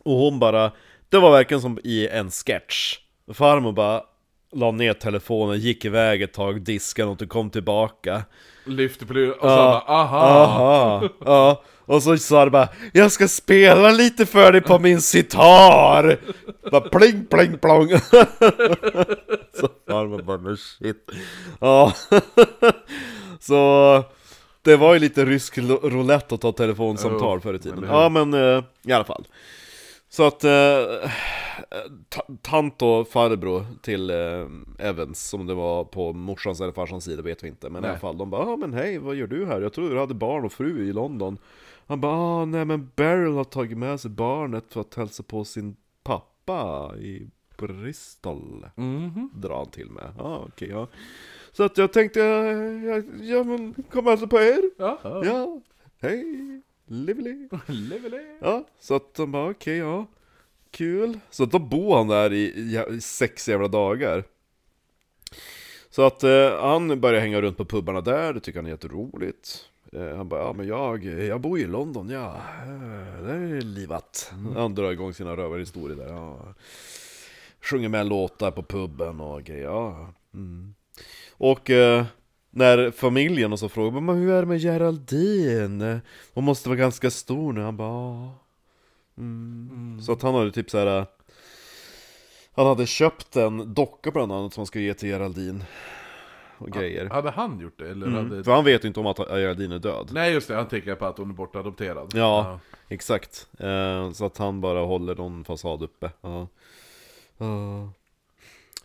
Och 0.00 0.16
hon 0.16 0.38
bara, 0.38 0.72
det 1.08 1.18
var 1.18 1.30
verkligen 1.30 1.60
som 1.60 1.78
i 1.84 2.08
en 2.08 2.30
sketch. 2.30 2.98
Farmor 3.32 3.72
bara 3.72 4.02
la 4.56 4.70
ner 4.70 4.92
telefonen, 4.92 5.58
gick 5.58 5.84
iväg 5.84 6.22
ett 6.22 6.32
tag, 6.32 6.60
diskade 6.62 7.08
något 7.08 7.22
och 7.22 7.28
kom 7.28 7.50
tillbaka 7.50 8.22
Lyfter 8.64 9.06
på 9.06 9.12
luren 9.12 9.32
och 9.32 9.38
så 9.40 9.46
Ja. 9.48 9.84
bara 9.86 9.94
aha! 9.96 10.18
Aha, 10.44 11.08
ja. 11.24 11.62
Och 11.84 12.02
så 12.02 12.16
sa 12.18 12.44
det 12.44 12.50
bara 12.50 12.68
Jag 12.92 13.12
ska 13.12 13.28
spela 13.28 13.90
lite 13.90 14.26
för 14.26 14.52
dig 14.52 14.60
på 14.60 14.78
min 14.78 15.00
sitar! 15.00 16.18
Bara 16.70 16.80
pling 16.80 17.26
pling 17.26 17.58
plong 17.58 17.88
Så 19.60 19.68
farmor 19.88 20.22
bara 20.22 20.38
men 20.38 20.56
shit 20.56 21.10
Ja 21.60 21.92
Så 23.40 24.04
Det 24.62 24.76
var 24.76 24.94
ju 24.94 25.00
lite 25.00 25.24
rysk 25.24 25.58
roulette 25.58 26.34
att 26.34 26.40
ta 26.40 26.52
telefonsamtal 26.52 27.40
förr 27.40 27.54
i 27.54 27.58
tiden? 27.58 27.84
Ja 27.88 28.08
men 28.08 28.34
eh, 28.34 28.62
i 28.86 28.92
alla 28.92 29.04
fall 29.04 29.24
Så 30.16 30.26
att 30.26 30.44
eh, 30.44 31.10
ta- 32.08 32.26
Tant 32.42 32.82
och 32.82 33.08
farbror 33.08 33.64
till 33.82 34.10
eh, 34.10 34.46
Evans 34.88 35.28
Som 35.28 35.46
det 35.46 35.54
var 35.54 35.84
på 35.84 36.12
morsans 36.12 36.60
eller 36.60 36.72
farsans 36.72 37.04
sida 37.04 37.22
vet 37.22 37.44
vi 37.44 37.48
inte 37.48 37.70
Men 37.70 37.78
i 37.78 37.82
Nej. 37.82 37.90
alla 37.90 37.98
fall 38.00 38.18
de 38.18 38.30
bara 38.30 38.42
ah, 38.46 38.56
men 38.56 38.74
hej 38.74 38.98
vad 38.98 39.14
gör 39.14 39.26
du 39.26 39.46
här? 39.46 39.60
Jag 39.60 39.72
trodde 39.72 39.94
du 39.94 40.00
hade 40.00 40.14
barn 40.14 40.44
och 40.44 40.52
fru 40.52 40.88
i 40.88 40.92
London 40.92 41.38
Han 41.86 42.00
bara 42.00 42.12
ah, 42.16 42.44
nej 42.44 42.64
men 42.64 42.90
Beryl 42.96 43.32
har 43.34 43.44
tagit 43.44 43.78
med 43.78 44.00
sig 44.00 44.10
barnet 44.10 44.64
för 44.72 44.80
att 44.80 44.94
hälsa 44.94 45.22
på 45.22 45.44
sin 45.44 45.76
pappa 46.02 46.92
i 46.98 47.30
Bristol 47.58 48.66
Mhm. 48.76 49.30
Drar 49.34 49.56
han 49.56 49.70
till 49.70 49.90
med, 49.90 50.12
ah, 50.18 50.38
okej 50.48 50.68
ja 50.68 50.86
Så 51.52 51.62
att 51.62 51.78
jag 51.78 51.92
tänkte, 51.92 52.20
ja, 52.20 52.52
ja, 52.96 53.02
ja 53.20 53.44
men 53.44 53.74
kom 53.90 54.06
hälsa 54.06 54.26
på 54.26 54.36
er 54.40 54.62
Ja, 54.78 54.98
ja. 55.04 55.24
Ja, 55.24 55.60
hej, 56.00 56.24
lively. 56.86 57.48
Levele. 57.66 58.20
Ja, 58.40 58.64
så 58.80 58.94
att 58.94 59.14
de 59.14 59.32
bara 59.32 59.50
okej, 59.50 59.76
ja. 59.76 60.06
Kul. 60.70 61.18
Så 61.30 61.44
då 61.44 61.58
bor 61.58 61.96
han 61.96 62.08
där 62.08 62.32
i, 62.32 62.44
i, 62.44 63.00
sex 63.00 63.48
jävla 63.48 63.68
dagar. 63.68 64.24
Så 65.90 66.02
att 66.02 66.22
eh, 66.24 66.60
han 66.60 67.00
börjar 67.00 67.20
hänga 67.20 67.40
runt 67.40 67.56
på 67.56 67.64
pubbarna 67.64 68.00
där, 68.00 68.32
det 68.32 68.40
tycker 68.40 68.58
han 68.58 68.66
är 68.66 68.70
jätteroligt. 68.70 69.64
Eh, 69.92 70.16
Han 70.16 70.28
bara, 70.28 70.40
ja 70.40 70.52
men 70.52 70.66
jag, 70.66 71.04
jag 71.04 71.40
bor 71.40 71.58
ju 71.58 71.64
i 71.64 71.68
London, 71.68 72.10
ja. 72.10 72.36
Eh, 72.62 73.22
Det 73.24 73.32
är 73.32 73.60
livat. 73.60 74.32
Han 74.54 74.74
drar 74.74 74.92
igång 74.92 75.14
sina 75.14 75.36
rövarhistorier 75.36 75.96
där, 75.96 76.08
ja. 76.08 76.54
Sjunger 77.60 77.88
med 77.88 78.06
låtar 78.06 78.50
på 78.50 78.62
puben 78.62 79.20
och 79.20 79.42
grejer, 79.42 79.64
ja. 79.64 80.12
Mm. 80.34 80.74
Och 81.30 81.70
eh, 81.70 82.04
när 82.56 82.90
familjen 82.90 83.52
och 83.52 83.58
så 83.58 83.68
frågar 83.68 84.00
men 84.00 84.16
hur 84.16 84.30
är 84.30 84.40
det 84.40 84.46
med 84.46 84.60
Geraldine? 84.60 86.00
Hon 86.34 86.44
måste 86.44 86.68
vara 86.68 86.78
ganska 86.78 87.10
stor 87.10 87.52
nu, 87.52 87.60
han 87.60 87.76
bara 87.76 87.88
"Ja." 87.88 88.34
mm. 89.18 90.00
Så 90.02 90.12
att 90.12 90.22
han 90.22 90.34
hade 90.34 90.52
typ 90.52 90.70
så 90.70 90.78
här. 90.78 91.06
Han 92.54 92.66
hade 92.66 92.86
köpt 92.86 93.36
en 93.36 93.74
docka 93.74 94.10
bland 94.10 94.32
annat 94.32 94.54
som 94.54 94.60
han 94.60 94.66
skulle 94.66 94.84
ge 94.84 94.94
till 94.94 95.08
Geraldine 95.08 95.64
Och 96.58 96.70
grejer 96.70 97.06
Hade 97.06 97.30
han 97.30 97.60
gjort 97.60 97.78
det? 97.78 97.90
Eller 97.90 98.06
mm. 98.06 98.30
hade... 98.30 98.44
För 98.44 98.52
han 98.52 98.64
vet 98.64 98.84
ju 98.84 98.88
inte 98.88 99.00
om 99.00 99.06
att 99.06 99.18
Geraldine 99.18 99.74
är 99.74 99.78
död 99.78 100.10
Nej 100.12 100.32
just 100.32 100.48
det, 100.48 100.54
han 100.54 100.68
tänker 100.68 100.94
på 100.94 101.06
att 101.06 101.18
hon 101.18 101.30
är 101.30 101.34
bortadopterad. 101.34 102.12
Ja. 102.14 102.60
Exakt, 102.88 103.48
eh, 103.58 104.10
så 104.12 104.26
att 104.26 104.38
han 104.38 104.60
bara 104.60 104.80
håller 104.80 105.14
någon 105.14 105.44
fasad 105.44 105.82
uppe 105.82 106.10
ja. 106.20 106.48
Ja. 107.38 107.92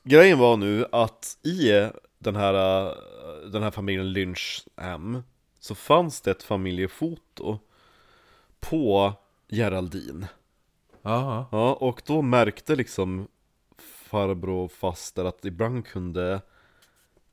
Grejen 0.03 0.39
var 0.39 0.57
nu 0.57 0.85
att 0.91 1.37
i 1.43 1.71
den 2.19 2.35
här, 2.35 2.53
den 3.51 3.63
här 3.63 3.71
familjen 3.71 4.13
Lynchham 4.13 5.23
Så 5.59 5.75
fanns 5.75 6.21
det 6.21 6.31
ett 6.31 6.43
familjefoto 6.43 7.59
På 8.59 9.13
Geraldine 9.49 10.27
Ja. 11.01 11.47
Ja, 11.51 11.73
och 11.73 12.01
då 12.05 12.21
märkte 12.21 12.75
liksom 12.75 13.27
farbror 13.77 14.63
och 14.65 14.71
faster 14.71 15.25
att 15.25 15.45
ibland 15.45 15.85
kunde 15.85 16.41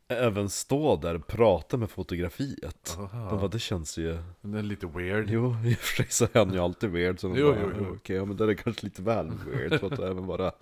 även 0.09 0.51
stå 0.51 0.97
där 0.97 1.15
och 1.15 1.27
prata 1.27 1.77
med 1.77 1.91
fotografiet 1.91 2.97
Aha. 2.99 3.31
De 3.31 3.39
bara, 3.39 3.49
det 3.49 3.59
känns 3.59 3.99
ju 3.99 4.19
Det 4.41 4.59
är 4.59 4.63
lite 4.63 4.87
weird. 4.87 5.31
Jo, 5.31 5.57
i 5.65 5.75
och 5.75 5.79
för 5.79 5.97
sig 5.97 6.07
så 6.11 6.25
är 6.25 6.39
han 6.45 6.53
ju 6.53 6.59
alltid 6.59 6.91
weird 6.91 7.21
så 7.21 7.29
de 7.29 7.37
Jo, 7.39 7.53
bara, 7.53 7.61
jo, 7.63 7.71
jo. 7.79 7.95
Okej, 7.97 8.17
ja, 8.17 8.25
men 8.25 8.37
det 8.37 8.45
är 8.45 8.55
kanske 8.55 8.87
lite 8.87 9.03
väl 9.03 9.33
weird 9.47 9.81
för 9.81 9.93
att 9.93 9.99
även 9.99 10.27
vara 10.27 10.53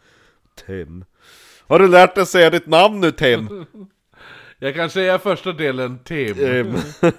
Tim 0.66 1.04
Har 1.68 1.78
du 1.78 1.88
lärt 1.88 2.14
dig 2.14 2.26
säga 2.26 2.50
ditt 2.50 2.66
namn 2.66 3.00
nu 3.00 3.10
Tim? 3.10 3.66
Jag 4.58 4.74
kan 4.74 4.90
säga 4.90 5.18
första 5.18 5.52
delen 5.52 5.98
Tim. 6.04 6.34
Tim. 6.34 6.76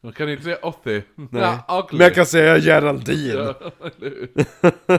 Man 0.00 0.12
kan 0.12 0.28
inte 0.28 0.44
säga. 0.44 0.72
Nej. 0.84 1.02
Ja. 1.32 1.88
Men 1.90 2.00
jag 2.00 2.14
kan 2.14 2.26
säga 2.26 2.58
Geraldine 2.58 3.34
Ja? 3.34 3.54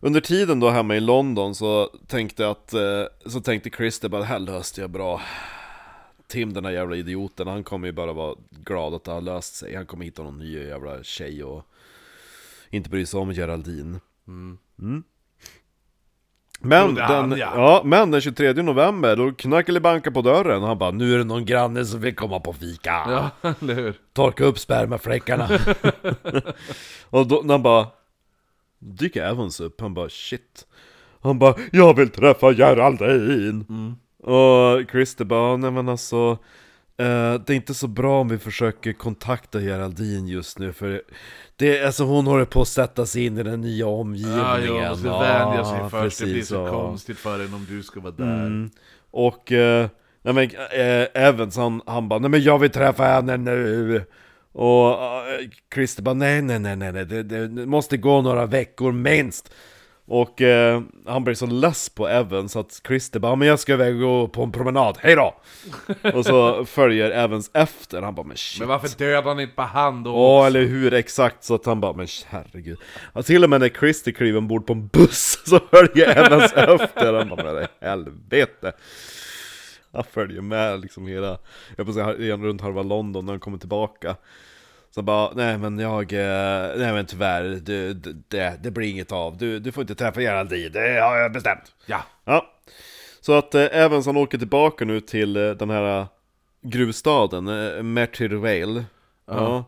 Under 0.00 0.20
tiden 0.20 0.60
då 0.60 0.70
hemma 0.70 0.96
i 0.96 1.00
London 1.00 1.54
så 1.54 1.90
tänkte 2.06 2.48
att, 2.48 2.72
eh, 2.72 3.04
så 3.26 3.40
tänkte 3.40 3.70
Christer 3.70 4.08
bara 4.08 4.20
det 4.20 4.26
här 4.26 4.38
löste 4.38 4.80
jag 4.80 4.90
bra 4.90 5.20
Tim 6.28 6.52
den 6.52 6.64
här 6.64 6.72
jävla 6.72 6.96
idioten, 6.96 7.46
han 7.46 7.64
kommer 7.64 7.86
ju 7.86 7.92
bara 7.92 8.12
vara 8.12 8.36
glad 8.50 8.94
att 8.94 9.04
det 9.04 9.10
har 9.10 9.20
löst 9.20 9.54
sig 9.54 9.74
Han 9.74 9.86
kommer 9.86 10.04
hitta 10.04 10.22
någon 10.22 10.38
ny 10.38 10.66
jävla 10.66 11.02
tjej 11.02 11.44
och 11.44 11.62
inte 12.70 12.90
bry 12.90 13.06
sig 13.06 13.20
om 13.20 13.32
Geraldine 13.32 14.00
Mm. 14.28 15.04
Men, 16.60 16.94
den, 16.94 17.30
ja. 17.30 17.36
ja. 17.36 17.82
men 17.84 18.10
den 18.10 18.20
23 18.20 18.52
november, 18.52 19.16
då 19.16 19.32
knackade 19.32 19.80
banka 19.80 20.10
på 20.10 20.22
dörren 20.22 20.62
Han 20.62 20.78
bara 20.78 20.90
'Nu 20.90 21.14
är 21.14 21.18
det 21.18 21.24
någon 21.24 21.44
granne 21.44 21.84
som 21.84 22.00
vill 22.00 22.14
komma 22.14 22.40
på 22.40 22.52
fika' 22.52 23.30
Ja, 23.42 23.54
eller 23.60 23.74
hur? 23.74 23.94
Torka 24.12 24.44
upp 24.44 24.58
spermafläckarna 24.58 25.48
Och 27.10 27.26
då, 27.26 27.44
han 27.48 27.62
bara 27.62 27.86
Dyker 28.78 29.24
Evans 29.24 29.60
upp, 29.60 29.80
han 29.80 29.94
bara 29.94 30.08
shit 30.08 30.66
Han 31.22 31.38
bara 31.38 31.54
'Jag 31.72 31.96
vill 31.96 32.10
träffa 32.10 32.52
Geraldine' 32.52 33.94
Och 34.22 34.90
Christer 34.90 35.24
bara 35.24 35.56
'Nej 35.56 35.70
men 35.70 35.88
alltså 35.88 36.38
eh, 36.98 37.34
Det 37.34 37.50
är 37.52 37.54
inte 37.54 37.74
så 37.74 37.86
bra 37.88 38.20
om 38.20 38.28
vi 38.28 38.38
försöker 38.38 38.92
kontakta 38.92 39.60
Geraldine 39.60 40.28
just 40.30 40.58
nu 40.58 40.72
för 40.72 41.02
det, 41.56 41.84
alltså 41.86 42.04
hon 42.04 42.26
håller 42.26 42.44
på 42.44 42.62
att 42.62 42.68
sätta 42.68 43.06
sig 43.06 43.26
in 43.26 43.38
i 43.38 43.42
den 43.42 43.60
nya 43.60 43.86
omgivningen 43.86 44.38
Ja, 44.38 44.58
jo, 44.66 44.74
man 44.80 44.88
måste 44.88 45.06
Ja, 45.08 45.18
vänja 45.20 45.64
sig 45.64 45.90
först. 45.90 46.18
det 46.18 46.24
blir 46.26 46.42
så 46.42 46.54
ja. 46.54 46.70
konstigt 46.70 47.18
för 47.18 47.44
en 47.44 47.54
om 47.54 47.66
du 47.68 47.82
ska 47.82 48.00
vara 48.00 48.12
där. 48.16 48.24
Mm. 48.46 48.70
Och, 49.10 49.52
eh, 49.52 49.88
nej 50.22 50.34
men 50.34 50.44
eh, 50.80 51.06
Evans 51.26 51.56
han, 51.56 51.82
han 51.86 52.08
bara 52.08 52.18
'Nej 52.18 52.30
men 52.30 52.42
jag 52.42 52.58
vill 52.58 52.70
träffa 52.70 53.04
henne 53.04 53.36
nu' 53.36 54.04
Och 54.52 54.90
eh, 54.90 55.48
Christer 55.74 56.02
bara 56.02 56.14
'Nej 56.14 56.42
nej 56.42 56.58
nej 56.58 56.76
nej, 56.76 56.92
nej 56.92 57.04
det, 57.04 57.22
det 57.22 57.66
måste 57.66 57.96
gå 57.96 58.22
några 58.22 58.46
veckor 58.46 58.92
minst' 58.92 59.50
Och 60.08 60.42
eh, 60.42 60.82
han 61.06 61.24
blir 61.24 61.34
så 61.34 61.46
less 61.46 61.88
på 61.88 62.08
Evans 62.08 62.56
att 62.56 62.80
Christer 62.86 63.20
bara 63.20 63.36
'Men 63.36 63.48
jag 63.48 63.58
ska 63.60 63.72
iväg 63.72 63.94
och 63.94 64.00
gå 64.00 64.28
på 64.28 64.42
en 64.42 64.52
promenad, 64.52 64.98
hejdå!' 65.00 65.34
och 66.14 66.26
så 66.26 66.64
följer 66.66 67.10
Evans 67.10 67.50
efter, 67.54 68.02
han 68.02 68.14
bara 68.14 68.26
'Men 68.26 68.36
shit' 68.36 68.58
Men 68.58 68.68
varför 68.68 68.98
dödar 68.98 69.22
han 69.22 69.40
inte 69.40 69.54
bara 69.56 69.66
han 69.66 70.02
då? 70.02 70.10
Ja 70.10 70.46
eller 70.46 70.62
hur, 70.62 70.94
exakt 70.94 71.44
så 71.44 71.54
att 71.54 71.66
han 71.66 71.80
bara 71.80 71.92
'Men 71.92 72.06
herregud' 72.26 72.78
ja, 73.14 73.22
Till 73.22 73.44
och 73.44 73.50
med 73.50 73.60
när 73.60 73.68
Christer 73.68 74.12
kliver 74.12 74.38
ombord 74.38 74.66
på 74.66 74.72
en 74.72 74.86
buss 74.86 75.42
så 75.46 75.60
följer 75.70 76.26
Evans 76.26 76.52
efter, 76.52 77.12
han 77.12 77.28
bara 77.28 77.52
'Men 77.52 77.66
helvete' 77.80 78.72
Han 79.92 80.04
följer 80.12 80.40
med 80.40 80.80
liksom 80.80 81.06
hela, 81.06 81.38
jag 81.76 81.86
får 81.86 81.92
säga 81.92 82.36
runt 82.36 82.60
halva 82.60 82.82
London 82.82 83.26
när 83.26 83.32
han 83.32 83.40
kommer 83.40 83.58
tillbaka 83.58 84.16
så 84.96 85.02
bara, 85.02 85.32
nej 85.34 85.58
men 85.58 85.78
jag, 85.78 86.12
eh, 86.12 86.76
nej 86.76 86.92
men 86.92 87.06
tyvärr, 87.06 87.42
du, 87.42 87.94
det, 88.28 88.58
det 88.62 88.70
blir 88.70 88.88
inget 88.88 89.12
av. 89.12 89.36
Du, 89.36 89.58
du 89.58 89.72
får 89.72 89.80
inte 89.80 89.94
träffa 89.94 90.20
Geraldine, 90.20 90.68
det 90.68 91.00
har 91.00 91.16
jag 91.16 91.32
bestämt. 91.32 91.74
Ja. 91.86 92.02
Ja. 92.24 92.46
Så 93.20 93.32
att 93.32 93.54
eh, 93.54 93.62
Evans 93.72 94.06
åker 94.06 94.38
tillbaka 94.38 94.84
nu 94.84 95.00
till 95.00 95.36
eh, 95.36 95.50
den 95.50 95.70
här 95.70 96.00
eh, 96.00 96.06
gruvstaden, 96.62 97.48
eh, 97.48 97.82
Mertyrvale. 97.82 98.84
Ja. 99.26 99.64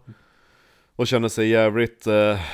Och 0.96 1.06
känner 1.06 1.28
sig 1.28 1.48
jävligt... 1.48 2.06
Eh, 2.06 2.12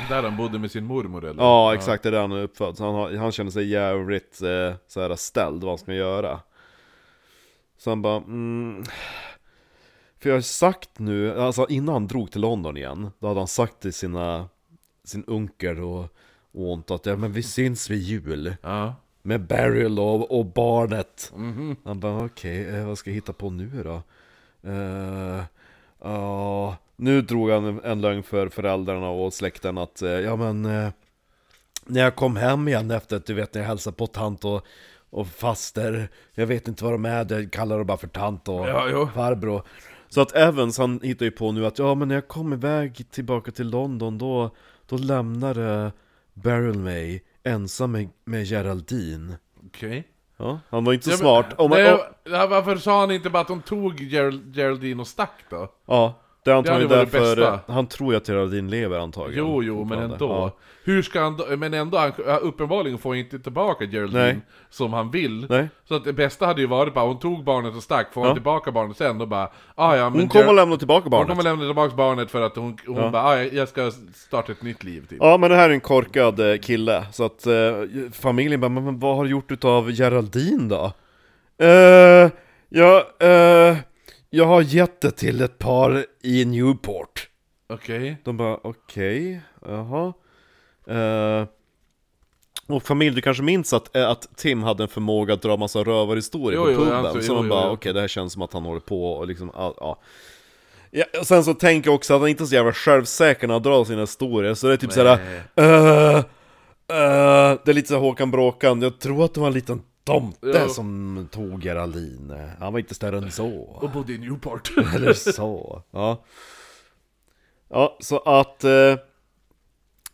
Där 0.09 0.22
han 0.22 0.37
bodde 0.37 0.59
med 0.59 0.70
sin 0.70 0.85
mormor 0.85 1.25
eller? 1.25 1.43
ja, 1.43 1.75
exakt, 1.75 2.03
det 2.03 2.09
är 2.09 2.11
där 2.11 2.20
han 2.20 2.33
är 2.33 2.43
uppfödd. 2.43 2.77
Så 2.77 2.85
han, 2.85 2.95
har, 2.95 3.12
han 3.16 3.33
känner 3.33 3.51
sig 3.51 3.68
jävligt 3.68 4.43
eh, 4.43 4.75
så 4.87 5.01
här 5.01 5.16
ställd 5.16 5.62
vad 5.62 5.70
han 5.70 5.79
ska 5.79 5.95
göra. 5.95 6.41
Så 7.79 7.91
han 7.91 8.03
bara, 8.03 8.16
mm, 8.16 8.85
för 10.25 10.31
jag 10.31 10.37
har 10.37 10.41
sagt 10.43 10.91
nu, 10.99 11.41
alltså 11.41 11.66
innan 11.68 11.93
han 11.93 12.07
drog 12.07 12.31
till 12.31 12.41
London 12.41 12.77
igen, 12.77 13.11
då 13.18 13.27
hade 13.29 13.41
han 13.41 13.49
sagt 13.49 13.81
till 13.81 13.93
sina, 13.93 14.49
sin 15.05 15.25
onkel 15.27 15.81
och, 15.81 16.07
ont 16.53 16.91
att 16.91 17.07
ja 17.07 17.16
men 17.16 17.33
vi 17.33 17.43
syns 17.43 17.91
vid 17.91 17.99
jul. 18.03 18.57
Ja. 18.62 18.95
Med 19.22 19.41
Beryl 19.47 19.99
och, 19.99 20.39
och 20.39 20.45
barnet. 20.47 21.33
Mhm. 21.37 21.77
Han 21.85 22.01
bara 22.01 22.25
okej, 22.25 22.68
eh, 22.68 22.87
vad 22.87 22.99
ska 22.99 23.11
jag 23.11 23.14
hitta 23.14 23.33
på 23.33 23.51
nu 23.51 23.83
då? 23.85 24.03
Eh, 24.70 25.43
Ja, 26.03 26.77
nu 26.97 27.22
drog 27.22 27.51
han 27.51 27.81
en- 27.85 28.01
lögn 28.01 28.22
för 28.22 28.49
föräldrarna 28.49 29.09
och 29.11 29.33
släkten 29.35 29.79
att 29.79 30.03
eh, 30.03 30.11
ja 30.11 30.37
men 30.37 30.64
eh, 30.64 30.89
När 31.87 32.01
jag 32.01 32.16
kom 32.16 32.37
hem 32.37 32.68
igen 32.68 32.91
efter 32.91 33.16
att 33.16 33.27
du 33.27 33.35
vet 33.35 33.55
när 33.55 33.61
jag 33.61 33.68
hälsade 33.68 33.97
på 33.97 34.07
tant 34.07 34.45
och, 34.45 34.62
och 35.11 35.27
faster 35.29 36.09
Jag 36.35 36.47
vet 36.47 36.68
inte 36.68 36.85
vad 36.85 36.93
de 36.93 37.05
är, 37.05 37.27
jag 37.33 37.53
kallar 37.53 37.79
dem 37.79 37.87
bara 37.87 37.99
för 37.99 38.09
tant 38.09 38.49
och 38.49 38.68
Ja, 38.68 39.11
farbror 39.14 39.62
Så 40.14 40.20
att 40.20 40.36
Evans 40.36 40.78
han 40.78 41.00
hittar 41.02 41.24
ju 41.24 41.30
på 41.30 41.52
nu 41.52 41.66
att 41.66 41.78
ja 41.78 41.94
men 41.94 42.08
när 42.08 42.14
jag 42.14 42.28
kom 42.28 42.52
iväg 42.52 43.10
tillbaka 43.10 43.50
till 43.50 43.68
London 43.70 44.18
då 44.18 44.50
Då 44.88 44.96
lämnade 44.96 45.92
Beryl 46.34 46.78
mig 46.78 47.24
ensam 47.44 47.92
med, 47.92 48.08
med 48.24 48.46
Geraldine 48.46 49.36
Okej. 49.66 50.08
Ja, 50.36 50.60
han 50.68 50.84
var 50.84 50.92
inte 50.92 51.10
Ja, 51.10 51.12
men- 51.12 51.18
smart 51.18 51.46
om 51.58 51.70
man, 51.70 51.78
Nej, 51.78 51.98
varför 52.48 52.76
sa 52.76 53.00
han 53.00 53.10
inte 53.10 53.30
bara 53.30 53.40
att 53.40 53.48
de 53.48 53.62
tog 53.62 54.00
Gerald, 54.00 54.56
Geraldine 54.56 55.00
och 55.00 55.06
stack 55.06 55.44
då? 55.50 55.68
Ja, 55.86 56.20
det 56.45 56.51
är 56.51 56.55
antagligen 56.55 56.88
Det 56.90 56.97
därför 56.97 57.36
bästa. 57.36 57.61
Han 57.72 57.86
tror 57.86 58.12
ju 58.12 58.16
att 58.16 58.28
Geraldine 58.28 58.70
lever 58.70 58.99
antagligen 58.99 59.45
Jo, 59.45 59.62
jo, 59.62 59.84
men 59.84 59.99
ändå. 59.99 60.28
Ja. 60.28 60.53
Hur 60.84 61.03
ska 61.03 61.20
han 61.20 61.40
men 61.59 61.74
ändå, 61.74 61.99
han, 61.99 62.12
uppenbarligen 62.42 62.99
får 62.99 63.11
han 63.11 63.18
inte 63.18 63.38
tillbaka 63.38 63.84
Geraldine 63.84 64.22
Nej. 64.22 64.40
som 64.70 64.92
han 64.92 65.11
vill. 65.11 65.47
Nej. 65.49 65.68
Så 65.88 65.95
att 65.95 66.05
det 66.05 66.12
bästa 66.12 66.47
hade 66.47 66.61
ju 66.61 66.66
varit 66.66 66.95
bara, 66.95 67.07
hon 67.07 67.18
tog 67.18 67.45
barnet 67.45 67.76
och 67.76 67.82
stack, 67.82 68.12
får 68.12 68.20
han 68.20 68.28
Ja. 68.28 68.34
tillbaka 68.34 68.72
barnet 68.72 68.97
sen 68.97 69.20
och 69.20 69.28
bara, 69.28 69.49
ah, 69.74 69.97
ja 69.97 70.11
men 70.11 70.20
Hon 70.20 70.28
kommer 70.28 70.53
lämna 70.53 70.76
tillbaka 70.76 71.03
hon 71.03 71.11
barnet 71.11 71.28
kommer 71.28 71.42
lämna 71.42 71.64
tillbaka 71.64 71.95
barnet 71.97 72.30
för 72.30 72.40
att 72.40 72.57
hon, 72.57 72.76
hon 72.86 72.97
Ja. 72.97 73.11
bara, 73.11 73.22
ah, 73.22 73.42
jag 73.42 73.68
ska 73.68 73.90
starta 74.14 74.53
ett 74.53 74.62
nytt 74.62 74.84
liv 74.84 75.07
typ. 75.09 75.18
Ja 75.20 75.36
men 75.36 75.51
det 75.51 75.57
här 75.57 75.70
är 75.70 75.74
en 75.74 75.80
korkad 75.80 76.40
eh, 76.53 76.59
kille, 76.59 77.05
så 77.12 77.24
att 77.24 77.47
eh, 77.47 77.53
familjen 78.12 78.61
bara 78.61 78.68
men, 78.68 78.84
men 78.84 78.99
vad 78.99 79.16
har 79.16 79.24
du 79.24 79.30
gjort 79.30 79.51
utav 79.53 79.90
Geraldine 79.90 80.68
då? 80.68 80.92
Eh, 81.66 82.30
ja, 82.68 83.05
eh, 83.26 83.76
jag 84.35 84.47
har 84.47 84.62
gett 84.62 85.01
det 85.01 85.11
till 85.11 85.41
ett 85.41 85.59
par 85.59 86.07
i 86.22 86.45
Newport 86.45 87.28
Okej. 87.68 88.16
De 88.24 88.37
bara 88.37 88.59
okej, 88.62 89.41
jaha 89.66 90.12
eh, 90.87 91.47
Och 92.66 92.82
familj, 92.82 93.14
du 93.16 93.20
kanske 93.20 93.43
minns 93.43 93.72
att, 93.72 93.97
eh, 93.97 94.11
att 94.11 94.37
Tim 94.37 94.62
hade 94.62 94.82
en 94.82 94.89
förmåga 94.89 95.35
att 95.35 95.43
dra 95.43 95.57
massa 95.57 95.78
rövarhistorier 95.78 96.61
Jo, 96.61 96.64
på 96.64 96.72
jo, 96.72 96.78
puben? 96.78 97.07
alltså, 97.07 97.22
så 97.22 97.35
man 97.35 97.49
bara 97.49 97.70
okej, 97.70 97.93
det 97.93 98.01
här 98.01 98.09
känns 98.09 98.32
som 98.32 98.43
att 98.43 98.53
han 98.53 98.62
håller 98.62 98.80
på 98.80 99.12
och 99.12 99.26
liksom, 99.26 99.51
ja, 99.55 99.74
ja. 99.80 100.01
Ja, 100.91 101.05
och 101.20 101.26
sen 101.26 101.45
så 101.45 101.55
tänker 101.55 101.89
jag 101.91 101.95
också 101.95 102.14
att 102.14 102.20
han 102.20 102.28
inte 102.28 102.45
är 102.45 102.47
så 102.47 102.55
jävla 102.55 102.72
självsäker 102.72 103.47
när 103.47 103.55
han 103.55 103.62
drar 103.62 103.85
sina 103.85 104.01
historier, 104.01 104.55
så 104.55 104.66
det 104.66 104.72
är 104.72 104.76
typ 104.76 104.93
såhär 104.93 105.18
uh, 105.61 106.16
uh, 106.16 106.24
Det 107.64 107.68
är 107.68 107.72
lite 107.72 107.89
så 107.89 107.99
Håkan 107.99 108.30
Bråkan, 108.30 108.82
jag 108.82 108.99
tror 108.99 109.24
att 109.24 109.35
det 109.35 109.41
var 109.41 109.47
en 109.47 109.53
liten 109.53 109.82
tomte 110.05 110.48
Ja. 110.48 110.68
som 110.68 111.28
tog 111.32 111.64
Geraldine 111.64 112.52
Han 112.61 112.72
var 112.72 112.80
inte 112.80 112.94
större 112.94 113.18
än 113.18 113.30
så 113.32 113.48
Och 113.61 113.90
bodde 113.90 114.12
i 114.12 114.18
Newport. 114.18 114.72
Eller 114.94 115.12
så, 115.12 115.82
ja 115.90 116.24
Ja, 117.68 117.96
så 118.00 118.18
att 118.18 118.64
eh, 118.64 118.96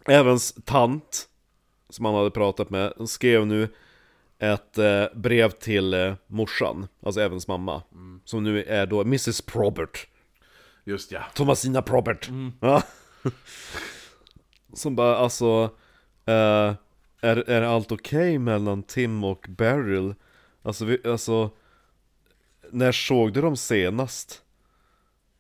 Evans 0.08 0.54
tant 0.64 1.28
Som 1.88 2.04
han 2.04 2.14
hade 2.14 2.30
pratat 2.30 2.70
med, 2.70 2.92
skrev 3.06 3.46
nu 3.46 3.68
ett 4.38 4.78
eh, 4.78 5.04
brev 5.14 5.50
till 5.50 5.94
eh, 5.94 6.14
morsan, 6.26 6.86
alltså 7.02 7.20
Evans 7.20 7.48
mamma 7.48 7.82
Som 8.24 8.44
nu 8.44 8.64
är 8.64 8.86
då 8.86 9.00
Mrs 9.00 9.40
Probert 9.42 10.06
Just 10.84 11.12
ja. 11.12 11.20
Thomasina 11.34 11.82
Probert 11.82 12.30
ja. 12.60 12.82
Som 14.74 14.96
bara 14.96 15.16
alltså 15.16 15.70
eh, 16.26 16.74
är, 17.20 17.50
är 17.50 17.62
allt 17.62 17.92
okej 17.92 18.38
mellan 18.38 18.82
Tim 18.82 19.24
och 19.24 19.46
Beryl? 19.48 20.14
Alltså, 20.62 20.84
vi, 20.84 20.98
alltså 21.04 21.50
När 22.70 22.92
såg 22.92 23.32
du 23.32 23.40
dem 23.40 23.56
senast? 23.56 24.42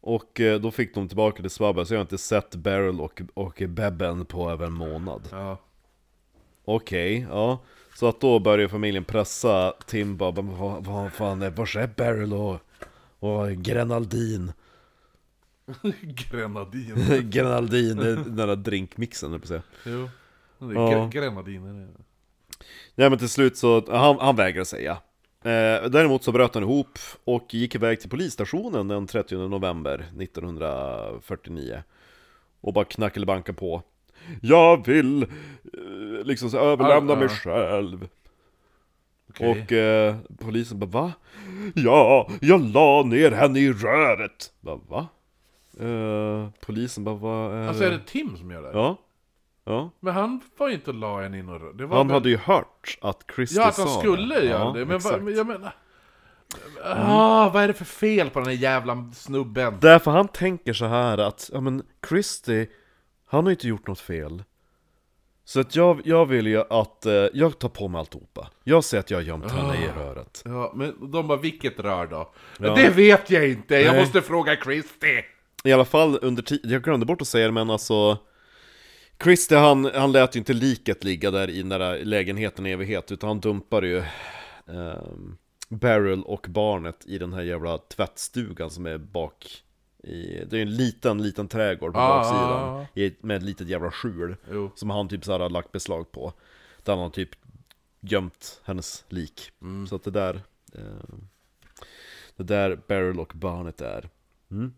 Och 0.00 0.40
eh, 0.40 0.60
då 0.60 0.70
fick 0.70 0.94
de 0.94 1.08
tillbaka 1.08 1.42
det 1.42 1.50
svabba, 1.50 1.84
så 1.84 1.94
jag 1.94 1.98
har 1.98 2.02
inte 2.02 2.18
sett 2.18 2.54
Beryl 2.54 3.00
och, 3.00 3.22
och 3.34 3.62
Bebben 3.68 4.24
på 4.24 4.50
över 4.50 4.66
en 4.66 4.72
månad 4.72 5.28
ja. 5.30 5.58
Okej, 6.64 7.26
ja 7.30 7.62
Så 7.94 8.08
att 8.08 8.20
då 8.20 8.38
börjar 8.38 8.68
familjen 8.68 9.04
pressa 9.04 9.72
Tim 9.86 10.16
bara, 10.16 10.32
"Men 10.32 10.56
vad, 10.58 10.84
vad 10.84 11.12
fan 11.12 11.42
är, 11.42 11.50
var 11.50 11.76
är 11.76 11.86
Beryl 11.96 12.32
och, 12.32 12.58
och 13.18 13.50
Grenaldin? 13.50 14.52
Grenadin. 16.02 16.94
Grenaldin, 17.30 17.96
det 17.96 18.10
är 18.10 18.16
den 18.16 18.36
där 18.36 18.56
drinkmixen 18.56 19.40
på 19.40 19.46
säga 19.46 19.62
Jo. 19.84 20.08
Det 20.60 20.66
är 20.66 20.74
Ja. 20.74 20.88
gre- 20.90 21.10
Grenadiner. 21.10 21.88
Nej 22.94 23.10
men 23.10 23.18
till 23.18 23.28
slut 23.28 23.56
så, 23.56 23.84
han, 23.96 24.18
han 24.20 24.36
vägrar 24.36 24.64
säga 24.64 24.92
eh, 25.44 25.88
Däremot 25.90 26.22
så 26.24 26.32
bröt 26.32 26.54
han 26.54 26.62
ihop 26.62 26.98
och 27.24 27.54
gick 27.54 27.74
iväg 27.74 28.00
till 28.00 28.10
polisstationen 28.10 28.88
den 28.88 29.06
30 29.06 29.36
november 29.48 29.94
1949 30.20 31.82
Och 32.60 32.72
bara 32.72 32.84
knackade 32.84 33.26
banka 33.26 33.52
på 33.52 33.82
Jag 34.42 34.86
vill 34.86 35.22
eh, 35.22 35.28
liksom 36.24 36.50
så 36.50 36.58
överlämna 36.58 37.12
Ja, 37.12 37.18
mig 37.18 37.28
ja. 37.30 37.34
själv 37.34 38.08
Okej. 39.28 39.50
Och 39.64 39.72
eh, 39.72 40.16
polisen 40.38 40.78
bara 40.78 40.86
va? 40.90 41.12
Ja, 41.74 42.30
jag 42.40 42.60
la 42.60 43.02
ner 43.02 43.30
henne 43.30 43.58
i 43.60 43.72
röret! 43.72 44.52
Bara, 44.60 44.76
va? 44.88 45.08
Eh, 45.80 46.48
polisen 46.66 47.04
bara 47.04 47.14
va? 47.14 47.54
är 47.54 47.68
Alltså 47.68 47.84
är 47.84 47.90
det 47.90 48.00
Tim 48.06 48.36
som 48.36 48.50
gör 48.50 48.62
det? 48.62 48.70
Ja, 48.72 48.96
ja 49.64 49.90
Men 50.00 50.14
han 50.14 50.40
var 50.56 50.68
ju 50.68 50.74
inte 50.74 50.90
och 50.90 50.96
la 50.96 51.22
en 51.22 51.34
in 51.34 51.48
och 51.48 51.76
det 51.76 51.86
var 51.86 51.96
Han 51.96 52.06
väl- 52.06 52.14
hade 52.14 52.28
ju 52.30 52.36
hört 52.36 52.98
att 53.00 53.24
Christie 53.34 53.58
Ja, 53.62 53.68
att 53.68 53.76
han 53.78 53.88
sa 53.88 54.00
skulle 54.00 54.34
det. 54.40 54.46
göra 54.46 54.72
det, 54.72 54.84
men, 54.86 54.96
exakt. 54.96 55.12
vad, 55.14 55.22
men 55.22 55.34
jag 55.36 55.46
menar... 55.46 55.74
Ah, 56.84 57.48
vad 57.50 57.62
är 57.62 57.68
det 57.68 57.74
för 57.74 57.84
fel 57.84 58.30
på 58.30 58.38
den 58.40 58.48
här 58.48 58.54
jävla 58.56 59.10
snubben? 59.14 59.78
Därför 59.80 60.10
han 60.10 60.28
tänker 60.28 60.72
så 60.72 60.84
här 60.86 61.18
att, 61.18 61.50
ja 61.52 61.60
men 61.60 61.82
Christie, 62.08 62.66
han 63.26 63.44
har 63.44 63.50
ju 63.50 63.54
inte 63.54 63.68
gjort 63.68 63.86
något 63.86 64.00
fel 64.00 64.42
Så 65.44 65.60
att 65.60 65.76
jag, 65.76 66.00
jag 66.04 66.26
vill 66.26 66.46
ju 66.46 66.62
att, 66.70 67.06
eh, 67.06 67.12
jag 67.32 67.58
tar 67.58 67.68
på 67.68 67.88
mig 67.88 67.98
alltihopa 67.98 68.50
Jag 68.64 68.84
säger 68.84 69.00
att 69.00 69.10
jag 69.10 69.18
har 69.18 69.22
gömt 69.22 69.50
henne 69.52 69.74
i 69.84 69.88
röret 69.98 70.42
Ja, 70.44 70.72
men 70.76 71.10
de 71.10 71.28
bara, 71.28 71.38
vilket 71.38 71.78
rör 71.80 72.06
då? 72.06 72.32
Ja. 72.58 72.74
Det 72.74 72.88
vet 72.90 73.30
jag 73.30 73.48
inte, 73.48 73.74
jag 73.74 73.92
Nej. 73.92 74.00
måste 74.00 74.22
fråga 74.22 74.56
Christy! 74.56 75.20
I 75.64 75.72
alla 75.72 75.84
fall 75.84 76.18
under 76.22 76.42
tiden, 76.42 76.70
jag 76.70 76.82
glömde 76.82 77.06
bort 77.06 77.20
att 77.20 77.28
säga 77.28 77.46
det 77.46 77.52
men 77.52 77.70
alltså 77.70 78.18
Christie 79.22 79.58
han, 79.58 79.84
han 79.84 80.12
lät 80.12 80.36
ju 80.36 80.38
inte 80.38 80.52
liket 80.52 81.04
ligga 81.04 81.30
där 81.30 81.50
i 81.50 81.58
den 81.58 81.68
där 81.68 82.04
lägenheten 82.04 82.66
i 82.66 82.70
evighet 82.70 83.12
Utan 83.12 83.28
han 83.28 83.40
dumpade 83.40 83.88
ju 83.88 84.02
ehm, 84.66 85.36
Beryl 85.68 86.22
och 86.22 86.46
barnet 86.48 87.06
i 87.06 87.18
den 87.18 87.32
här 87.32 87.42
jävla 87.42 87.78
tvättstugan 87.78 88.70
som 88.70 88.86
är 88.86 88.98
bak 88.98 89.62
i, 90.02 90.44
Det 90.44 90.58
är 90.58 90.62
en 90.62 90.76
liten, 90.76 91.22
liten 91.22 91.48
trädgård 91.48 91.92
på 91.92 91.98
Ah, 91.98 92.18
baksidan 92.18 92.52
ah, 92.52 92.80
ah. 92.80 92.86
i, 92.94 93.16
Med 93.20 93.36
ett 93.36 93.42
litet 93.42 93.68
jävla 93.68 93.90
skjul 93.90 94.36
Jo. 94.50 94.70
Som 94.74 94.90
han 94.90 95.08
typ 95.08 95.24
så 95.24 95.32
här 95.32 95.40
har 95.40 95.50
lagt 95.50 95.72
beslag 95.72 96.12
på 96.12 96.32
Där 96.82 96.92
han 96.92 97.02
har 97.02 97.10
typ 97.10 97.30
gömt 98.00 98.60
hennes 98.64 99.04
lik 99.08 99.52
Mm. 99.62 99.86
Så 99.86 99.96
att 99.96 100.04
det 100.04 100.10
där 100.10 100.42
eh, 100.74 101.14
Det 102.36 102.42
där 102.42 102.80
Beryl 102.86 103.20
och 103.20 103.32
barnet 103.34 103.80
är 103.80 104.08
mm. 104.50 104.74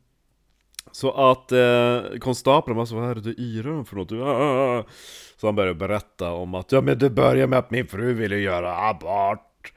Så 0.91 1.11
att 1.31 1.53
eh, 1.53 2.19
konstapeln 2.21 2.77
var 2.77 2.85
så 2.87 2.95
vad 2.97 3.11
är 3.11 3.15
det 3.15 3.21
du 3.21 3.35
yrar 3.39 3.71
om 3.71 3.85
för 3.85 3.97
något? 3.97 4.13
Ah. 4.13 4.91
Så 5.37 5.47
han 5.47 5.55
började 5.55 5.75
berätta 5.75 6.31
om 6.33 6.55
att 6.55 6.73
ja 6.73 6.81
men 6.81 6.99
det 6.99 7.11
började 7.11 7.47
med 7.47 7.59
att 7.59 7.71
min 7.71 7.87
fru 7.87 8.13
ville 8.15 8.37
göra 8.39 8.89
abort. 8.89 9.73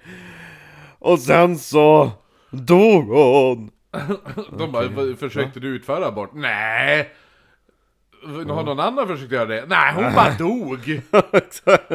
Och 1.00 1.20
sen 1.20 1.58
så 1.58 2.12
dog 2.52 3.04
hon. 3.08 3.70
De 4.58 4.72
bara, 4.72 4.88
"Vad- 4.88 5.20
försökte 5.20 5.60
du 5.60 5.68
utföra 5.68 6.06
abort? 6.08 6.30
Nej! 6.34 7.10
Har 8.26 8.64
någon 8.64 8.80
annan 8.80 9.08
försökt 9.08 9.32
göra 9.32 9.46
det? 9.46 9.66
Nej, 9.68 9.94
hon 9.94 10.04
bara 10.16 10.30
dog! 10.40 11.02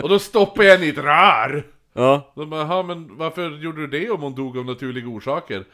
Och 0.03 0.09
då 0.09 0.19
stoppade 0.19 0.69
jag 0.69 0.75
henne 0.75 0.87
i 0.87 0.91
ett 0.91 0.99
rör! 0.99 1.67
ja, 1.93 2.33
De 2.37 2.51
bara, 2.51 2.61
"Jaha, 2.61 2.83
men 2.83 3.17
varför 3.17 3.51
gjorde 3.51 3.81
du 3.81 3.87
det 3.87 4.11
om 4.11 4.21
hon 4.23 4.35
dog 4.35 4.59
av 4.59 4.65
naturliga 4.65 5.07
orsaker? 5.09 5.65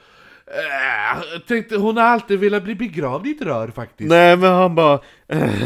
Äh, 0.49 1.39
tänkte, 1.49 1.77
hon 1.77 1.97
har 1.97 2.05
alltid 2.05 2.39
velat 2.41 2.63
bli 2.65 2.75
begravd 2.75 3.27
i 3.27 3.31
ett 3.31 3.43
rör 3.43 3.69
faktiskt. 3.69 4.11
nej 4.11 4.37
men 4.37 4.53
han 4.53 4.75
bara 4.75 5.01
eh, 5.29 5.63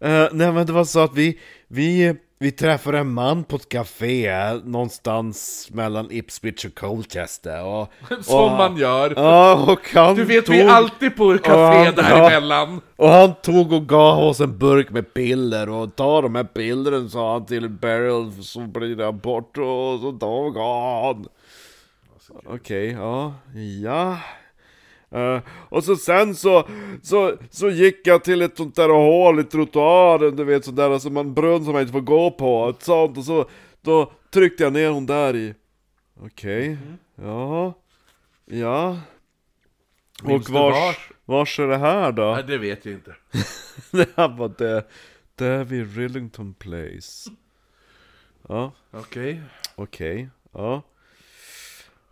eh, 0.00 0.28
Nej 0.32 0.52
men 0.52 0.66
det 0.66 0.72
var 0.72 0.84
så 0.84 1.00
att 1.00 1.14
vi, 1.14 1.38
vi, 1.68 2.14
vi 2.38 2.50
träffade 2.50 2.98
en 2.98 3.12
man 3.14 3.44
på 3.44 3.56
ett 3.56 3.68
café 3.68 4.52
någonstans 4.64 5.68
mellan 5.72 6.08
Ipswich 6.10 6.64
och 6.64 6.74
Colchester 6.74 7.64
och, 7.64 7.92
Som 8.24 8.44
och, 8.44 8.50
man 8.50 8.76
gör. 8.76 9.12
Ja, 9.16 9.72
och 9.72 9.88
han 9.94 10.14
Du 10.14 10.24
vet, 10.24 10.46
tog, 10.46 10.54
vi 10.54 10.60
är 10.60 10.68
alltid 10.68 11.16
på 11.16 11.38
café 11.38 11.84
Ja, 11.84 11.92
däremellan. 11.92 12.80
Och 12.96 13.08
han 13.08 13.34
tog 13.42 13.72
och 13.72 13.88
gav 13.88 14.18
oss 14.18 14.40
en 14.40 14.58
burk 14.58 14.90
med 14.90 15.14
piller 15.14 15.68
och 15.68 15.96
ta 15.96 16.20
de 16.20 16.34
här 16.34 16.44
pillren 16.44 17.10
sa 17.10 17.32
han 17.32 17.46
till 17.46 17.68
Beryl 17.68 18.44
så 18.44 18.60
blir 18.60 18.96
det 18.96 19.08
abort 19.08 19.58
och 19.58 20.00
så 20.00 20.16
dog 20.20 20.56
han. 20.56 21.26
Okej, 22.44 22.90
ja, 22.90 23.34
ja. 23.82 24.18
Eh, 25.10 25.40
och 25.68 25.84
så 25.84 25.96
sen 25.96 26.34
så, 26.34 26.68
så, 27.02 27.36
så 27.50 27.70
gick 27.70 28.06
jag 28.06 28.24
till 28.24 28.42
ett 28.42 28.56
sånt 28.56 28.76
där 28.76 28.88
hål 28.88 29.40
i 29.40 29.44
trottoaren, 29.44 30.36
du 30.36 30.44
vet 30.44 30.64
sånt 30.64 30.76
där, 30.76 30.90
alltså 30.90 31.10
man 31.10 31.34
brunn 31.34 31.64
som 31.64 31.72
man 31.72 31.82
inte 31.82 31.92
får 31.92 32.00
gå 32.00 32.30
på, 32.30 32.68
ett 32.68 32.82
sånt, 32.82 33.18
och 33.18 33.24
så 33.24 33.48
då 33.80 34.12
tryckte 34.30 34.62
jag 34.62 34.72
ner 34.72 34.90
hon 34.90 35.06
där 35.06 35.36
i. 35.36 35.54
Okej, 36.20 36.78
ja, 37.14 37.74
ja. 38.44 38.98
Minns 40.22 40.48
och 40.48 40.54
vars, 40.54 40.74
vars? 40.74 41.10
vars 41.24 41.58
är 41.60 41.68
det 41.68 41.76
här 41.78 42.12
då? 42.12 42.32
Nej, 42.34 42.44
det 42.46 42.58
vet 42.58 42.84
jag 42.84 42.94
inte. 42.94 43.14
Det 43.90 44.08
här 44.16 44.28
var 44.28 44.52
det, 44.58 44.84
det 45.34 45.46
är 45.46 45.64
vid 45.64 45.96
Rillington 45.96 46.54
Place. 46.54 47.30
Ja, 48.48 48.72
Okej. 48.90 49.42
okej, 49.74 50.28
ja. 50.52 50.82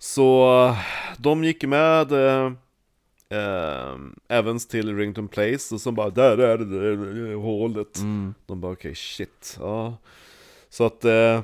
Så 0.02 0.74
de 1.18 1.44
gick 1.44 1.64
med 1.64 2.12
eh, 2.12 2.52
eh, 3.28 3.94
Evans 4.28 4.66
till 4.66 4.96
Rillington 4.96 5.28
Place 5.28 5.74
och 5.74 5.80
så 5.80 5.92
bara 5.92 6.10
där 6.10 6.38
är 6.38 6.58
det, 6.58 6.64
där 6.64 7.34
hålet. 7.34 7.98
De 8.46 8.60
bara 8.60 8.72
okej, 8.72 8.94
shit, 8.94 9.56
ja. 9.60 9.96
Så 10.68 10.86
att 10.86 11.04
eh, 11.04 11.40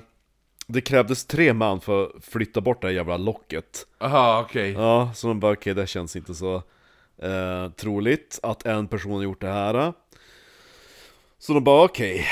det 0.66 0.80
krävdes 0.80 1.24
tre 1.24 1.52
man 1.52 1.80
för 1.80 2.04
att 2.04 2.24
flytta 2.24 2.60
bort 2.60 2.80
det 2.82 2.86
här 2.86 2.94
jävla 2.94 3.16
locket. 3.16 3.86
Aha, 3.98 4.40
okej. 4.46 4.72
Ja, 4.72 5.10
så 5.14 5.28
de 5.28 5.40
bara 5.40 5.52
okej, 5.52 5.74
det 5.74 5.86
känns 5.86 6.16
inte 6.16 6.34
så 6.34 6.62
eh, 7.22 7.70
troligt 7.76 8.40
att 8.42 8.66
en 8.66 8.88
person 8.88 9.12
har 9.12 9.22
gjort 9.22 9.40
det 9.40 9.48
här. 9.52 9.92
Så 11.38 11.52
de 11.52 11.64
bara 11.64 11.84
okej, 11.84 12.26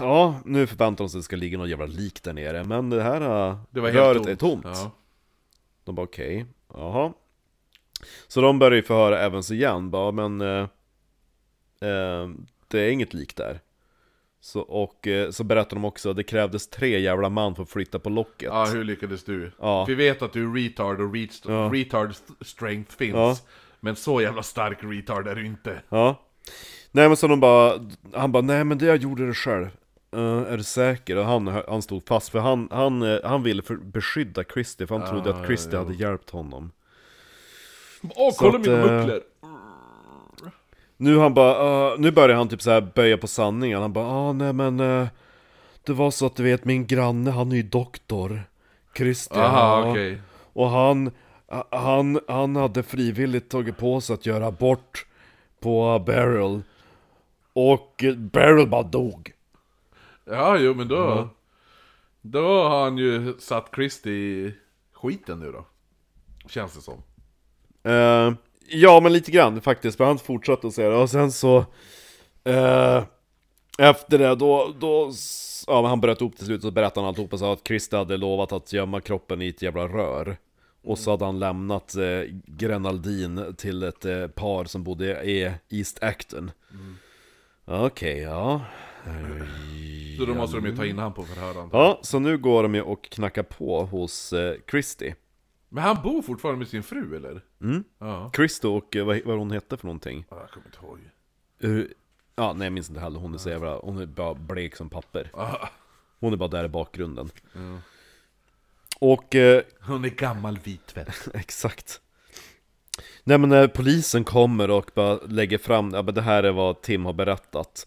ja 0.00 0.40
nu 0.44 0.66
förväntar 0.66 1.04
de 1.04 1.08
sig 1.08 1.18
att 1.18 1.22
det 1.22 1.24
ska 1.24 1.36
ligga 1.36 1.58
något 1.58 1.68
jävla 1.68 1.86
lik 1.86 2.22
där 2.22 2.32
nere, 2.32 2.64
men 2.64 2.90
det 2.90 3.02
här 3.02 3.48
eh, 3.48 3.58
Det 3.70 3.80
var 3.80 3.90
röret 3.90 4.26
är 4.26 4.36
tomt. 4.36 4.64
Ja. 4.64 4.90
De 5.90 5.94
bara 5.94 6.06
okej, 6.06 6.46
jaha. 6.74 7.12
Så 8.28 8.40
de 8.40 8.58
börjar 8.58 8.76
ju 8.76 8.82
förhöra 8.82 9.20
Evans 9.20 9.50
igen, 9.50 9.90
bara 9.90 10.12
men 10.12 10.40
eh, 10.40 10.60
eh, 11.80 12.28
det 12.68 12.80
är 12.80 12.90
inget 12.90 13.14
lik 13.14 13.36
där. 13.36 13.60
Så, 14.40 14.60
och 14.60 15.08
så 15.26 15.32
så 15.32 15.44
berättar 15.44 15.76
de 15.76 15.84
också 15.84 16.10
att 16.10 16.16
det 16.16 16.22
krävdes 16.22 16.68
tre 16.70 17.00
jävla 17.00 17.28
man 17.28 17.54
för 17.54 17.62
att 17.62 17.70
flytta 17.70 17.98
på 17.98 18.10
locket. 18.10 18.48
ja, 18.52 18.64
hur 18.64 18.84
lyckades 18.84 19.24
du? 19.24 19.52
Ja. 19.60 19.84
Vi 19.84 19.94
vet 19.94 20.22
att 20.22 20.32
du 20.32 20.50
är 20.50 20.54
retard 20.54 21.00
och 21.00 21.14
reach, 21.14 21.40
Ja. 21.46 21.70
retard 21.72 22.14
strength 22.40 22.96
finns. 22.96 23.14
Ja. 23.14 23.36
Men 23.80 23.96
så 23.96 24.20
jävla 24.20 24.42
stark 24.42 24.78
retard 24.80 25.26
är 25.26 25.34
du 25.34 25.46
inte. 25.46 25.82
Ja. 25.88 26.20
Nej 26.90 27.08
men 27.08 27.16
så 27.16 27.26
de 27.28 27.40
bara, 27.40 27.88
han 28.14 28.32
bara 28.32 28.42
nej 28.42 28.64
men 28.64 28.78
det 28.78 28.86
jag 28.86 28.96
gjorde 28.96 29.26
det 29.26 29.34
själv. 29.34 29.66
Eh, 30.16 30.52
är 30.52 30.56
du 30.56 30.62
säker? 30.62 31.16
Och 31.16 31.24
han, 31.24 31.62
han 31.68 31.82
stod 31.82 32.06
fast 32.08 32.28
för 32.28 32.38
han, 32.38 32.68
han, 32.70 33.02
eh, 33.02 33.18
han 33.24 33.42
ville 33.42 33.62
för, 33.62 33.76
beskydda 33.76 34.44
Christie 34.44 34.86
för 34.86 34.98
han 34.98 35.08
trodde 35.08 35.34
Ah, 35.34 35.40
att 35.40 35.46
Christie 35.46 35.72
jo. 35.72 35.78
hade 35.78 35.94
hjälpt 35.94 36.30
honom. 36.30 36.72
Åh, 38.02 38.32
Så 38.32 38.38
kolla 38.38 38.58
att, 38.58 38.66
mina 38.66 38.78
eh, 38.78 38.98
muckler! 38.98 39.20
Nu 40.96 41.18
han 41.18 41.34
bara, 41.34 41.92
uh, 41.92 42.00
nu 42.00 42.10
börjar 42.10 42.36
han 42.36 42.48
typ 42.48 42.62
så 42.62 42.70
här 42.70 42.80
böja 42.94 43.18
på 43.18 43.26
sanningen. 43.26 43.80
Han 43.80 43.92
bara, 43.92 44.06
ah 44.06 44.32
nej 44.32 44.52
men 44.52 44.80
eh, 44.80 45.06
det 45.84 45.92
var 45.92 46.10
så 46.10 46.26
att 46.26 46.36
du 46.36 46.42
vet 46.42 46.64
min 46.64 46.86
granne 46.86 47.30
han 47.30 47.52
är 47.52 47.56
ju 47.56 47.62
doktor. 47.62 48.42
Christie. 48.96 49.38
Aha, 49.38 49.80
ja. 49.84 49.90
okej. 49.90 50.18
Och 50.52 50.68
han, 50.70 51.10
han, 51.70 52.20
han 52.28 52.56
hade 52.56 52.82
frivilligt 52.82 53.48
tagit 53.48 53.76
på 53.76 54.00
sig 54.00 54.14
att 54.14 54.26
göra 54.26 54.46
abort 54.46 55.06
på 55.60 56.02
Beryl. 56.06 56.62
Och 57.52 58.04
Beryl 58.16 58.68
bara 58.68 58.82
dog. 58.82 59.32
Ja, 60.30 60.58
jo 60.58 60.74
men 60.74 60.88
då... 60.88 61.28
Då 62.22 62.62
har 62.62 62.84
han 62.84 62.98
ju 62.98 63.34
satt 63.38 63.70
Christie 63.74 64.12
i 64.12 64.54
skiten 64.92 65.38
nu 65.38 65.52
då. 65.52 65.66
Känns 66.48 66.74
det 66.74 66.80
som. 66.80 67.02
Eh, 67.82 68.32
ja, 68.68 69.00
men 69.00 69.12
lite 69.12 69.30
grann 69.30 69.60
faktiskt, 69.60 69.96
för 69.96 70.04
han 70.04 70.18
fortsatte 70.18 70.66
att 70.66 70.74
säga 70.74 70.90
det. 70.90 70.96
Och 70.96 71.10
sen 71.10 71.32
så... 71.32 71.58
eh, 72.44 73.04
efter 73.78 74.18
det, 74.18 74.34
då... 74.34 74.74
då 74.80 75.12
ja, 75.66 75.82
men 75.82 75.88
han 75.88 76.00
bröt 76.00 76.20
ihop 76.20 76.36
till 76.36 76.46
slut 76.46 76.64
och 76.64 76.72
berättade 76.72 77.00
han 77.00 77.08
alltihopa 77.08 77.38
så 77.38 77.52
att 77.52 77.66
Christer 77.66 77.98
hade 77.98 78.16
lovat 78.16 78.52
att 78.52 78.72
gömma 78.72 79.00
kroppen 79.00 79.42
i 79.42 79.48
ett 79.48 79.62
jävla 79.62 79.88
rör. 79.88 80.36
Och 80.82 80.98
så 80.98 81.10
hade 81.10 81.24
han 81.24 81.38
lämnat 81.38 81.96
eh, 81.96 82.22
Grenaldin 82.46 83.54
till 83.58 83.82
ett 83.82 84.04
eh, 84.04 84.26
par 84.26 84.64
som 84.64 84.84
bodde 84.84 85.22
i 85.24 85.52
East 85.68 86.02
Acton. 86.02 86.50
Okej, 87.64 88.18
ja. 88.18 88.60
Så 90.18 90.26
då 90.26 90.34
måste 90.34 90.56
de 90.56 90.66
ju 90.66 90.76
ta 90.76 90.84
in 90.86 90.98
han 90.98 91.12
på 91.12 91.24
förhör 91.24 91.48
antar 91.62 91.78
jag. 91.78 91.86
Ja, 91.86 92.00
så 92.02 92.18
nu 92.18 92.38
går 92.38 92.62
de 92.62 92.74
ju 92.74 92.82
och 92.82 93.02
knackar 93.04 93.42
på 93.42 93.84
hos 93.84 94.32
eh, 94.32 94.56
Christie. 94.70 95.14
Men 95.68 95.84
han 95.84 96.02
bor 96.02 96.22
fortfarande 96.22 96.58
med 96.58 96.68
sin 96.68 96.82
fru 96.82 97.16
eller? 97.16 97.42
Mm. 97.62 97.84
Ja. 97.98 98.30
Christie 98.36 98.70
och 98.70 98.96
eh, 98.96 99.04
vad, 99.06 99.20
vad 99.24 99.38
hon 99.38 99.50
hette 99.50 99.76
för 99.76 99.86
någonting. 99.86 100.24
Ja, 100.30 100.36
Jag 100.40 100.50
kommer 100.50 100.66
inte 100.66 100.78
ihåg. 100.86 100.98
Uh, 101.64 101.84
ja, 102.36 102.52
nej 102.52 102.66
jag 102.66 102.72
minns 102.72 102.88
inte 102.88 103.00
heller, 103.00 103.20
hon 103.20 103.34
är 103.34 103.38
så 103.38 103.50
jävla, 103.50 103.76
hon 103.78 103.98
är 103.98 104.06
bara 104.06 104.34
blek 104.34 104.76
som 104.76 104.88
papper 104.90 105.30
Ah, 105.34 105.68
Hon 106.20 106.32
är 106.32 106.36
bara 106.36 106.48
där 106.48 106.64
i 106.64 106.68
bakgrunden 106.68 107.30
Och, 108.98 109.34
eh, 109.34 109.62
hon 109.80 110.04
är 110.04 110.08
gammal 110.08 110.58
vitvätt. 110.58 111.28
exakt 111.34 112.00
Nej 113.24 113.38
men 113.38 113.48
när 113.50 113.68
polisen 113.68 114.24
kommer 114.24 114.70
och 114.70 114.90
bara 114.94 115.14
lägger 115.16 115.58
fram, 115.58 115.90
ja 115.94 116.02
men 116.02 116.14
det 116.14 116.22
här 116.22 116.42
är 116.42 116.52
vad 116.52 116.82
Tim 116.82 117.04
har 117.04 117.12
berättat 117.12 117.86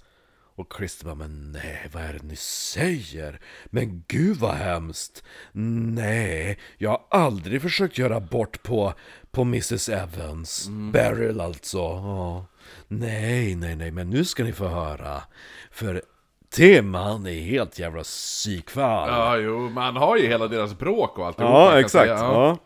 Och 0.56 0.74
Christer 0.78 1.06
bara, 1.06 1.16
men 1.16 1.52
nej 1.52 1.90
vad 1.94 2.04
är 2.04 2.14
det 2.14 2.24
ni 2.24 2.36
säger? 2.36 3.40
Men 3.66 4.04
gud 4.08 4.38
vad 4.38 4.54
hemskt! 4.54 5.24
Nej, 5.52 6.60
jag 6.78 6.90
har 6.90 7.02
aldrig 7.10 7.62
försökt 7.62 7.98
göra 7.98 8.20
bort 8.20 8.64
på, 8.64 8.94
på 9.32 9.42
Mrs 9.42 9.90
Evans 9.90 10.70
Beryl 10.94 11.42
alltså 11.42 11.78
ja. 11.78 12.46
Nej, 12.88 13.56
nej, 13.56 13.76
nej, 13.76 13.92
men 13.92 14.10
nu 14.10 14.26
ska 14.26 14.44
ni 14.44 14.54
få 14.54 14.68
höra 14.68 15.22
För 15.72 16.02
Tim 16.50 16.94
han 16.94 17.28
är 17.28 17.42
helt 17.42 17.80
jävla 17.80 18.04
psykfall 18.04 19.10
Ja, 19.10 19.38
jo, 19.38 19.60
men 19.60 19.84
han 19.84 19.96
har 19.96 20.18
ju 20.18 20.28
hela 20.28 20.48
deras 20.48 20.78
bråk 20.78 21.20
och 21.20 21.28
alltihop. 21.28 21.52
Ja, 21.52 21.66
man 21.70 21.80
exakt. 21.80 21.92
säga. 21.92 22.16
Ja. 22.16 22.58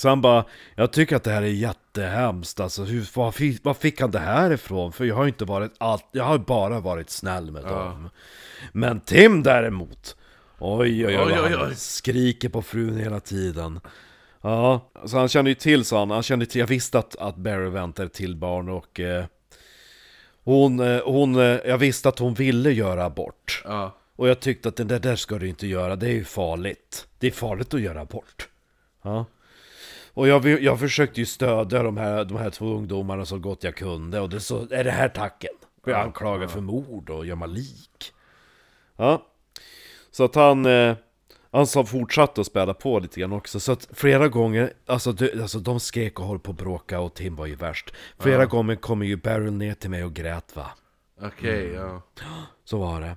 Så 0.00 0.08
han 0.08 0.20
bara, 0.20 0.44
jag 0.74 0.92
tycker 0.92 1.16
att 1.16 1.24
det 1.24 1.30
här 1.30 1.42
är 1.42 1.46
jättehemskt, 1.46 2.60
alltså 2.60 2.84
hur, 2.84 3.08
var, 3.14 3.32
fick, 3.32 3.64
var 3.64 3.74
fick 3.74 4.00
han 4.00 4.10
det 4.10 4.18
här 4.18 4.52
ifrån? 4.52 4.92
För 4.92 5.04
jag 5.04 5.14
har 5.14 5.26
inte 5.26 5.44
varit 5.44 5.72
allt, 5.78 6.06
jag 6.12 6.24
har 6.24 6.38
bara 6.38 6.80
varit 6.80 7.10
snäll 7.10 7.50
med 7.50 7.64
dem. 7.64 8.10
Men 8.72 9.00
Tim 9.00 9.42
däremot, 9.42 10.16
oj 10.58 11.06
oj 11.06 11.18
oj, 11.18 11.38
Oj, 11.44 11.56
oj, 11.56 11.74
skriker 11.76 12.48
på 12.48 12.62
frun 12.62 12.96
hela 12.96 13.20
tiden. 13.20 13.80
Ja, 14.40 14.90
så 15.04 15.18
han 15.18 15.28
kände 15.28 15.50
ju 15.50 15.54
till, 15.54 15.84
sa 15.84 15.98
han, 15.98 16.10
han 16.10 16.22
kände 16.22 16.46
till, 16.46 16.60
jag 16.60 16.66
visste 16.66 16.98
att, 16.98 17.16
att 17.16 17.36
Barry 17.36 17.70
väntade 17.70 18.08
till 18.08 18.36
barn 18.36 18.68
och 18.68 19.00
eh, 19.00 19.24
hon, 20.44 20.80
eh, 20.80 21.00
hon, 21.04 21.36
eh, 21.36 21.42
jag 21.42 21.78
visste 21.78 22.08
att 22.08 22.18
hon 22.18 22.34
ville 22.34 22.70
göra 22.70 23.04
abort. 23.04 23.62
Ja. 23.64 23.96
Och 24.16 24.28
jag 24.28 24.40
tyckte 24.40 24.68
att 24.68 24.76
det 24.76 24.84
där, 24.84 24.98
där 24.98 25.16
ska 25.16 25.38
du 25.38 25.48
inte 25.48 25.66
göra, 25.66 25.96
det 25.96 26.06
är 26.06 26.14
ju 26.14 26.24
farligt. 26.24 27.06
Det 27.18 27.26
är 27.26 27.30
farligt 27.30 27.74
att 27.74 27.80
göra 27.80 28.00
abort. 28.00 28.48
Ja. 29.02 29.26
Och 30.14 30.28
jag, 30.28 30.46
jag 30.46 30.80
försökte 30.80 31.20
ju 31.20 31.26
stödja 31.26 31.82
de 31.82 31.96
här, 31.96 32.24
de 32.24 32.36
här 32.38 32.50
två 32.50 32.66
ungdomarna 32.66 33.24
så 33.24 33.38
gott 33.38 33.64
jag 33.64 33.76
kunde, 33.76 34.20
och 34.20 34.28
det 34.28 34.40
så 34.40 34.66
är 34.70 34.84
det 34.84 34.90
här 34.90 35.08
tacken. 35.08 35.50
För 35.84 35.90
jag 35.90 36.00
anklagad 36.00 36.50
för 36.50 36.60
mord 36.60 37.10
och 37.10 37.26
gömma 37.26 37.46
lik. 37.46 38.12
Ja. 38.96 39.26
Så 40.10 40.24
att 40.24 40.34
han, 40.34 40.66
eh, 40.66 40.96
Han 41.52 41.66
sa 41.66 41.84
fortsatte 41.84 42.40
att 42.40 42.46
spela 42.46 42.74
på 42.74 42.98
lite 42.98 43.20
grann 43.20 43.32
också, 43.32 43.60
så 43.60 43.72
att 43.72 43.88
flera 43.92 44.28
gånger, 44.28 44.72
alltså, 44.86 45.12
det, 45.12 45.42
alltså 45.42 45.58
de 45.58 45.80
skrek 45.80 46.20
och 46.20 46.26
höll 46.26 46.38
på 46.38 46.50
att 46.50 46.56
bråka 46.56 47.00
och 47.00 47.14
Tim 47.14 47.36
var 47.36 47.46
ju 47.46 47.54
värst 47.54 47.94
Flera 48.18 48.46
gånger 48.46 48.76
kommer 48.76 49.06
ju 49.06 49.16
Beryl 49.16 49.52
ner 49.52 49.74
till 49.74 49.90
mig 49.90 50.04
och 50.04 50.12
grät 50.12 50.56
va 50.56 50.66
Okej, 51.22 51.72
ja. 51.72 52.02
Så 52.64 52.78
var 52.78 53.00
det 53.00 53.16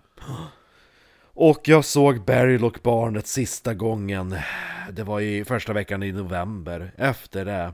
Och 1.36 1.62
jag 1.64 1.86
såg 1.86 2.26
Beryl 2.26 2.64
och 2.64 2.80
barnet 2.84 3.28
sista 3.28 3.74
gången 3.74 4.36
Det 4.92 5.04
var 5.04 5.22
i 5.22 5.46
första 5.46 5.74
veckan 5.74 6.04
i 6.04 6.12
november, 6.12 6.94
efter 6.98 7.46
det 7.46 7.74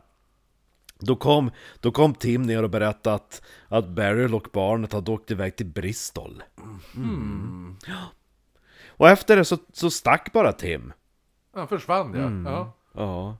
då 1.02 1.16
kom, 1.16 1.52
då 1.80 1.92
kom 1.92 2.14
Tim 2.14 2.42
ner 2.42 2.64
och 2.64 2.70
berättade 2.70 3.16
att, 3.16 3.42
att 3.68 3.88
Beryl 3.90 4.36
och 4.36 4.48
barnet 4.54 4.94
hade 4.94 5.12
åkt 5.12 5.32
iväg 5.32 5.56
till 5.56 5.66
Bristol 5.66 6.44
mm. 6.96 7.78
Och 8.88 9.10
efter 9.10 9.36
det 9.36 9.46
så, 9.46 9.58
så 9.74 9.92
stack 9.92 10.34
bara 10.34 10.54
Tim 10.54 10.94
Han 11.54 11.68
försvann 11.68 12.44
ja. 12.46 12.52
ja. 12.52 12.74
Ja. 12.94 13.38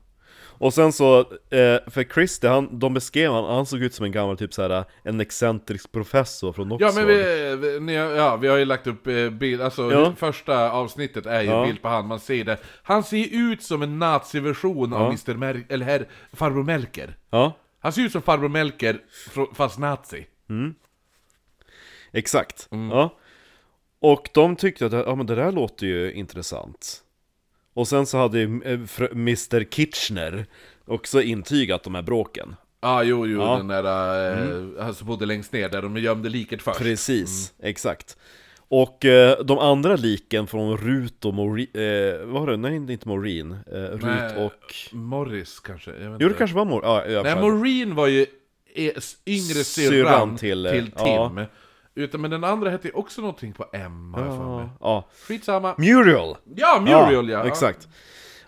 Och 0.60 0.74
sen 0.74 0.92
så, 0.92 1.18
eh, 1.20 1.78
för 1.90 2.12
Christie, 2.14 2.50
han, 2.50 2.78
de 2.78 2.94
beskrev 2.94 3.32
han, 3.32 3.44
han 3.44 3.66
såg 3.66 3.82
ut 3.82 3.94
som 3.94 4.04
en 4.04 4.12
gammal 4.12 4.36
typ 4.36 4.54
såhär, 4.54 4.84
en 5.02 5.20
excentrisk 5.20 5.92
professor 5.92 6.52
från 6.52 6.72
Oxford 6.72 6.88
Ja 6.88 6.92
men 6.94 7.06
vi, 7.06 7.56
vi, 7.56 7.80
ni, 7.80 7.94
ja, 7.94 8.36
vi 8.36 8.48
har 8.48 8.56
ju 8.56 8.64
lagt 8.64 8.86
upp 8.86 9.06
eh, 9.06 9.30
bild, 9.30 9.60
alltså 9.62 9.92
Ja. 9.92 10.14
första 10.16 10.70
avsnittet 10.70 11.26
är 11.26 11.40
ju 11.42 11.48
Ja. 11.50 11.64
bild 11.66 11.82
på 11.82 11.88
han, 11.88 12.06
man 12.06 12.20
ser 12.20 12.44
det 12.44 12.56
Han 12.82 13.02
ser 13.04 13.26
ut 13.32 13.62
som 13.62 13.82
en 13.82 13.98
naziversion 13.98 14.92
av 14.92 15.06
Mr. 15.06 15.34
Mer 15.34 15.64
eller 15.68 15.86
här, 15.86 16.08
farbror 16.32 16.62
Melker 16.64 17.16
Ja, 17.30 17.52
Han 17.80 17.92
ser 17.92 18.02
ut 18.02 18.12
som 18.12 18.22
farbror 18.22 18.48
Melker, 18.48 19.00
fast 19.54 19.78
nazi 19.78 20.26
exakt. 22.12 22.68
Mm. 22.70 22.90
Ja. 22.90 23.16
Och 24.00 24.28
de 24.34 24.56
tyckte 24.56 24.86
att 24.86 24.92
ja, 24.92 25.14
men 25.14 25.26
det 25.26 25.34
där 25.34 25.52
låter 25.52 25.86
ju 25.86 26.12
intressant. 26.12 27.02
Och 27.74 27.88
sen 27.88 28.06
så 28.06 28.18
hade 28.18 28.38
ju 28.38 28.44
eh, 28.64 28.80
Mr 29.12 29.64
Kitchener 29.64 30.46
också 30.86 31.22
intygat 31.22 31.82
de 31.82 31.94
här 31.94 32.02
bråken. 32.02 32.56
ah, 32.80 33.02
jo, 33.02 33.26
jo, 33.26 33.40
Ja. 33.40 33.56
den 33.56 33.68
där, 33.68 34.32
eh, 34.32 34.82
han 34.84 34.94
som 34.94 35.06
bodde 35.06 35.26
längst 35.26 35.52
ner 35.52 35.68
där 35.68 35.82
de 35.82 35.96
gömde 35.96 36.28
liket 36.28 36.62
först 36.62 36.78
Precis, 36.78 37.52
exakt. 37.62 38.16
Och 38.72 39.04
eh, 39.04 39.44
de 39.44 39.58
andra 39.58 39.96
liken 39.96 40.46
från 40.46 40.76
Rut 40.76 41.24
och 41.24 41.34
Maureen, 41.34 41.66
eh, 41.74 42.26
vad 42.26 42.40
var 42.42 42.50
det? 42.50 42.56
Nej, 42.56 42.76
inte 42.76 43.08
Maureen. 43.08 43.52
Eh, 43.52 43.74
Rut 43.76 44.02
Nej, 44.02 44.44
och... 44.44 44.74
Morris 44.92 45.60
kanske? 45.60 45.90
Jag 45.90 46.22
Jo, 46.22 46.28
det 46.28 46.34
kanske 46.34 46.56
var 46.56 46.64
Maureen. 46.64 47.12
Ja, 47.12 47.22
Nej. 47.22 47.34
Maureen 47.40 47.94
var 47.94 48.06
ju 48.06 48.26
e- 48.74 48.92
yngre 49.26 49.64
Syrran 49.64 49.90
syrran 49.90 50.36
till, 50.36 50.68
till, 50.70 50.92
eh, 50.96 51.04
Tim 51.04 51.38
ja. 51.38 51.46
Utan, 52.00 52.20
men 52.20 52.30
den 52.30 52.44
andra 52.44 52.70
hette 52.70 52.88
ju 52.88 52.94
också 52.94 53.20
någonting 53.20 53.52
på 53.52 53.66
M, 53.72 54.14
har 54.16 54.24
jag 54.24 54.36
för 54.36 54.56
mig 54.58 54.68
Ja. 54.80 55.08
Skitsamma 55.28 55.74
Muriel! 55.78 56.36
Ja, 56.56 56.80
Muriel 56.80 57.28
ja! 57.28 57.44
Exakt. 57.46 57.88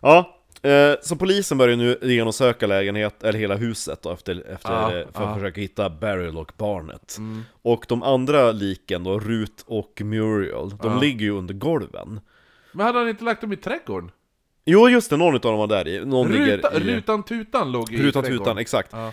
Ja, 0.00 0.36
eh, 0.62 0.94
så 1.02 1.16
polisen 1.16 1.58
börjar 1.58 1.76
nu 1.76 1.98
genomsöka 2.02 2.66
lägenhet, 2.66 3.22
eller 3.22 3.38
hela 3.38 3.54
huset 3.56 4.02
då, 4.02 4.10
efter, 4.12 4.44
efter, 4.52 4.72
Ja, 4.72 4.82
eh, 4.98 5.06
för 5.12 5.22
att 5.22 5.28
ja. 5.28 5.34
försöka 5.34 5.60
hitta 5.60 5.90
Beryl 5.90 6.36
och 6.38 6.52
barnet. 6.56 7.14
Mm. 7.18 7.42
Och 7.62 7.84
de 7.88 8.02
andra 8.02 8.52
liken 8.52 9.04
då, 9.04 9.18
Rut 9.20 9.64
och 9.66 10.00
Muriel, 10.04 10.68
de 10.68 10.78
Ja. 10.92 10.98
ligger 11.00 11.20
ju 11.24 11.30
under 11.30 11.54
golven. 11.54 12.20
Men 12.72 12.86
hade 12.86 12.98
han 12.98 13.08
inte 13.08 13.24
lagt 13.24 13.40
dem 13.40 13.52
i 13.52 13.56
trädgården? 13.56 14.10
Jo, 14.64 14.88
just 14.88 15.10
det, 15.10 15.16
någon 15.16 15.34
av 15.34 15.40
dem 15.40 15.58
var 15.58 15.66
där 15.66 15.88
i. 15.88 16.04
Någon 16.04 16.28
Ruta, 16.32 16.70
ligger 16.70 16.90
i... 16.90 16.96
Rutan 16.96 17.22
Tutan 17.22 17.72
låg 17.72 17.92
i 17.92 18.02
Rutan 18.02 18.22
trädgården. 18.22 18.44
Tutan, 18.44 18.58
exakt. 18.58 18.90
Ja. 18.92 19.06
Eh, 19.06 19.12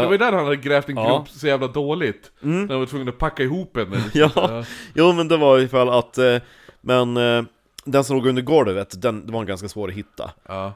Det 0.00 0.04
var 0.04 0.12
ju 0.12 0.18
där 0.18 0.32
han 0.32 0.44
hade 0.44 0.56
grävt 0.56 0.88
en 0.88 0.94
grop 0.94 1.06
Ja. 1.06 1.26
så 1.30 1.46
jävla 1.46 1.66
dåligt 1.68 2.30
När 2.40 2.68
han 2.68 2.78
var 2.78 2.86
tvungen 2.86 3.08
att 3.08 3.18
packa 3.18 3.42
ihop 3.42 3.76
en 3.76 3.94
Ja, 4.14 4.64
jo 4.94 5.12
men 5.12 5.28
det 5.28 5.36
var 5.36 5.58
i 5.58 5.68
fall 5.68 5.88
att, 5.88 6.18
eh, 6.18 6.36
men 6.80 7.16
eh, 7.16 7.42
den 7.84 8.04
som 8.04 8.16
låg 8.16 8.26
under 8.26 8.42
golvet, 8.42 9.02
den 9.02 9.26
det 9.26 9.32
var 9.32 9.44
ganska 9.44 9.68
svår 9.68 9.88
att 9.88 9.94
hitta. 9.94 10.30
ja. 10.48 10.72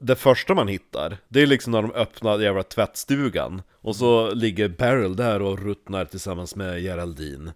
Det 0.00 0.16
första 0.16 0.54
man 0.54 0.68
hittar, 0.68 1.16
det 1.28 1.42
är 1.42 1.46
liksom 1.46 1.70
när 1.72 1.82
de 1.82 1.92
öppnar 1.92 2.38
jävla 2.38 2.62
tvättstugan 2.62 3.62
Och 3.82 3.96
så 3.96 4.30
ligger 4.34 4.68
Beryl 4.68 5.16
där 5.16 5.42
och 5.42 5.58
ruttnar 5.58 6.04
tillsammans 6.04 6.56
med 6.56 6.82
Geraldine 6.82 7.52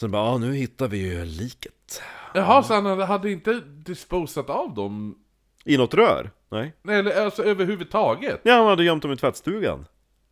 Så 0.00 0.08
bara, 0.08 0.26
ja 0.26 0.38
nu 0.38 0.54
hittar 0.54 0.88
vi 0.88 0.98
ju 0.98 1.24
liket 1.24 2.02
Jaha, 2.34 2.62
så 2.62 2.74
han 2.74 3.00
hade- 3.00 3.30
inte 3.32 3.60
disposat 3.60 4.50
av 4.50 4.74
dem? 4.74 5.18
I 5.64 5.76
något 5.76 5.94
rör? 5.94 6.30
Nej 6.48 6.72
Nej, 6.82 6.98
eller 6.98 7.24
alltså 7.24 7.42
överhuvudtaget? 7.44 8.40
Ja, 8.42 8.54
han 8.54 8.66
hade 8.66 8.84
gömt 8.84 9.02
dem 9.02 9.12
i 9.12 9.16
tvättstugan 9.16 9.86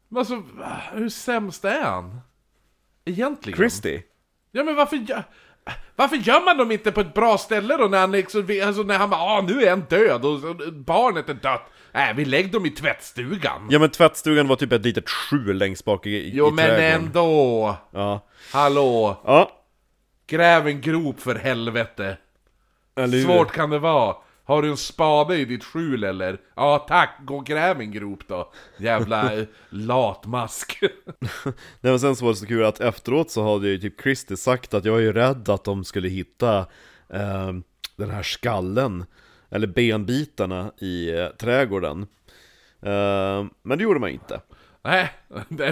Men 0.08 0.18
alltså, 0.18 0.42
hur 0.92 1.08
sämst 1.08 1.64
är 1.64 1.82
han? 1.82 2.20
Egentligen? 3.04 3.56
Christie? 3.56 4.02
Ja 4.50 4.64
men 4.64 4.76
varför. 4.76 5.24
Varför 5.96 6.16
gör 6.16 6.44
man 6.44 6.56
dem 6.56 6.72
inte 6.72 6.92
på 6.92 7.00
ett 7.00 7.14
bra 7.14 7.38
ställe 7.38 7.76
då 7.76 7.84
när 7.84 7.98
han 7.98 8.12
liksom, 8.12 8.60
alltså 8.64 8.82
när 8.82 8.98
han 8.98 9.10
bara 9.10 9.20
ah, 9.20 9.40
nu 9.40 9.62
är 9.64 9.70
han 9.70 9.80
död 9.80 10.24
och 10.24 10.56
barnet 10.72 11.28
är 11.28 11.34
dött. 11.34 11.62
Nej, 11.92 12.14
vi 12.16 12.24
lägger 12.24 12.52
dem 12.52 12.66
i 12.66 12.70
tvättstugan. 12.70 13.68
Ja 13.70 13.78
men 13.78 13.90
tvättstugan 13.90 14.48
var 14.48 14.56
typ 14.56 14.72
ett 14.72 14.84
litet 14.84 15.08
skjul 15.10 15.56
längst 15.58 15.84
bak 15.84 16.06
i, 16.06 16.30
jo 16.34 16.48
i 16.48 16.50
men 16.50 16.64
trädgården. 16.66 16.92
ändå! 17.04 17.76
Ja, 17.90 18.26
Hallå! 18.52 19.20
ja 19.24 19.50
Gräv 20.26 20.66
en 20.66 20.80
grop 20.80 21.20
för 21.20 21.34
helvete! 21.34 22.16
Svårt 23.24 23.52
kan 23.52 23.70
det 23.70 23.78
vara. 23.78 24.16
Har 24.46 24.62
du 24.62 24.70
en 24.70 24.76
spade 24.76 25.38
i 25.38 25.44
ditt 25.44 25.64
skjul 25.64 26.04
eller? 26.04 26.40
Ja 26.54 26.86
tack, 26.88 27.18
gå 27.24 27.36
och 27.36 27.46
gräv 27.46 27.80
en 27.80 27.92
grop 27.92 28.20
då. 28.28 28.52
Jävla 28.78 29.34
eh, 29.34 29.46
latmask. 29.70 30.78
Nej 31.44 31.54
men 31.80 32.00
sen 32.00 32.16
så 32.16 32.24
var 32.24 32.32
det 32.32 32.38
så 32.38 32.46
kul 32.46 32.64
att 32.64 32.80
efteråt 32.80 33.30
så 33.30 33.52
hade 33.52 33.68
ju 33.68 33.78
typ 33.78 34.02
Christie 34.02 34.36
sagt 34.36 34.74
att 34.74 34.84
jag 34.84 34.96
är 34.96 35.00
ju 35.00 35.12
rädd 35.12 35.48
att 35.48 35.64
de 35.64 35.84
skulle 35.84 36.08
hitta 36.08 36.58
eh, 37.08 37.52
den 37.96 38.10
här 38.10 38.22
skallen 38.22 39.04
Eller 39.50 39.66
benbitarna 39.66 40.72
i 40.78 41.10
eh, 41.10 41.28
trädgården 41.28 42.02
eh, 42.82 43.44
Men 43.62 43.78
det 43.78 43.82
gjorde 43.84 44.00
man 44.00 44.10
inte 44.10 44.40
Nej, 44.86 45.12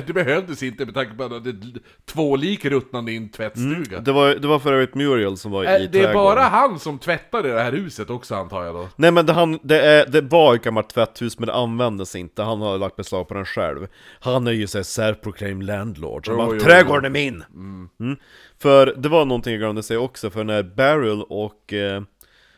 det 0.07 0.12
behövdes 0.12 0.62
inte 0.62 0.85
med 0.85 0.95
tanke 0.95 1.15
på 1.15 1.24
att 1.24 1.45
det 1.45 1.51
är 1.51 1.57
två 2.05 2.36
lik 2.36 2.65
ruttnande 2.65 3.12
i 3.12 3.16
en 3.16 3.28
tvättstuga. 3.28 4.01
Det 4.01 4.12
var, 4.12 4.35
det 4.35 4.49
var 4.49 4.59
för 4.59 4.73
övrigt 4.73 4.95
Muriel 4.95 5.36
som 5.36 5.53
var 5.53 5.65
Äh, 5.65 5.77
i 5.77 5.86
det 5.86 5.99
är 5.99 6.03
trädgården 6.03 6.15
bara 6.15 6.41
han 6.41 6.78
som 6.78 6.99
tvättar 6.99 7.47
i 7.47 7.51
det 7.51 7.61
här 7.61 7.73
huset 7.73 8.11
också 8.11 8.35
antar 8.35 8.65
jag 8.65 8.74
då? 8.74 8.89
Nej 8.97 9.11
men 9.11 9.27
det, 9.27 9.32
han, 9.32 9.59
det, 9.62 9.81
är, 9.81 10.07
det 10.07 10.20
var 10.20 10.55
ett 10.55 10.62
gammalt 10.62 10.89
tvätthus 10.89 11.39
men 11.39 11.47
det 11.47 11.55
användes 11.55 12.16
inte, 12.16 12.43
han 12.43 12.61
har 12.61 12.78
lagt 12.78 12.97
beslag 12.97 13.28
på 13.28 13.35
den 13.35 13.45
själv 13.45 13.86
Han 14.20 14.47
är 14.47 14.53
ju 14.53 14.66
såhär 14.66 14.82
self-proclaimed 14.82 15.62
landlord, 15.62 16.27
så 16.27 16.32
Jo, 16.32 16.39
bara, 16.39 16.55
jo, 16.55 16.61
trädgården 16.61 17.05
är 17.05 17.11
min! 17.11 17.45
Mm. 17.55 18.16
För 18.59 18.95
det 18.97 19.09
var 19.09 19.24
någonting 19.24 19.53
jag 19.53 19.61
glömde 19.61 19.82
säga 19.82 20.01
också, 20.01 20.31
för 20.31 20.45
när 20.45 20.62
Beryl 20.62 21.23
och, 21.28 21.73
eh, 21.73 22.03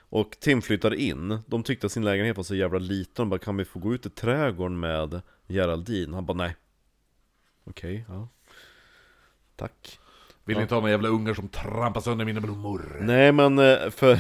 och 0.09 0.37
Tim 0.41 0.63
flyttade 0.63 0.97
in. 0.97 1.39
De 1.47 1.63
tyckte 1.63 1.87
att 1.87 1.93
sin 1.93 2.05
lägenhet 2.05 2.37
var 2.37 2.45
så 2.45 2.55
jävla 2.55 2.79
liten, 2.79 3.13
de 3.15 3.31
bara 3.31 3.39
kan 3.39 3.57
vi 3.57 3.65
få 3.65 3.79
gå 3.79 3.95
ut 3.95 4.07
i 4.07 4.11
trädgården 4.11 4.81
med 4.81 5.21
Geraldine? 5.49 6.15
Han 6.15 6.27
bara 6.27 6.37
nej. 6.37 6.57
Okej, 7.65 8.05
ja. 8.09 8.29
Tack. 9.57 9.99
Vill 10.45 10.61
inte 10.61 10.75
ha 10.75 10.81
några 10.81 10.91
jävla 10.91 11.09
ungar 11.09 11.35
som 11.35 11.49
trampar 11.49 12.01
sönder 12.01 12.25
mina 12.25 12.41
blommor. 12.41 12.97
Nej 13.01 13.33
men 13.33 13.59
eh, 13.59 13.91
för 13.91 14.19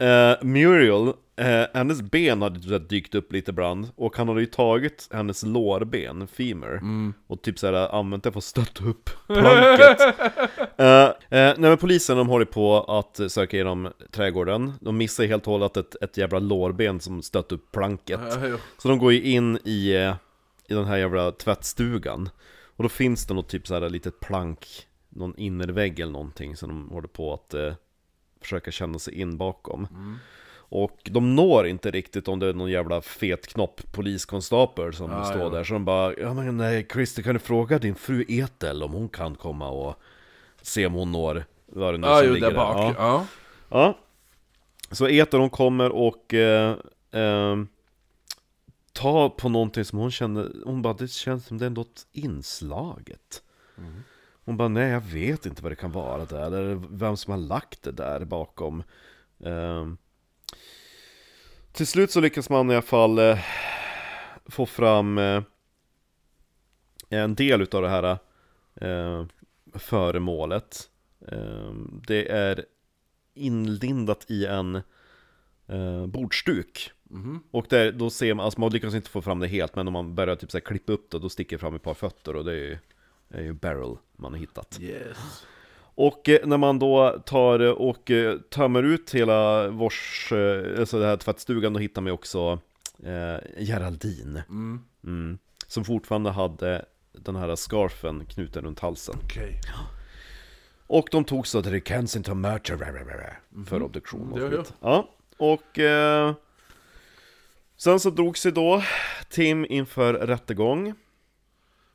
eh, 0.00 0.36
Muriel, 0.42 1.12
eh, 1.36 1.66
hennes 1.74 2.02
ben 2.02 2.42
hade 2.42 2.60
typ 2.60 2.88
dykt 2.88 3.14
upp 3.14 3.32
lite 3.32 3.50
ibland 3.50 3.88
Och 3.96 4.16
han 4.16 4.28
hade 4.28 4.40
ju 4.40 4.46
tagit 4.46 5.08
hennes 5.12 5.42
lårben, 5.42 6.26
femur 6.26 6.80
Och 7.26 7.42
typ 7.42 7.58
såhär 7.58 7.94
använt 7.94 8.24
det 8.24 8.32
för 8.32 8.38
att 8.38 8.44
stötta 8.44 8.84
upp 8.84 9.10
planket. 9.26 10.00
Eh, 10.76 11.04
eh, 11.04 11.12
Nej 11.30 11.54
men 11.58 11.76
polisen 11.78 12.16
de 12.16 12.28
håller 12.28 12.44
på 12.44 12.80
att 12.82 13.32
söka 13.32 13.56
igenom 13.56 13.92
trädgården. 14.10 14.72
De 14.80 14.96
missar 14.96 15.24
helt 15.24 15.46
och 15.46 15.52
hållet 15.52 15.76
ett, 15.76 15.96
ett 16.02 16.16
jävla 16.16 16.38
lårben 16.38 17.00
som 17.00 17.22
stött 17.22 17.52
upp 17.52 17.72
planket. 17.72 18.20
Så 18.78 18.88
de 18.88 18.98
går 18.98 19.12
ju 19.12 19.22
in 19.22 19.58
i, 19.64 19.94
eh, 19.96 20.14
i 20.68 20.74
den 20.74 20.84
här 20.84 20.96
jävla 20.96 21.32
tvättstugan. 21.32 22.28
Och 22.76 22.82
då 22.82 22.88
finns 22.88 23.26
det 23.26 23.34
något 23.34 23.48
typ 23.48 23.66
så 23.66 23.74
här 23.74 23.90
litet 23.90 24.20
plank 24.20 24.66
Någon 25.08 25.36
innervägg 25.36 26.00
eller 26.00 26.12
någonting 26.12 26.56
som 26.56 26.68
de 26.68 26.88
håller 26.90 27.08
på 27.08 27.34
att 27.34 27.54
eh, 27.54 27.72
försöka 28.40 28.70
känna 28.70 28.98
sig 28.98 29.20
in 29.20 29.36
bakom 29.36 29.88
Och 30.72 30.98
de 31.10 31.36
når 31.36 31.66
inte 31.66 31.90
riktigt 31.90 32.28
om 32.28 32.38
det 32.38 32.46
är 32.46 32.52
någon 32.52 32.70
jävla 32.70 33.00
fet 33.00 33.46
knopp 33.46 33.80
poliskonstapel 33.92 34.94
som 34.94 35.10
Ja, 35.10 35.24
står 35.24 35.42
ja. 35.42 35.48
där 35.48 35.64
Så 35.64 35.72
de 35.72 35.84
bara, 35.84 36.14
ja 36.18 36.34
men 36.34 36.56
nej 36.56 36.86
Christer 36.92 37.22
kan 37.22 37.34
du 37.34 37.38
fråga 37.40 37.78
din 37.78 37.94
fru 37.94 38.24
Etel 38.28 38.82
om 38.82 38.92
hon 38.92 39.08
kan 39.08 39.34
komma 39.34 39.68
och 39.68 39.94
se 40.62 40.86
om 40.86 40.92
hon 40.94 41.12
når 41.12 41.44
vad 41.66 41.94
det 41.94 41.98
nu 41.98 42.06
Ja, 42.06 42.18
som 42.18 42.26
jo, 42.26 42.34
ligger 42.34 42.48
där 42.50 42.56
bak. 42.56 42.76
Ja. 42.76 42.94
Ja. 42.98 43.26
Ja 43.70 43.98
Så 44.90 45.08
Eter 45.08 45.38
hon 45.38 45.50
kommer 45.50 45.90
och 45.92 46.34
eh, 46.34 46.76
eh, 47.12 47.56
tar 48.92 49.28
på 49.28 49.48
någonting 49.48 49.84
som 49.84 49.98
hon 49.98 50.10
känner, 50.10 50.50
hon 50.64 50.82
bara 50.82 50.94
det 50.94 51.08
känns 51.10 51.46
som 51.46 51.58
det 51.58 51.66
är 51.66 51.70
något 51.70 52.06
inslaget 52.12 53.42
Hon 54.44 54.56
bara 54.56 54.68
nej 54.68 54.90
jag 54.90 55.00
vet 55.00 55.46
inte 55.46 55.62
vad 55.62 55.72
det 55.72 55.76
kan 55.76 55.92
vara 55.92 56.24
där, 56.24 56.46
eller 56.46 56.74
vem 56.90 57.16
som 57.16 57.30
har 57.30 57.38
lagt 57.38 57.82
det 57.82 57.92
där 57.92 58.24
bakom 58.24 58.82
eh, 59.44 59.88
Till 61.72 61.86
slut 61.86 62.10
så 62.10 62.20
lyckas 62.20 62.50
man 62.50 62.70
i 62.70 62.74
alla 62.74 62.82
fall 62.82 63.18
eh, 63.18 63.38
få 64.46 64.66
fram 64.66 65.18
eh, 65.18 65.42
en 67.08 67.34
del 67.34 67.62
utav 67.62 67.82
det 67.82 67.88
här 67.88 68.18
eh, 68.74 69.26
föremålet 69.74 70.90
eh, 71.28 71.72
Det 72.06 72.30
är 72.30 72.64
inlindat 73.34 74.30
i 74.30 74.46
en 74.46 74.76
eh, 75.66 76.06
bordsduk. 76.06 76.92
Mhm. 77.02 77.42
Och 77.50 77.66
där, 77.68 77.92
då 77.92 78.10
ser 78.10 78.34
man, 78.34 78.44
alltså 78.44 78.60
man 78.60 78.72
lyckas 78.72 78.94
inte 78.94 79.10
få 79.10 79.22
fram 79.22 79.38
det 79.38 79.48
helt, 79.48 79.76
men 79.76 79.86
om 79.86 79.92
man 79.92 80.14
börjar 80.14 80.36
typ 80.36 80.50
så 80.50 80.60
klippa 80.60 80.92
upp 80.92 81.10
det, 81.10 81.18
då 81.18 81.28
sticker 81.28 81.56
det 81.56 81.60
fram 81.60 81.74
ett 81.74 81.82
par 81.82 81.94
fötter 81.94 82.36
och 82.36 82.44
det 82.44 82.52
är 82.52 82.56
ju, 82.56 82.78
är 83.30 83.42
ju 83.42 83.52
barrel 83.52 83.96
man 84.16 84.32
har 84.32 84.40
hittat. 84.40 84.78
Yes. 84.80 85.46
Och 85.94 86.28
eh, 86.28 86.46
när 86.46 86.56
man 86.56 86.78
då 86.78 87.22
tar 87.26 87.60
eh, 87.60 87.70
och 87.70 88.10
eh, 88.10 88.38
tömmer 88.38 88.82
ut 88.82 89.14
hela 89.14 89.68
vårs, 89.68 90.32
alltså 90.78 90.98
det 90.98 91.06
här 91.06 91.16
tvättstugan, 91.16 91.72
då 91.72 91.78
hittar 91.78 92.02
man 92.02 92.12
också 92.12 92.58
eh, 93.04 93.62
Geraldine. 93.64 94.44
Mm. 94.48 94.80
Mm. 95.04 95.38
Som 95.66 95.84
fortfarande 95.84 96.30
hade 96.30 96.84
den 97.12 97.36
här 97.36 97.56
scarfen 97.56 98.26
knuten 98.26 98.64
runt 98.64 98.80
halsen. 98.80 99.14
Okej. 99.24 99.60
Och 100.86 101.08
de 101.10 101.24
tog 101.24 101.46
så 101.46 101.62
till 101.62 101.82
Kensington 101.82 102.40
Merchant 102.40 102.82
för 103.68 103.82
obduktion 103.82 104.32
och 104.32 104.38
Ja, 104.38 104.44
ja. 104.44 104.50
skit. 104.50 104.74
Ja, 104.80 105.08
och 105.36 105.78
eh, 105.78 106.34
sen 107.76 108.00
så 108.00 108.10
drog 108.10 108.38
sig 108.38 108.52
då 108.52 108.82
Tim 109.28 109.66
inför 109.68 110.14
rättegång. 110.14 110.94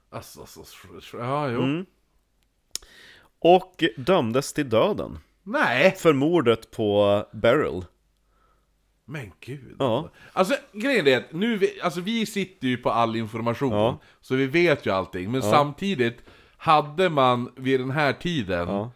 Alltså, 0.09 0.39
alltså, 0.41 1.17
ja, 1.17 1.49
jo. 1.49 1.61
Mm. 1.63 1.85
Och 3.39 3.83
dömdes 3.97 4.53
till 4.53 4.69
döden. 4.69 5.19
Nej! 5.43 5.95
För 5.97 6.13
mordet 6.13 6.71
på 6.71 7.23
Beryl. 7.33 7.85
Men 9.05 9.31
gud. 9.39 9.75
Ja. 9.79 10.09
Alltså 10.33 10.55
grejen 10.73 11.07
är 11.07 11.17
att 11.17 11.31
nu, 11.33 11.57
vi, 11.57 11.81
alltså 11.81 12.01
vi 12.01 12.25
sitter 12.25 12.67
ju 12.67 12.77
på 12.77 12.91
all 12.91 13.15
information, 13.15 13.71
Ja. 13.73 13.99
så 14.21 14.35
vi 14.35 14.47
vet 14.47 14.85
ju 14.85 14.91
allting. 14.91 15.31
Men 15.31 15.41
samtidigt, 15.41 16.17
hade 16.57 17.09
man 17.09 17.51
vid 17.55 17.79
den 17.79 17.91
här 17.91 18.13
tiden, 18.13 18.67
Ja, 18.69 18.91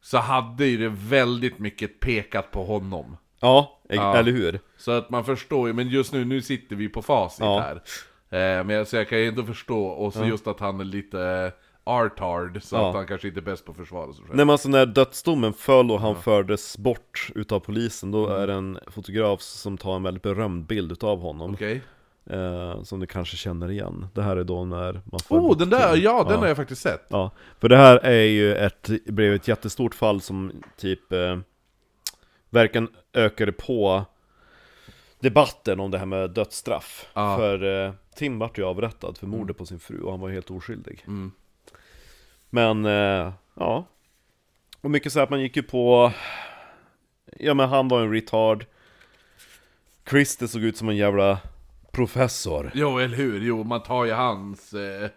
så 0.00 0.18
hade 0.18 0.66
ju 0.66 0.76
det 0.76 0.88
väldigt 0.88 1.58
mycket 1.58 2.00
pekat 2.00 2.50
på 2.50 2.64
honom. 2.64 3.16
ja, 3.40 3.80
Ja. 3.88 4.16
eller 4.16 4.32
hur? 4.32 4.60
Så 4.76 4.90
att 4.90 5.10
man 5.10 5.24
förstår 5.24 5.68
ju, 5.68 5.74
men 5.74 5.88
just 5.88 6.12
nu, 6.12 6.24
nu 6.24 6.42
sitter 6.42 6.76
vi 6.76 6.88
på 6.88 7.02
facit 7.02 7.40
Ja. 7.40 7.60
här. 7.60 7.82
Eh, 8.30 8.38
men 8.38 8.70
jag, 8.70 8.86
så 8.88 8.96
jag 8.96 9.08
kan 9.08 9.18
ju 9.18 9.28
ändå 9.28 9.42
förstå, 9.44 9.84
och 9.86 10.12
så 10.14 10.24
just 10.24 10.46
att 10.46 10.60
han 10.60 10.80
är 10.80 10.84
lite 10.84 11.52
artard, 11.84 12.62
så 12.62 12.76
Ja. 12.76 12.88
att 12.88 12.94
han 12.94 13.06
kanske 13.06 13.28
inte 13.28 13.40
är 13.40 13.42
bäst 13.42 13.64
på 13.64 13.70
att 13.70 13.76
försvara 13.78 14.12
sig 14.12 14.24
själv. 14.24 14.36
Nej 14.36 14.46
men 14.46 14.50
alltså 14.52 14.68
när 14.68 14.86
dödsdomen 14.86 15.52
föll 15.52 15.90
och 15.90 16.00
han 16.00 16.16
fördes 16.22 16.78
bort 16.78 17.30
utav 17.34 17.60
polisen 17.60 18.10
Då 18.10 18.26
är 18.28 18.46
det 18.46 18.52
en 18.52 18.78
fotograf 18.86 19.40
som 19.40 19.78
tar 19.78 19.96
en 19.96 20.02
väldigt 20.02 20.22
berömd 20.22 20.66
bild 20.66 20.92
utav 20.92 21.20
honom 21.20 21.54
Okej? 21.54 21.82
eh, 22.30 22.82
Som 22.82 23.00
du 23.00 23.06
kanske 23.06 23.36
känner 23.36 23.70
igen 23.70 24.06
Det 24.14 24.22
här 24.22 24.36
är 24.36 24.44
då 24.44 24.64
när 24.64 25.00
man 25.04 25.20
får 25.20 25.36
Oh, 25.38 25.42
bort 25.48 25.58
den 25.58 25.70
där, 25.70 25.96
ja 25.96 26.24
den 26.28 26.38
har 26.38 26.46
jag 26.48 26.56
faktiskt 26.56 26.82
sett. 26.82 27.06
Ja, 27.08 27.30
för 27.60 27.68
det 27.68 27.76
här 27.76 27.96
är 27.96 28.22
ju 28.24 28.54
ett, 28.56 28.90
blev 29.06 29.34
ett 29.34 29.48
jättestort 29.48 29.94
fall 29.94 30.20
som 30.20 30.52
typ 30.76 31.12
eh, 31.12 31.38
Verkligen 32.50 32.88
ökade 33.14 33.52
på 33.52 34.04
debatten 35.20 35.80
om 35.80 35.90
det 35.90 35.98
här 35.98 36.06
med 36.06 36.30
dödsstraff 36.30 37.06
Ja. 37.14 37.36
För 37.36 37.84
eh, 37.86 37.92
Tim 38.14 38.38
vart 38.38 38.58
ju 38.58 38.64
avrättad 38.64 39.18
för 39.18 39.26
mordet 39.26 39.58
på 39.58 39.66
sin 39.66 39.78
fru 39.80 40.00
och 40.00 40.10
han 40.10 40.20
var 40.20 40.30
helt 40.30 40.50
oskyldig 40.50 41.04
Mm. 41.06 41.32
Men, 42.50 42.86
eh, 42.86 43.32
ja 43.54 43.84
Och 44.80 44.90
mycket 44.90 45.12
så 45.12 45.18
här 45.18 45.24
att 45.24 45.30
man 45.30 45.40
gick 45.40 45.56
ju 45.56 45.62
på 45.62 46.12
Ja 47.38 47.54
men 47.54 47.68
han 47.68 47.88
var 47.88 48.00
en 48.00 48.12
retard 48.12 48.66
Christer 50.10 50.46
såg 50.46 50.62
ut 50.62 50.76
som 50.76 50.88
en 50.88 50.96
jävla 50.96 51.38
professor 51.92 52.70
Jo, 52.74 52.98
eller 52.98 53.16
hur? 53.16 53.40
Jo, 53.40 53.64
man 53.64 53.82
tar 53.82 54.04
ju 54.04 54.12
hans... 54.12 54.74
Eh, 54.74 55.10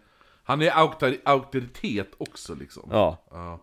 han 0.44 0.62
är 0.62 0.72
auktor, 0.72 1.16
auktoritet 1.26 2.12
också 2.18 2.56
liksom. 2.56 2.90
Ja 2.92 3.18
Ja. 3.32 3.60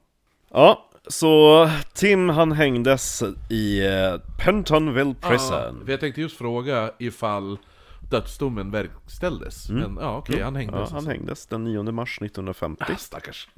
Ja, 0.52 0.90
så 1.06 1.68
Tim 1.94 2.28
han 2.28 2.52
hängdes 2.52 3.22
i 3.50 3.86
eh, 3.86 4.20
Pentonville 4.44 5.14
Prison. 5.14 5.76
Ja, 5.80 5.84
för 5.84 5.90
jag 5.90 6.00
tänkte 6.00 6.20
just 6.20 6.38
fråga 6.38 6.92
ifall 6.98 7.58
dödsdomen 8.10 8.70
verkställdes. 8.70 9.70
Men 9.70 9.98
ja, 10.00 10.16
okej, 10.16 10.42
han 10.42 10.56
hängdes. 10.56 10.74
Ja, 10.74 10.80
alltså. 10.80 10.94
han 10.94 11.06
hängdes 11.06 11.46
den 11.46 11.64
9 11.64 11.82
mars 11.82 12.18
1950. 12.22 12.84
Ah, 12.88 12.96
stackars. 12.96 13.48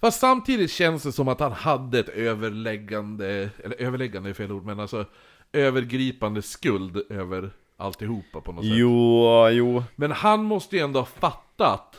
Fast 0.00 0.20
samtidigt 0.20 0.70
känns 0.70 1.02
det 1.02 1.12
som 1.12 1.28
att 1.28 1.40
han 1.40 1.52
hade 1.52 1.98
ett 1.98 2.08
överläggande, 2.08 3.50
eller 3.64 3.82
överläggande 3.82 4.30
är 4.30 4.34
fel 4.34 4.52
ord, 4.52 4.64
men 4.64 4.80
alltså 4.80 5.06
övergripande 5.52 6.42
skuld 6.42 7.02
över 7.10 7.50
alltihopa 7.76 8.40
på 8.40 8.52
något 8.52 8.64
sätt. 8.64 8.72
Jo, 8.76 9.48
jo. 9.48 9.84
Men 9.96 10.12
han 10.12 10.44
måste 10.44 10.76
ju 10.76 10.82
ändå 10.82 11.00
ha 11.00 11.06
fattat 11.06 11.96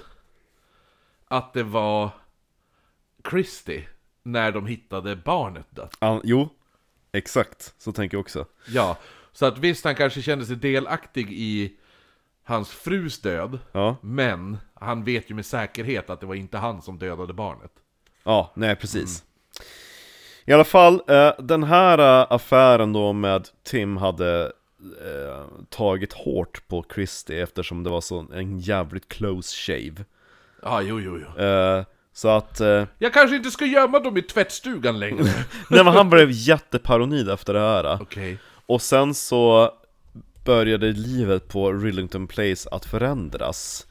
att 1.27 1.53
det 1.53 1.63
var 1.63 2.09
Christie 3.29 3.83
när 4.23 4.51
de 4.51 4.67
hittade 4.67 5.15
barnet 5.15 5.65
dött. 5.69 5.97
Han, 5.99 6.21
jo, 6.23 6.49
exakt. 7.11 7.75
Så 7.77 7.91
tänker 7.91 8.17
jag 8.17 8.21
också. 8.21 8.45
Ja, 8.67 8.97
så 9.35 9.45
att 9.45 9.57
visst 9.57 9.85
han 9.85 9.95
kanske 9.95 10.21
kände 10.21 10.45
sig 10.45 10.55
delaktig 10.55 11.31
i 11.31 11.73
hans 12.43 12.69
frus 12.69 13.21
död, 13.21 13.59
Ja, 13.71 13.97
men 14.01 14.57
han 14.73 15.03
vet 15.03 15.29
ju 15.31 15.35
med 15.35 15.45
säkerhet 15.45 16.09
att 16.09 16.19
det 16.19 16.25
var 16.25 16.35
inte 16.35 16.57
han 16.57 16.81
som 16.81 16.97
dödade 16.97 17.33
barnet. 17.33 17.71
ja 18.23 18.51
nej 18.55 18.75
precis. 18.75 19.23
I 20.45 20.53
alla 20.53 20.63
fall, 20.63 21.01
eh, 21.07 21.31
den 21.39 21.63
här 21.63 21.97
eh, 22.21 22.27
affären 22.29 22.93
då 22.93 23.13
med 23.13 23.47
Tim 23.63 23.97
hade 23.97 24.51
eh, 25.05 25.45
tagit 25.69 26.13
hårt 26.13 26.67
på 26.67 26.85
Christie 26.95 27.43
eftersom 27.43 27.83
det 27.83 27.89
var 27.89 28.01
så 28.01 28.25
en 28.33 28.59
jävligt 28.59 29.07
close 29.07 29.55
shave. 29.55 30.05
Ja, 30.61 30.81
jo, 30.81 30.99
jo, 30.99 31.19
jo. 31.37 31.43
Eh, 31.43 31.83
så 32.13 32.27
att, 32.29 32.59
eh, 32.59 32.85
Jag 32.97 33.13
kanske 33.13 33.35
inte 33.35 33.51
ska 33.51 33.65
gömma 33.65 33.99
dem 33.99 34.17
i 34.17 34.21
tvättstugan 34.21 34.99
längre. 34.99 35.23
nej 35.69 35.83
men 35.83 35.87
han 35.87 36.09
blev 36.09 36.29
jätteparanoid 36.31 37.29
efter 37.29 37.53
det 37.53 37.59
här. 37.59 38.01
Okej. 38.01 38.37
Och 38.65 38.81
sen 38.81 39.13
så 39.13 39.71
började 40.45 40.91
livet 40.91 41.47
på 41.47 41.73
Rillington 41.73 42.27
Place 42.27 42.69
att 42.71 42.85
förändras. 42.85 43.87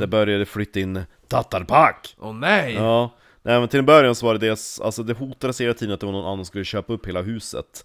Det 0.00 0.06
började 0.06 0.46
flytta 0.46 0.80
in 0.80 1.04
Tattarpak! 1.28 2.16
Åh 2.18 2.34
nej! 2.34 2.74
Ja, 2.74 3.14
nej 3.42 3.60
men 3.60 3.68
till 3.68 3.78
en 3.78 3.86
början 3.86 4.14
så 4.14 4.26
var 4.26 4.34
det 4.34 4.46
det, 4.46 4.80
alltså 4.82 5.02
det 5.02 5.14
hotades 5.14 5.60
hela 5.60 5.74
tiden 5.74 5.94
att 5.94 6.00
det 6.00 6.06
var 6.06 6.12
någon 6.12 6.24
annan 6.24 6.36
som 6.38 6.44
skulle 6.44 6.64
köpa 6.64 6.92
upp 6.92 7.06
hela 7.06 7.22
huset 7.22 7.84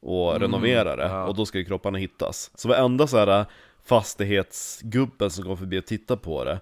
och 0.00 0.40
renovera 0.40 0.96
det, 0.96 1.06
ja. 1.06 1.24
och 1.24 1.34
då 1.34 1.46
skulle 1.46 1.64
kropparna 1.64 1.98
hittas. 1.98 2.50
Så 2.54 2.68
varenda 2.68 3.06
så 3.06 3.18
här 3.18 3.44
fastighetsgubben 3.84 5.30
som 5.30 5.44
kom 5.44 5.56
förbi 5.56 5.78
och 5.78 5.86
tittade 5.86 6.20
på 6.20 6.44
det, 6.44 6.60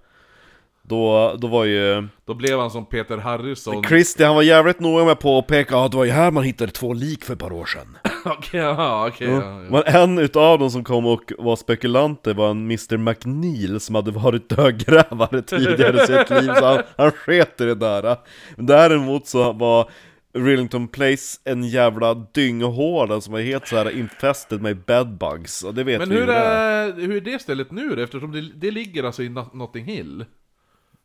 då, 0.89 1.35
då 1.39 1.47
var 1.47 1.65
ju 1.65 2.09
Då 2.25 2.35
blev 2.35 2.59
han 2.59 2.71
som 2.71 2.87
Peter 2.87 3.19
Harrison. 3.19 3.85
Christer, 3.85 4.27
han 4.27 4.35
var 4.35 4.43
jävligt 4.43 4.81
noga 4.81 5.05
med 5.05 5.19
på 5.19 5.39
att 5.39 5.47
peka 5.47 5.79
att 5.79 5.91
det 5.91 5.97
var 5.97 6.05
ju 6.05 6.11
här 6.11 6.31
man 6.31 6.45
hittade 6.45 6.73
två 6.73 6.93
lik 6.93 7.25
för 7.25 7.33
ett 7.33 7.39
par 7.39 7.53
år 7.53 7.67
sedan. 7.67 7.99
Okej, 8.25 8.61
ja, 8.61 9.09
okej. 9.09 9.29
Men 9.71 9.83
en 9.87 10.19
utav 10.19 10.59
dem 10.59 10.71
som 10.71 10.85
kom 10.85 11.07
och 11.07 11.33
var 11.39 11.57
spekulanter 11.57 12.35
var 12.35 12.51
en 12.51 12.65
Mr 12.65 12.97
McNeil 12.97 13.81
som 13.81 13.95
hade 13.95 14.11
varit 14.11 14.49
dödgrävare 14.49 15.43
tidigare 15.43 15.97
i 16.03 16.07
sitt 16.07 16.31
liv, 16.31 16.51
så 16.55 16.65
han, 16.65 16.83
han 16.97 17.11
sket 17.11 17.61
i 17.61 17.65
det 17.65 17.75
där. 17.75 18.17
Däremot 18.57 19.27
så 19.27 19.53
var 19.53 19.91
Rillington 20.39 20.89
Place 20.89 21.41
en 21.45 21.65
jävla 21.65 22.15
dynghåla 22.15 23.21
som 23.21 23.33
var 23.33 23.41
helt 23.41 23.69
så 23.69 23.77
här 23.77 23.99
infested 23.99 24.63
med 24.63 24.77
bedbugs, 24.77 25.63
och 25.65 25.75
det 25.75 25.85
vet 25.85 25.99
Men 25.99 26.09
vi 26.09 26.15
ju 26.15 26.21
hur 26.21 26.27
det 26.27 26.35
är. 26.35 26.89
är, 26.89 26.93
hur 26.93 27.17
är 27.17 27.21
det 27.21 27.39
stället 27.43 27.71
nu 27.71 27.95
då? 27.97 28.03
Eftersom 28.03 28.33
det, 28.33 28.41
det 28.55 28.71
ligger 28.71 29.05
alltså 29.05 29.23
i 29.23 29.29
Not- 29.29 29.55
Notting 29.57 29.85
Hill? 29.85 30.25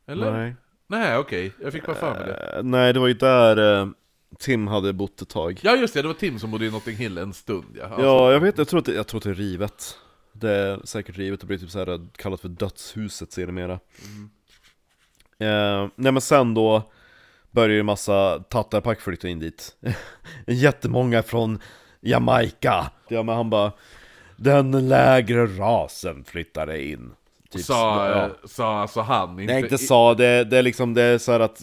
Eller? 0.10 0.32
Nej. 0.32 0.56
Nej, 0.88 1.18
okej. 1.18 1.52
Jag 1.62 1.74
fick 1.74 1.86
bara 1.86 1.96
för 1.96 2.14
mig 2.14 2.28
det. 2.28 2.58
Eh, 2.58 2.64
nej, 2.64 2.94
det 2.94 3.00
var 3.00 3.08
ju 3.08 3.14
där 3.14 3.82
eh, 3.82 3.88
Tim 4.40 4.68
hade 4.68 4.94
bott 4.94 5.22
ett 5.22 5.30
tag. 5.30 5.60
Ja 5.62 5.76
just 5.76 5.94
det, 5.94 6.02
det 6.02 6.08
var 6.08 6.16
Tim 6.16 6.40
som 6.40 6.52
bodde 6.52 6.66
i 6.66 6.72
Notting 6.72 6.96
Hill 6.96 7.18
en 7.18 7.34
stund 7.34 7.66
ja. 7.80 7.84
Alltså, 7.86 8.02
Ja, 8.02 8.32
jag 8.32 8.40
vet, 8.40 8.58
jag 8.58 8.68
tror 8.68 8.80
att 8.80 8.86
det, 8.86 8.94
jag 8.94 9.08
tror 9.08 9.18
att 9.18 9.24
det 9.24 9.30
är 9.30 9.34
rivet. 9.34 9.98
Det 10.34 10.52
är 10.52 10.80
säkert 10.84 11.18
rivet, 11.18 11.40
det 11.40 11.46
blir 11.48 11.58
typ 11.58 11.70
så 11.70 11.80
här 11.80 12.08
kallat 12.16 12.42
för 12.42 12.48
dödshuset 12.50 13.32
sedermera. 13.32 13.74
Eh, 15.40 15.88
nej 15.96 16.12
men 16.12 16.22
sen 16.22 16.54
då 16.54 16.92
började 17.52 17.74
ju 17.74 17.80
en 17.80 17.86
massa 17.86 18.40
tattarpack 18.40 19.02
flytta 19.02 19.28
in 19.28 19.40
dit. 19.40 19.78
Jättemånga 20.48 21.24
från 21.24 21.60
Jamaica. 22.02 22.92
Ja 23.08 23.24
men 23.24 23.36
han 23.36 23.50
bara 23.50 23.72
Den 24.38 24.88
lägre 24.90 25.46
rasen 25.46 26.24
flyttade 26.24 26.84
in. 26.84 27.12
Typ, 27.54 27.66
sa, 27.66 28.10
ja. 28.10 28.48
sa 28.48 28.82
alltså 28.82 29.02
han, 29.02 29.40
inte... 29.40 29.54
Nej 29.54 29.64
inte 29.64 29.78
sa, 29.78 30.14
det, 30.14 30.44
det 30.44 30.58
är 30.58 30.64
liksom 30.64 30.94
det 30.94 31.04
är 31.04 31.18
så 31.18 31.32
att 31.32 31.62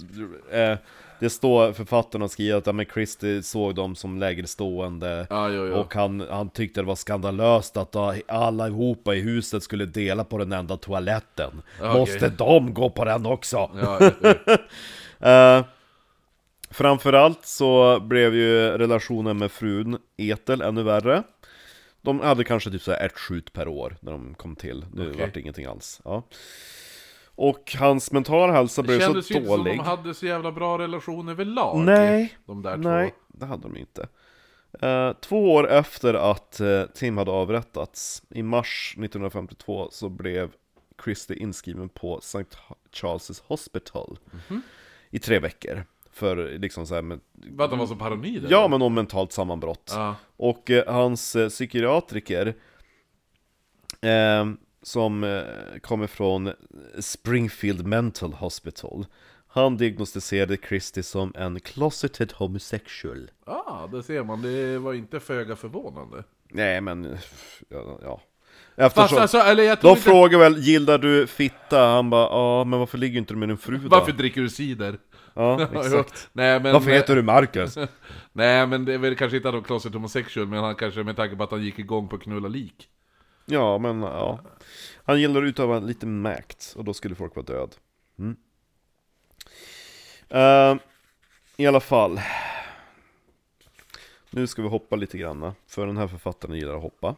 eh, 0.52 0.74
Det 1.18 1.30
står 1.30 1.72
författarna 1.72 2.24
och 2.24 2.30
skriver 2.30 2.58
att 2.58 2.66
ja, 2.66 2.72
men 2.72 2.86
Christie 2.86 3.42
såg 3.42 3.74
dem 3.74 3.94
som 3.94 4.18
lägerstående 4.18 5.26
Ja, 5.30 5.48
jo, 5.48 5.66
jo. 5.66 5.74
Och 5.74 5.94
han, 5.94 6.26
han 6.30 6.50
tyckte 6.50 6.80
det 6.80 6.86
var 6.86 6.94
skandalöst 6.94 7.76
att 7.76 7.96
allihopa 8.28 9.14
i 9.14 9.20
huset 9.20 9.62
skulle 9.62 9.86
dela 9.86 10.24
på 10.24 10.38
den 10.38 10.52
enda 10.52 10.76
toaletten 10.76 11.62
Okej. 11.80 11.98
Måste 11.98 12.28
de 12.28 12.74
gå 12.74 12.90
på 12.90 13.04
den 13.04 13.26
också? 13.26 13.70
Ja. 13.82 14.10
Eh, 15.20 15.64
framförallt 16.70 17.46
så 17.46 18.00
blev 18.00 18.34
ju 18.34 18.78
relationen 18.78 19.38
med 19.38 19.52
frun 19.52 19.98
Etel 20.16 20.60
ännu 20.60 20.82
värre 20.82 21.22
De 22.06 22.20
hade 22.20 22.44
kanske 22.44 22.70
typ 22.70 22.82
så 22.82 22.90
här 22.90 23.06
ett 23.06 23.18
skjut 23.18 23.52
per 23.52 23.68
år 23.68 23.96
när 24.00 24.12
de 24.12 24.34
kom 24.34 24.56
till, 24.56 24.86
nu 24.92 25.10
Okej. 25.10 25.20
vart 25.20 25.34
det 25.34 25.40
ingenting 25.40 25.66
alls 25.66 26.00
ja. 26.04 26.22
Och 27.34 27.76
hans 27.78 28.12
mentala 28.12 28.52
hälsa 28.52 28.82
Det 28.82 28.86
blev 28.86 29.00
kändes 29.00 29.26
så 29.26 29.32
ju 29.32 29.38
inte 29.38 29.48
som 29.48 29.58
dålig 29.58 29.78
de 29.78 29.84
hade 29.84 30.14
så 30.14 30.26
jävla 30.26 30.52
bra 30.52 30.78
relation 30.78 31.28
överlag. 31.28 31.78
Nej, 31.78 32.38
De 32.46 32.62
där 32.62 32.76
nej, 32.76 33.10
två. 33.10 33.16
det 33.28 33.46
hade 33.46 33.62
de 33.62 33.76
inte 33.76 34.08
Eh, 34.80 35.12
två 35.20 35.54
år 35.54 35.70
efter 35.70 36.14
att 36.14 36.60
eh, 36.60 36.82
Tim 36.94 37.16
hade 37.16 37.30
avrättats, 37.30 38.22
i 38.30 38.42
mars 38.42 38.94
1952, 38.98 39.88
så 39.90 40.08
blev 40.08 40.50
Christie 41.04 41.36
inskriven 41.36 41.88
på 41.88 42.18
St. 42.18 42.44
Charles 42.92 43.42
Hospital 43.46 44.18
i 45.10 45.18
tre 45.18 45.38
veckor. 45.38 45.84
För 46.16 46.58
liksom 46.58 46.86
så 46.86 46.94
här, 46.94 47.18
För 47.56 47.64
att 47.64 47.70
han 47.70 47.78
var 47.78 47.86
så 47.86 47.96
paranoid 47.96 48.36
eller? 48.36 48.50
ja 48.50 48.68
men 48.68 48.82
om 48.82 48.94
mentalt 48.94 49.32
sammanbrott. 49.32 49.92
Ja. 49.94 50.16
Och 50.36 50.70
eh, 50.70 50.92
hans 50.94 51.36
eh, 51.36 51.48
psykiatriker 51.48 52.54
eh, 54.00 54.46
Som 54.82 55.24
eh, 55.24 55.42
kommer 55.80 56.06
från 56.06 56.52
Springfield 56.98 57.86
Mental 57.86 58.32
Hospital 58.32 59.06
Han 59.46 59.76
diagnostiserade 59.76 60.56
Christie 60.68 61.02
som 61.02 61.32
en 61.34 61.60
closeted 61.60 62.32
homosexual 62.32 63.30
ah, 63.44 63.86
det 63.86 64.02
ser 64.02 64.24
man. 64.24 64.42
Det 64.42 64.78
var 64.78 64.94
inte 64.94 65.20
föga 65.20 65.56
förvånande. 65.56 66.24
Nej 66.50 66.80
men, 66.80 67.18
ja, 67.68 67.98
ja. 68.02 68.20
Fast 68.76 68.98
Eftersom, 68.98 69.18
alltså, 69.18 69.38
eller 69.38 69.62
jag 69.62 69.80
tror 69.80 69.90
de 69.90 69.96
inte... 69.96 70.10
frågar 70.10 70.38
väl, 70.38 70.58
gillar 70.58 70.98
du 70.98 71.26
fitta? 71.26 71.86
Han 71.86 72.10
bara, 72.10 72.22
ja 72.22 72.64
men 72.64 72.78
varför 72.78 72.98
ligger 72.98 73.18
inte 73.18 73.34
du 73.34 73.38
med 73.38 73.48
din 73.48 73.58
fru 73.58 73.78
då? 73.78 73.88
Varför 73.88 74.12
dricker 74.12 74.40
du 74.40 74.48
cider? 74.48 74.98
Ja, 75.36 75.62
exakt 75.84 76.28
Nej 76.32 76.60
men... 76.60 76.72
Varför 76.72 76.90
heter 76.90 77.16
du 77.16 77.22
Marcus? 77.22 77.78
Nej 78.32 78.66
men 78.66 78.84
det 78.84 78.94
är 78.94 78.98
väl 78.98 79.16
kanske 79.16 79.36
inte 79.36 79.48
att 79.48 79.54
han 79.54 79.64
closet 79.64 79.94
homosexual, 79.94 80.46
men 80.46 80.64
han 80.64 80.74
kanske 80.74 81.02
med 81.02 81.16
tanke 81.16 81.36
på 81.36 81.42
att 81.42 81.50
han 81.50 81.62
gick 81.62 81.78
igång 81.78 82.08
på 82.08 82.16
att 82.16 82.22
knulla 82.22 82.48
lik. 82.48 82.88
Ja, 83.46 83.78
men 83.78 84.02
ja. 84.02 84.40
Han 85.04 85.20
gillar 85.20 85.42
att 85.42 85.46
utöva 85.46 85.78
lite 85.78 86.06
makt, 86.06 86.74
och 86.76 86.84
då 86.84 86.94
skulle 86.94 87.14
folk 87.14 87.36
vara 87.36 87.46
död. 87.46 87.74
Mm. 88.18 88.36
Eh, 90.28 90.82
I 91.56 91.66
alla 91.66 91.80
fall. 91.80 92.20
Nu 94.30 94.46
ska 94.46 94.62
vi 94.62 94.68
hoppa 94.68 94.96
lite 94.96 95.18
grann, 95.18 95.52
för 95.66 95.86
den 95.86 95.96
här 95.96 96.08
författaren 96.08 96.56
gillar 96.56 96.76
att 96.76 96.82
hoppa. 96.82 97.16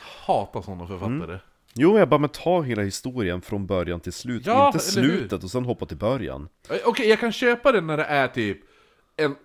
Hatar 0.00 0.62
sådana 0.62 0.86
författare. 0.86 1.24
Mm. 1.24 1.40
Jo, 1.74 1.98
jag 1.98 2.08
bara 2.08 2.18
men 2.20 2.30
ta 2.30 2.62
hela 2.62 2.82
historien 2.82 3.42
från 3.42 3.66
början 3.66 4.00
till 4.00 4.12
slut, 4.12 4.46
Ja, 4.46 4.66
inte 4.66 4.78
hur? 4.78 4.82
slutet 4.92 5.44
och 5.44 5.50
sen 5.50 5.64
hoppa 5.64 5.86
till 5.86 5.96
början. 5.96 6.48
Okej, 6.84 7.08
jag 7.08 7.20
kan 7.20 7.32
köpa 7.32 7.72
det 7.72 7.80
när 7.80 7.96
det 7.96 8.04
är 8.04 8.28
typ 8.28 8.58
en 9.16 9.36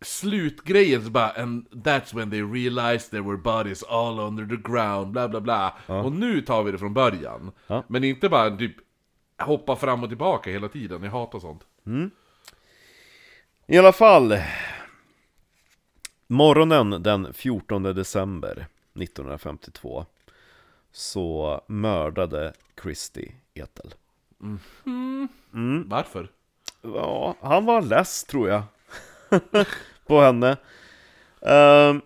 slutgrejen 0.00 1.04
så 1.04 1.10
bara 1.10 1.28
And 1.30 1.68
that's 1.70 2.16
when 2.16 2.30
they 2.30 2.42
realized 2.42 3.10
there 3.10 3.22
were 3.22 3.36
bodies 3.36 3.82
all 3.82 4.20
under 4.20 4.46
the 4.56 4.62
ground, 4.72 5.12
bla 5.12 5.28
bla 5.28 5.40
bla. 5.40 5.74
Och 5.86 6.12
nu 6.12 6.40
tar 6.40 6.62
vi 6.62 6.72
det 6.72 6.78
från 6.78 6.94
början. 6.94 7.52
Ja. 7.66 7.84
Men 7.88 8.04
inte 8.04 8.28
bara 8.28 8.56
typ 8.56 8.76
hoppa 9.38 9.76
fram 9.76 10.02
och 10.02 10.08
tillbaka 10.08 10.50
hela 10.50 10.68
tiden, 10.68 11.02
jag 11.02 11.10
hatar 11.10 11.38
sånt. 11.38 11.62
I 13.66 13.78
alla 13.78 13.92
fall. 13.92 14.38
Morgonen 16.26 17.02
den 17.02 17.34
14 17.34 17.82
december 17.82 18.66
1952 18.94 20.06
så 20.96 21.60
mördade 21.66 22.52
Christie 22.82 23.32
Ethel. 23.54 23.94
Varför? 25.86 26.30
Ja, 26.82 27.36
han 27.40 27.64
var 27.64 27.82
less 27.82 28.24
tror 28.24 28.48
jag. 28.48 28.62
på 30.06 30.20
henne. 30.20 30.56
Ehm, 31.40 32.00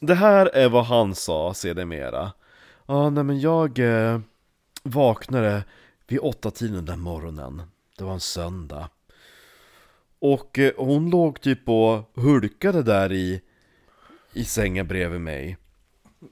det 0.00 0.14
här 0.14 0.46
är 0.46 0.68
vad 0.68 0.84
han 0.84 1.14
sa 1.14 1.54
sedermera. 1.54 2.32
Ja, 2.86 3.10
nej 3.10 3.24
men 3.24 3.40
jag 3.40 3.78
eh, 3.78 4.20
vaknade 4.82 5.64
vid 6.06 6.18
åtta 6.18 6.50
tiden 6.50 6.84
den 6.84 7.00
morgonen. 7.00 7.62
Det 7.98 8.04
var 8.04 8.12
en 8.12 8.20
söndag. 8.20 8.88
Och 10.18 10.58
eh, 10.58 10.72
hon 10.76 11.10
låg 11.10 11.40
typ 11.40 11.68
och 11.68 12.10
hulkade 12.14 12.82
där 12.82 13.12
i, 13.12 13.42
i 14.32 14.44
sängen 14.44 14.86
bredvid 14.86 15.20
mig. 15.20 15.56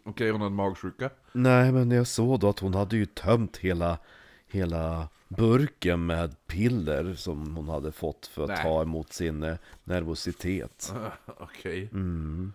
Okej, 0.05 0.31
hon 0.31 0.41
hade 0.41 0.55
magsjuka. 0.55 1.11
Nej, 1.37 1.73
men 1.73 1.91
jag 1.91 2.07
såg 2.07 2.41
då 2.41 2.49
att 2.49 2.59
hon 2.59 2.75
hade 2.75 2.97
ju 2.97 3.07
tömt 3.07 3.57
hela, 3.57 3.99
hela 4.47 5.09
burken 5.29 6.07
med 6.07 6.47
piller 6.47 7.15
som 7.15 7.57
hon 7.57 7.69
hade 7.69 7.93
fått 7.93 8.27
för 8.27 8.43
att 8.43 8.49
Nej. 8.49 8.63
ta 8.63 8.83
emot 8.83 9.13
sin 9.13 9.43
eh, 9.43 9.57
nervositet. 9.85 10.93
Okej. 11.27 11.89
Mm. 11.93 12.53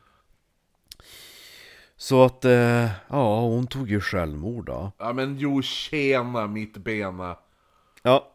Så 1.98 2.24
att, 2.24 2.46
eh, 2.46 2.90
ja, 3.08 3.42
hon 3.42 3.68
tog 3.68 3.90
ju 3.90 4.02
självmord 4.02 4.66
då. 4.66 4.92
Ja 4.98 5.14
men 5.14 5.38
jo, 5.38 5.62
tjena 5.62 6.48
mitt 6.48 6.78
bena. 6.78 7.38
Ja, 8.04 8.32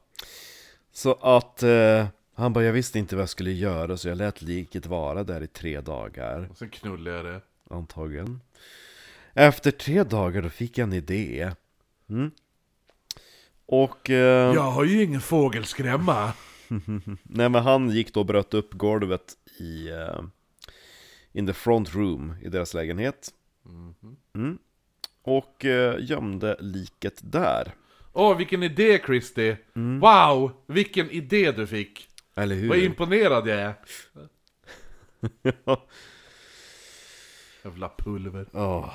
så 0.93 1.13
att 1.13 1.63
eh, 1.63 2.07
han 2.35 2.53
bara, 2.53 2.65
jag 2.65 2.73
visste 2.73 2.99
inte 2.99 3.17
vad 3.17 3.23
jag 3.23 3.29
skulle 3.29 3.53
göra 3.53 3.97
så 3.97 4.09
jag 4.09 4.19
lät 4.19 4.43
liket 4.43 4.87
vara 4.87 5.25
där 5.25 5.41
i 5.43 5.47
tre 5.47 5.81
dagar. 5.81 6.49
Och 6.51 6.59
sen 6.59 6.71
knullade 6.71 7.17
jag 7.17 7.25
det. 7.25 7.41
Antagligen. 7.71 8.41
Efter 9.35 9.71
tre 9.71 10.03
dagar 10.05 10.43
då 10.43 10.49
fick 10.49 10.79
jag 10.79 10.87
en 10.87 10.93
idé. 10.93 11.51
Mm. 12.09 12.31
Och... 13.67 14.11
Eh, 14.11 14.55
Jag 14.55 14.71
har 14.71 14.85
ju 14.85 15.03
ingen 15.03 15.21
fågelskrämma. 15.21 16.33
Nej 17.23 17.49
men 17.49 17.55
han 17.63 17.91
gick 17.91 18.15
då 18.15 18.21
och 18.21 18.27
bröt 18.27 18.55
upp 18.55 18.73
golvet 18.73 19.35
i... 19.61 19.89
eh, 19.91 20.21
in 21.33 21.47
the 21.47 21.53
front 21.53 21.95
room 21.95 22.35
i 22.43 22.49
deras 22.49 22.75
lägenhet. 22.75 23.31
Mm. 24.35 24.59
Och 25.23 25.65
eh, 25.65 25.97
gömde 26.01 26.57
liket 26.61 27.21
där. 27.23 27.75
Åh, 28.13 28.37
vilken 28.37 28.63
idé 28.63 29.01
Christy! 29.07 29.57
Wow, 30.01 30.53
vilken 30.67 31.11
idé 31.11 31.53
du 31.53 31.67
fick! 31.67 32.09
Eller 32.35 32.57
hur? 32.57 32.69
Vad 32.69 32.79
imponerad 32.79 33.49
jag 33.49 33.59
är! 33.61 33.75
Jävla 37.65 37.91
pulver. 37.99 38.47
Ja. 38.53 38.95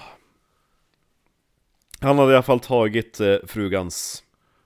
Han 2.01 2.19
hade 2.19 2.31
i 2.31 2.35
alla 2.35 2.43
fall 2.43 2.59
tagit 2.59 3.19
eh, 3.19 3.35
frugans 3.47 4.23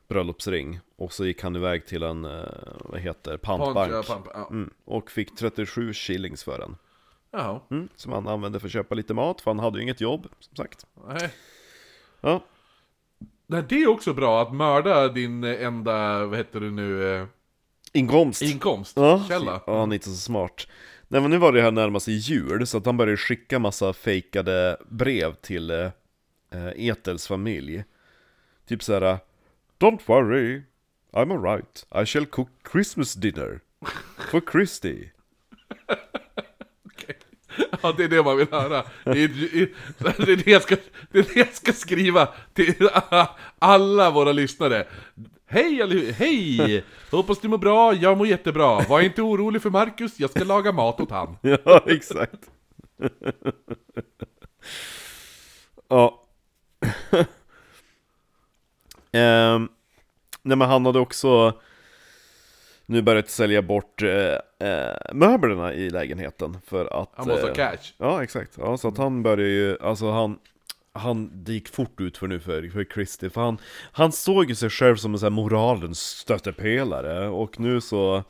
bröllopsring 0.08 0.80
och 0.96 1.14
så 1.14 1.26
gick 1.26 1.42
han 1.44 1.56
iväg 1.56 1.86
till 1.86 2.04
en, 2.04 2.26
eh, 2.26 2.32
vad 2.80 3.00
heter, 3.00 3.38
pantbank. 3.38 3.92
Punch, 3.92 4.06
ja, 4.10 4.14
pump, 4.16 4.26
ja. 4.34 4.48
mm, 4.52 4.70
Och 4.86 5.12
fick 5.12 5.36
37 5.36 5.94
shillings 5.94 6.44
för 6.44 6.60
den. 6.60 6.76
Jaha, 7.32 7.60
mm, 7.72 7.90
Som 7.96 8.12
han 8.12 8.28
använde 8.28 8.60
för 8.60 8.68
att 8.68 8.74
köpa 8.74 8.96
lite 8.96 9.14
mat, 9.14 9.42
för 9.42 9.52
han 9.52 9.60
hade 9.60 9.78
ju 9.78 9.84
inget 9.84 10.02
jobb, 10.02 10.28
som 10.40 10.56
sagt. 10.56 10.86
Nej. 11.08 11.30
Ja, 12.22 12.44
Nej, 13.48 13.64
det 13.70 13.76
är 13.84 13.88
också 13.88 14.14
bra 14.14 14.42
att 14.42 14.54
mörda 14.54 15.08
din 15.08 15.44
eh, 15.44 15.66
enda, 15.66 16.26
vad 16.26 16.38
heter 16.38 16.60
det 16.60 16.72
nu, 16.72 17.16
eh, 17.16 17.26
inkomst. 17.94 18.42
inkomst, 18.42 18.98
Ja, 18.98 19.26
källa. 19.28 19.62
ja, 19.68 19.80
han 19.80 19.92
är 19.92 19.96
inte 19.96 20.10
så 20.10 20.16
smart. 20.16 20.68
Nej 21.08 21.22
men 21.22 21.32
nu 21.32 21.38
var 21.38 21.52
det 21.52 21.62
här 21.62 21.72
närmast 21.72 22.08
i 22.08 22.12
jul, 22.12 22.68
så 22.68 22.78
att 22.78 22.86
han 22.86 22.98
började 22.98 23.18
skicka 23.18 23.60
massa 23.60 23.94
fejkade 23.94 24.78
brev 24.90 25.34
till 25.34 25.92
eh, 26.54 26.88
Etels 26.88 27.28
familj 27.28 27.84
Typ 28.68 28.84
såhär 28.84 29.18
Don't 29.80 30.00
worry, 30.06 30.62
I'm 31.12 31.32
alright, 31.32 31.86
I 32.02 32.06
shall 32.06 32.26
cook 32.26 32.50
Christmas 32.72 33.14
dinner 33.14 33.60
For 34.32 34.42
Christy 34.52 35.10
Ja, 37.82 37.94
det 37.98 38.04
är 38.04 38.08
det 38.08 38.24
man 38.24 38.38
vill 38.38 38.48
höra. 38.52 38.84
Det 39.04 39.24
är 39.24 39.28
det, 39.98 40.32
är 40.32 40.36
det, 40.36 40.52
jag, 40.52 40.62
ska, 40.62 40.76
det, 41.12 41.20
är 41.20 41.24
det 41.24 41.40
jag 41.40 41.54
ska 41.54 41.74
skriva 41.74 42.28
till 42.54 42.90
alla 43.60 44.12
våra 44.12 44.32
lyssnare. 44.32 44.88
Hej, 45.46 46.12
hej! 46.12 46.84
Hoppas 47.12 47.40
du 47.40 47.48
mår 47.48 47.58
bra, 47.58 47.94
jag 47.94 48.18
mår 48.18 48.28
jättebra. 48.28 48.80
Var 48.90 49.02
inte 49.02 49.22
orolig 49.22 49.62
för 49.62 49.70
Marcus, 49.70 50.20
jag 50.20 50.30
ska 50.30 50.44
laga 50.44 50.72
mat 50.72 51.00
åt 51.00 51.12
han. 51.12 51.38
Ja, 51.66 51.84
exakt 51.88 52.50
Ja 55.90 56.23
Ehm, 59.14 59.70
Nej 60.42 60.58
men 60.58 60.70
han 60.70 60.86
hade 60.86 61.00
också 61.00 61.60
nu 62.86 63.02
börjat 63.02 63.30
sälja 63.30 63.62
bort 63.62 64.02
eh, 64.02 64.68
eh, 64.70 64.96
möblerna 65.14 65.74
i 65.74 65.90
lägenheten 65.90 66.58
för 66.66 67.02
att 67.02 67.10
Han 67.16 67.28
måste 67.28 67.42
ha 67.42 67.50
eh, 67.50 67.56
cash. 67.56 67.94
Ja 67.98 68.24
exakt, 68.24 68.52
ja, 68.58 68.78
så 68.78 68.88
att 68.88 68.98
han 68.98 69.24
började 69.24 69.50
ju, 69.50 69.78
alltså 69.82 70.12
han 70.12 70.40
han, 70.96 71.44
det 71.44 71.54
gick 71.54 71.70
fort 71.70 72.00
ut 72.02 72.18
för 72.18 72.28
nu 72.28 72.40
för, 72.40 72.70
för 72.70 72.84
Christie, 72.94 73.30
för 73.30 73.42
han, 73.42 73.58
han 73.92 74.12
såg 74.12 74.50
ju 74.50 74.56
sig 74.56 74.70
själv 74.70 74.96
som 74.96 75.14
en 75.14 75.20
sån 75.20 75.26
här 75.26 75.32
moralens 75.32 76.00
stöttepelare 76.00 77.28
och 77.28 77.60
nu 77.60 77.82
så 77.82 78.24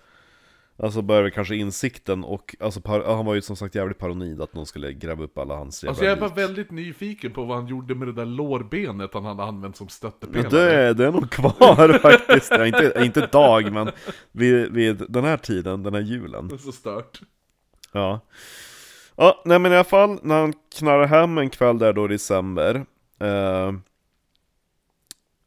Alltså 0.78 1.02
började 1.02 1.32
kanske 1.32 1.56
insikten 1.56 2.24
och, 2.24 2.56
alltså 2.60 2.82
par, 2.82 3.16
han 3.16 3.26
var 3.26 3.34
ju 3.36 3.41
som 3.41 3.56
sagt 3.56 3.76
jävligt 3.76 3.98
paranoid 3.98 4.41
att 4.41 4.54
någon 4.54 4.66
skulle 4.66 4.94
gräva 4.94 5.24
upp 5.24 5.38
alla 5.38 5.56
hans 5.56 5.84
jävla 5.84 5.90
Alltså 5.91 6.06
jag 6.06 6.18
är 6.18 6.22
lik. 6.22 6.38
väldigt 6.38 6.72
nyfiken 6.72 7.32
på 7.32 7.44
vad 7.45 7.58
han 7.58 7.68
gjorde 7.68 7.95
med 7.95 8.08
det 8.08 8.14
där 8.14 8.26
lårbenet 8.26 9.14
han 9.14 9.26
hade 9.26 9.44
använt 9.44 9.78
som 9.78 9.86
Ja, 9.86 9.90
stöttepelare. 9.91 10.50
det, 10.50 10.74
är, 10.76 10.94
det 10.94 11.06
är 11.08 11.12
nog 11.12 11.30
kvar 11.30 12.00
faktiskt, 12.02 12.52
ja, 12.52 12.66
inte, 12.66 12.94
inte 13.06 13.20
idag 13.20 13.72
men 13.74 13.90
vid, 14.32 14.72
vid 14.72 15.04
den 15.10 15.24
här 15.24 15.38
tiden, 15.38 15.84
den 15.84 15.94
här 15.94 16.02
julen 16.02 16.48
Det 16.48 16.56
är 16.56 16.58
så 16.58 16.72
stört. 16.72 17.22
Ja 17.91 18.20
Ja, 19.16 19.41
nej 19.45 19.60
men 19.60 19.72
i 19.72 19.76
alla 19.76 19.84
fall, 19.84 20.20
när 20.24 20.40
han 20.41 20.54
knarrar 20.78 21.06
hem 21.06 21.38
en 21.38 21.50
kväll 21.50 21.78
där 21.80 21.94
då 21.94 22.06
i 22.06 22.08
december 22.08 22.86
eh, 23.20 23.68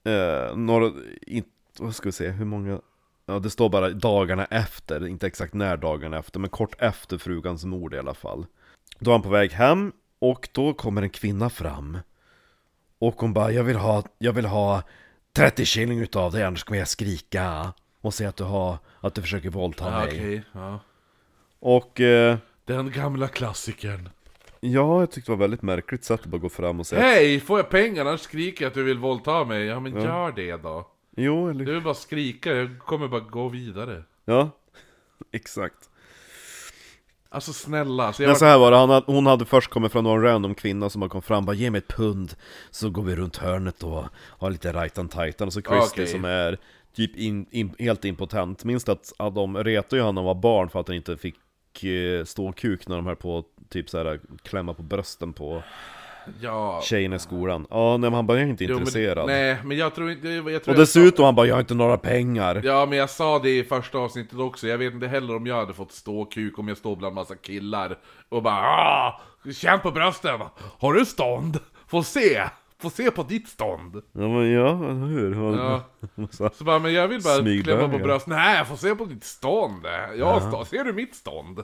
eh, 0.04 0.56
några, 0.56 0.92
inte, 1.26 1.48
vad 1.78 1.94
ska 1.94 2.08
vi 2.08 2.12
se, 2.12 2.28
hur 2.28 2.44
många 2.44 2.80
Ja 3.26 3.38
det 3.38 3.50
står 3.50 3.68
bara 3.68 3.90
dagarna 3.90 4.44
efter, 4.44 5.06
inte 5.06 5.26
exakt 5.26 5.54
när 5.54 5.76
dagarna 5.76 6.18
efter, 6.18 6.40
men 6.40 6.50
kort 6.50 6.74
efter 6.78 7.18
frugans 7.18 7.64
mord 7.64 7.94
i 7.94 7.98
alla 7.98 8.14
fall 8.14 8.46
Då 8.98 9.10
är 9.10 9.12
han 9.14 9.22
på 9.22 9.28
väg 9.28 9.52
hem 9.52 9.92
och 10.18 10.48
då 10.52 10.74
kommer 10.74 11.02
en 11.02 11.10
kvinna 11.10 11.50
fram 11.50 11.98
Och 12.98 13.14
hon 13.20 13.32
bara, 13.32 13.52
jag 13.52 13.64
vill 13.64 13.76
ha, 13.76 14.02
jag 14.18 14.32
vill 14.32 14.46
ha 14.46 14.82
30 15.36 15.64
shilling 15.64 15.98
utav 15.98 16.32
dig 16.32 16.42
annars 16.44 16.64
kommer 16.64 16.78
jag 16.78 16.88
skrika 16.88 17.72
Och 18.00 18.14
säga 18.14 18.28
att 18.28 18.36
du 18.36 18.44
har, 18.44 18.78
att 19.00 19.14
du 19.14 19.22
försöker 19.22 19.50
våldta 19.50 19.90
mig 19.90 20.06
okej, 20.06 20.42
ja. 20.52 20.80
Och 21.60 22.00
eh, 22.00 22.36
Den 22.64 22.90
gamla 22.90 23.28
klassikern. 23.28 24.08
ja, 24.60 25.00
jag 25.00 25.10
tyckte 25.10 25.30
det 25.30 25.36
var 25.36 25.44
väldigt 25.44 25.62
märkligt 25.62 26.04
sätt 26.04 26.20
att 26.20 26.26
bara 26.26 26.38
gå 26.38 26.48
fram 26.48 26.80
och 26.80 26.86
säga 26.86 27.02
Hej, 27.02 27.40
får 27.40 27.58
jag 27.58 27.70
pengar 27.70 28.06
annars 28.06 28.20
skriker 28.20 28.64
jag 28.64 28.70
att 28.70 28.74
du 28.74 28.82
vill 28.82 28.98
våldta 28.98 29.44
mig. 29.44 29.64
Ja 29.66 29.80
men 29.80 30.02
gör 30.02 30.32
det 30.32 30.56
då. 30.56 30.86
Jo, 31.18 31.48
eller 31.48 31.64
Du 31.64 31.72
vill 31.72 31.82
bara 31.82 31.94
skrika, 31.94 32.52
jag 32.54 32.78
kommer 32.78 33.08
bara 33.08 33.20
gå 33.20 33.48
vidare. 33.48 34.02
Ja, 34.24 34.50
exakt 35.32 35.90
Alltså 37.28 37.52
snälla, 37.52 38.12
så 38.12 38.22
jag 38.22 38.28
Men 38.28 38.36
så 38.36 38.44
här 38.44 38.58
var 38.58 38.70
det, 38.70 38.76
hade, 38.76 39.12
hon 39.12 39.26
hade 39.26 39.44
först 39.44 39.70
kommit 39.70 39.92
från 39.92 40.04
någon 40.04 40.22
random 40.22 40.54
kvinna 40.54 40.90
som 40.90 41.00
bara 41.00 41.10
kom 41.10 41.22
fram 41.22 41.44
bara 41.44 41.56
ge 41.56 41.70
mig 41.70 41.78
ett 41.78 41.88
pund 41.88 42.34
Så 42.70 42.90
går 42.90 43.02
vi 43.02 43.16
runt 43.16 43.36
hörnet 43.36 43.82
och 43.82 44.04
har 44.14 44.50
lite 44.50 44.72
rajtan 44.72 45.08
tajtan 45.08 45.46
Och 45.46 45.52
så 45.52 45.60
Christy 45.62 46.02
Okej. 46.02 46.06
som 46.06 46.24
är 46.24 46.58
typ 46.96 47.16
in, 47.16 47.46
in, 47.50 47.74
helt 47.78 48.04
impotent 48.04 48.64
Minst 48.64 48.88
att, 48.88 49.12
att 49.18 49.34
de 49.34 49.56
retade 49.56 49.96
ju 49.96 50.02
honom 50.02 50.14
när 50.14 50.22
han 50.22 50.26
var 50.36 50.42
barn 50.42 50.68
för 50.68 50.80
att 50.80 50.88
han 50.88 50.96
inte 50.96 51.16
fick 51.16 51.84
eh, 51.84 52.24
stå 52.24 52.52
kuk 52.52 52.88
när 52.88 52.96
de 52.96 53.06
höll 53.06 53.16
på 53.16 53.44
typ 53.68 53.90
så 53.90 53.98
här 53.98 54.20
klämma 54.42 54.74
på 54.74 54.82
brösten 54.82 55.32
på 55.32 55.62
Ja... 56.40 56.80
tjejerna 56.82 57.16
i 57.16 57.18
skolan 57.18 57.66
Ja, 57.70 57.90
nej, 57.90 58.10
men 58.10 58.14
han 58.14 58.26
bara 58.26 58.38
jag 58.38 58.46
är 58.46 58.50
inte 58.50 58.64
Jo, 58.64 58.70
men, 58.70 58.78
intresserad 58.78 59.26
nej, 59.26 59.56
men 59.64 59.76
jag 59.76 59.94
tror 59.94 60.10
inte... 60.10 60.28
Jag 60.28 60.44
tror 60.44 60.54
Och 60.54 60.68
jag 60.68 60.76
dessutom 60.76 61.24
han 61.24 61.34
bara 61.34 61.46
jag 61.46 61.54
har 61.54 61.60
inte 61.60 61.74
några 61.74 61.98
pengar 61.98 62.60
Ja 62.64 62.86
men 62.86 62.98
jag 62.98 63.10
sa 63.10 63.38
det 63.38 63.58
i 63.58 63.64
första 63.64 63.98
avsnittet 63.98 64.38
också, 64.38 64.68
jag 64.68 64.78
vet 64.78 64.94
inte 64.94 65.06
heller 65.06 65.36
om 65.36 65.46
jag 65.46 65.56
hade 65.56 65.74
fått 65.74 65.92
stå 65.92 66.24
kuk 66.24 66.58
om 66.58 66.68
jag 66.68 66.76
står 66.76 66.96
bland 66.96 67.14
massa 67.14 67.34
killar 67.36 67.98
och 68.28 68.42
bara 68.42 68.54
ah, 68.54 69.20
Känn 69.52 69.80
på 69.80 69.90
brösten! 69.90 70.40
Har 70.78 70.92
du 70.92 71.04
stånd? 71.06 71.58
Få 71.86 72.02
se! 72.02 72.42
Få 72.78 72.90
se 72.90 73.10
på 73.10 73.22
ditt 73.22 73.48
stånd! 73.48 73.96
Ja, 74.12 74.28
men 74.28 74.50
ja, 74.50 74.74
hur? 74.74 75.56
Ja. 75.56 75.82
Så- 76.30 76.64
bara, 76.64 76.78
men 76.78 76.92
jag 76.92 77.08
vill 77.08 77.22
bara 77.22 77.62
klämma 77.62 77.88
på 77.88 77.98
bröstet, 77.98 78.28
nej 78.28 78.56
jag 78.56 78.68
får 78.68 78.76
se 78.76 78.94
på 78.94 79.04
ditt 79.04 79.24
stånd! 79.24 79.86
Jag 80.16 80.26
har 80.26 80.40
stånd, 80.40 80.66
ser 80.66 80.84
du 80.84 80.92
mitt 80.92 81.14
stånd? 81.14 81.62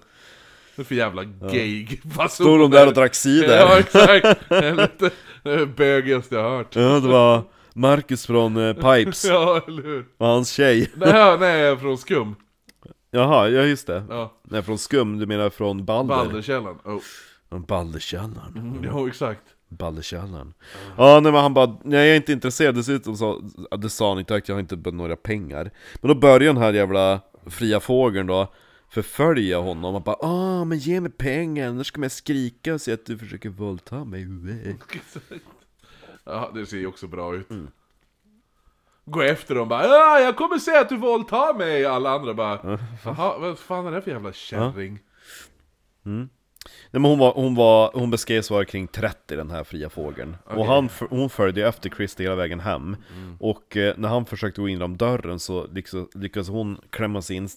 Är 0.77 0.85
för 0.85 0.94
jävla 0.94 1.24
gay 1.24 1.86
Stod 2.31 2.61
de 2.61 2.70
där 2.70 2.86
och 2.86 2.94
drack 2.94 3.15
cider? 3.15 3.57
Ja 3.57 3.78
exakt! 3.78 4.40
Det 4.49 5.51
är 5.51 5.66
bögigaste 5.66 6.35
jag 6.35 6.51
hört 6.51 6.77
Ja, 6.77 7.01
det 7.01 7.09
var 7.09 7.43
Marcus 7.74 8.27
från 8.27 8.57
eh, 8.57 8.74
Pipes 8.74 9.24
Ja 9.28 9.61
eller 9.66 9.82
hur? 9.82 10.07
och 10.19 10.27
hans 10.27 10.51
tjej 10.51 10.90
Nej, 10.94 11.39
nej 11.39 11.77
från 11.77 11.99
skum 11.99 12.35
Jaha, 13.15 13.49
ja 13.49 13.62
just 13.62 13.86
det. 13.86 14.05
Ja, 14.09 14.32
Nej, 14.43 14.62
från 14.62 14.78
Skum, 14.78 15.19
du 15.19 15.27
menar 15.27 15.51
från 15.51 15.85
Balder? 15.85 16.16
Balderkällan 16.16 16.78
oh. 16.85 17.01
Från 17.49 17.62
Balderkällaren. 17.62 18.81
Jo 18.85 19.09
exakt 19.09 19.43
Balderkällaren. 19.69 20.55
Ja, 20.97 21.20
nej 21.20 21.32
men 21.32 21.40
han 21.40 21.55
bara, 21.55 21.77
nej 21.85 21.99
jag 21.99 22.09
är 22.09 22.16
inte 22.16 22.32
intresserad, 22.32 22.74
dessutom 22.74 23.16
så, 23.16 23.43
ja, 23.70 23.77
det 23.77 23.90
sa 23.90 24.09
han 24.09 24.19
inte, 24.19 24.43
jag 24.47 24.55
har 24.55 24.61
inte 24.61 24.90
några 24.90 25.16
pengar. 25.16 25.70
Men 26.01 26.09
då 26.09 26.15
börjar 26.15 26.40
den 26.40 26.57
här 26.57 26.73
jävla 26.73 27.20
fria 27.47 27.81
fågeln 27.81 28.27
då 28.27 28.53
förfölja 28.93 29.59
honom 29.59 29.94
och 29.94 30.02
bara 30.02 30.16
ah 30.20 30.64
men 30.64 30.78
ge 30.78 31.01
mig 31.01 31.10
pengar, 31.10 31.69
annars 31.69 31.90
kommer 31.90 32.05
jag 32.05 32.12
skrika 32.12 32.74
och 32.74 32.81
säga 32.81 32.94
att 32.94 33.06
du 33.06 33.19
försöker 33.19 33.48
våldta 33.48 34.05
mig. 34.05 34.27
Ja, 36.24 36.51
det 36.55 36.66
ser 36.66 36.77
ju 36.77 36.86
också 36.86 37.06
bra 37.06 37.35
ut. 37.35 37.51
Mm. 37.51 37.69
Gå 39.05 39.23
efter 39.23 39.55
dem 39.55 39.69
bara 39.69 39.85
ja, 39.86 40.20
jag 40.20 40.36
kommer 40.36 40.59
säga 40.59 40.81
att 40.81 40.89
du 40.89 40.97
våldtar 40.97 41.55
mig! 41.55 41.85
Alla 41.85 42.10
andra 42.10 42.35
bara 42.35 42.78
Jaha, 43.05 43.39
vad 43.39 43.59
fan 43.59 43.86
är 43.86 43.90
det 43.93 44.02
för 44.02 44.10
jävla 44.10 44.32
kärring? 44.32 44.98
Nej 46.90 47.01
men 47.01 47.05
hon 47.05 47.19
var, 47.19 47.32
hon 47.35 47.55
var, 47.55 47.90
hon 47.94 48.10
beskrevs 48.10 48.51
vara 48.51 48.64
kring 48.64 48.86
30 48.86 49.36
den 49.36 49.51
här 49.51 49.64
fria 49.64 49.90
fågeln 49.90 50.36
Och 50.44 50.66
han, 50.66 50.89
hon 51.10 51.31
följde 51.31 51.69
efter 51.69 51.90
Christer 51.90 52.24
hela 52.24 52.36
vägen 52.36 52.60
hem 52.60 52.97
Och 53.39 53.77
eh, 53.77 53.94
när 53.97 54.09
han 54.09 54.27
försökte 54.27 54.60
gå 54.60 54.69
in 54.69 54.74
genom 54.74 54.97
dörren 54.97 55.39
så 55.39 55.66
liksom, 55.66 56.09
lyckades 56.14 56.48
hon 56.48 56.81
klämma 56.90 57.23
sig 57.23 57.36
in 57.36 57.48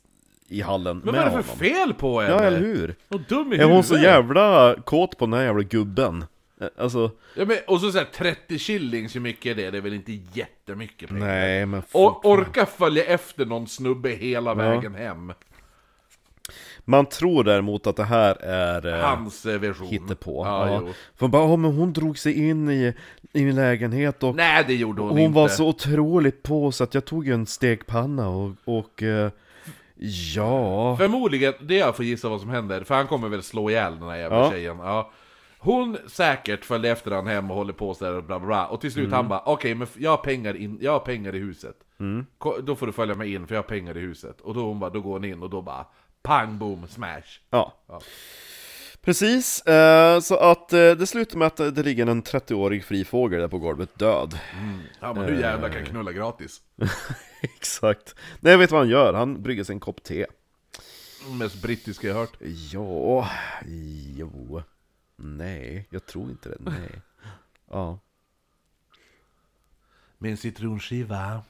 i 0.48 0.62
hallen 0.62 0.98
Men 0.98 1.06
med 1.06 1.14
vad 1.14 1.22
är 1.22 1.26
det 1.26 1.30
honom 1.32 1.44
för 1.44 1.58
fel 1.58 1.94
på 1.94 2.22
henne? 2.22 2.34
Ja 2.34 2.42
eller 2.44 2.60
hur? 2.60 2.96
Och 3.08 3.20
dum 3.20 3.54
i 3.54 3.58
Är 3.58 3.64
hon 3.66 3.84
så 3.84 3.98
jävla 3.98 4.76
kåt 4.86 5.18
på 5.18 5.26
den 5.26 5.34
här 5.34 5.44
jävla 5.44 5.64
gubben? 5.64 6.26
Eh, 6.62 6.68
Alltså, 6.78 7.12
Ja, 7.38 7.46
men, 7.46 7.58
och 7.68 7.82
så 7.82 7.92
såhär 7.92 8.06
30 8.06 8.60
shillings, 8.60 9.16
hur 9.16 9.20
mycket 9.22 9.52
är 9.58 9.64
det? 9.64 9.72
Det 9.72 9.78
är 9.78 9.82
väl 9.82 9.94
inte 9.94 10.20
jättemycket 10.34 11.10
pengar? 11.10 11.26
nej 11.26 11.66
men 11.66 11.82
Och 11.92 12.26
orka 12.26 12.66
följa 12.66 13.04
efter 13.06 13.46
någon 13.46 13.68
snubbe 13.68 14.10
hela 14.10 14.54
vägen 14.54 14.96
hem. 14.96 15.34
Man 16.88 17.06
tror 17.06 17.44
däremot 17.44 17.88
att 17.88 17.96
det 17.96 18.04
här 18.04 18.36
är 18.42 18.88
eh, 19.00 19.06
Hans 19.10 19.46
eh, 19.46 19.60
version. 19.60 19.88
hittepå 19.88 20.46
Ja, 20.46 20.68
ja. 20.70 20.82
jo. 20.88 20.94
För 21.16 21.28
bara, 21.28 21.50
"Ja, 21.50 21.56
men 21.56 21.72
hon 21.72 21.94
drog 21.94 22.18
sig 22.18 22.48
in 22.50 22.70
i, 22.70 22.94
i 23.34 23.46
min 23.46 23.56
lägenhet 23.56 24.24
och 24.24 24.36
Nej, 24.36 24.64
det 24.68 24.76
gjorde 24.76 25.02
hon, 25.02 25.10
hon 25.10 25.20
inte. 25.20 25.36
var 25.36 25.48
så 25.48 25.68
otroligt 25.68 26.44
på 26.44 26.72
så 26.72 26.84
att 26.84 26.94
jag 26.94 27.06
tog 27.06 27.28
en 27.30 27.46
stekpanna 27.46 28.28
och, 28.30 28.52
och 28.66 29.04
eh, 29.04 29.32
ja... 30.36 30.98
Förmodligen, 30.98 31.54
det 31.62 31.76
jag 31.78 31.96
får 31.96 32.06
gissa 32.06 32.30
vad 32.30 32.42
som 32.42 32.50
händer, 32.50 32.84
för 32.84 32.96
han 32.96 33.08
kommer 33.08 33.30
väl 33.30 33.44
slå 33.44 33.70
ihjäl 33.70 34.00
den 34.00 34.10
här 34.10 34.16
jävla 34.18 34.38
Ja. 34.38 34.52
tjejen. 34.52 34.80
Ja. 34.80 35.12
Hon 35.58 35.98
säkert 36.08 36.66
följde 36.66 36.90
efter 36.90 37.12
han 37.12 37.28
hem 37.28 37.52
och 37.52 37.58
håller 37.58 37.74
på 37.74 37.94
sådär 37.94 38.14
och 38.18 38.24
bla 38.24 38.40
bla 38.40 38.48
bla. 38.48 38.66
Och 38.68 38.82
till 38.82 38.92
slut 38.92 39.06
Mm. 39.06 39.14
han 39.16 39.28
bara, 39.28 39.42
okej 39.46 39.76
men 39.76 39.88
jag 39.98 40.10
har 40.12 40.18
pengar, 40.18 40.54
in, 40.58 40.78
jag 40.82 40.92
har 40.92 41.00
pengar 41.00 41.36
i 41.36 41.40
huset. 41.40 41.76
Ko- 42.38 42.62
Då 42.64 42.76
får 42.76 42.86
du 42.88 42.94
följa 42.94 43.16
med 43.16 43.28
in 43.28 43.48
för 43.48 43.56
jag 43.56 43.62
har 43.62 43.68
pengar 43.68 43.98
i 43.98 44.00
huset. 44.00 44.42
Och 44.42 44.54
då 44.54 44.62
hon 44.66 44.80
bara, 44.80 44.90
då 44.90 45.02
går 45.02 45.12
hon 45.14 45.26
in 45.26 45.44
och 45.44 45.50
då 45.50 45.62
bara, 45.62 45.86
pang 46.22 46.58
boom 46.58 46.88
smash. 46.88 47.40
Ja. 47.50 47.74
Ja. 47.88 48.02
Precis, 49.06 49.62
eh, 49.62 50.20
så 50.20 50.36
att 50.38 50.74
eh, 50.74 50.92
det 50.92 51.08
slutar 51.08 51.38
med 51.38 51.46
att 51.46 51.58
det 51.58 51.84
ligger 51.84 52.08
en 52.08 52.24
30-årig 52.24 52.86
frifågel 52.86 53.40
där 53.40 53.48
på 53.48 53.60
golvet 53.60 54.00
död. 54.00 54.40
Ja 55.00 55.14
men 55.14 55.26
nu 55.26 55.40
jävlar 55.40 55.70
kan 55.70 55.78
jag 55.78 55.88
knulla 55.88 56.12
gratis. 56.12 56.62
Exakt. 57.42 58.16
Nej, 58.40 58.58
vet 58.58 58.70
du 58.70 58.74
vad 58.74 58.82
han 58.82 58.90
gör? 58.90 59.14
Han 59.14 59.42
brygger 59.42 59.64
sig 59.64 59.74
en 59.74 59.80
kopp 59.80 60.04
te. 60.04 60.26
Mest 61.40 61.62
brittiska 61.62 62.08
jag 62.08 62.16
hört. 62.16 62.38
Ja, 62.72 63.30
jo. 64.16 64.62
Nej, 65.16 65.88
jag 65.90 66.06
tror 66.06 66.30
inte 66.30 66.50
det. 66.50 66.58
Nej. 66.60 67.02
Ja. 67.70 68.00
Med 70.18 70.32
en 70.32 70.38
citronskiva. 70.38 71.42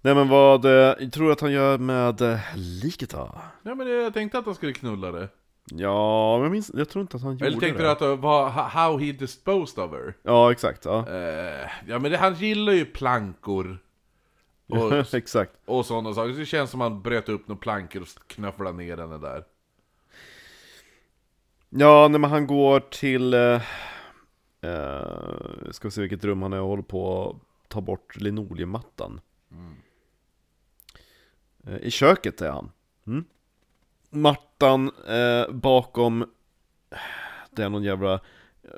Nej 0.00 0.14
men 0.14 0.28
vad, 0.28 0.64
eh, 0.64 0.70
jag 0.98 1.12
tror 1.12 1.32
att 1.32 1.40
han 1.40 1.52
gör 1.52 1.78
med 1.78 2.20
eh, 2.20 2.38
liket 2.56 3.10
då? 3.10 3.34
Ja 3.62 3.74
men 3.74 3.88
jag 3.88 4.14
tänkte 4.14 4.38
att 4.38 4.44
han 4.46 4.54
skulle 4.54 4.72
knulla 4.72 5.12
det. 5.12 5.28
Ja, 5.70 6.34
men 6.36 6.42
jag, 6.42 6.52
minns, 6.52 6.70
jag 6.74 6.88
tror 6.88 7.00
inte 7.02 7.16
att 7.16 7.22
han 7.22 7.32
gjorde 7.32 7.46
Eller 7.46 7.60
tänkte 7.60 7.82
det. 7.82 7.86
du 7.88 7.90
att 7.92 7.98
det 7.98 8.16
var 8.16 8.48
ho- 8.50 8.68
how 8.68 8.98
he 8.98 9.12
disposed 9.12 9.84
of 9.84 9.90
her? 9.92 10.14
Ja, 10.22 10.52
exakt. 10.52 10.84
Ja, 10.84 11.08
Eh, 11.08 11.68
ja 11.86 11.98
men 11.98 12.10
det, 12.10 12.16
han 12.16 12.34
gillar 12.34 12.72
ju 12.72 12.84
plankor. 12.84 13.78
Och, 14.68 14.92
exakt. 15.14 15.52
och 15.66 15.86
sådana 15.86 16.12
saker. 16.14 16.32
Så 16.32 16.38
det 16.38 16.46
känns 16.46 16.70
som 16.70 16.80
han 16.80 17.02
bröt 17.02 17.28
upp 17.28 17.48
några 17.48 17.60
plankor 17.60 18.02
och 18.02 18.08
knufflade 18.26 18.76
ner 18.76 18.96
henne 18.96 19.18
där. 19.18 19.44
Ja, 21.70 22.08
nej 22.08 22.20
men 22.20 22.30
han 22.30 22.46
går 22.46 22.80
till... 22.80 23.34
Eh, 23.34 23.62
eh, 24.62 25.70
ska 25.70 25.88
vi 25.88 25.90
se 25.90 26.00
vilket 26.00 26.24
rum 26.24 26.42
han 26.42 26.52
är 26.52 26.60
och 26.60 26.68
håller 26.68 26.82
på 26.82 27.30
att 27.30 27.68
ta 27.68 27.80
bort 27.80 28.16
linoleummattan. 28.16 29.20
Eh, 31.66 31.76
I 31.76 31.90
köket 31.90 32.40
är 32.40 32.50
han. 32.50 32.70
Mm. 33.06 33.24
Mattan 34.10 34.90
eh, 35.08 35.50
bakom... 35.50 36.30
Det 37.50 37.62
är 37.62 37.68
någon 37.68 37.82
jävla... 37.82 38.20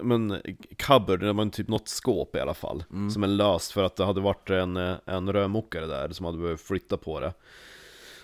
Men 0.03 0.43
cupboard, 0.77 1.21
det 1.21 1.33
var 1.33 1.47
typ 1.47 1.69
något 1.69 1.89
skåp 1.89 2.37
i 2.37 2.41
alla 2.41 2.55
fall. 2.55 2.85
Som 3.13 3.23
är 3.23 3.27
löst 3.27 3.73
för 3.73 3.85
att 3.85 3.97
det 3.97 4.05
hade 4.05 4.21
varit 4.21 4.51
en, 4.51 4.77
eh, 4.77 4.95
en 5.05 5.33
rörmokare 5.33 5.87
där 5.87 6.09
som 6.09 6.27
hade 6.27 6.39
behövt 6.39 6.61
flytta 6.61 6.97
på 6.97 7.21
det. 7.21 7.33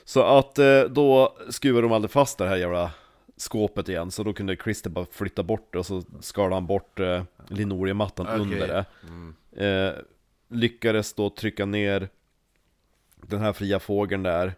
Så 0.05 0.23
att 0.23 0.59
eh, 0.59 0.81
då 0.81 1.37
skruvar 1.51 1.83
de 1.83 1.93
aldrig 1.93 2.11
fast 2.11 2.39
det 2.39 2.49
här 2.49 2.57
jävla 2.57 2.91
skåpet 3.37 3.89
igen 3.89 4.11
Så 4.11 4.23
då 4.23 4.33
kunde 4.33 4.57
Christer 4.57 4.91
bara 4.91 5.07
flytta 5.11 5.43
bort 5.43 5.73
det 5.73 5.79
och 5.79 5.87
så 5.87 6.03
skar 6.21 6.51
han 6.51 6.67
bort 6.67 7.01
eh, 7.01 7.23
linoleummattan 7.49 8.27
Okej. 8.27 8.41
under 8.41 8.87
det 9.53 9.67
eh, 9.67 9.95
Lyckades 10.49 11.15
då 11.15 11.31
trycka 11.31 11.67
ner 11.67 12.09
den 13.29 13.41
här 13.41 13.53
fria 13.53 13.79
fågeln 13.79 14.23
där. 14.23 14.55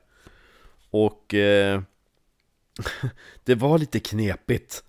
Och 0.90 1.34
eh, 1.34 1.80
det 3.44 3.54
var 3.54 3.78
lite 3.78 4.00
knepigt. 4.00 4.84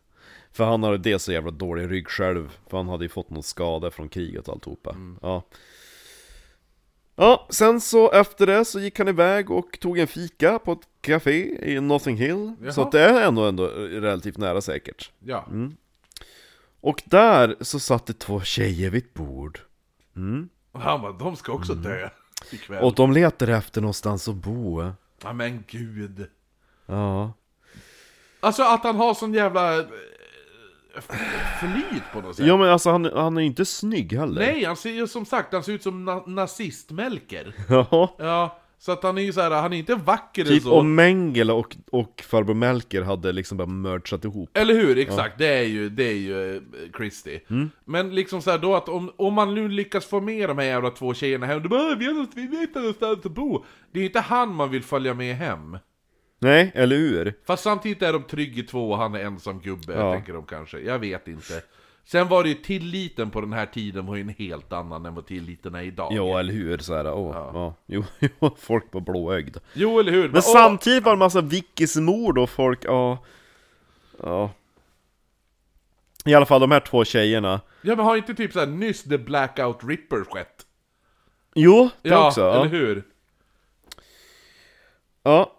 För 0.52 0.66
han 0.66 0.84
hade 0.84 0.98
dels 0.98 1.24
så 1.24 1.32
jävla 1.32 1.52
dålig 1.52 1.92
rygg 1.92 2.08
själv 2.08 2.58
För 2.68 2.78
han 2.78 2.88
hade 2.88 3.06
ju 3.06 3.10
fått 3.10 3.30
någon 3.30 3.44
skada 3.44 3.92
från 3.92 4.10
kriget 4.10 4.48
och 4.48 4.54
alltihopa. 4.54 4.96
Ja. 5.22 5.44
Ja, 7.16 7.48
sen 7.50 7.82
så 7.82 8.12
efter 8.12 8.48
det 8.48 8.66
så 8.66 8.80
gick 8.80 8.98
han 9.00 9.08
iväg 9.08 9.52
och 9.52 9.80
tog 9.80 9.98
en 9.98 10.08
fika 10.08 10.60
på 10.60 10.72
ett 10.72 10.88
café 11.02 11.72
i 11.72 11.82
Notting 11.82 12.18
Hill. 12.18 12.56
Så 12.60 12.66
Jaha. 12.66 12.86
att 12.86 12.92
det 12.92 13.02
är 13.02 13.28
ändå, 13.28 13.48
ändå 13.48 13.68
relativt 13.68 14.38
nära 14.38 14.62
säkert. 14.62 15.12
Ja. 15.20 15.48
Och 16.82 17.02
där 17.06 17.56
så 17.62 17.80
satt 17.80 18.06
det 18.06 18.20
två 18.20 18.42
tjejer 18.42 18.90
vid 18.90 19.04
ett 19.04 19.14
bord. 19.14 19.60
Mm. 20.16 20.50
Och 20.72 20.82
han 20.82 21.02
bara, 21.02 21.12
de 21.12 21.36
ska 21.36 21.52
också 21.52 21.74
dö 21.74 22.10
ikväll. 22.52 22.84
Och 22.84 22.96
de 22.96 23.12
letade 23.12 23.56
efter 23.56 23.82
någonstans 23.82 24.28
att 24.28 24.36
bo 24.36 24.92
Ja 25.24 25.34
men 25.34 25.64
gud. 25.68 26.28
Ja 26.86 27.34
Alltså 28.40 28.64
att 28.64 28.84
han 28.84 28.96
har 28.96 29.14
sån 29.14 29.34
jävla 29.34 29.80
eh, 29.80 29.86
flyt 31.60 32.04
på 32.14 32.22
något 32.22 32.36
sätt. 32.36 32.46
Ja 32.46 32.58
men 32.58 32.70
alltså 32.70 32.90
han, 32.90 33.06
han 33.06 33.38
är 33.38 33.42
inte 33.42 33.66
snygg 33.66 34.14
heller. 34.14 34.42
Nej, 34.42 34.64
han 34.66 34.76
ser 34.78 34.90
ju 34.90 35.08
som 35.08 35.26
sagt, 35.26 35.54
han 35.54 35.64
ser 35.64 35.74
ut 35.74 35.84
som 35.84 36.06
na 36.06 36.24
nazist-Melker. 36.26 37.54
Ja. 37.70 38.16
Ja, 38.20 38.60
så 38.80 38.92
att 38.92 39.04
han 39.04 39.18
är 39.18 39.22
ju 39.22 39.34
så 39.34 39.42
här, 39.42 39.52
han 39.52 39.74
är 39.74 39.78
inte 39.78 39.96
vacker 39.96 40.44
Typ 40.46 40.64
så. 40.64 40.74
om 40.80 40.96
Mengele 40.96 41.54
och, 41.54 41.76
och 41.92 42.22
farbror 42.28 42.54
Melker 42.54 43.02
hade 43.02 43.32
liksom 43.32 43.58
bara 43.58 43.68
mergat 43.68 44.26
ihop. 44.26 44.50
Eller 44.58 44.74
hur? 44.74 44.98
Exakt, 44.98 45.38
det 45.38 45.48
är 45.48 45.64
ju, 45.64 45.90
det 45.90 46.04
är 46.04 46.14
ju 46.16 46.56
eh, 46.56 46.62
Christie. 46.98 47.42
Mm. 47.50 47.70
Men 47.86 48.16
liksom 48.16 48.42
så 48.42 48.52
här 48.52 48.58
då 48.58 48.76
att 48.76 48.90
om, 48.90 49.12
om 49.18 49.34
man 49.34 49.56
nu 49.56 49.68
lyckas 49.70 50.06
få 50.06 50.22
med 50.22 50.50
de 50.50 50.58
här 50.58 50.66
jävla 50.66 50.90
två 50.90 51.14
tjejerna 51.14 51.46
hem, 51.46 51.64
då 51.64 51.70
bara 51.70 51.82
"Åh, 51.92 51.98
vi, 51.98 52.06
har, 52.06 52.14
något- 52.14 52.30
vi 52.36 52.42
inte 52.62 52.80
någonstans 52.80 53.26
att 53.26 53.32
bo. 53.32 53.66
Det 53.92 54.00
är 54.00 54.04
inte 54.06 54.20
han 54.20 54.56
man 54.56 54.70
vill 54.72 54.84
följa 54.84 55.14
med 55.14 55.36
hem. 55.36 55.78
Nej, 56.42 56.72
eller 56.76 56.96
hur? 56.96 57.34
Fast 57.48 57.64
samtidigt 57.64 58.02
är 58.02 58.14
de 58.14 58.24
trygg 58.24 58.60
i 58.60 58.64
två 58.64 58.92
och 58.92 58.98
han 58.98 59.16
är 59.16 59.20
ensam 59.20 59.60
gubbe, 59.60 59.94
Ja. 59.94 60.14
tänker 60.14 60.34
de 60.34 60.46
kanske. 60.46 60.80
Jag 60.80 61.00
vet 61.00 61.28
inte. 61.28 61.62
Sen 62.06 62.28
var 62.28 62.44
det 62.44 62.50
ju 62.50 62.56
tilliten 62.56 63.32
på 63.32 63.42
den 63.42 63.54
här 63.54 63.66
tiden 63.66 64.06
var 64.06 64.16
ju 64.16 64.22
en 64.22 64.30
helt 64.30 64.74
annan 64.74 65.06
än 65.06 65.16
vad 65.16 65.26
tilliten 65.26 65.76
är 65.76 65.82
idag. 65.82 66.14
Ja, 66.14 66.40
eller 66.40 66.54
hur? 66.54 66.78
Så 66.78 66.96
här, 66.96 67.14
åh, 67.14 67.32
ja. 67.54 67.74
Jo, 67.86 68.04
jo, 68.20 68.56
folk 68.60 68.86
var 68.92 69.02
blåögda. 69.02 69.60
Jo, 69.74 70.00
eller 70.00 70.12
hur? 70.12 70.28
Men 70.30 70.38
åh, 70.38 70.42
samtidigt 70.54 71.04
var 71.04 71.12
det 71.12 71.16
en 71.16 71.20
massa 71.20 71.42
vickismord 71.42 72.38
och 72.38 72.50
folk, 72.50 72.80
ja... 72.86 73.24
Ja. 74.24 74.52
I 76.26 76.34
alla 76.34 76.46
fall 76.46 76.62
de 76.62 76.72
här 76.72 76.80
två 76.80 77.06
tjejerna. 77.06 77.62
Ja 77.82 77.96
men 77.96 78.06
har 78.06 78.18
inte 78.18 78.34
typ 78.36 78.54
såhär 78.54 78.68
nyss 78.68 79.04
The 79.04 79.18
Blackout 79.18 79.84
Ripper 79.84 80.24
skett? 80.24 80.66
Jo, 81.56 81.90
det 82.02 82.10
Ja, 82.10 82.28
också. 82.28 82.42
Ja. 82.42 82.54
eller 82.62 82.70
hur? 82.70 83.04
ja. 85.24 85.56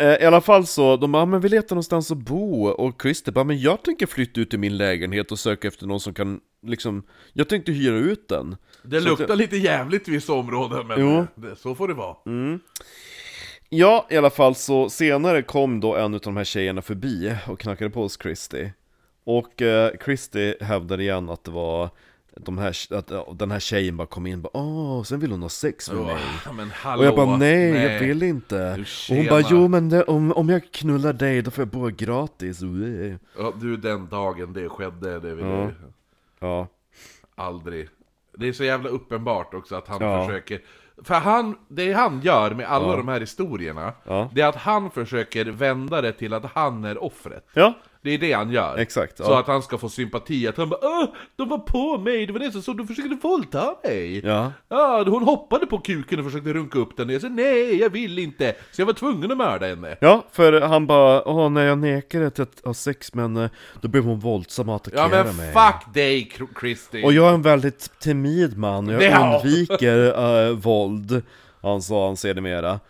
Eh, 0.00 0.22
I 0.22 0.24
alla 0.24 0.40
fall 0.40 0.66
så, 0.66 0.96
de 0.96 1.12
bara, 1.12 1.26
men 1.26 1.40
vi 1.40 1.48
letar 1.48 1.76
någonstans 1.76 2.10
att 2.10 2.18
bo 2.18 2.66
Och 2.66 3.02
Christer 3.02 3.32
bara, 3.32 3.44
men 3.44 3.60
jag 3.60 3.82
tänker 3.84 4.06
flytta 4.06 4.40
ut 4.40 4.54
i 4.54 4.58
min 4.58 4.76
lägenhet 4.76 5.32
och 5.32 5.38
söka 5.38 5.68
efter 5.68 5.86
någon 5.86 6.00
som 6.00 6.14
kan 6.14 6.40
liksom 6.66 7.02
Jag 7.32 7.48
tänkte 7.48 7.72
hyra 7.72 7.96
ut 7.96 8.28
den 8.28 8.56
Det 8.82 9.00
Så 9.00 9.08
luktar 9.08 9.24
att- 9.32 9.38
lite 9.38 9.56
jävligt 9.56 10.08
i 10.08 10.10
vissa 10.10 10.32
områden, 10.32 10.86
men 10.86 11.00
Jo. 11.00 11.26
det, 11.34 11.56
så 11.56 11.74
får 11.74 11.88
det 11.88 11.94
vara. 11.94 12.16
Ja, 13.68 14.06
i 14.10 14.16
alla 14.16 14.30
fall 14.30 14.54
så 14.54 14.90
senare 14.90 15.42
kom 15.42 15.80
då 15.80 15.96
en 15.96 16.14
av 16.14 16.20
de 16.20 16.36
här 16.36 16.44
tjejerna 16.44 16.82
förbi 16.82 17.34
och 17.48 17.60
knackade 17.60 17.90
på 17.90 18.02
hos 18.02 18.18
Christy 18.22 18.68
Och 19.24 19.62
eh, 19.62 19.90
Christy 20.04 20.54
hävdade 20.60 21.02
igen 21.02 21.30
att 21.30 21.44
det 21.44 21.50
var 21.50 21.90
de 22.36 22.58
här, 22.58 22.76
att 22.94 23.38
den 23.38 23.50
här 23.50 23.60
tjejen 23.60 23.96
bara 23.96 24.06
kom 24.06 24.26
in 24.26 24.34
och 24.34 24.40
bara 24.40 24.50
Åh, 24.62 25.02
sen 25.02 25.20
vill 25.20 25.30
hon 25.30 25.42
ha 25.42 25.48
sex 25.48 25.90
med 25.92 26.02
mig 26.04 26.16
Åh, 26.46 26.52
men 26.54 26.70
hallå, 26.70 27.00
Och 27.00 27.06
jag 27.06 27.16
bara 27.16 27.36
nej, 27.36 27.70
jag 27.72 28.00
vill 28.00 28.22
inte 28.22 28.72
Och 29.10 29.16
hon 29.16 29.26
bara 29.26 29.40
jo 29.50 29.68
men 29.68 29.88
det, 29.88 30.02
om, 30.04 30.32
om 30.32 30.48
jag 30.48 30.72
knullar 30.72 31.12
dig 31.12 31.42
då 31.42 31.50
får 31.50 31.62
jag 31.62 31.68
bo 31.68 31.88
gratis. 31.96 32.60
Ja, 33.38 33.52
du, 33.60 33.76
den 33.76 34.08
dagen 34.08 34.52
det 34.52 34.68
skedde, 34.68 35.20
det 35.20 35.34
vill 35.34 35.44
Ja. 35.46 35.70
Ja, 36.40 36.66
aldrig... 37.34 37.88
Det 38.38 38.48
är 38.48 38.52
så 38.52 38.64
jävla 38.64 38.88
uppenbart 38.88 39.54
också 39.54 39.74
att 39.74 39.88
han 39.88 39.98
Ja. 40.02 40.26
försöker... 40.26 40.60
För 41.04 41.14
han, 41.14 41.56
det 41.68 41.92
han 41.92 42.20
gör 42.20 42.50
med 42.54 42.66
alla 42.66 42.88
Ja. 42.88 42.96
de 42.96 43.08
här 43.08 43.20
historierna, 43.20 43.92
Ja. 44.04 44.30
det 44.34 44.40
är 44.40 44.46
att 44.46 44.56
han 44.56 44.90
försöker 44.90 45.44
vända 45.44 46.00
det 46.00 46.12
till 46.12 46.34
att 46.34 46.44
han 46.44 46.84
är 46.84 47.02
offret. 47.04 47.46
ja, 47.54 47.74
Det 48.02 48.10
är 48.10 48.18
det 48.18 48.32
han 48.32 48.50
gör. 48.50 48.76
Exakt, 48.78 49.16
Så 49.16 49.22
ja. 49.22 49.40
att 49.40 49.46
han 49.46 49.62
ska 49.62 49.78
få 49.78 49.88
sympati, 49.88 50.48
att 50.48 50.56
han 50.56 50.68
bara 50.68 50.80
Åh, 50.82 51.04
de 51.36 51.48
var 51.48 51.58
på 51.58 51.98
mig, 51.98 52.26
det 52.26 52.32
var 52.32 52.40
det 52.40 52.52
som 52.52 52.62
så 52.62 52.72
de 52.72 52.86
försökte 52.86 53.18
våldta 53.22 53.74
mig. 53.84 54.26
ja 54.26 54.52
Ja, 54.68 55.04
hon 55.06 55.22
hoppade 55.22 55.66
på 55.66 55.78
kuken 55.78 56.18
och 56.18 56.24
försökte 56.24 56.52
runka 56.52 56.78
upp 56.78 56.96
den 56.96 57.08
och 57.08 57.14
jag 57.14 57.20
sa 57.22 57.28
nej, 57.28 57.76
jag 57.80 57.90
vill 57.90 58.18
inte. 58.18 58.54
Så 58.72 58.80
jag 58.80 58.86
var 58.86 58.92
tvungen 58.92 59.30
att 59.30 59.36
mörda 59.38 59.66
henne. 59.66 59.96
Ja, 60.00 60.24
för 60.32 60.60
han 60.60 60.86
bara, 60.86 61.28
åh 61.28 61.50
när 61.50 61.66
jag 61.66 61.78
nekade 61.78 62.30
till 62.30 62.42
att 62.42 62.64
ha 62.64 62.74
sex 62.74 63.14
med 63.14 63.24
henne, 63.24 63.50
då 63.80 63.88
blev 63.88 64.04
hon 64.04 64.18
våldsam 64.18 64.68
och 64.68 64.72
Ja 64.72 64.76
attackerade 64.76 65.24
men 65.24 65.36
mig 65.36 65.52
fuck 65.52 65.94
dig 65.94 66.32
Christy. 66.60 67.04
Och 67.04 67.12
jag 67.12 67.30
är 67.30 67.34
en 67.34 67.42
väldigt 67.42 67.98
timid 68.00 68.58
man, 68.58 68.88
och 68.88 69.02
jag 69.02 69.34
undviker 69.34 70.46
äh, 70.48 70.50
våld 70.56 71.22
Han 71.62 71.82
sa 71.82 72.06
han 72.06 72.16
sedermera 72.16 72.80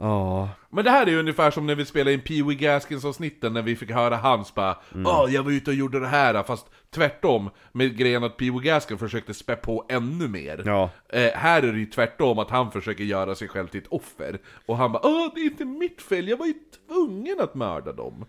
Ja, 0.00 0.48
Men 0.70 0.84
det 0.84 0.90
här 0.90 1.06
är 1.06 1.10
ju 1.10 1.18
ungefär 1.18 1.50
som 1.50 1.66
när 1.66 1.74
vi 1.74 1.84
spelade 1.84 2.12
in 2.12 2.20
Pee 2.20 2.42
Wee 2.42 2.54
Gaskins 2.54 3.04
avsnitten 3.04 3.52
när 3.52 3.62
vi 3.62 3.76
fick 3.76 3.90
höra 3.90 4.16
hans 4.16 4.54
bara 4.54 4.76
Mm. 4.94 5.06
Åh, 5.06 5.34
jag 5.34 5.42
var 5.42 5.52
ute 5.52 5.70
och 5.70 5.76
gjorde 5.76 6.00
det 6.00 6.06
här, 6.06 6.42
fast 6.42 6.66
tvärtom 6.90 7.50
med 7.72 7.96
grejen 7.96 8.24
att 8.24 8.36
Pee 8.36 8.50
Wee 8.50 8.60
Gaskin 8.60 8.98
försökte 8.98 9.34
spä 9.34 9.56
på 9.56 9.86
ännu 9.88 10.28
mer. 10.28 10.62
Ja. 10.66 10.90
Eh, 11.08 11.32
här 11.34 11.62
är 11.62 11.72
det 11.72 11.78
ju 11.78 11.86
tvärtom, 11.86 12.38
att 12.38 12.50
han 12.50 12.70
försöker 12.70 13.04
göra 13.04 13.34
sig 13.34 13.48
själv 13.48 13.66
till 13.68 13.80
ett 13.80 13.88
offer. 13.88 14.38
Och 14.66 14.76
han 14.76 14.92
bara 14.92 15.06
Åh, 15.06 15.32
det 15.34 15.40
är 15.40 15.44
inte 15.44 15.64
mitt 15.64 16.02
fel, 16.02 16.28
jag 16.28 16.36
var 16.36 16.46
ju 16.46 16.54
tvungen 16.86 17.40
att 17.40 17.54
mörda 17.54 17.92
dem. 17.92 18.24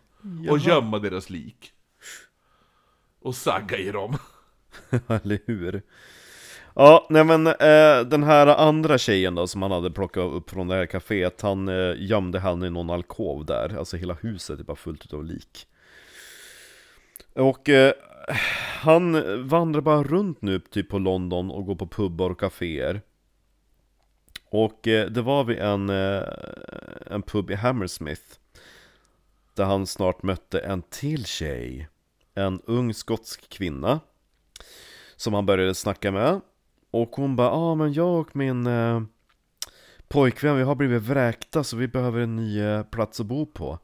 Och 0.49 0.57
gömma 0.57 0.99
deras 0.99 1.29
lik. 1.29 1.71
Och 3.21 3.35
sagga 3.35 3.77
i 3.77 3.91
dem. 3.91 4.17
eller 5.07 5.39
hur? 5.45 5.81
Ja, 6.79 7.07
nej 7.09 7.23
men 7.23 7.47
eh, 7.47 7.99
den 8.05 8.23
här 8.23 8.47
andra 8.47 8.97
tjejen 8.97 9.35
då 9.35 9.47
som 9.47 9.61
han 9.61 9.71
hade 9.71 9.91
plockat 9.91 10.23
upp 10.23 10.49
från 10.49 10.67
det 10.67 10.75
här 10.75 10.85
kaféet 10.85 11.41
Han 11.41 11.67
eh, 11.67 11.93
gömde 11.97 12.39
henne 12.39 12.67
i 12.67 12.69
någon 12.69 12.89
alkov 12.89 13.45
där, 13.45 13.77
alltså 13.77 13.97
hela 13.97 14.13
huset 14.13 14.59
är 14.59 14.63
bara 14.63 14.75
fullt 14.75 15.13
av 15.13 15.25
lik. 15.25 15.67
Och 17.33 17.69
eh, 17.69 17.93
han 18.81 19.13
vandrar 19.47 19.81
bara 19.81 20.03
runt 20.03 20.41
nu 20.41 20.59
typ 20.59 20.89
på 20.89 20.99
London 20.99 21.51
och 21.51 21.65
går 21.65 21.75
på 21.75 21.87
pubbar 21.87 22.29
och 22.29 22.39
kaféer. 22.39 23.01
Och 24.49 24.87
eh, 24.87 25.09
det 25.09 25.21
var 25.21 25.43
vid 25.43 25.59
en, 25.59 25.89
eh, 25.89 26.23
en 27.05 27.21
pub 27.21 27.51
i 27.51 27.55
Hammersmith 27.55 28.23
Där 29.53 29.65
han 29.65 29.87
snart 29.87 30.23
mötte 30.23 30.59
en 30.59 30.81
till 30.81 31.25
tjej. 31.25 31.87
En 32.35 32.61
ung 32.65 32.93
skotsk 32.93 33.49
kvinna 33.49 33.99
Som 35.15 35.33
han 35.33 35.45
började 35.45 35.75
snacka 35.75 36.11
med. 36.11 36.41
Och 36.91 37.09
hon 37.15 37.35
bara, 37.35 37.47
ja 37.47 37.53
ah, 37.53 37.75
men 37.75 37.93
jag 37.93 38.19
och 38.19 38.35
min 38.35 38.67
eh, 38.67 39.01
pojkvän 40.07 40.57
vi 40.57 40.63
har 40.63 40.75
blivit 40.75 41.03
vräkta 41.03 41.63
så 41.63 41.77
vi 41.77 41.87
behöver 41.87 42.19
en 42.19 42.35
ny 42.35 42.61
eh, 42.61 42.83
plats 42.83 43.19
att 43.19 43.25
bo 43.25 43.45
på. 43.45 43.79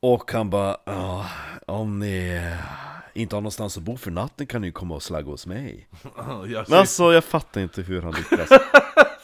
Och 0.00 0.32
han 0.32 0.50
bara, 0.50 0.76
ja 0.84 1.26
om 1.66 1.98
ni 1.98 2.28
eh, 2.28 3.20
inte 3.20 3.36
har 3.36 3.40
någonstans 3.40 3.76
att 3.76 3.82
bo 3.82 3.96
för 3.96 4.10
natten 4.10 4.46
kan 4.46 4.60
ni 4.60 4.66
ju 4.66 4.72
komma 4.72 4.94
och 4.94 5.02
slagga 5.02 5.26
hos 5.30 5.46
mig. 5.46 5.88
Jag 6.46 6.64
Men 6.68 6.78
alltså 6.78 7.12
jag 7.12 7.24
fattar 7.24 7.60
inte 7.60 7.82
hur 7.82 8.02
han 8.02 8.12
lyckas. 8.12 8.48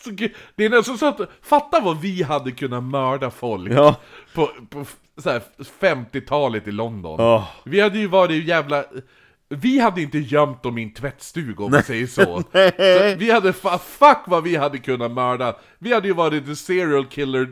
Så 0.05 0.11
gud, 0.13 0.35
Det 0.55 0.65
är 0.65 0.71
nästan 0.71 0.99
så 0.99 1.07
att, 1.07 1.21
fatta 1.43 1.81
vad 1.81 2.01
vi 2.01 2.23
hade 2.23 2.53
kunnat 2.53 2.83
mörda 2.83 3.31
folk 3.31 3.73
Ja, 3.73 3.97
på, 4.35 4.51
på 4.71 4.85
så 5.17 5.31
här 5.31 5.43
50-talet 5.81 6.69
i 6.69 6.73
London. 6.73 7.17
Ja. 7.19 7.49
Vi 7.65 7.81
hade 7.81 7.99
ju 7.99 8.07
varit 8.07 8.45
jävla... 8.45 8.85
Vi 9.49 9.79
hade 9.79 10.03
inte 10.03 10.19
gömt 10.19 10.63
dem 10.63 10.79
i 10.79 10.83
en 10.83 10.95
tvättstuga 10.95 11.65
om 11.65 11.71
man 11.71 11.83
säger 11.83 12.07
så. 12.07 12.25
så. 12.53 13.19
Vi 13.19 13.31
hade, 13.31 13.53
fa- 13.53 13.79
fuck 13.79 14.19
vad 14.27 14.43
vi 14.43 14.57
hade 14.57 14.79
kunnat 14.79 15.11
mörda. 15.11 15.57
Vi 15.79 15.93
hade 15.95 16.09
ju 16.09 16.15
varit 16.15 16.47
the 16.47 16.57
serial 16.57 17.07
killer, 17.07 17.49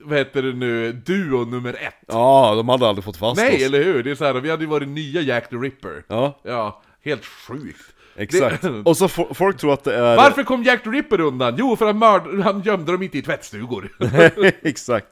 vad 0.00 0.18
heter 0.18 0.42
det 0.42 0.52
nu, 0.52 0.92
duo 0.92 1.44
nummer 1.44 1.72
ett. 1.74 1.94
ja 2.08 2.52
de 2.56 2.68
hade 2.68 2.88
aldrig 2.88 3.04
fått 3.04 3.16
fast 3.16 3.40
Nej, 3.40 3.56
oss 3.56 3.62
eller 3.62 3.84
hur? 3.84 4.02
Det 4.02 4.10
är 4.10 4.14
så 4.14 4.24
här, 4.24 4.34
vi 4.34 4.50
hade 4.50 4.62
ju 4.64 4.68
varit 4.70 4.88
nya 4.88 5.20
Jack 5.20 5.50
the 5.50 5.56
Ripper. 5.56 6.04
Ja, 6.08 6.40
Ja, 6.42 6.82
helt 7.04 7.24
sjukt. 7.24 7.80
exakt 8.16 8.62
Det- 8.62 8.68
Och 8.84 8.96
så 8.96 9.06
fo- 9.06 9.34
folk 9.34 9.56
tror 9.58 9.72
att 9.72 9.84
det 9.84 9.94
är 9.94 10.16
Varför 10.16 10.42
kom 10.42 10.62
Jack 10.62 10.82
the 10.84 10.90
Ripper 10.90 11.20
undan? 11.20 11.54
Jo, 11.58 11.76
för 11.76 11.86
han, 11.86 11.98
mörd, 11.98 12.40
han 12.44 12.62
gömde 12.62 12.92
dem 12.92 13.02
inte 13.02 13.18
i 13.18 13.22
tvättstugor. 13.22 13.88
Exakt 14.62 15.06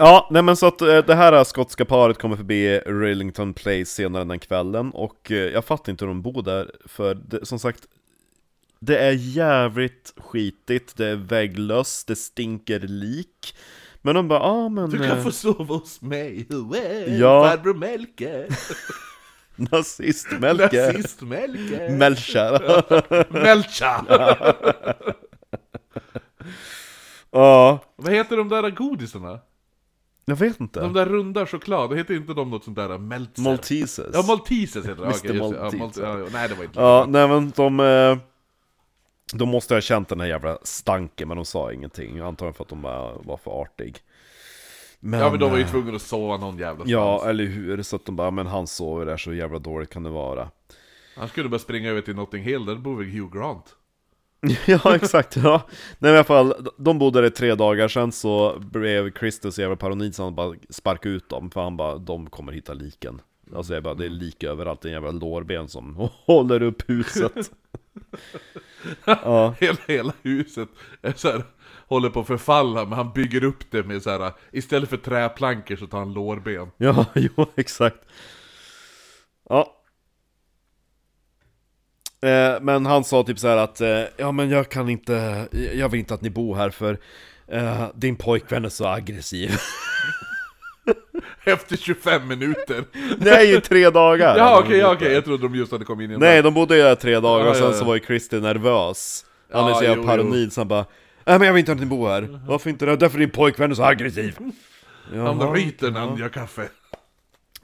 Ja, 0.00 0.28
nej 0.30 0.42
men 0.42 0.56
så 0.56 0.66
att 0.66 0.80
eh, 0.80 0.98
det 0.98 1.14
här 1.14 1.44
skotska 1.44 1.84
paret 1.84 2.18
kommer 2.18 2.36
förbi 2.36 2.78
Rillington 2.78 3.54
Place 3.54 3.84
senare 3.84 4.24
den 4.24 4.38
kvällen 4.38 4.90
Och 4.90 5.30
eh, 5.30 5.36
jag 5.36 5.64
fattar 5.64 5.90
inte 5.92 6.04
hur 6.04 6.08
de 6.08 6.22
bor 6.22 6.42
där 6.42 6.70
För 6.86 7.14
det, 7.14 7.46
som 7.46 7.58
sagt 7.58 7.82
Det 8.80 8.98
är 8.98 9.12
jävligt 9.12 10.14
skitigt, 10.16 10.96
det 10.96 11.06
är 11.06 11.16
vägglöst, 11.16 12.06
det 12.06 12.16
stinker 12.16 12.80
lik 12.80 13.56
Men 14.02 14.14
de 14.14 14.28
bara, 14.28 14.38
ja 14.38 14.44
ah, 14.50 14.68
men 14.68 14.90
Du 14.90 14.98
kan 14.98 15.18
eh, 15.18 15.22
få 15.24 15.30
sova 15.32 15.74
hos 15.74 16.00
mig, 16.02 16.46
Well, 16.48 17.20
Ja. 17.20 17.48
farbror 17.48 17.74
Melker. 17.74 18.46
nazist 19.56 20.26
Melker 20.40 20.92
Nazist 20.92 21.22
Melker. 21.22 21.88
Melcher 21.96 23.32
Melcha. 23.32 24.04
Ja, 27.30 27.84
Vad 27.96 28.12
heter 28.12 28.36
de 28.36 28.48
där 28.48 28.70
godisarna? 28.70 29.38
Jag 30.28 30.36
vet 30.36 30.60
inte 30.60 30.80
De 30.80 30.92
där 30.92 31.06
runda 31.06 31.46
choklad, 31.46 31.96
heter 31.98 32.14
inte 32.14 32.34
de 32.34 32.50
något 32.50 32.64
sånt 32.64 32.76
där 32.76 32.98
Meltzer? 32.98 33.42
Maltesers 33.42 34.06
Ja, 34.12 34.22
Maltesers 34.28 34.84
heter 34.86 35.02
det. 35.02 35.02
Mr. 35.04 35.16
Okej. 35.18 35.36
Ja, 35.36 35.42
Malteser. 35.50 35.78
Malte- 35.78 36.00
ja, 36.02 36.18
ja, 36.18 36.26
nej, 36.32 36.48
det 36.48 36.54
var 36.54 36.64
inte 36.64 36.80
Ja, 36.80 37.06
nej 37.08 37.28
men 37.28 37.52
de... 37.56 37.80
eh, 37.80 38.18
De 39.38 39.48
måste 39.48 39.74
ha 39.74 39.80
känt 39.80 40.08
den 40.08 40.20
här 40.20 40.26
jävla 40.26 40.58
stanken, 40.62 41.28
men 41.28 41.36
de 41.36 41.44
sa 41.46 41.72
ingenting. 41.72 42.18
Antagligen 42.20 42.54
för 42.54 42.64
att 42.64 42.68
de 42.70 42.82
var 43.24 43.36
för 43.44 43.50
artig. 43.62 43.98
Men, 45.00 45.20
Ja, 45.20 45.30
men 45.30 45.40
de 45.40 45.50
var 45.50 45.56
ju 45.58 45.64
eh, 45.64 45.70
tvungna 45.70 45.96
att 45.96 46.02
sova 46.02 46.36
någon 46.36 46.58
jävla 46.58 46.84
Ja, 46.86 47.18
stans. 47.18 47.30
eller 47.30 47.44
hur? 47.44 47.82
Så 47.82 47.96
att 47.96 48.04
de 48.04 48.16
bara, 48.16 48.30
men 48.30 48.46
han 48.46 48.66
sover 48.66 49.06
där, 49.06 49.16
så 49.16 49.34
jävla 49.34 49.58
dåligt 49.58 49.90
kan 49.90 50.02
det 50.02 50.10
vara. 50.10 50.50
Han 51.16 51.28
skulle 51.28 51.48
bara 51.48 51.58
springa 51.58 51.90
över 51.90 52.00
till 52.00 52.14
Notting 52.16 52.42
Hill, 52.42 52.64
där 52.64 52.74
bor 52.74 52.96
väl 52.96 53.06
Hugh 53.06 53.38
Grant? 53.38 53.64
ja, 54.66 54.94
exakt. 54.94 55.36
Ja. 55.36 55.62
Nej, 55.68 55.78
men 55.98 56.10
i 56.12 56.14
alla 56.14 56.24
fall, 56.24 56.54
de 56.76 56.98
bodde 56.98 57.20
där 57.20 57.26
i 57.26 57.30
tre 57.30 57.54
dagar, 57.54 57.88
sen 57.88 58.12
så 58.12 58.58
blev 58.58 59.12
Christer 59.12 59.50
så 59.50 59.60
jävla 59.60 59.76
paranoid 59.76 60.14
så 60.14 60.22
han 60.22 60.34
bara 60.34 60.54
sparkade 60.70 61.14
ut 61.14 61.28
dem, 61.28 61.50
för 61.50 61.60
han 61.60 61.76
bara, 61.76 61.98
de 61.98 62.30
kommer 62.30 62.52
hitta 62.52 62.74
liken. 62.74 63.20
Alltså 63.56 63.74
jag 63.74 63.82
bara, 63.82 63.94
det 63.94 64.04
är 64.04 64.10
lik 64.10 64.44
överallt, 64.44 64.84
en 64.84 64.92
jävla 64.92 65.10
lårben 65.10 65.68
som 65.68 65.96
håller 66.26 66.62
upp 66.62 66.90
huset. 66.90 67.32
ja. 69.04 69.54
Hela, 69.60 69.78
hela 69.86 70.12
huset 70.22 70.68
är 71.02 71.12
så 71.12 71.28
här, 71.28 71.44
håller 71.86 72.10
på 72.10 72.20
att 72.20 72.26
förfalla, 72.26 72.84
men 72.84 72.92
han 72.92 73.12
bygger 73.12 73.44
upp 73.44 73.70
det 73.70 73.82
med 73.82 74.02
så 74.02 74.10
här. 74.10 74.32
istället 74.52 74.88
för 74.88 74.96
träplankor 74.96 75.76
så 75.76 75.86
tar 75.86 75.98
han 75.98 76.12
lårben. 76.12 76.70
Ja, 76.76 77.06
jo, 77.14 77.46
exakt. 77.56 77.98
Ja. 79.48 79.77
Eh, 82.22 82.60
men 82.60 82.86
han 82.86 83.04
sa 83.04 83.22
typ 83.22 83.38
så 83.38 83.48
här 83.48 83.56
att, 83.56 83.80
eh, 83.80 84.02
ja 84.16 84.32
men 84.32 84.50
jag 84.50 84.68
kan 84.68 84.88
inte, 84.88 85.46
jag 85.74 85.88
vill 85.88 86.00
inte 86.00 86.14
att 86.14 86.22
ni 86.22 86.30
bor 86.30 86.54
här 86.54 86.70
för 86.70 86.98
eh, 87.48 87.86
din 87.94 88.16
pojkvän 88.16 88.64
är 88.64 88.68
så 88.68 88.86
aggressiv. 88.86 89.56
Efter 91.44 91.76
25 91.76 92.28
minuter. 92.28 92.84
Nej, 93.18 93.56
i 93.56 93.60
tre 93.60 93.90
dagar! 93.90 94.36
Ja 94.36 94.60
okej, 94.64 94.78
ja, 94.78 94.92
okej, 94.92 95.12
jag 95.12 95.24
trodde 95.24 95.42
de 95.42 95.54
just 95.54 95.72
hade 95.72 95.84
kommit 95.84 96.04
in 96.04 96.16
i 96.16 96.18
Nej, 96.18 96.42
de 96.42 96.54
bodde 96.54 96.76
där 96.82 96.94
tre 96.94 97.20
dagar 97.20 97.44
Ja, 97.44 97.50
och 97.50 97.56
sen 97.56 97.64
ja, 97.64 97.72
ja. 97.72 97.78
så 97.78 97.84
var 97.84 97.94
ju 97.94 98.00
Christer 98.00 98.40
nervös. 98.40 99.24
Han 99.52 99.64
är 99.64 99.68
Ja, 99.68 99.74
så 99.74 99.84
jävla 99.84 100.04
paranoid 100.04 100.52
så 100.52 100.60
han 100.60 100.68
bara 100.68 100.84
Nej 101.24 101.38
men 101.38 101.46
jag 101.46 101.52
vill 101.54 101.60
inte 101.60 101.72
att 101.72 101.80
ni 101.80 101.86
bor 101.86 102.08
här. 102.08 102.40
Varför 102.46 102.70
inte 102.70 102.86
det? 102.86 102.96
Därför 102.96 103.18
din 103.18 103.30
pojkvän 103.30 103.70
är 103.70 103.74
så 103.74 103.82
aggressiv. 103.84 104.36
Han 104.38 105.40
Jaha. 105.40 105.54
ryter 105.54 105.90
när 105.90 106.00
han 106.00 106.18
gör 106.18 106.28
kaffe. 106.28 106.68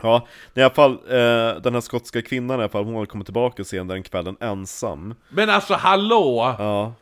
Ja, 0.05 0.27
i 0.55 0.61
alla 0.63 0.75
fall, 0.75 0.93
eh, 0.93 1.61
den 1.63 1.75
här 1.75 1.81
skotska 1.81 2.23
kvinnan 2.23 2.59
i 2.61 2.63
alla 2.63 2.69
fall, 2.69 2.85
hon 2.85 2.95
hade 2.95 3.07
kommit 3.07 3.27
tillbaka 3.27 3.65
sen 3.65 3.87
den 3.89 4.03
kvällen 4.03 4.37
ensam. 4.41 5.15
Men 5.29 5.51
alltså 5.51 5.75
hallå! 5.75 6.55
Ja. 6.59 6.93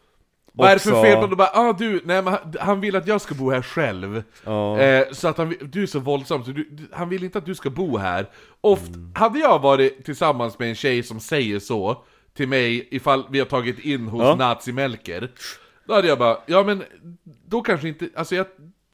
Vad 0.55 0.69
är 0.70 0.74
det 0.74 0.81
för 0.81 1.03
fel 1.03 1.20
på 1.20 1.27
det? 1.27 1.37
Bara, 1.37 1.51
ah, 1.55 1.73
du, 1.73 2.01
nej, 2.05 2.23
men 2.23 2.33
han- 2.33 2.55
han 2.61 2.81
vill 2.81 2.97
att 2.97 3.07
jag 3.07 3.20
ska 3.20 3.35
bo 3.35 3.51
här 3.51 3.62
själv. 3.62 4.23
Ja. 4.45 4.79
Eh, 4.81 5.07
så 5.12 5.29
att 5.29 5.39
han, 5.39 5.55
du 5.61 5.83
är 5.83 5.87
så 5.87 5.99
våldsam, 5.99 6.45
så 6.45 6.51
du- 6.51 6.89
han 6.93 7.09
vill 7.09 7.24
inte 7.24 7.39
att 7.39 7.47
du 7.47 7.55
ska 7.55 7.70
bo 7.70 7.97
här. 7.97 8.27
Oft, 8.61 8.89
Mm. 8.95 9.12
hade 9.15 9.39
jag 9.39 9.59
varit 9.59 10.05
tillsammans 10.05 10.59
med 10.59 10.69
en 10.69 10.74
tjej 10.74 11.03
som 11.03 11.20
säger 11.20 11.59
så 11.59 12.05
till 12.37 12.49
mig 12.49 12.89
ifall 12.91 13.24
vi 13.31 13.39
har 13.39 13.47
tagit 13.47 13.79
in 13.79 14.09
hos 14.09 14.23
Ja. 14.23 14.35
Nazi-Melker, 14.37 15.29
då 15.87 15.95
hade 15.95 16.09
jag 16.09 16.19
bara, 16.19 16.37
ja 16.47 16.62
men 16.62 16.85
då 17.47 17.61
kanske 17.62 17.89
inte, 17.89 18.09
alltså 18.16 18.35
jag, 18.35 18.47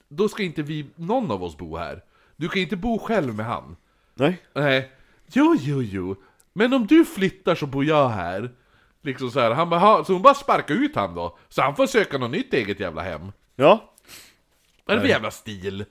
då 0.08 0.28
ska 0.28 0.42
inte 0.42 0.62
vi, 0.62 0.86
någon 0.96 1.30
av 1.30 1.42
oss 1.44 1.56
bo 1.56 1.76
här. 1.76 2.02
Du 2.36 2.48
kan 2.48 2.62
inte 2.62 2.76
bo 2.76 2.98
själv 2.98 3.34
med 3.34 3.46
han. 3.46 3.76
Nej. 4.18 4.42
Nej, 4.54 4.92
jo, 5.32 5.56
jo, 5.60 5.82
jo. 5.82 6.16
Men 6.52 6.72
om 6.72 6.86
du 6.86 7.04
flyttar 7.04 7.54
så 7.54 7.66
bor 7.66 7.84
jag 7.84 8.08
här. 8.08 8.50
Liksom 9.02 9.30
så 9.30 9.40
här, 9.40 9.50
han 9.50 9.70
bara, 9.70 9.80
"Ha." 9.80 10.04
så 10.04 10.12
hon 10.12 10.22
bara 10.22 10.34
sparkar 10.34 10.74
ut 10.74 10.96
han 10.96 11.14
då. 11.14 11.38
Så 11.48 11.62
han 11.62 11.76
får 11.76 11.86
söka 11.86 12.18
något 12.18 12.30
nytt 12.30 12.54
eget 12.54 12.80
jävla 12.80 13.02
hem. 13.02 13.32
Ja. 13.56 13.94
Vad 14.84 14.92
är 14.94 14.96
det 14.96 15.00
för 15.00 15.08
jävla 15.08 15.30
stil? 15.30 15.84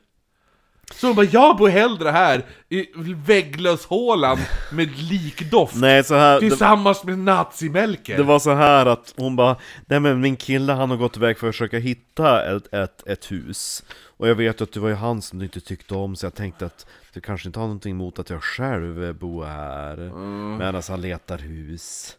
Så 0.94 1.08
hon 1.08 1.16
bara, 1.16 1.26
jag 1.26 1.58
bor 1.58 1.70
hellre 1.70 2.10
här 2.10 2.46
i 2.70 2.88
vägglöshålan 3.26 4.38
med 4.72 4.98
likdoft. 4.98 5.76
Nej, 5.76 6.04
så 6.04 6.16
här, 6.16 6.34
det, 6.34 6.40
Tillsammans 6.40 7.04
med 7.04 7.20
nazimelker. 7.20 8.18
det 8.18 8.24
var 8.24 8.40
så 8.40 8.54
här 8.54 8.86
att 8.86 9.14
hon 9.18 9.36
bara 9.36 9.56
Nej 9.86 10.00
men 10.00 10.22
min 10.22 10.36
kille 10.36 10.74
han 10.74 10.90
har 10.90 10.98
gått 10.98 11.18
iväg 11.18 11.38
för 11.38 11.48
att 11.50 11.56
försöka 11.56 11.78
hitta 11.80 12.56
ett, 12.56 12.74
ett, 12.74 13.08
ett 13.08 13.32
hus 13.32 13.84
Och 14.18 14.28
jag 14.28 14.36
vet 14.36 14.62
att 14.62 14.72
det 14.72 14.80
var 14.80 14.90
ju 14.90 14.96
han 14.96 15.22
som 15.22 15.40
du 15.40 15.46
inte 15.46 15.62
tyckte 15.62 15.94
om 15.94 16.16
så 16.16 16.26
jag 16.26 16.36
tänkte 16.36 16.66
att 16.66 16.86
du 17.14 17.22
kanske 17.22 17.50
inte 17.50 17.60
har 17.60 17.68
någonting 17.68 17.92
emot 17.92 18.20
att 18.20 18.30
jag 18.30 18.44
själv 18.44 19.16
bor 19.16 19.46
här 19.46 19.96
Medan 20.58 20.82
han 20.90 21.02
letar 21.02 21.38
hus 21.38 22.18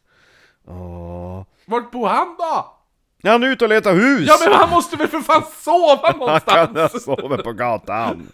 Åh 0.66 1.44
Vart 1.66 1.90
bor 1.90 2.08
han 2.08 2.36
då? 2.38 2.77
Ja, 3.22 3.30
han 3.32 3.42
är 3.42 3.48
ute 3.48 3.64
och 3.64 3.68
letar 3.68 3.94
hus! 3.94 4.28
Ja 4.28 4.36
men 4.44 4.52
han 4.54 4.70
måste 4.70 4.96
väl 4.96 5.08
för 5.08 5.20
fan 5.20 5.42
sova 5.64 6.00
Han 6.28 6.40
kan 6.40 6.72
någonstans? 6.74 7.04
sova 7.04 7.36
på 7.42 7.52
gatan! 7.52 8.28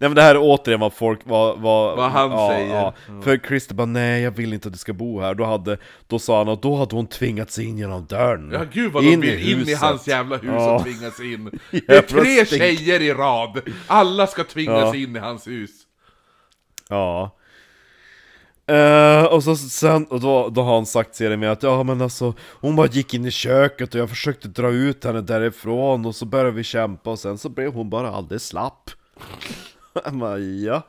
Nej 0.00 0.08
men 0.10 0.14
det 0.14 0.22
här 0.22 0.34
är 0.34 0.38
återigen 0.40 0.80
vad 0.80 0.92
folk, 0.92 1.20
vad, 1.24 1.58
vad, 1.60 1.96
Vad 1.96 2.10
han 2.10 2.48
säger. 2.50 2.92
För 3.22 3.38
Christer 3.48 3.74
bara 3.74 3.86
nej 3.86 4.22
jag 4.22 4.30
vill 4.30 4.52
inte 4.52 4.68
att 4.68 4.72
du 4.72 4.78
ska 4.78 4.92
bo 4.92 5.20
här, 5.20 5.34
då, 5.34 5.44
hade, 5.44 5.78
då 6.06 6.18
sa 6.18 6.38
han 6.38 6.48
att 6.48 6.62
då 6.62 6.76
hade 6.76 6.96
hon 6.96 7.06
tvingats 7.06 7.54
sig 7.54 7.64
in 7.64 7.78
genom 7.78 8.06
dörren 8.06 8.50
Ja 8.52 8.60
gud 8.72 8.92
vad 8.92 9.02
de 9.02 9.08
In 9.12 9.24
i 9.24 9.36
vill 9.36 9.52
in 9.60 9.68
i 9.68 9.74
hans 9.74 10.06
jävla 10.08 10.36
hus 10.36 10.50
Ja. 10.54 10.74
och 10.76 10.82
tvingas 10.84 11.20
in. 11.20 11.58
Det 11.86 11.88
är 11.96 12.02
tre 12.02 12.46
stink. 12.46 12.62
tjejer 12.62 13.02
i 13.02 13.12
rad. 13.12 13.60
Alla 13.86 14.26
ska 14.26 14.44
tvingas 14.44 14.94
Ja. 14.94 14.94
in 14.94 15.16
i 15.16 15.18
hans 15.18 15.46
hus. 15.46 15.70
Ja 16.88 17.34
Eh, 18.68 19.24
och 19.24 19.44
så 19.44 19.56
sen, 19.56 20.04
och 20.04 20.20
då, 20.20 20.48
då 20.48 20.62
har 20.62 20.74
han 20.74 20.86
sagt 20.86 21.14
till 21.14 21.36
med 21.36 21.52
att 21.52 21.62
ja 21.62 21.82
men 21.82 22.02
alltså 22.02 22.34
Hon 22.60 22.76
bara 22.76 22.86
gick 22.86 23.14
in 23.14 23.24
i 23.24 23.30
köket 23.30 23.94
och 23.94 24.00
jag 24.00 24.08
försökte 24.08 24.48
dra 24.48 24.70
ut 24.70 25.04
henne 25.04 25.20
därifrån 25.20 26.06
och 26.06 26.14
så 26.14 26.26
började 26.26 26.50
vi 26.50 26.64
kämpa 26.64 27.10
och 27.10 27.18
sen 27.18 27.38
så 27.38 27.48
blev 27.48 27.72
hon 27.72 27.90
bara 27.90 28.10
alldeles 28.10 28.46
slapp 28.46 28.90
bara, 30.12 30.38
ja 30.38 30.82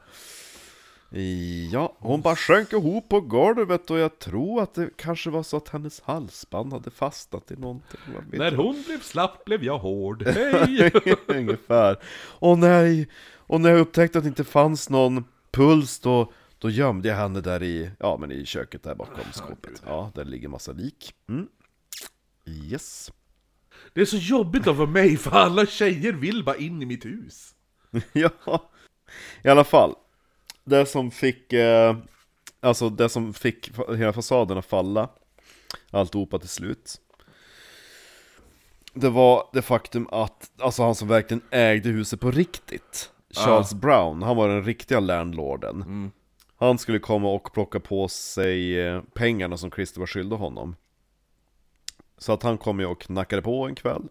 Ja, 1.71 1.95
hon 1.99 2.21
bara 2.21 2.35
sjönk 2.35 2.73
ihop 2.73 3.09
på 3.09 3.21
golvet 3.21 3.91
och 3.91 3.99
jag 3.99 4.19
tror 4.19 4.61
att 4.61 4.73
det 4.73 4.89
kanske 4.97 5.29
var 5.29 5.43
så 5.43 5.57
att 5.57 5.69
hennes 5.69 6.01
halsband 6.01 6.73
hade 6.73 6.91
fastnat 6.91 7.51
i 7.51 7.55
någonting 7.55 7.99
När 8.31 8.51
hon 8.51 8.83
blev 8.87 8.99
slapp 8.99 9.45
blev 9.45 9.63
jag 9.63 9.77
hård. 9.77 10.23
Hej! 10.27 10.91
Ungefär. 11.27 11.97
Och 12.39 12.57
nej, 12.57 13.09
och 13.37 13.61
när 13.61 13.69
jag 13.69 13.79
upptäckte 13.79 14.17
att 14.17 14.23
det 14.23 14.27
inte 14.27 14.43
fanns 14.43 14.89
någon 14.89 15.23
puls 15.51 15.99
då, 15.99 16.31
då 16.59 16.69
gömde 16.69 17.09
jag 17.09 17.15
henne 17.15 17.41
där 17.41 17.63
i, 17.63 17.91
ja 17.99 18.17
men 18.17 18.31
i 18.31 18.45
köket 18.45 18.83
där 18.83 18.95
bakom 18.95 19.31
skåpet. 19.33 19.83
Ja, 19.85 20.11
där 20.15 20.25
ligger 20.25 20.47
massa 20.47 20.71
lik. 20.71 21.13
Mm. 21.29 21.47
Yes. 22.45 23.11
Det 23.93 24.01
är 24.01 24.05
så 24.05 24.17
jobbigt 24.17 24.67
att 24.67 24.75
vara 24.75 24.89
mig 24.89 25.17
för 25.17 25.31
alla 25.31 25.65
tjejer 25.65 26.13
vill 26.13 26.43
bara 26.43 26.55
in 26.55 26.81
i 26.81 26.85
mitt 26.85 27.05
hus. 27.05 27.55
ja, 28.13 28.69
i 29.43 29.49
alla 29.49 29.63
fall. 29.63 29.95
Det 30.63 30.85
som 30.85 31.11
fick, 31.11 31.53
eh, 31.53 31.97
alltså 32.59 32.89
det 32.89 33.09
som 33.09 33.33
fick 33.33 33.71
hela 33.97 34.13
fasaden 34.13 34.57
att 34.57 34.65
falla, 34.65 35.09
alltihopa 35.91 36.39
till 36.39 36.49
slut. 36.49 37.01
Det 38.93 39.09
var 39.09 39.49
det 39.53 39.61
faktum 39.61 40.07
att, 40.11 40.51
alltså 40.59 40.83
han 40.83 40.95
som 40.95 41.07
verkligen 41.07 41.41
ägde 41.51 41.89
huset 41.89 42.19
på 42.19 42.31
riktigt, 42.31 43.11
Charles 43.31 43.73
Brown, 43.73 44.21
han 44.21 44.35
var 44.35 44.47
den 44.47 44.63
riktiga 44.63 44.99
landlorden. 44.99 46.11
Han 46.59 46.77
skulle 46.77 46.99
komma 46.99 47.29
och 47.29 47.53
plocka 47.53 47.79
på 47.79 48.07
sig 48.07 48.79
eh, 48.79 49.01
pengarna 49.13 49.57
som 49.57 49.71
Christer 49.71 49.99
var 49.99 50.07
skyldig 50.07 50.35
honom. 50.35 50.75
Så 52.17 52.33
att 52.33 52.43
han 52.43 52.57
kom 52.57 52.79
ju 52.79 52.85
och 52.85 53.01
knackade 53.01 53.41
på 53.41 53.67
en 53.67 53.75
kväll. 53.75 54.03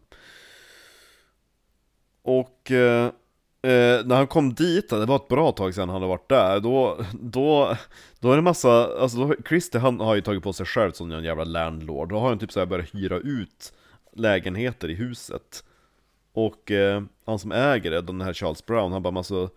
Och 2.22 2.70
eh, 2.70 3.06
eh, 3.62 4.04
när 4.04 4.16
han 4.16 4.26
kom 4.26 4.54
dit, 4.54 4.88
det 4.88 5.06
var 5.06 5.16
ett 5.16 5.28
bra 5.28 5.52
tag 5.52 5.74
sedan 5.74 5.88
han 5.88 5.94
hade 5.94 6.06
varit 6.06 6.28
där, 6.28 6.60
då, 6.60 7.04
då, 7.12 7.76
då 8.20 8.32
är 8.32 8.36
det 8.36 8.42
massa, 8.42 9.00
alltså 9.00 9.18
då, 9.18 9.34
Christer 9.48 9.78
han 9.78 10.00
har 10.00 10.14
ju 10.14 10.20
tagit 10.20 10.42
på 10.42 10.52
sig 10.52 10.66
själv 10.66 10.92
som 10.92 11.12
en 11.12 11.24
jävla 11.24 11.44
landlord, 11.44 12.08
då 12.08 12.18
har 12.18 12.28
han 12.28 12.38
typ 12.38 12.52
så 12.52 12.58
här 12.58 12.66
börjat 12.66 12.94
hyra 12.94 13.16
ut 13.16 13.72
lägenheter 14.12 14.90
i 14.90 14.94
huset. 14.94 15.64
Och 16.32 16.70
eh, 16.70 17.02
han 17.24 17.38
som 17.38 17.52
äger 17.52 17.90
det, 17.90 18.00
den 18.00 18.20
här 18.20 18.32
Charles 18.32 18.66
Brown, 18.66 18.92
han 18.92 19.02
bara 19.02 19.10
massa 19.10 19.48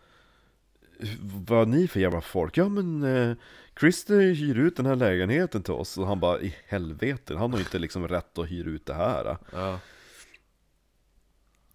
vad 1.48 1.68
ni 1.68 1.88
för 1.88 1.99
jävla 1.99 2.22
folk? 2.22 2.57
Ja 2.57 2.69
men 2.69 3.03
eh, 3.03 3.36
Christer 3.80 4.19
hyr 4.19 4.57
ut 4.60 4.76
den 4.76 4.86
här 4.86 4.95
lägenheten 4.95 5.64
till 5.64 5.73
oss 5.73 5.98
och 5.98 6.07
han 6.07 6.19
bara 6.19 6.41
i 6.41 6.56
helvete, 6.68 7.36
han 7.38 7.52
har 7.53 7.60
inte 7.60 7.80
liksom 7.80 8.07
rätt 8.07 8.38
att 8.38 8.52
hyra 8.52 8.69
ut 8.69 8.86
det 8.86 8.94
här. 8.94 9.38
Ja. 9.52 9.80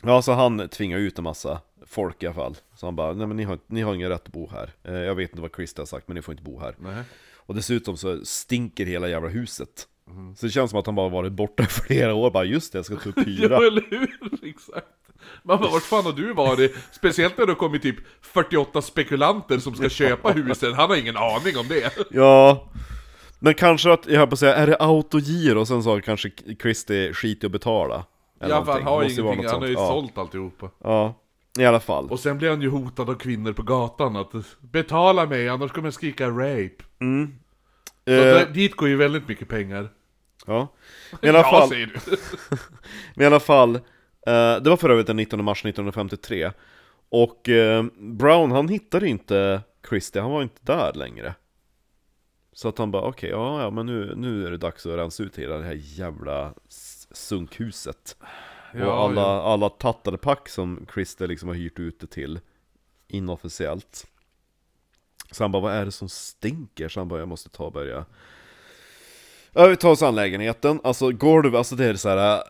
Ja, 0.03 0.23
så 0.23 0.32
han 0.32 0.69
tvingar 0.69 0.98
ut 0.98 1.19
en 1.19 1.24
massa 1.24 1.61
folk 1.86 2.23
i 2.23 2.27
alla 2.27 2.35
fall. 2.35 2.57
Så 2.77 2.86
han 2.86 2.97
bara, 2.97 3.12
nej 3.12 3.27
men 3.27 3.36
ni 3.36 3.44
har, 3.44 3.59
ni 3.66 3.82
har 3.82 3.94
ingen 3.94 4.09
rätt 4.09 4.27
att 4.27 4.32
bo 4.32 4.51
här. 4.51 4.70
Eh, 4.82 4.94
jag 4.94 5.15
vet 5.15 5.31
inte 5.31 5.43
vad 5.43 5.55
Christer 5.57 5.81
har 5.82 5.86
sagt, 5.86 6.09
men 6.09 6.15
ni 6.15 6.23
får 6.23 6.32
inte 6.32 6.44
bo 6.44 6.61
här. 6.61 6.74
Nej. 6.78 7.03
Och 7.36 7.55
dessutom 7.55 7.97
så 7.97 8.24
stinker 8.24 8.86
hela 8.86 9.09
jävla 9.09 9.28
huset. 9.28 9.89
Så 10.36 10.47
det 10.47 10.53
känns 10.53 10.70
som 10.70 10.81
att 10.81 10.86
han 10.86 10.94
bara 10.94 11.09
varit 11.09 11.32
borta 11.32 11.62
i 11.62 11.66
flera 11.86 12.15
år, 12.15 12.31
bara 12.31 12.44
just 12.44 12.73
det, 12.73 12.78
jag 12.78 12.86
ska 12.86 12.97
ta 12.97 13.09
upp 13.09 13.27
hyra. 13.27 13.48
Ja, 13.61 13.66
eller 13.66 13.90
hur? 13.90 14.48
Exakt. 14.48 14.86
Man 15.43 15.59
bara, 15.61 15.70
vart 15.70 15.82
fan 15.82 16.05
har 16.05 16.12
du 16.12 16.32
varit? 16.32 16.77
Speciellt 16.93 17.39
när 17.39 17.47
det 17.47 17.53
har 17.53 17.57
kommit 17.57 17.82
typ 17.82 17.97
48 18.23 18.82
spekulanter 18.82 19.59
som 19.59 19.74
ska 19.74 19.89
köpa 19.89 20.31
huset. 20.31 20.77
Han 20.77 20.90
har 20.90 20.97
ingen 20.97 21.16
aning 21.16 21.57
om 21.59 21.69
det. 21.69 21.93
Ja, 22.11 22.69
men 23.39 23.55
kanske 23.55 23.93
att, 23.93 24.07
jag 24.07 24.19
höll 24.19 24.28
på 24.28 24.32
att 24.32 24.39
säga, 24.39 24.55
är 24.55 24.66
det 24.66 24.77
autogiro? 24.81 25.61
Och 25.61 25.69
sen 25.69 25.82
har 25.82 26.01
kanske 26.01 26.31
Christer 26.62 27.12
skit 27.12 27.43
i 27.44 27.47
att 27.47 27.53
betala. 27.53 28.05
Eller 28.40 28.55
Ja, 28.55 28.65
för 28.65 28.73
han 28.73 28.82
har 28.82 29.03
ju 29.03 29.11
ingenting, 29.12 29.47
han 29.47 29.61
har 29.61 29.69
ju 29.69 29.74
sånt. 29.74 29.89
sålt 29.89 30.19
alltihopa. 30.19 30.70
Ja. 30.85 31.15
ja, 31.57 31.62
i 31.62 31.66
alla 31.66 31.81
fall. 31.81 32.09
Och 32.11 32.20
sen 32.20 32.39
blir 32.39 32.51
han 32.51 32.62
ju 32.62 32.69
hotad 32.70 33.11
av 33.11 33.15
kvinnor 33.15 33.53
på 33.53 33.62
gatan 33.62 34.16
att 34.16 34.32
betala 34.61 35.27
mig 35.27 35.48
annars 35.48 35.73
kommer 35.73 35.86
jag 35.86 35.94
skrika 35.94 36.28
rape. 36.28 36.85
Så 36.98 37.07
Eh, 38.12 38.16
där, 38.16 38.47
dit 38.47 38.74
går 38.77 38.89
ju 38.89 38.97
väldigt 38.97 39.28
mycket 39.28 39.48
pengar. 39.48 39.89
ja. 40.47 40.69
I 41.23 41.28
alla 41.28 41.39
ja, 41.39 41.51
fall, 41.51 41.69
säger 41.69 41.86
du. 41.94 42.16
I 43.23 43.27
alla 43.27 43.40
fall, 43.40 43.74
eh, 43.77 43.81
det 44.32 44.70
var 44.70 44.77
för 44.77 44.90
övrigt 44.90 45.07
den 45.07 45.16
19 45.16 45.44
mars 45.44 45.65
1953 45.65 46.53
Och 47.09 47.48
eh, 47.48 47.85
Brown 47.98 48.51
han 48.51 48.69
hittade 48.69 49.09
inte 49.09 49.61
Christie, 49.89 50.23
han 50.23 50.31
var 50.31 50.43
inte 50.43 50.61
där 50.61 50.93
längre 50.94 51.35
Så 52.53 52.69
att 52.69 52.78
han 52.78 52.90
bara, 52.90 53.03
okej, 53.03 53.31
ja, 53.31 53.62
ja, 53.62 53.70
men 53.70 53.86
nu, 53.86 54.15
nu 54.16 54.47
är 54.47 54.51
det 54.51 54.57
dags 54.57 54.86
att 54.86 54.98
rensa 54.98 55.23
ut 55.23 55.39
hela 55.39 55.59
det 55.59 55.65
här 55.65 55.78
jävla 55.82 56.55
sunkhuset. 57.11 58.16
Ja, 58.74 58.86
och 58.86 59.05
alla, 59.05 59.20
ja. 59.20 59.43
alla 59.43 59.69
tattade 59.69 60.19
pack 60.19 60.48
som 60.48 60.86
Christer 60.94 61.27
liksom 61.27 61.48
har 61.48 61.57
hyrt 61.57 61.78
ut 61.78 62.01
det 62.01 62.07
till 62.07 62.40
inofficiellt. 63.09 64.07
Så 65.31 65.44
han 65.44 65.53
bara, 65.53 65.62
vad 65.62 65.73
är 65.73 65.85
det 65.85 65.93
som 65.93 66.09
stinker? 66.09 66.89
Så 66.89 67.01
han 67.01 67.09
bara, 67.09 67.20
jag 67.20 67.28
måste 67.28 67.48
ta 67.48 67.65
och 67.65 67.73
börja 67.73 68.05
Ja, 69.59 69.66
vi 69.66 69.77
tar 69.77 69.90
oss 69.90 70.03
an 70.03 70.15
lägenheten, 70.15 70.81
alltså 70.85 71.11
golv, 71.12 71.57
alltså 71.57 71.77
det 71.77 71.85
är 71.85 71.94
så 71.94 72.09
här. 72.09 72.43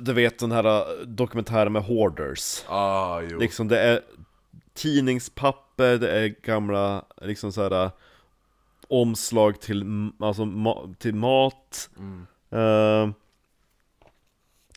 Du 0.00 0.12
vet 0.12 0.38
den 0.38 0.52
här 0.52 0.64
eh, 0.64 1.06
dokumentären 1.06 1.72
med 1.72 1.82
hoarders. 1.82 2.64
Ah, 2.68 3.20
jo. 3.20 3.38
Liksom 3.38 3.68
det 3.68 3.80
är 3.80 4.00
tidningspapper, 4.74 5.98
det 5.98 6.10
är 6.10 6.28
gamla 6.42 7.04
liksom 7.22 7.52
så 7.52 7.62
här 7.68 7.90
omslag 8.88 9.60
till, 9.60 10.10
alltså, 10.20 10.42
ma- 10.42 10.94
till 10.94 11.14
mat. 11.14 11.90
Eh, 12.50 13.10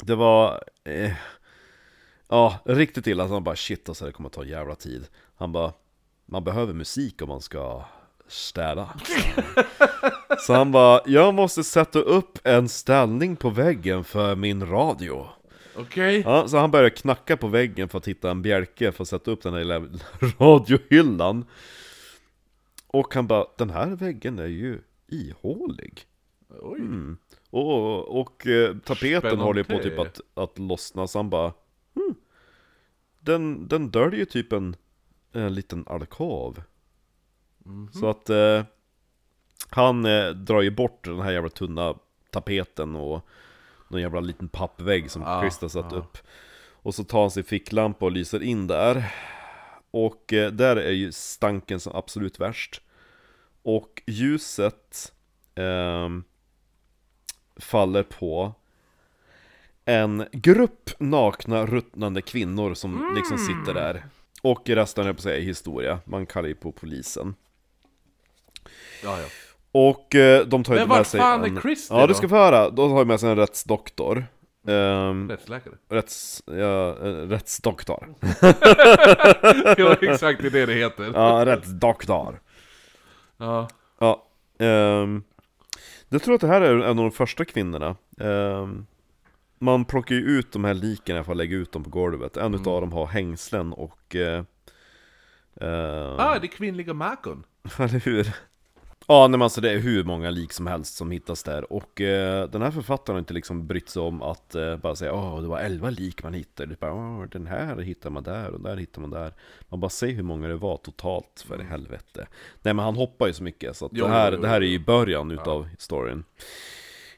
Det 0.04 0.16
var 0.16 0.64
eh, 0.84 1.12
Ja, 2.28 2.60
riktigt 2.66 3.08
illa, 3.08 3.28
så 3.28 3.34
han 3.34 3.44
bara 3.44 3.56
shit 3.56 3.90
alltså 3.90 4.06
det 4.06 4.12
kommer 4.12 4.30
ta 4.30 4.44
jävla 4.46 4.76
tid. 4.76 5.08
Han 5.36 5.52
bara 5.52 5.74
Man 6.26 6.44
behöver 6.44 6.74
musik 6.74 7.22
om 7.22 7.30
man 7.30 7.42
ska 7.42 7.86
städa 8.28 8.90
Så 10.40 10.54
han 10.54 10.72
bara 10.72 11.02
Jag 11.06 11.34
måste 11.34 11.64
sätta 11.64 12.00
upp 12.00 12.40
en 12.44 12.70
ställning 12.70 13.36
på 13.36 13.50
väggen 13.50 14.04
för 14.04 14.36
min 14.36 14.66
radio. 14.66 15.28
Okej. 15.76 16.22
Ja, 16.26 16.48
så 16.48 16.58
han 16.58 16.72
började 16.72 16.90
knacka 16.90 17.38
på 17.38 17.48
väggen 17.48 17.90
för 17.90 17.98
att 17.98 18.08
hitta 18.08 18.32
en 18.32 18.42
bjälke 18.42 18.92
för 18.92 19.04
att 19.04 19.08
sätta 19.08 19.32
upp 19.32 19.42
den 19.42 19.54
här 19.54 19.60
lilla 19.60 19.80
radiohyllan. 20.38 21.46
Och 22.88 23.14
han 23.14 23.28
bara, 23.28 23.46
den 23.58 23.70
här 23.70 23.88
väggen 23.88 24.40
är 24.40 24.48
ju 24.48 24.82
ihålig. 25.08 26.02
Oj. 26.62 26.82
Och, 27.50 28.20
och 28.22 28.48
eh, 28.48 28.78
tapeten 28.78 29.20
Spännande. 29.22 29.44
håller 29.44 29.64
på 29.64 29.80
typ 29.80 30.00
att, 30.00 30.22
att 30.34 30.60
lossna, 30.60 31.08
så 31.08 31.20
han 31.20 31.30
bara 31.30 31.54
hmm, 31.96 32.16
Den, 33.20 33.68
den 33.68 33.92
döljer 33.92 34.20
ju 34.20 34.26
typ 34.26 34.54
en, 34.54 34.76
en 35.32 35.54
liten 35.54 35.84
alkov. 35.88 36.64
Så 37.94 38.10
att 38.10 38.30
eh, 38.30 38.64
Han 39.76 40.06
eh, 40.06 40.30
drar 40.30 40.62
ju 40.62 40.72
bort 40.72 41.04
den 41.04 41.22
här 41.22 41.32
jävla 41.32 41.50
tunna 41.50 41.96
tapeten 42.30 42.96
och 42.96 43.28
Någon 43.88 44.02
jävla 44.02 44.20
liten 44.20 44.48
pappvägg 44.50 45.12
som 45.12 45.24
Ah, 45.24 45.42
Krista 45.42 45.70
satt 45.70 45.94
upp. 45.94 46.18
Och 46.72 46.96
så 46.96 47.04
tar 47.04 47.22
han 47.22 47.32
sin 47.32 47.44
ficklampa 47.44 48.06
och 48.06 48.12
lyser 48.12 48.44
in 48.44 48.68
där. 48.68 49.14
Och 49.92 50.34
eh, 50.34 50.52
där 50.52 50.76
är 50.76 50.92
ju 50.92 51.12
stanken 51.12 51.80
som 51.80 51.96
absolut 51.96 52.40
värst. 52.40 52.82
Och 53.64 54.02
ljuset 54.08 55.14
ehm, 55.56 56.24
faller 57.56 58.04
på 58.04 58.54
en 59.86 60.26
grupp 60.32 60.90
nakna 61.00 61.66
ruttnande 61.66 62.22
kvinnor 62.22 62.74
som 62.74 63.14
liksom 63.16 63.38
sitter 63.38 63.74
där. 63.74 64.06
Och 64.42 64.70
resten 64.70 65.08
är 65.08 65.14
på 65.14 65.22
säga 65.22 65.38
är 65.38 65.42
historia, 65.42 66.00
man 66.06 66.26
kallar 66.26 66.48
ju 66.48 66.56
på 66.56 66.72
polisen. 66.72 67.36
Ja, 69.04 69.20
ja. 69.20 69.28
Och 69.76 70.16
eh, 70.16 70.46
de 70.46 70.64
tar 70.64 70.74
ju 70.74 70.80
Men 70.80 70.88
med 70.88 70.98
vart 70.98 71.08
sig 71.08 71.20
fan 71.20 71.44
är 71.44 71.48
en... 71.48 71.62
Christer 71.62 71.96
Ja, 71.96 72.08
du 72.08 72.14
ska 72.14 72.30
få 72.30 72.36
höra. 72.36 72.70
De 72.70 72.92
har 72.92 73.00
ju 73.00 73.06
med 73.06 73.20
sig 73.20 73.30
en 73.30 73.36
rättsdoktor. 73.36 74.26
Um, 74.68 75.30
Rättsläkare. 75.30 75.74
rätts... 75.90 76.44
Ja, 76.46 76.98
eh, 76.98 77.28
rättsdoktor. 77.28 78.16
ja, 79.78 79.96
exakt 80.02 80.42
det 80.42 80.48
är 80.48 80.52
det 80.52 80.66
det 80.66 80.74
heter. 80.74 81.12
Ja, 81.14 81.46
rättsdoktor. 81.46 82.42
Ja. 83.38 83.68
Ja, 84.00 84.26
ehm, 84.60 85.24
jag 86.10 86.24
tror 86.24 86.36
att 86.36 86.42
det 86.42 86.48
här 86.48 86.62
är 86.62 86.76
en 86.76 86.84
av 86.84 86.96
de 86.96 87.12
första 87.12 87.46
kvinnorna. 87.46 87.96
Ehm, 88.20 88.86
man 89.60 89.86
plockar 89.86 90.16
ju 90.16 90.22
ut 90.22 90.52
de 90.52 90.64
här 90.64 90.74
liken 90.74 91.26
för 91.26 91.32
att 91.32 91.38
lägga 91.38 91.56
ut 91.56 91.72
dem 91.72 91.84
på 91.84 91.90
golvet. 91.90 92.38
En 92.38 92.54
utav 92.54 92.82
dem 92.82 92.94
har 92.94 93.06
hängslen 93.06 93.74
och... 93.74 94.16
Uh, 94.16 94.44
Ah, 96.18 96.40
det 96.40 96.46
är 96.46 96.48
kvinnliga 96.48 96.94
makon. 96.94 97.44
eller 97.78 98.00
hur? 98.06 98.34
Ja, 99.08 99.28
nej, 99.28 99.30
men 99.30 99.42
alltså 99.42 99.62
det 99.62 99.72
är 99.72 99.80
hur 99.80 100.04
många 100.04 100.30
lik 100.30 100.54
som 100.54 100.68
helst 100.68 100.96
som 100.96 101.12
hittas 101.12 101.44
där. 101.44 101.74
Och 101.74 102.02
eh, 102.02 102.50
den 102.50 102.62
här 102.62 102.72
författaren 102.72 103.16
har 103.16 103.20
inte 103.20 103.34
liksom 103.34 103.68
brytt 103.68 103.90
sig 103.90 104.02
om 104.02 104.22
att 104.22 104.56
eh, 104.56 104.78
bara 104.78 104.96
säga 104.96 105.14
Åh, 105.14 105.42
det 105.42 105.48
var 105.48 105.60
elva 105.60 105.90
lik 105.90 106.24
man 106.24 106.34
hittade. 106.34 106.70
Det 106.70 106.80
bara, 106.80 106.94
Åh, 106.94 107.26
den 107.32 107.48
här 107.48 107.78
hittar 107.78 108.10
man 108.10 108.24
där 108.24 108.50
och 108.50 108.62
där 108.62 108.78
hittar 108.78 109.02
man 109.02 109.10
där. 109.10 109.34
Man 109.70 109.80
bara 109.80 109.90
ser 109.90 110.12
hur 110.12 110.24
många 110.24 110.48
det 110.48 110.56
var 110.56 110.78
totalt, 110.78 111.46
för 111.48 111.62
i 111.62 111.64
helvete. 111.64 112.28
Nej 112.62 112.74
men 112.74 112.86
han 112.86 112.96
hoppar 112.96 113.28
ju 113.28 113.34
så 113.34 113.44
mycket, 113.44 113.78
så 113.78 113.86
att 113.86 113.92
Jo, 113.96 114.06
det, 114.06 114.12
här, 114.12 114.32
jo, 114.32 114.38
jo, 114.38 114.42
det 114.42 114.48
här 114.48 114.62
är 114.62 114.66
ju 114.66 114.80
början 114.80 115.32
utav 115.32 115.70
storyn. 115.78 116.24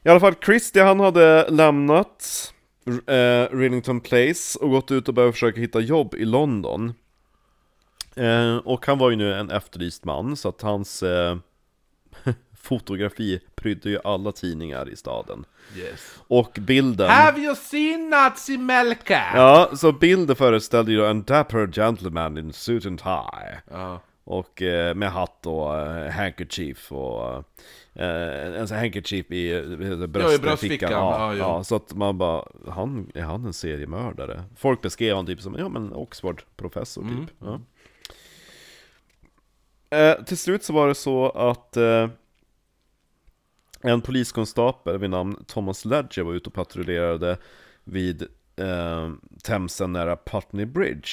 I 0.02 0.08
alla 0.08 0.20
fall, 0.20 0.34
Christie 0.44 0.82
han 0.82 1.00
hade 1.00 1.50
lämnat 1.50 2.52
eh, 3.06 3.56
Rillington 3.56 4.00
Place 4.00 4.58
och 4.58 4.70
gått 4.70 4.90
ut 4.90 5.08
och 5.08 5.14
börjat 5.14 5.34
försöka 5.34 5.60
hitta 5.60 5.80
jobb 5.80 6.14
i 6.14 6.24
London. 6.24 6.94
Eh, 8.16 8.56
och 8.56 8.86
han 8.86 8.98
var 8.98 9.10
ju 9.10 9.16
nu 9.16 9.34
en 9.34 9.50
efterlyst 9.50 10.04
man, 10.04 10.36
så 10.36 10.48
att 10.48 10.62
hans 10.62 11.02
eh, 11.02 11.36
fotografi 12.66 13.40
prydde 13.54 13.90
ju 13.90 13.98
alla 14.04 14.32
tidningar 14.32 14.88
i 14.88 14.96
staden. 14.96 15.44
Yes. 15.76 16.18
Och 16.28 16.58
bilden... 16.60 17.10
Have 17.10 17.40
you 17.40 17.54
seen 17.54 18.10
Nazi 18.10 18.58
Melka? 18.58 19.22
Ja, 19.34 19.70
så 19.76 19.92
bilden 19.92 20.36
föreställde 20.36 20.92
ju 20.92 21.06
en 21.06 21.22
dapper 21.22 21.66
gentleman 21.72 22.38
in 22.38 22.52
suit 22.52 22.86
and 22.86 22.98
tie. 22.98 23.60
Ja. 23.70 24.00
Och 24.24 24.62
eh, 24.62 24.94
med 24.94 25.10
hatt 25.12 25.46
och 25.46 25.78
eh, 25.78 26.10
handkerchief 26.10 26.92
och 26.92 27.34
eh, 27.94 28.60
en 28.60 28.68
sån 28.68 28.78
handkerchief 28.78 29.30
i 29.30 29.52
eh, 29.52 30.06
bröst, 30.06 30.42
bröstfickan, 30.42 30.92
Ja, 30.92 31.18
ja, 31.18 31.32
jo. 31.32 31.38
ja, 31.38 31.64
så 31.64 31.76
att 31.76 31.94
man 31.94 32.18
bara, 32.18 32.44
han, 32.68 33.10
är 33.14 33.22
han 33.22 33.44
en 33.44 33.52
seriemördare? 33.52 34.44
Folk 34.56 34.82
beskrev 34.82 35.14
honom 35.14 35.26
typ 35.26 35.40
som, 35.40 35.54
ja 35.58 35.68
men 35.68 35.92
Oxford-professor 35.92 37.02
typ. 37.02 37.12
Mm. 37.12 37.26
Ja. 37.40 37.60
Eh, 39.90 40.24
till 40.24 40.38
slut 40.38 40.64
så 40.64 40.72
var 40.72 40.88
det 40.88 40.94
så 40.94 41.30
att 41.30 41.76
eh, 41.76 42.08
en 43.86 44.00
poliskonstapel 44.00 44.98
vid 44.98 45.10
namn 45.10 45.44
Thomas 45.46 45.84
Ledger 45.84 46.22
var 46.22 46.34
ute 46.34 46.48
och 46.48 46.54
patrullerade 46.54 47.38
vid 47.84 48.22
eh, 48.56 49.12
Themsen 49.42 49.92
nära 49.92 50.16
Putney 50.16 50.66
Bridge. 50.66 51.10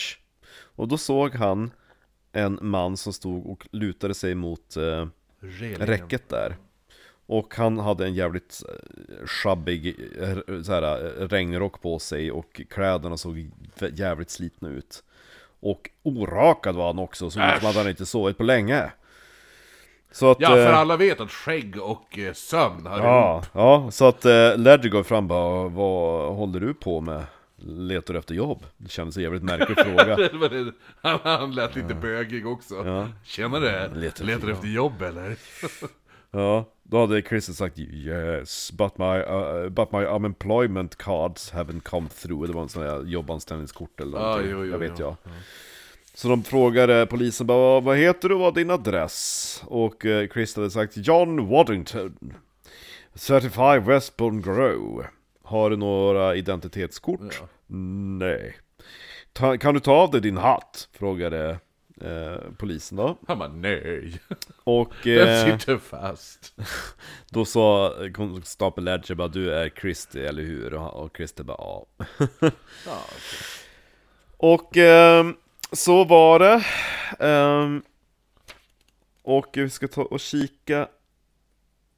Och 0.75 0.87
då 0.87 0.97
såg 0.97 1.35
han 1.35 1.71
en 2.31 2.59
man 2.61 2.97
som 2.97 3.13
stod 3.13 3.45
och 3.45 3.67
lutade 3.71 4.13
sig 4.13 4.35
mot 4.35 4.77
eh, 4.77 5.07
räcket 5.79 6.29
där. 6.29 6.57
Och 7.25 7.55
han 7.55 7.79
hade 7.79 8.05
en 8.05 8.13
jävligt 8.13 8.63
eh, 8.69 9.25
sjabbig 9.25 9.95
eh, 10.19 10.61
så 10.63 10.73
här, 10.73 11.05
eh, 11.05 11.27
regnrock 11.27 11.81
på 11.81 11.99
sig 11.99 12.31
och 12.31 12.61
kläderna 12.69 13.17
såg 13.17 13.51
jävligt 13.93 14.29
slitna 14.29 14.69
ut. 14.69 15.03
Och 15.59 15.89
orakad 16.03 16.75
var 16.75 16.87
han 16.87 16.99
också, 16.99 17.25
så 17.25 17.31
som 17.31 17.69
att 17.69 17.75
han 17.75 17.89
inte 17.89 18.05
sovit 18.05 18.37
på 18.37 18.43
länge. 18.43 18.91
Så 20.13 20.31
att, 20.31 20.37
Ja, 20.39 20.47
för 20.47 20.69
eh, 20.71 20.77
alla 20.79 20.97
vet 20.97 21.19
att 21.21 21.31
skägg 21.31 21.81
och 21.81 22.19
eh, 22.19 22.33
sömn 22.33 22.85
hör 22.87 22.97
Ja, 22.99 23.31
ihop. 23.33 23.45
ja, 23.53 23.91
så 23.91 24.07
att 24.07 24.25
eh, 24.25 24.57
Ledger 24.57 24.89
går 24.89 25.03
fram 25.03 25.27
bara, 25.27 25.67
vad 25.67 26.35
håller 26.35 26.59
du 26.59 26.73
på 26.73 27.01
med? 27.01 27.23
Letar 27.65 28.13
du 28.13 28.19
efter 28.19 28.35
jobb? 28.35 28.63
Det 28.77 28.89
kändes 28.91 29.17
en 29.17 29.23
jävligt 29.23 29.43
märklig 29.43 29.77
fråga. 29.85 30.17
Han, 31.01 31.19
han 31.23 31.55
lät 31.55 31.75
lite 31.75 31.93
bögig 31.95 32.47
också. 32.47 32.75
Ja. 32.87 33.07
Tjenare, 33.23 33.87
Letar 33.95 34.25
letar, 34.25 34.33
efter 34.33 34.51
efter 34.51 34.67
jobb 34.67 35.01
eller? 35.01 35.35
Ja, 36.35 36.65
då 36.83 36.99
hade 36.99 37.21
Chris 37.21 37.57
sagt 37.57 37.79
yes, 37.79 38.71
but 38.71 38.97
my, 38.97 39.05
uh, 39.19 39.69
but 39.69 39.91
my 39.91 40.03
unemployment 40.05 40.95
cards 40.97 41.53
haven't 41.53 41.81
come 41.81 42.09
through. 42.09 42.47
Det 42.47 42.53
var 42.53 42.61
en 42.61 42.69
sån 42.69 42.83
här 42.83 43.03
jobbanställningskort 43.03 43.99
eller 44.01 44.17
Ja, 44.17 44.23
någonting, 44.25 44.51
jo, 44.51 44.65
jo, 44.65 44.71
jag 44.71 44.77
vet 44.77 44.99
jo. 44.99 45.05
jag. 45.05 45.15
Så 46.15 46.27
de 46.27 46.43
frågade 46.43 47.05
polisen 47.05 47.47
bara, 47.47 47.79
vad 47.79 47.97
heter 47.97 48.29
du 48.29 48.35
och 48.35 48.41
vad 48.41 48.57
är 48.57 48.61
din 48.61 48.71
adress? 48.71 49.63
Och 49.67 50.05
eh, 50.05 50.27
Chris 50.27 50.55
hade 50.55 50.71
sagt 50.71 50.93
John 50.97 51.49
Waddington 51.49 52.33
35 53.15 53.85
Westbourne 53.85 54.41
Grove 54.41 55.07
Har 55.43 55.69
du 55.69 55.77
några 55.77 56.35
identitetskort? 56.35 57.41
Nej 58.19 58.55
Ta, 59.33 59.57
Kan 59.57 59.73
du 59.73 59.79
ta 59.79 59.93
av 59.93 60.11
dig 60.11 60.21
din 60.21 60.37
hatt? 60.37 60.89
Frågade 60.91 61.59
eh, 62.01 62.35
polisen 62.57 62.97
då 62.97 63.17
Han 63.27 63.39
bara 63.39 63.49
nej. 63.49 64.19
Och 64.63 64.93
Den 65.03 65.49
eh, 65.49 65.57
sitter 65.57 65.77
fast. 65.77 66.53
då 67.29 67.45
sa 67.45 67.93
konstapel 68.13 68.83
Ledger 68.83 69.15
bara 69.15 69.27
Du 69.27 69.53
är 69.53 69.69
Christer, 69.69 70.19
eller 70.19 70.43
hur? 70.43 70.73
Och, 70.73 71.17
Christer 71.17 71.43
bara 71.43 71.57
ja 71.59 71.85
Ja, 72.85 72.97
Och 74.37 74.77
ehm, 74.77 75.35
så 75.73 76.03
var 76.03 76.39
det. 76.39 76.65
Ehm, 77.19 77.81
och 79.21 79.49
vi 79.53 79.69
ska 79.69 79.87
ta 79.87 80.01
och 80.01 80.19
kika 80.19 80.87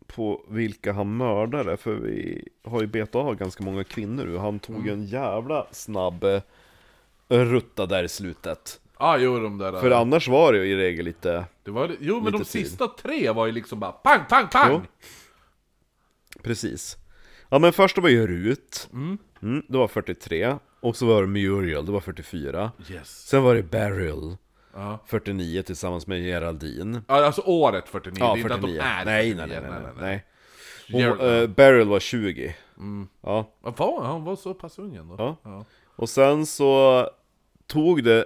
på 0.07 0.45
vilka 0.49 0.93
han 0.93 1.17
mördade, 1.17 1.77
för 1.77 1.93
vi 1.93 2.47
har 2.63 2.81
ju 2.81 2.87
betat 2.87 3.15
av 3.15 3.35
ganska 3.35 3.63
många 3.63 3.83
kvinnor 3.83 4.25
nu. 4.25 4.37
Han 4.37 4.59
tog 4.59 4.87
ju 4.87 4.93
en 4.93 5.05
jävla 5.05 5.67
snabb 5.71 6.23
eh, 6.23 6.41
rutta 7.27 7.85
där 7.85 8.03
i 8.03 8.09
slutet. 8.09 8.79
ah, 8.97 9.17
jo 9.17 9.39
de 9.39 9.57
där... 9.57 9.79
För 9.79 9.91
annars 9.91 10.27
var 10.27 10.53
det 10.53 10.65
ju 10.65 10.73
i 10.73 10.75
regel 10.75 11.05
lite, 11.05 11.45
det 11.63 11.71
var, 11.71 11.91
jo 11.99 12.21
men 12.21 12.31
de 12.31 12.37
tid. 12.37 12.47
sista 12.47 12.87
tre 12.87 13.31
var 13.31 13.45
ju 13.45 13.51
liksom 13.51 13.79
bara 13.79 13.91
pang, 13.91 14.21
pang, 14.29 14.47
pang! 14.47 14.71
Jo. 14.71 14.81
precis. 16.43 16.97
Ja 17.49 17.59
men 17.59 17.73
första 17.73 18.01
var 18.01 18.09
ju 18.09 18.27
Rut, 18.27 18.89
mm. 18.93 19.63
det 19.67 19.77
var 19.77 19.87
43. 19.87 20.55
Och 20.85 20.95
så 20.95 21.05
var 21.05 21.21
det 21.21 21.27
Muriel, 21.27 21.85
det 21.85 21.91
var 21.91 21.99
44. 21.99 22.71
Yes. 22.91 23.27
Sen 23.27 23.43
var 23.43 23.55
det 23.55 23.63
Beryl, 23.63 24.37
Ja. 24.73 24.99
49 25.07 25.61
tillsammans 25.61 26.07
med 26.07 26.21
Geraldine. 26.23 27.01
Ja, 27.07 27.25
alltså 27.25 27.41
året 27.45 27.89
49, 27.89 28.17
Ja, 28.19 28.33
det 28.33 28.39
är 28.39 28.41
inte 28.41 28.53
att 28.53 28.59
49. 28.61 28.77
de 28.77 28.83
är 28.83 29.05
nej, 29.05 29.31
49, 29.35 29.47
nej, 29.47 29.61
nej, 29.61 29.81
nej, 29.81 29.91
nej. 30.01 30.25
Gerald- 31.01 31.19
Hon, 31.21 31.41
eh, 31.43 31.47
Beryl 31.47 31.87
var 31.87 31.99
20. 31.99 32.55
Ja, 33.21 33.51
Vad 33.61 33.77
var 33.77 34.01
han? 34.01 34.11
Han 34.11 34.23
var 34.23 34.35
så 34.35 34.53
pass 34.53 34.79
ung 34.79 34.95
ändå. 34.95 35.37
Ja. 35.43 35.65
Och 35.95 36.09
sen 36.09 36.45
så 36.45 37.09
tog 37.67 38.03
det 38.03 38.25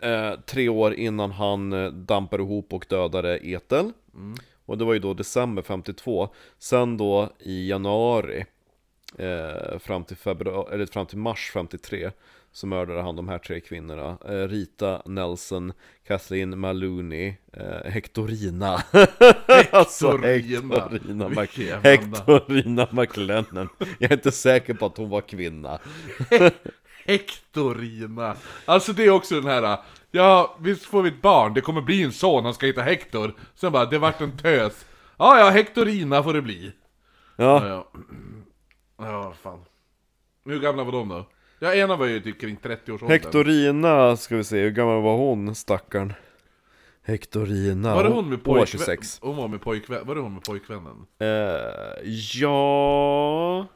eh, 0.00 0.10
eh, 0.10 0.40
tre 0.46 0.68
år 0.68 0.94
innan 0.94 1.30
han 1.30 1.72
eh, 1.72 1.90
dampade 1.92 2.42
ihop 2.42 2.72
och 2.72 2.86
dödade 2.88 3.36
Ethel. 3.38 3.92
Och 4.66 4.78
det 4.78 4.84
var 4.84 4.92
ju 4.92 4.98
då 4.98 5.14
december 5.14 5.62
52. 5.62 6.28
Sen 6.58 6.96
då 6.96 7.28
i 7.38 7.68
januari 7.68 8.44
eh, 9.18 9.78
fram, 9.78 10.04
till 10.04 10.16
februari, 10.16 10.74
eller 10.74 10.86
fram 10.86 11.06
till 11.06 11.18
mars 11.18 11.50
53 11.54 12.10
så 12.52 12.66
mördade 12.66 13.02
han 13.02 13.16
de 13.16 13.28
här 13.28 13.38
tre 13.38 13.60
kvinnorna. 13.60 14.18
Eh, 14.28 14.48
Rita 14.48 15.02
Nelson, 15.04 15.72
Kathleen 16.06 16.58
Maloney, 16.58 17.34
eh, 17.52 17.90
Hectorina. 17.90 18.82
alltså 19.70 20.16
Hectorina. 20.16 21.28
Mac-. 21.28 21.80
Hectorina 21.82 22.88
McLennan. 22.90 23.68
Jag 23.98 24.10
är 24.10 24.16
inte 24.16 24.32
säker 24.32 24.74
på 24.74 24.86
att 24.86 24.96
hon 24.96 25.10
var 25.10 25.20
kvinna. 25.20 25.78
Hectorina. 27.06 28.36
Alltså 28.64 28.92
det 28.92 29.04
är 29.04 29.10
också 29.10 29.40
den 29.40 29.50
här, 29.50 29.78
ja 30.10 30.56
visst 30.60 30.84
får 30.84 31.02
vi 31.02 31.08
ett 31.08 31.22
barn, 31.22 31.54
det 31.54 31.60
kommer 31.60 31.80
bli 31.80 32.02
en 32.02 32.12
son, 32.12 32.44
han 32.44 32.54
ska 32.54 32.66
heta 32.66 32.82
Hector. 32.82 33.34
Sen 33.54 33.72
bara, 33.72 33.86
det 33.86 33.98
vart 33.98 34.20
en 34.20 34.36
tös. 34.36 34.86
Ja, 35.18 35.38
ja, 35.38 35.50
Hectorina 35.50 36.22
får 36.22 36.34
det 36.34 36.42
bli. 36.42 36.72
Ja, 37.36 37.66
Ja, 37.66 37.68
ja. 37.68 38.00
Ja, 39.00 39.32
fan. 39.42 39.64
Hur 40.44 40.60
gamla 40.60 40.84
var 40.84 40.92
de 40.92 41.08
då? 41.08 41.26
Ja, 41.58 41.74
ena 41.74 41.96
var 41.96 42.06
ju 42.06 42.20
typ 42.20 42.40
kring 42.40 42.56
30 42.56 42.92
års 42.92 43.02
ålder. 43.02 43.14
Hectorina, 43.14 44.16
ska 44.16 44.36
vi 44.36 44.44
se, 44.44 44.60
hur 44.60 44.70
gammal 44.70 45.02
var 45.02 45.16
hon, 45.16 45.54
stackarn? 45.54 46.12
Hectorina, 47.02 47.94
Var 47.94 48.04
det 48.04 48.10
hon 48.10 48.28
med 48.28 48.44
pojkvän? 48.44 48.66
26 48.66 49.18
Hon 49.22 49.36
var 49.36 49.48
med 49.48 49.60
pojkvän, 49.62 50.06
var 50.06 50.14
det 50.14 50.20
hon 50.20 50.34
med 50.34 50.42
pojkvännen? 50.44 51.06
eh, 51.18 52.08
Ja... 52.40 53.66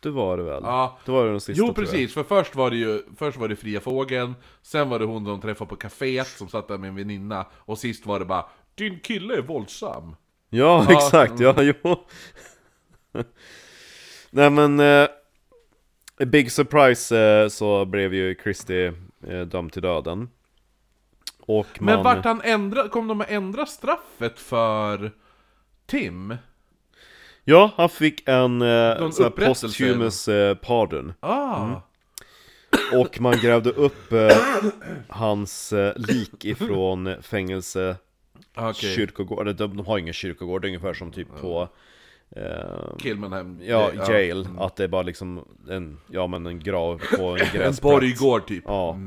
Det 0.00 0.10
var 0.10 0.36
det 0.36 0.42
väl? 0.42 0.62
Ja. 0.62 0.98
Det 1.04 1.10
var 1.12 1.24
det 1.24 1.30
den 1.30 1.40
sista 1.40 1.64
Jo 1.66 1.74
precis, 1.74 2.14
för 2.14 2.22
först 2.22 2.54
var 2.56 2.70
det 2.70 2.76
ju, 2.76 3.02
först 3.16 3.38
var 3.38 3.48
det 3.48 3.56
Fria 3.56 3.80
Fågeln, 3.80 4.34
sen 4.62 4.88
var 4.88 4.98
det 4.98 5.04
hon 5.04 5.24
de 5.24 5.40
träffade 5.40 5.68
på 5.68 5.76
kaféet 5.76 6.38
som 6.38 6.48
satt 6.48 6.68
där 6.68 6.78
med 6.78 6.88
en 6.88 6.96
väninna, 6.96 7.46
och 7.54 7.78
sist 7.78 8.06
var 8.06 8.18
det 8.18 8.24
bara 8.24 8.46
'Din 8.74 9.00
kille 9.00 9.34
är 9.36 9.42
våldsam' 9.42 10.14
Ja, 10.50 10.86
Ja, 10.88 10.92
exakt, 10.96 11.40
ja, 11.40 11.54
jo 11.62 11.96
Nej 14.30 14.50
men 14.50 14.80
eh, 14.80 15.08
Big 16.26 16.52
surprise 16.52 17.18
eh, 17.18 17.48
så 17.48 17.84
blev 17.84 18.14
ju 18.14 18.34
Christie 18.42 18.92
eh, 19.28 19.40
dömd 19.40 19.72
till 19.72 19.82
döden 19.82 20.28
Och 21.40 21.66
man... 21.80 21.94
Men 21.94 22.04
vart 22.04 22.24
han 22.24 22.40
ändra, 22.44 22.88
kom 22.88 23.08
de 23.08 23.20
att 23.20 23.30
ändra 23.30 23.66
straffet 23.66 24.38
för 24.38 25.12
Tim? 25.86 26.36
Ja, 27.44 27.70
han 27.76 27.88
fick 27.88 28.28
en 28.28 28.62
eh, 28.62 29.10
sån 29.10 29.24
här 29.24 29.46
posthumous 29.46 30.28
eh, 30.28 30.54
pardon 30.54 31.12
Ah, 31.20 31.64
Mm. 31.66 31.80
Och 33.00 33.20
man 33.20 33.36
grävde 33.36 33.70
upp 33.70 34.12
eh, 34.12 34.36
hans 35.08 35.72
eh, 35.72 35.92
lik 35.96 36.44
ifrån 36.44 37.22
fängelse 37.22 37.96
okej. 38.54 38.94
kyrkogård, 38.94 39.56
de, 39.56 39.76
de 39.76 39.86
har 39.86 39.98
ingen 39.98 40.14
kyrkogård, 40.14 40.64
ungefär 40.64 40.94
som 40.94 41.12
typ 41.12 41.28
på 41.40 41.68
eh, 42.30 42.96
Killmanhem. 42.98 43.58
Ja, 43.62 43.90
det- 43.94 44.12
jail, 44.12 44.48
att 44.58 44.76
det 44.76 44.84
är 44.84 44.88
bara 44.88 45.02
liksom 45.02 45.44
en, 45.70 45.98
ja 46.10 46.26
men 46.26 46.46
en 46.46 46.58
grav 46.60 47.02
på 47.18 47.22
en 47.24 47.40
En 47.40 47.52
gräsplätt 47.52 47.80
borggård 47.82 48.46
typ. 48.46 48.64
Ja, 48.66 48.98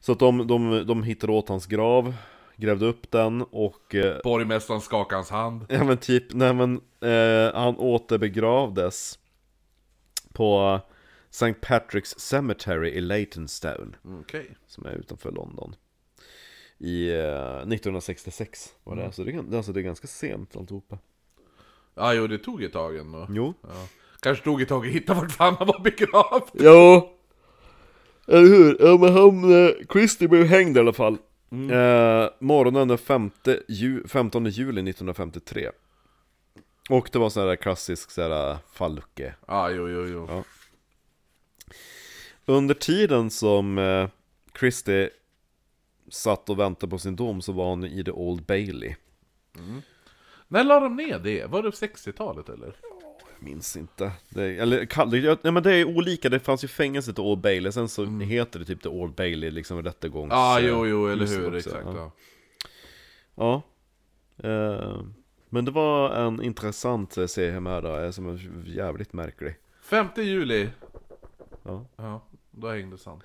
så 0.00 0.12
att 0.12 0.18
de, 0.18 0.46
de, 0.46 0.86
de 0.86 1.02
hittade 1.02 1.32
åt 1.32 1.48
hans 1.48 1.66
grav, 1.66 2.14
grävde 2.56 2.86
upp 2.86 3.10
den 3.10 3.42
och 3.42 3.94
eh, 3.94 4.20
Borgmästaren 4.24 4.80
skakade 4.80 5.16
hans 5.16 5.30
hand. 5.30 5.66
Ja 5.68 5.84
men 5.84 5.96
typ, 5.96 6.34
nej 6.34 6.54
men 6.54 6.80
eh, 7.00 7.54
han 7.54 7.76
återbegravdes 7.76 9.18
på 10.32 10.80
St. 11.30 11.52
Patrick's 11.52 12.18
Cemetery 12.18 12.88
i 12.90 13.00
Leytonstone 13.00 13.92
Okej. 14.20 14.50
Som 14.66 14.86
är 14.86 14.92
utanför 14.92 15.30
London 15.32 15.74
I 16.78 17.10
eh, 17.10 17.56
1966 17.58 18.74
var 18.84 18.96
det, 18.96 19.12
så 19.12 19.24
det, 19.24 19.32
är- 19.32 19.56
alltså 19.56 19.72
det 19.72 19.80
är 19.80 19.82
ganska 19.82 20.06
sent 20.06 20.56
alltihopa 20.56 20.98
Ja, 21.98 22.14
jo 22.14 22.26
det 22.26 22.38
tog 22.38 22.62
ett 22.62 22.72
tag 22.72 22.96
ändå. 22.96 23.26
Jo 23.30 23.54
Ja. 23.62 23.86
Kanske 24.20 24.44
tog 24.44 24.62
ett 24.62 24.68
tag 24.68 24.86
att 24.86 24.92
hitta 24.92 25.14
vart 25.14 25.32
fan 25.32 25.56
han 25.58 25.66
var 25.66 25.80
begravd. 25.80 26.50
Ja 26.52 27.12
Eller 28.26 28.48
hur? 28.48 28.76
Ja 28.80 28.98
men 28.98 29.12
han, 29.12 29.64
eh, 29.66 29.70
Christie 29.92 30.28
blev 30.28 30.44
hängd 30.44 30.76
i 30.76 30.80
alla 30.80 30.92
fall 30.92 31.12
eh, 31.52 32.28
Morgonen 32.40 32.88
den 32.88 32.98
5 32.98 33.30
ju, 33.68 34.06
15 34.08 34.46
juli 34.46 34.90
1953 34.90 35.70
Och 36.90 37.08
det 37.12 37.18
var 37.18 37.30
sån 37.30 37.48
här 37.48 37.56
klassisk 37.56 38.10
sån 38.10 38.24
här 38.32 38.58
fallucke 38.72 39.34
Ja, 39.46 39.70
jo, 39.70 39.88
jo, 39.88 40.06
jo. 40.06 40.26
Ja. 40.28 40.44
Under 42.46 42.74
tiden 42.74 43.30
som 43.30 43.78
eh, 43.78 44.08
Christie 44.60 45.10
satt 46.10 46.50
och 46.50 46.58
väntade 46.58 46.90
på 46.90 46.98
sin 46.98 47.16
dom 47.16 47.42
så 47.42 47.52
var 47.52 47.68
han 47.68 47.84
i 47.84 48.04
The 48.04 48.10
Old 48.10 48.42
Bailey 48.46 48.94
När 50.48 50.64
la 50.64 50.80
de 50.80 50.96
ner 50.96 51.18
det? 51.18 51.46
Var 51.46 51.62
det 51.62 51.70
60-talet 51.70 52.48
eller? 52.48 52.76
Jag 53.38 53.48
minns 53.48 53.76
inte 53.76 54.12
det, 54.28 54.44
Eller 54.44 54.84
kall- 54.84 55.10
det- 55.10 55.38
ja, 55.42 55.50
men 55.50 55.62
det 55.62 55.74
är 55.74 55.84
olika, 55.84 56.28
det 56.28 56.40
fanns 56.40 56.64
ju 56.64 56.68
fängelset 56.68 57.18
i 57.18 57.20
Old 57.20 57.40
Bailey 57.40 57.72
Sen 57.72 57.88
så 57.88 58.04
heter 58.06 58.58
det 58.58 58.64
typ 58.64 58.82
The 58.82 58.88
Old 58.88 59.14
Bailey, 59.14 59.50
liksom 59.50 59.82
rättegångs... 59.82 60.30
Ja, 60.32 60.60
eh, 60.60 60.66
jo, 60.66 60.86
jo, 60.86 61.06
eller 61.08 61.26
hur, 61.26 61.46
också, 61.46 61.58
exakt. 61.58 61.86
ja. 61.96 62.12
Ja. 63.34 63.62
Eh, 64.48 65.00
Men 65.48 65.64
det 65.64 65.70
var 65.70 66.10
en 66.10 66.42
intressant 66.42 67.12
serie 67.30 67.60
med 67.60 67.82
då, 67.82 68.12
som 68.12 68.26
är 68.28 68.62
jävligt 68.66 69.12
märklig 69.12 69.54
5 69.82 70.06
juli. 70.16 70.68
Ja. 71.62 71.86
Ja, 71.96 72.22
då 72.50 72.68
hängdes 72.70 73.06
han. 73.06 73.22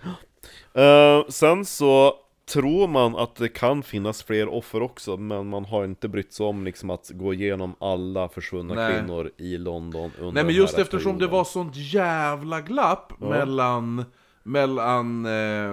Eh, 0.74 1.28
sen 1.30 1.66
så 1.66 2.14
tror 2.46 2.88
man 2.88 3.16
att 3.16 3.36
det 3.36 3.48
kan 3.50 3.84
finnas 3.84 4.24
fler 4.24 4.48
offer 4.48 4.82
också, 4.82 5.18
men 5.18 5.48
man 5.50 5.66
har 5.66 5.86
inte 5.86 6.08
brytt 6.08 6.34
sig 6.34 6.46
om 6.46 6.64
liksom 6.66 6.90
att 6.90 7.10
gå 7.14 7.34
igenom 7.34 7.76
alla 7.80 8.30
försvunna 8.30 8.74
Nej. 8.74 8.94
kvinnor 9.00 9.32
i 9.38 9.58
London 9.58 10.12
under 10.20 10.32
Nej 10.32 10.44
men 10.44 10.56
just 10.56 10.78
eftersom 10.80 11.12
det 11.14 11.18
perioden. 11.20 11.38
var 11.38 11.44
sånt 11.44 11.76
jävla 11.76 12.62
glapp 12.62 13.20
mellan, 13.20 14.06
mellan 14.44 15.26
eh, 15.26 15.72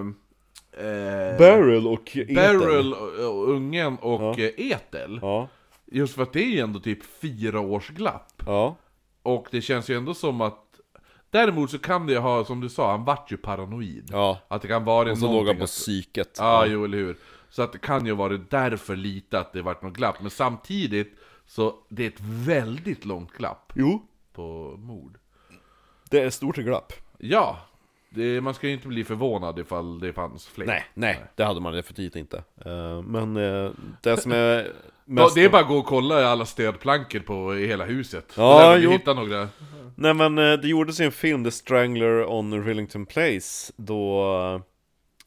eh, 0.87 1.39
Beryl 1.39 1.87
och 1.87 2.17
Ethel. 2.17 2.35
Beryl 2.35 2.95
och, 2.95 3.49
ungen 3.49 3.97
och 3.99 4.39
Ja. 4.39 4.45
eh, 4.45 4.71
Ethel. 4.73 5.19
Ja, 5.23 5.49
Just 5.93 6.15
för 6.15 6.23
att 6.23 6.33
det 6.33 6.41
är 6.43 6.51
ju 6.51 6.59
ändå 6.61 6.81
typ 6.81 6.99
fyra 7.21 7.61
års 7.61 7.89
glapp. 7.89 8.43
ja, 8.47 8.77
Och 9.23 9.47
det 9.51 9.61
känns 9.61 9.91
ju 9.91 9.97
ändå 9.97 10.15
som 10.15 10.41
att 10.41 10.65
Däremot 11.31 11.71
så 11.71 11.79
kan 11.79 12.07
det 12.07 12.13
ju 12.13 12.19
ha, 12.19 12.45
som 12.45 12.61
du 12.61 12.69
sa, 12.69 12.91
han 12.91 13.05
vart 13.05 13.33
ju 13.33 13.37
paranoid. 13.37 14.09
ja. 14.13 14.39
Att 14.49 14.63
det 14.63 14.69
kan 14.69 14.85
vara 14.85 15.11
Och 15.13 15.19
så 15.19 15.33
låg 15.33 15.47
han 15.47 15.57
på 15.57 15.65
att- 15.65 15.71
psyket. 15.71 16.37
Ja, 16.39 16.67
jo 16.67 16.85
eller 16.85 16.99
hur. 16.99 17.17
Så 17.51 17.63
att 17.63 17.73
det 17.73 17.79
kan 17.79 18.07
ju 18.07 18.13
vara 18.15 18.37
därför 18.51 18.97
lite 18.97 19.39
att 19.41 19.53
det 19.53 19.63
vart 19.63 19.83
något 19.83 19.93
glapp. 19.95 20.21
Men 20.21 20.31
samtidigt, 20.31 21.19
så 21.47 21.75
det 21.89 22.05
är 22.05 22.09
ett 22.09 22.21
väldigt 22.21 23.05
långt 23.05 23.33
glapp 23.33 23.73
Jo, 23.75 24.03
på 24.33 24.75
mord. 24.79 25.19
det 26.11 26.21
är 26.21 26.31
stort 26.31 26.57
glapp. 26.57 26.93
Ja, 27.19 27.59
det, 28.11 28.41
man 28.41 28.55
ska 28.55 28.67
ju 28.67 28.73
inte 28.73 28.89
bli 28.89 29.05
förvånad 29.05 29.59
ifall 29.59 29.99
det 30.01 30.13
fanns 30.13 30.47
fler. 30.47 30.67
Nej, 30.67 30.85
nej, 30.95 31.25
det 31.35 31.45
hade 31.45 31.61
man 31.61 31.73
definitivt 31.73 32.17
inte. 32.17 32.43
Eh, 32.65 33.03
men 33.03 33.37
eh, 33.37 33.71
det 34.03 34.17
som 34.17 34.33
är 34.33 34.73
mest... 35.15 35.35
det 35.35 35.45
är 35.45 35.49
bara 35.49 35.63
att 35.63 35.69
gå 35.69 35.77
och 35.79 35.87
kolla 35.87 36.21
i 36.21 36.25
alla 36.25 36.47
stödplankor 36.47 37.21
på 37.21 37.57
i 37.57 37.67
hela 37.67 37.85
huset. 37.85 38.33
Ja, 38.37 38.77
jo. 38.77 38.91
hittar 38.91 39.15
några. 39.15 39.49
Nej 39.95 40.15
men 40.15 40.39
eh, 40.39 40.53
det 40.53 40.69
gjordes 40.69 41.01
ju 41.01 41.05
en 41.05 41.13
film, 41.13 41.45
The 41.45 41.51
Strangler 41.51 42.25
on 42.27 42.65
Rillington 42.65 43.07
Place, 43.07 43.73
då, 43.77 44.25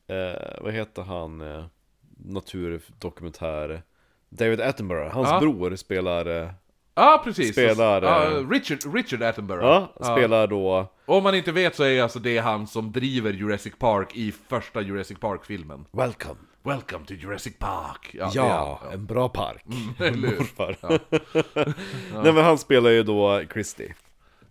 eh, 0.08 0.62
vad 0.62 0.74
heter 0.74 1.02
han, 1.02 1.42
eh, 1.42 1.66
naturdokumentär, 2.26 3.82
David 4.30 4.62
Attenborough, 4.62 5.14
hans 5.14 5.30
Ja. 5.30 5.40
bror 5.40 5.76
spelar, 5.76 6.26
eh, 6.44 6.50
Ja, 6.96 7.22
precis. 7.24 7.52
Spelar, 7.52 8.02
Ja, 8.02 8.26
eh, 8.38 8.50
Richard, 8.50 8.94
Richard 8.96 9.22
Attenborough. 9.24 9.66
ja, 10.00 10.04
spelar 10.04 10.48
då, 10.48 10.92
Om 11.06 11.24
man 11.24 11.36
inte 11.36 11.52
vet 11.52 11.76
så 11.76 11.84
är 11.84 12.04
alltså 12.04 12.20
det 12.20 12.38
han 12.38 12.68
som 12.68 12.92
driver 12.92 13.32
Jurassic 13.34 13.74
Park 13.80 14.16
i 14.16 14.32
första 14.48 14.82
Jurassic 14.82 15.20
Park-filmen. 15.20 15.86
Welcome! 15.92 16.36
Welcome 16.64 17.06
to 17.06 17.14
Jurassic 17.14 17.58
Park! 17.60 18.10
Ja, 18.14 18.32
det 18.34 18.40
är 18.40 18.44
Ja, 18.46 18.82
en 18.94 19.06
bra 19.06 19.30
park. 19.30 19.64
eller 20.00 20.28
hur? 20.28 20.38
Morfar. 20.40 20.78
Nej 22.24 22.34
men 22.34 22.44
han 22.44 22.58
spelar 22.58 22.90
ju 22.90 23.04
då 23.04 23.44
Christie. 23.54 23.96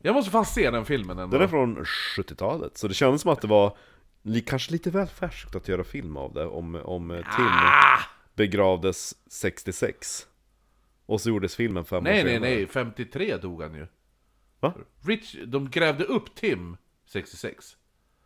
Jag 0.02 0.14
måste 0.14 0.30
fan 0.30 0.46
se 0.46 0.70
den 0.70 0.84
filmen 0.84 1.18
ändå. 1.18 1.36
Den 1.36 1.44
är 1.44 1.48
från 1.50 1.84
70-talet, 2.16 2.78
så 2.78 2.88
det 2.88 2.94
kändes 2.94 3.22
som 3.22 3.30
att 3.32 3.40
det 3.40 3.48
var 3.48 3.76
kanske 4.46 4.72
lite 4.72 4.90
väl 4.90 5.06
färskt 5.06 5.54
att 5.56 5.68
göra 5.68 5.84
film 5.84 6.16
av 6.16 6.32
det 6.32 6.46
om, 6.46 6.74
om 6.74 7.10
eh, 7.10 7.16
Tim 7.16 7.46
Ah! 7.46 7.98
begravdes 8.34 9.14
66 9.32 10.26
Och 11.06 11.20
så 11.20 11.28
gjordes 11.28 11.56
filmen 11.56 11.84
fem 11.84 12.04
Nej 12.04 12.20
år 12.20 12.24
nej 12.24 12.34
senare. 12.34 12.50
nej, 12.50 12.66
53 12.66 13.36
dog 13.36 13.62
han 13.62 13.74
ju. 13.74 13.86
Va? 14.60 14.72
Rich, 15.04 15.36
de 15.46 15.70
grävde 15.70 16.04
upp 16.04 16.34
Tim 16.34 16.76
66. 17.06 17.76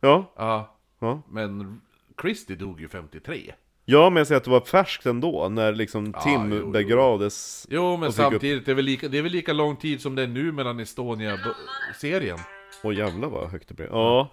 Ja, 0.00 0.32
Ja, 0.36 0.76
ja. 0.98 1.22
men 1.28 1.80
Christie 2.22 2.56
dog 2.56 2.80
ju 2.80 2.88
53. 2.88 3.54
Ja, 3.88 4.10
men 4.10 4.16
jag 4.20 4.26
säger 4.26 4.36
att 4.36 4.44
det 4.44 4.50
var 4.50 4.60
färskt 4.60 5.06
ändå 5.06 5.48
när 5.48 5.72
liksom 5.72 6.12
Tim 6.12 6.52
jo, 6.52 6.58
jo. 6.60 6.70
begravdes 6.70 7.66
Jo, 7.70 7.96
men 7.96 8.08
Och 8.08 8.14
så 8.14 8.22
gick 8.22 8.26
upp- 8.26 8.32
samtidigt, 8.32 8.66
det 8.66 8.70
är, 8.72 8.74
väl 8.74 8.84
lika, 8.84 9.08
det 9.08 9.18
är 9.18 9.22
väl 9.22 9.32
lika 9.32 9.52
lång 9.52 9.76
tid 9.76 10.00
som 10.00 10.14
det 10.14 10.22
är 10.22 10.26
nu 10.26 10.52
mellan 10.52 10.80
Estonia-serien. 10.80 12.38
Åh 12.82 12.94
jävlar 12.94 13.28
vad 13.28 13.50
högt 13.50 13.68
det 13.68 13.74
blev 13.74 13.88
Ja 13.92 14.30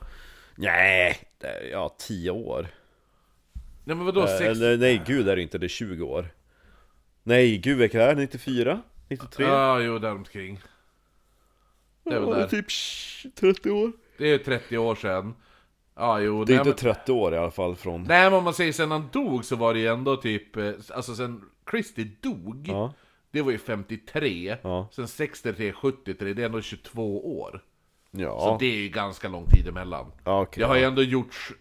Nej, 0.55 1.17
är, 1.39 1.69
ja 1.71 1.95
10 1.99 2.31
år 2.31 2.67
Nej 3.84 3.95
men 3.95 4.05
vadå, 4.05 4.21
Eh, 4.21 4.27
sex... 4.27 4.41
eller, 4.41 4.77
Nej 4.77 5.01
gud 5.07 5.30
är 5.30 5.35
det 5.35 5.41
inte, 5.41 5.57
det 5.57 5.65
är 5.65 5.67
20 5.67 6.03
år 6.03 6.25
Nej 7.23 7.57
gud 7.57 7.77
vilka 7.77 8.03
är 8.03 8.15
det? 8.15 8.21
94? 8.21 8.81
93? 9.09 9.45
Ja, 9.45 9.80
jo, 9.80 9.99
däromkring. 9.99 10.59
Det 12.03 12.15
är 12.15 12.19
väl 12.19 12.30
Ja, 12.30 12.35
där. 12.35 12.47
typ 12.47 12.67
sh- 12.67 13.31
30 13.39 13.69
år 13.71 13.91
Det 14.17 14.27
är 14.34 14.38
30 14.38 14.77
år 14.77 14.95
sedan. 14.95 15.34
Ja, 15.95 16.19
jo, 16.19 16.43
Det 16.43 16.53
är 16.53 16.57
nej, 16.63 16.67
inte 16.69 16.85
men, 16.85 16.95
30 16.95 17.11
år 17.11 17.33
i 17.33 17.37
alla 17.37 17.51
fall 17.51 17.75
från 17.75 18.03
nej 18.03 18.23
men 18.29 18.33
om 18.33 18.43
man 18.43 18.53
säger 18.53 18.71
sen 18.73 18.91
han 18.91 19.09
dog 19.13 19.45
så 19.45 19.55
var 19.55 19.73
det 19.73 19.79
ju 19.79 19.87
ändå 19.87 20.15
typ, 20.15 20.57
eh, 20.57 20.71
alltså 20.95 21.15
sen 21.15 21.41
Christie 21.71 22.11
dog, 22.21 22.65
Ja, 22.67 22.93
det 23.31 23.41
var 23.41 23.51
ju 23.51 23.57
53, 23.57 24.57
Ja. 24.61 24.87
sen 24.91 25.07
63, 25.07 25.73
73, 25.73 26.33
det 26.33 26.41
är 26.41 26.45
ändå 26.45 26.61
22 26.61 27.39
år. 27.41 27.63
Så 28.11 28.19
ja, 28.21 28.57
det 28.59 28.65
är 28.65 28.75
ju 28.81 28.89
ganska 28.89 29.29
lång 29.29 29.45
tid 29.47 29.67
emellan. 29.67 30.11
ja 30.23 30.41
okej 30.41 30.61
Det 30.61 30.67
har 30.67 30.75
ju 30.75 30.81
ja. 30.81 30.87
ändå 30.87 31.01
gjorts 31.03 31.53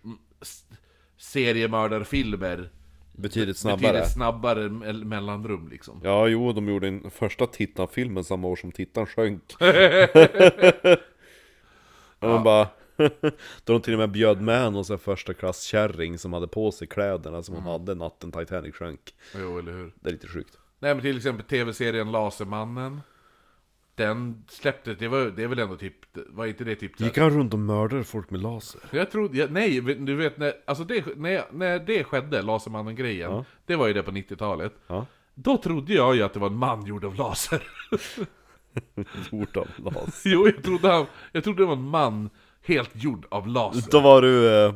seriemördarfilmer 1.17 2.71
Betydligt 3.13 3.57
snabbare 3.59 3.79
betydligt 3.81 4.11
snabbare 4.13 4.69
me- 4.69 5.05
mellanrum 5.05 5.69
liksom. 5.69 6.01
Ja, 6.05 6.29
jo, 6.29 6.53
de 6.53 6.69
gjorde 6.69 6.91
den 6.91 7.11
första 7.11 7.47
Tittan-filmen 7.47 8.25
samma 8.25 8.49
år 8.49 8.57
som 8.57 8.73
Tittan 8.73 9.07
sjönk 9.07 9.43
Och 12.19 12.29
man 12.29 12.43
bara 12.45 12.69
Då 13.65 13.73
de 13.73 13.81
till 13.83 13.93
och 13.93 13.99
med 13.99 14.11
bjöd 14.11 14.41
med 14.41 14.73
någon 14.73 14.85
sån 14.85 14.95
här 14.95 14.99
första 14.99 15.35
klass 15.35 15.63
kärring 15.63 16.19
som 16.19 16.33
hade 16.33 16.49
på 16.49 16.73
sig 16.73 16.89
kläderna 16.89 17.43
som 17.43 17.55
hon 17.55 17.65
hade 17.65 17.95
natten 17.95 18.33
Titanic 18.33 18.75
sjönk 18.75 19.15
Jo, 19.39 19.59
eller 19.59 19.73
hur? 19.73 19.93
Det 20.01 20.09
är 20.09 20.13
lite 20.13 20.29
sjukt 20.29 20.59
Nej 20.79 20.95
men 20.95 21.03
till 21.03 21.17
exempel 21.17 21.45
tv-serien 21.47 22.13
Lasermannen. 22.13 23.01
Den 23.95 24.45
släpptes, 24.49 24.99
det 24.99 25.09
var, 25.09 25.21
det 25.25 25.43
är 25.43 25.47
väl 25.49 25.59
ändå 25.59 25.77
typ, 25.77 25.95
var 26.29 26.47
inte 26.47 26.65
det 26.65 26.77
typ... 26.77 27.01
Gick 27.01 27.19
han 27.19 27.31
runt 27.31 27.53
och 27.53 27.59
mördade 27.59 28.05
folk 28.05 28.31
med 28.31 28.41
laser? 28.41 28.81
Jag 28.91 29.11
trodde, 29.11 29.39
jag, 29.39 29.51
nej, 29.53 29.81
du 29.81 30.15
vet 30.17 30.39
när, 30.39 30.55
alltså 30.65 30.85
det, 30.85 31.17
när, 31.17 31.45
när 31.51 31.79
det 31.79 32.05
skedde, 32.05 32.43
Lasermannen-grejen, 32.43 33.31
Ja. 33.31 33.45
det 33.67 33.77
var 33.77 33.87
ju 33.87 33.93
det 33.93 34.03
på 34.03 34.11
90-talet. 34.11 34.73
Ja, 34.87 35.07
Då 35.35 35.57
trodde 35.57 35.95
jag 35.95 36.17
ju 36.17 36.23
att 36.23 36.33
det 36.33 36.41
var 36.41 36.47
en 36.47 36.57
man 36.57 36.87
gjord 36.87 37.05
av 37.05 37.15
laser. 37.15 37.63
gjort 39.31 39.57
av 39.57 39.69
laser 39.77 40.21
jo, 40.31 40.47
jag 40.47 40.63
trodde, 40.65 40.89
han, 40.89 41.07
jag 41.33 41.45
trodde 41.45 41.63
det 41.63 41.67
var 41.67 41.73
en 41.77 41.83
man 41.89 42.31
helt 42.67 42.91
gjord 42.95 43.27
av 43.31 43.47
laser. 43.49 43.91
Då 43.91 44.01
var 44.01 44.23
du... 44.23 44.65
eh, 44.65 44.73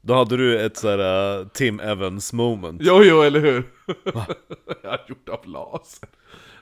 Då 0.00 0.14
hade 0.14 0.36
du 0.36 0.60
ett 0.60 0.76
såhär 0.76 1.44
Tim 1.44 1.80
Evans 1.80 2.32
moment 2.32 2.80
Jo, 2.84 3.02
jo, 3.04 3.22
eller 3.22 3.40
hur? 3.40 3.70
jag 4.82 4.92
är 4.92 5.00
gjord 5.08 5.28
av 5.28 5.46
laser. 5.48 6.08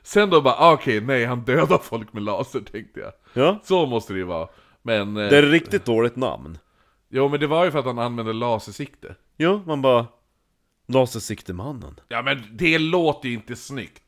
Sen 0.03 0.31
då 0.31 0.41
bara, 0.41 0.55
ah, 0.55 0.73
okej, 0.73 1.01
nej, 1.01 1.25
han 1.25 1.41
dödar 1.41 1.79
folk 1.79 2.13
med 2.13 2.23
laser, 2.23 2.61
tänkte 2.61 3.01
jag. 3.01 3.13
Ja, 3.33 3.59
Så 3.65 3.87
måste 3.87 4.13
det 4.13 4.19
ju 4.19 4.25
vara. 4.25 4.49
Men, 4.83 5.17
eh, 5.17 5.29
det 5.31 5.39
är 5.39 5.43
ett 5.43 5.51
riktigt 5.53 5.85
dåligt 5.85 6.17
namn 6.17 6.59
jo 7.11 7.29
men 7.29 7.41
det 7.41 7.47
var 7.47 7.65
ju 7.65 7.71
för 7.71 7.79
att 7.79 7.85
han 7.85 7.99
använde 7.99 8.33
lasersikte. 8.33 9.15
Jo, 9.37 9.63
man 9.67 9.83
bara 9.83 10.07
Lasersiktemannen 10.89 12.01
Ja 12.09 12.23
men 12.23 12.43
det 12.53 12.79
låter 12.79 13.29
ju 13.29 13.35
inte 13.35 13.57
snyggt. 13.57 14.03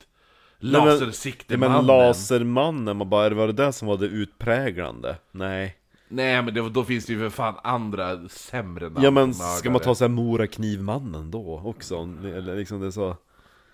Nej, 0.61 0.73
men- 0.73 0.85
Lasersiktemannen. 0.85 1.77
Men 1.77 1.87
Lasermannen, 1.87 2.97
man 2.97 3.11
bara, 3.11 3.29
var 3.35 3.47
det 3.47 3.53
det 3.53 3.73
som 3.73 3.89
var 3.89 3.97
det 3.97 4.07
utpräglande? 4.07 5.17
Nej 5.33 5.77
Nej 6.13 6.43
men 6.43 6.55
det, 6.55 6.69
då 6.71 6.85
finns 6.85 7.07
det 7.07 7.13
ju 7.13 7.19
för 7.19 7.31
fan 7.31 7.55
andra 7.63 8.29
sämre 8.29 8.85
namn. 8.89 9.03
Ja 9.05 9.11
men 9.11 9.35
ska 9.35 9.71
man 9.71 9.81
ta 9.81 9.95
såhär 9.95 10.09
Moraknivmannen 10.09 11.31
då 11.31 11.63
också? 11.65 11.97
Eller 12.25 12.57
liksom 12.57 12.81
det 12.81 12.87
är 12.87 12.91
så 12.91 13.17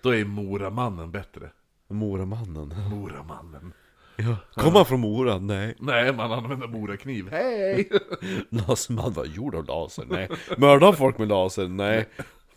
Då 0.01 0.15
är 0.15 0.25
Moramannen 0.25 1.11
bättre. 1.11 1.49
Moramannen 1.89 2.73
Moramannen. 2.89 3.73
ja. 4.15 4.35
Kommer 4.53 4.77
han 4.77 4.85
från 4.85 4.99
Mora? 4.99 5.37
Nej 5.37 5.75
Nej, 5.79 6.13
man 6.13 6.31
använder 6.31 6.67
morakniv. 6.67 7.29
Hej! 7.31 7.89
Laserman 8.49 9.13
var 9.13 9.25
gjord 9.25 9.55
av 9.55 9.65
laser? 9.65 10.05
Nej 10.09 10.29
Mördade 10.57 10.85
han 10.85 10.95
folk 10.95 11.17
med 11.17 11.27
laser? 11.27 11.67
Nej 11.67 12.09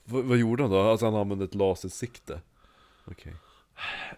V- 0.05 0.23
Vad 0.25 0.39
gjorde 0.39 0.63
han 0.63 0.71
då? 0.73 0.81
Alltså 0.81 1.07
han 1.07 1.15
använde 1.15 1.45
ett 1.45 1.55
lasersikte 1.55 2.41
Okej 3.05 3.35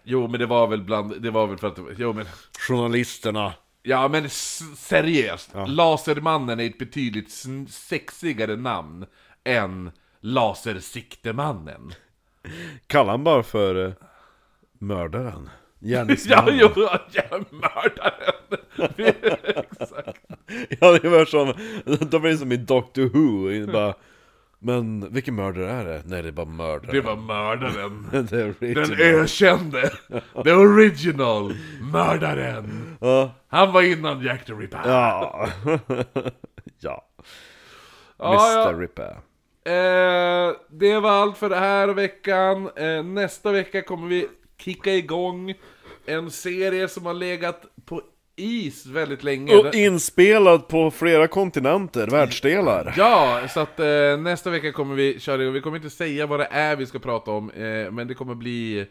jo 0.03 0.27
men 0.27 0.39
det 0.39 0.45
var 0.45 0.67
väl 0.67 0.81
bland, 0.83 1.21
det 1.21 1.31
var 1.31 1.47
väl 1.47 1.57
för 1.57 1.67
att, 1.67 1.79
jo 1.97 2.13
men 2.13 2.25
Journalisterna 2.67 3.53
Ja 3.85 4.07
men 4.07 4.29
seriöst, 4.77 5.51
Lasermannen 5.67 6.59
är 6.59 6.65
ett 6.65 6.77
betydligt 6.77 7.31
sexigare 7.69 8.55
namn 8.55 9.05
än 9.43 9.91
Lasersiktemannen. 10.19 11.93
Kallar 12.87 13.11
han 13.11 13.23
bara 13.23 13.43
för 13.43 13.85
eh, 13.87 13.93
mördaren? 14.79 15.49
Ja, 15.85 15.97
Gärningsmannen? 15.97 16.57
jo, 16.59 16.69
ja, 17.11 17.39
mördaren! 17.49 18.59
Exakt. 19.55 20.21
Ja, 20.79 20.99
det 21.01 21.09
var 21.09 21.25
som, 21.25 21.53
de 22.09 22.21
blir 22.21 22.37
som 22.37 22.51
i 22.51 22.57
Doctor 22.57 23.03
Who, 23.03 23.71
bara 23.71 23.93
Men 24.65 25.13
vilken 25.13 25.35
mördare 25.35 25.71
är 25.71 25.85
det? 25.85 26.01
Nej 26.05 26.21
det 26.21 26.27
är 26.27 26.31
bara 26.31 26.45
mördare 26.45 26.91
Det 26.91 27.01
var 27.01 27.15
mördaren. 27.15 28.07
Det 28.11 28.17
är 28.17 28.55
Den 28.59 28.83
original. 28.83 29.01
ökände, 29.01 29.89
the 30.43 30.51
original, 30.51 31.53
mördaren. 31.91 32.97
Ja, 33.01 33.31
Han 33.47 33.73
var 33.73 33.81
innan 33.81 34.21
Jack 34.21 34.45
the 34.45 34.53
Ripper. 34.53 34.81
ja 34.85 35.47
Ja 36.79 37.05
Ja, 38.17 38.63
Mr. 38.67 38.79
Ripper 38.79 39.17
Eh, 39.65 40.51
det 40.69 40.99
var 40.99 41.09
allt 41.11 41.37
för 41.37 41.49
den 41.49 41.59
här 41.59 41.87
veckan. 41.87 42.69
Eh, 42.75 43.03
nästa 43.03 43.51
vecka 43.51 43.81
kommer 43.81 44.07
vi 44.07 44.27
kicka 44.57 44.93
igång 44.93 45.53
en 46.05 46.31
serie 46.31 46.87
som 46.87 47.05
har 47.05 47.13
legat 47.13 47.65
på 47.85 48.01
is 48.35 48.85
väldigt 48.85 49.23
länge. 49.23 49.55
Och 49.55 49.75
inspelad 49.75 50.67
på 50.67 50.91
flera 50.91 51.27
kontinenter, 51.27 52.07
världsdelar 52.07 52.93
Ja, 52.97 53.47
så 53.49 53.59
att 53.59 53.79
eh, 53.79 54.17
nästa 54.17 54.49
vecka 54.49 54.71
kommer 54.71 54.95
vi 54.95 55.19
köra. 55.19 55.51
Vi 55.51 55.61
kommer 55.61 55.77
inte 55.77 55.89
säga 55.89 56.25
vad 56.25 56.39
det 56.39 56.47
är 56.51 56.75
vi 56.75 56.85
ska 56.85 56.99
prata 56.99 57.31
om, 57.31 57.49
eh, 57.49 57.91
men 57.91 58.07
det 58.07 58.13
kommer 58.13 58.35
bli... 58.35 58.85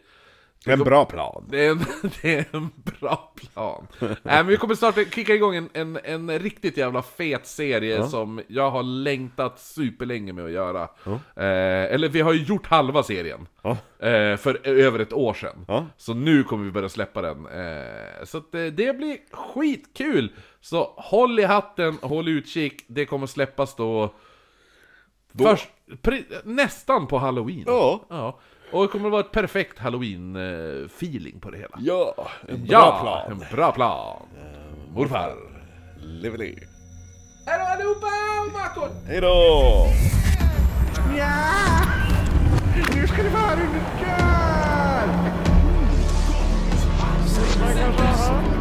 En 0.65 0.79
bra 0.79 1.05
plan 1.05 1.45
Det 1.49 1.65
är 1.65 1.71
en, 1.71 1.85
det 2.21 2.33
är 2.33 2.45
en 2.51 2.69
bra 2.75 3.33
plan. 3.35 3.87
Nej 3.99 4.15
men 4.23 4.47
vi 4.47 4.57
kommer 4.57 4.75
starta, 4.75 5.03
kicka 5.03 5.35
igång 5.35 5.55
en, 5.55 5.69
en, 5.73 5.99
en 6.03 6.39
riktigt 6.39 6.77
jävla 6.77 7.01
fet 7.01 7.47
serie 7.47 8.07
som 8.07 8.41
jag 8.47 8.71
har 8.71 8.83
längtat 8.83 9.59
superlänge 9.59 10.33
med 10.33 10.45
att 10.45 10.51
göra. 10.51 10.81
Eh, 11.35 11.93
eller 11.93 12.09
vi 12.09 12.21
har 12.21 12.33
ju 12.33 12.43
gjort 12.43 12.67
halva 12.67 13.03
serien. 13.03 13.47
Ja. 13.61 13.71
Eh, 14.07 14.37
för 14.37 14.67
över 14.67 14.99
ett 14.99 15.13
år 15.13 15.33
sedan. 15.33 15.65
Ja. 15.67 15.85
Så 15.97 16.13
nu 16.13 16.43
kommer 16.43 16.65
vi 16.65 16.71
börja 16.71 16.89
släppa 16.89 17.21
den. 17.21 17.45
Eh, 17.45 18.25
så 18.25 18.37
att, 18.37 18.55
eh, 18.55 18.65
det 18.65 18.97
blir 18.97 19.17
skitkul! 19.31 20.31
Så 20.61 20.93
håll 20.97 21.39
i 21.39 21.43
hatten, 21.43 21.97
håll 22.01 22.27
utkik, 22.27 22.85
det 22.87 23.05
kommer 23.05 23.27
släppas 23.27 23.75
då... 23.75 24.13
Först, 25.37 25.69
pre, 26.01 26.23
nästan 26.43 27.07
på 27.07 27.17
halloween. 27.17 27.63
Ja. 27.67 28.39
Ja. 28.73 28.77
Och 28.77 28.83
det 28.83 28.87
kommer 28.91 29.05
att 29.05 29.11
vara 29.11 29.21
ett 29.21 29.31
perfekt 29.31 29.79
halloween-feeling 29.79 31.39
på 31.39 31.51
det 31.51 31.57
hela. 31.57 31.77
Ja, 31.79 32.27
en 32.47 32.65
Ja, 32.65 33.25
en 33.29 33.43
bra 33.51 33.71
plan. 33.71 34.21
Morfar. 34.93 35.33
Lively 36.05 36.55
Hej 37.45 37.59
då 37.59 37.65
allihopa! 37.65 38.07
Makon! 38.53 38.89
Hejdå! 39.07 39.87
Nu 42.95 43.07
ska 43.07 43.23
det 43.23 43.29
vara 43.29 43.53
under 43.53 43.81
kör! 43.99 45.07
Man 47.59 47.73
kanske 47.77 48.29
har... 48.29 48.53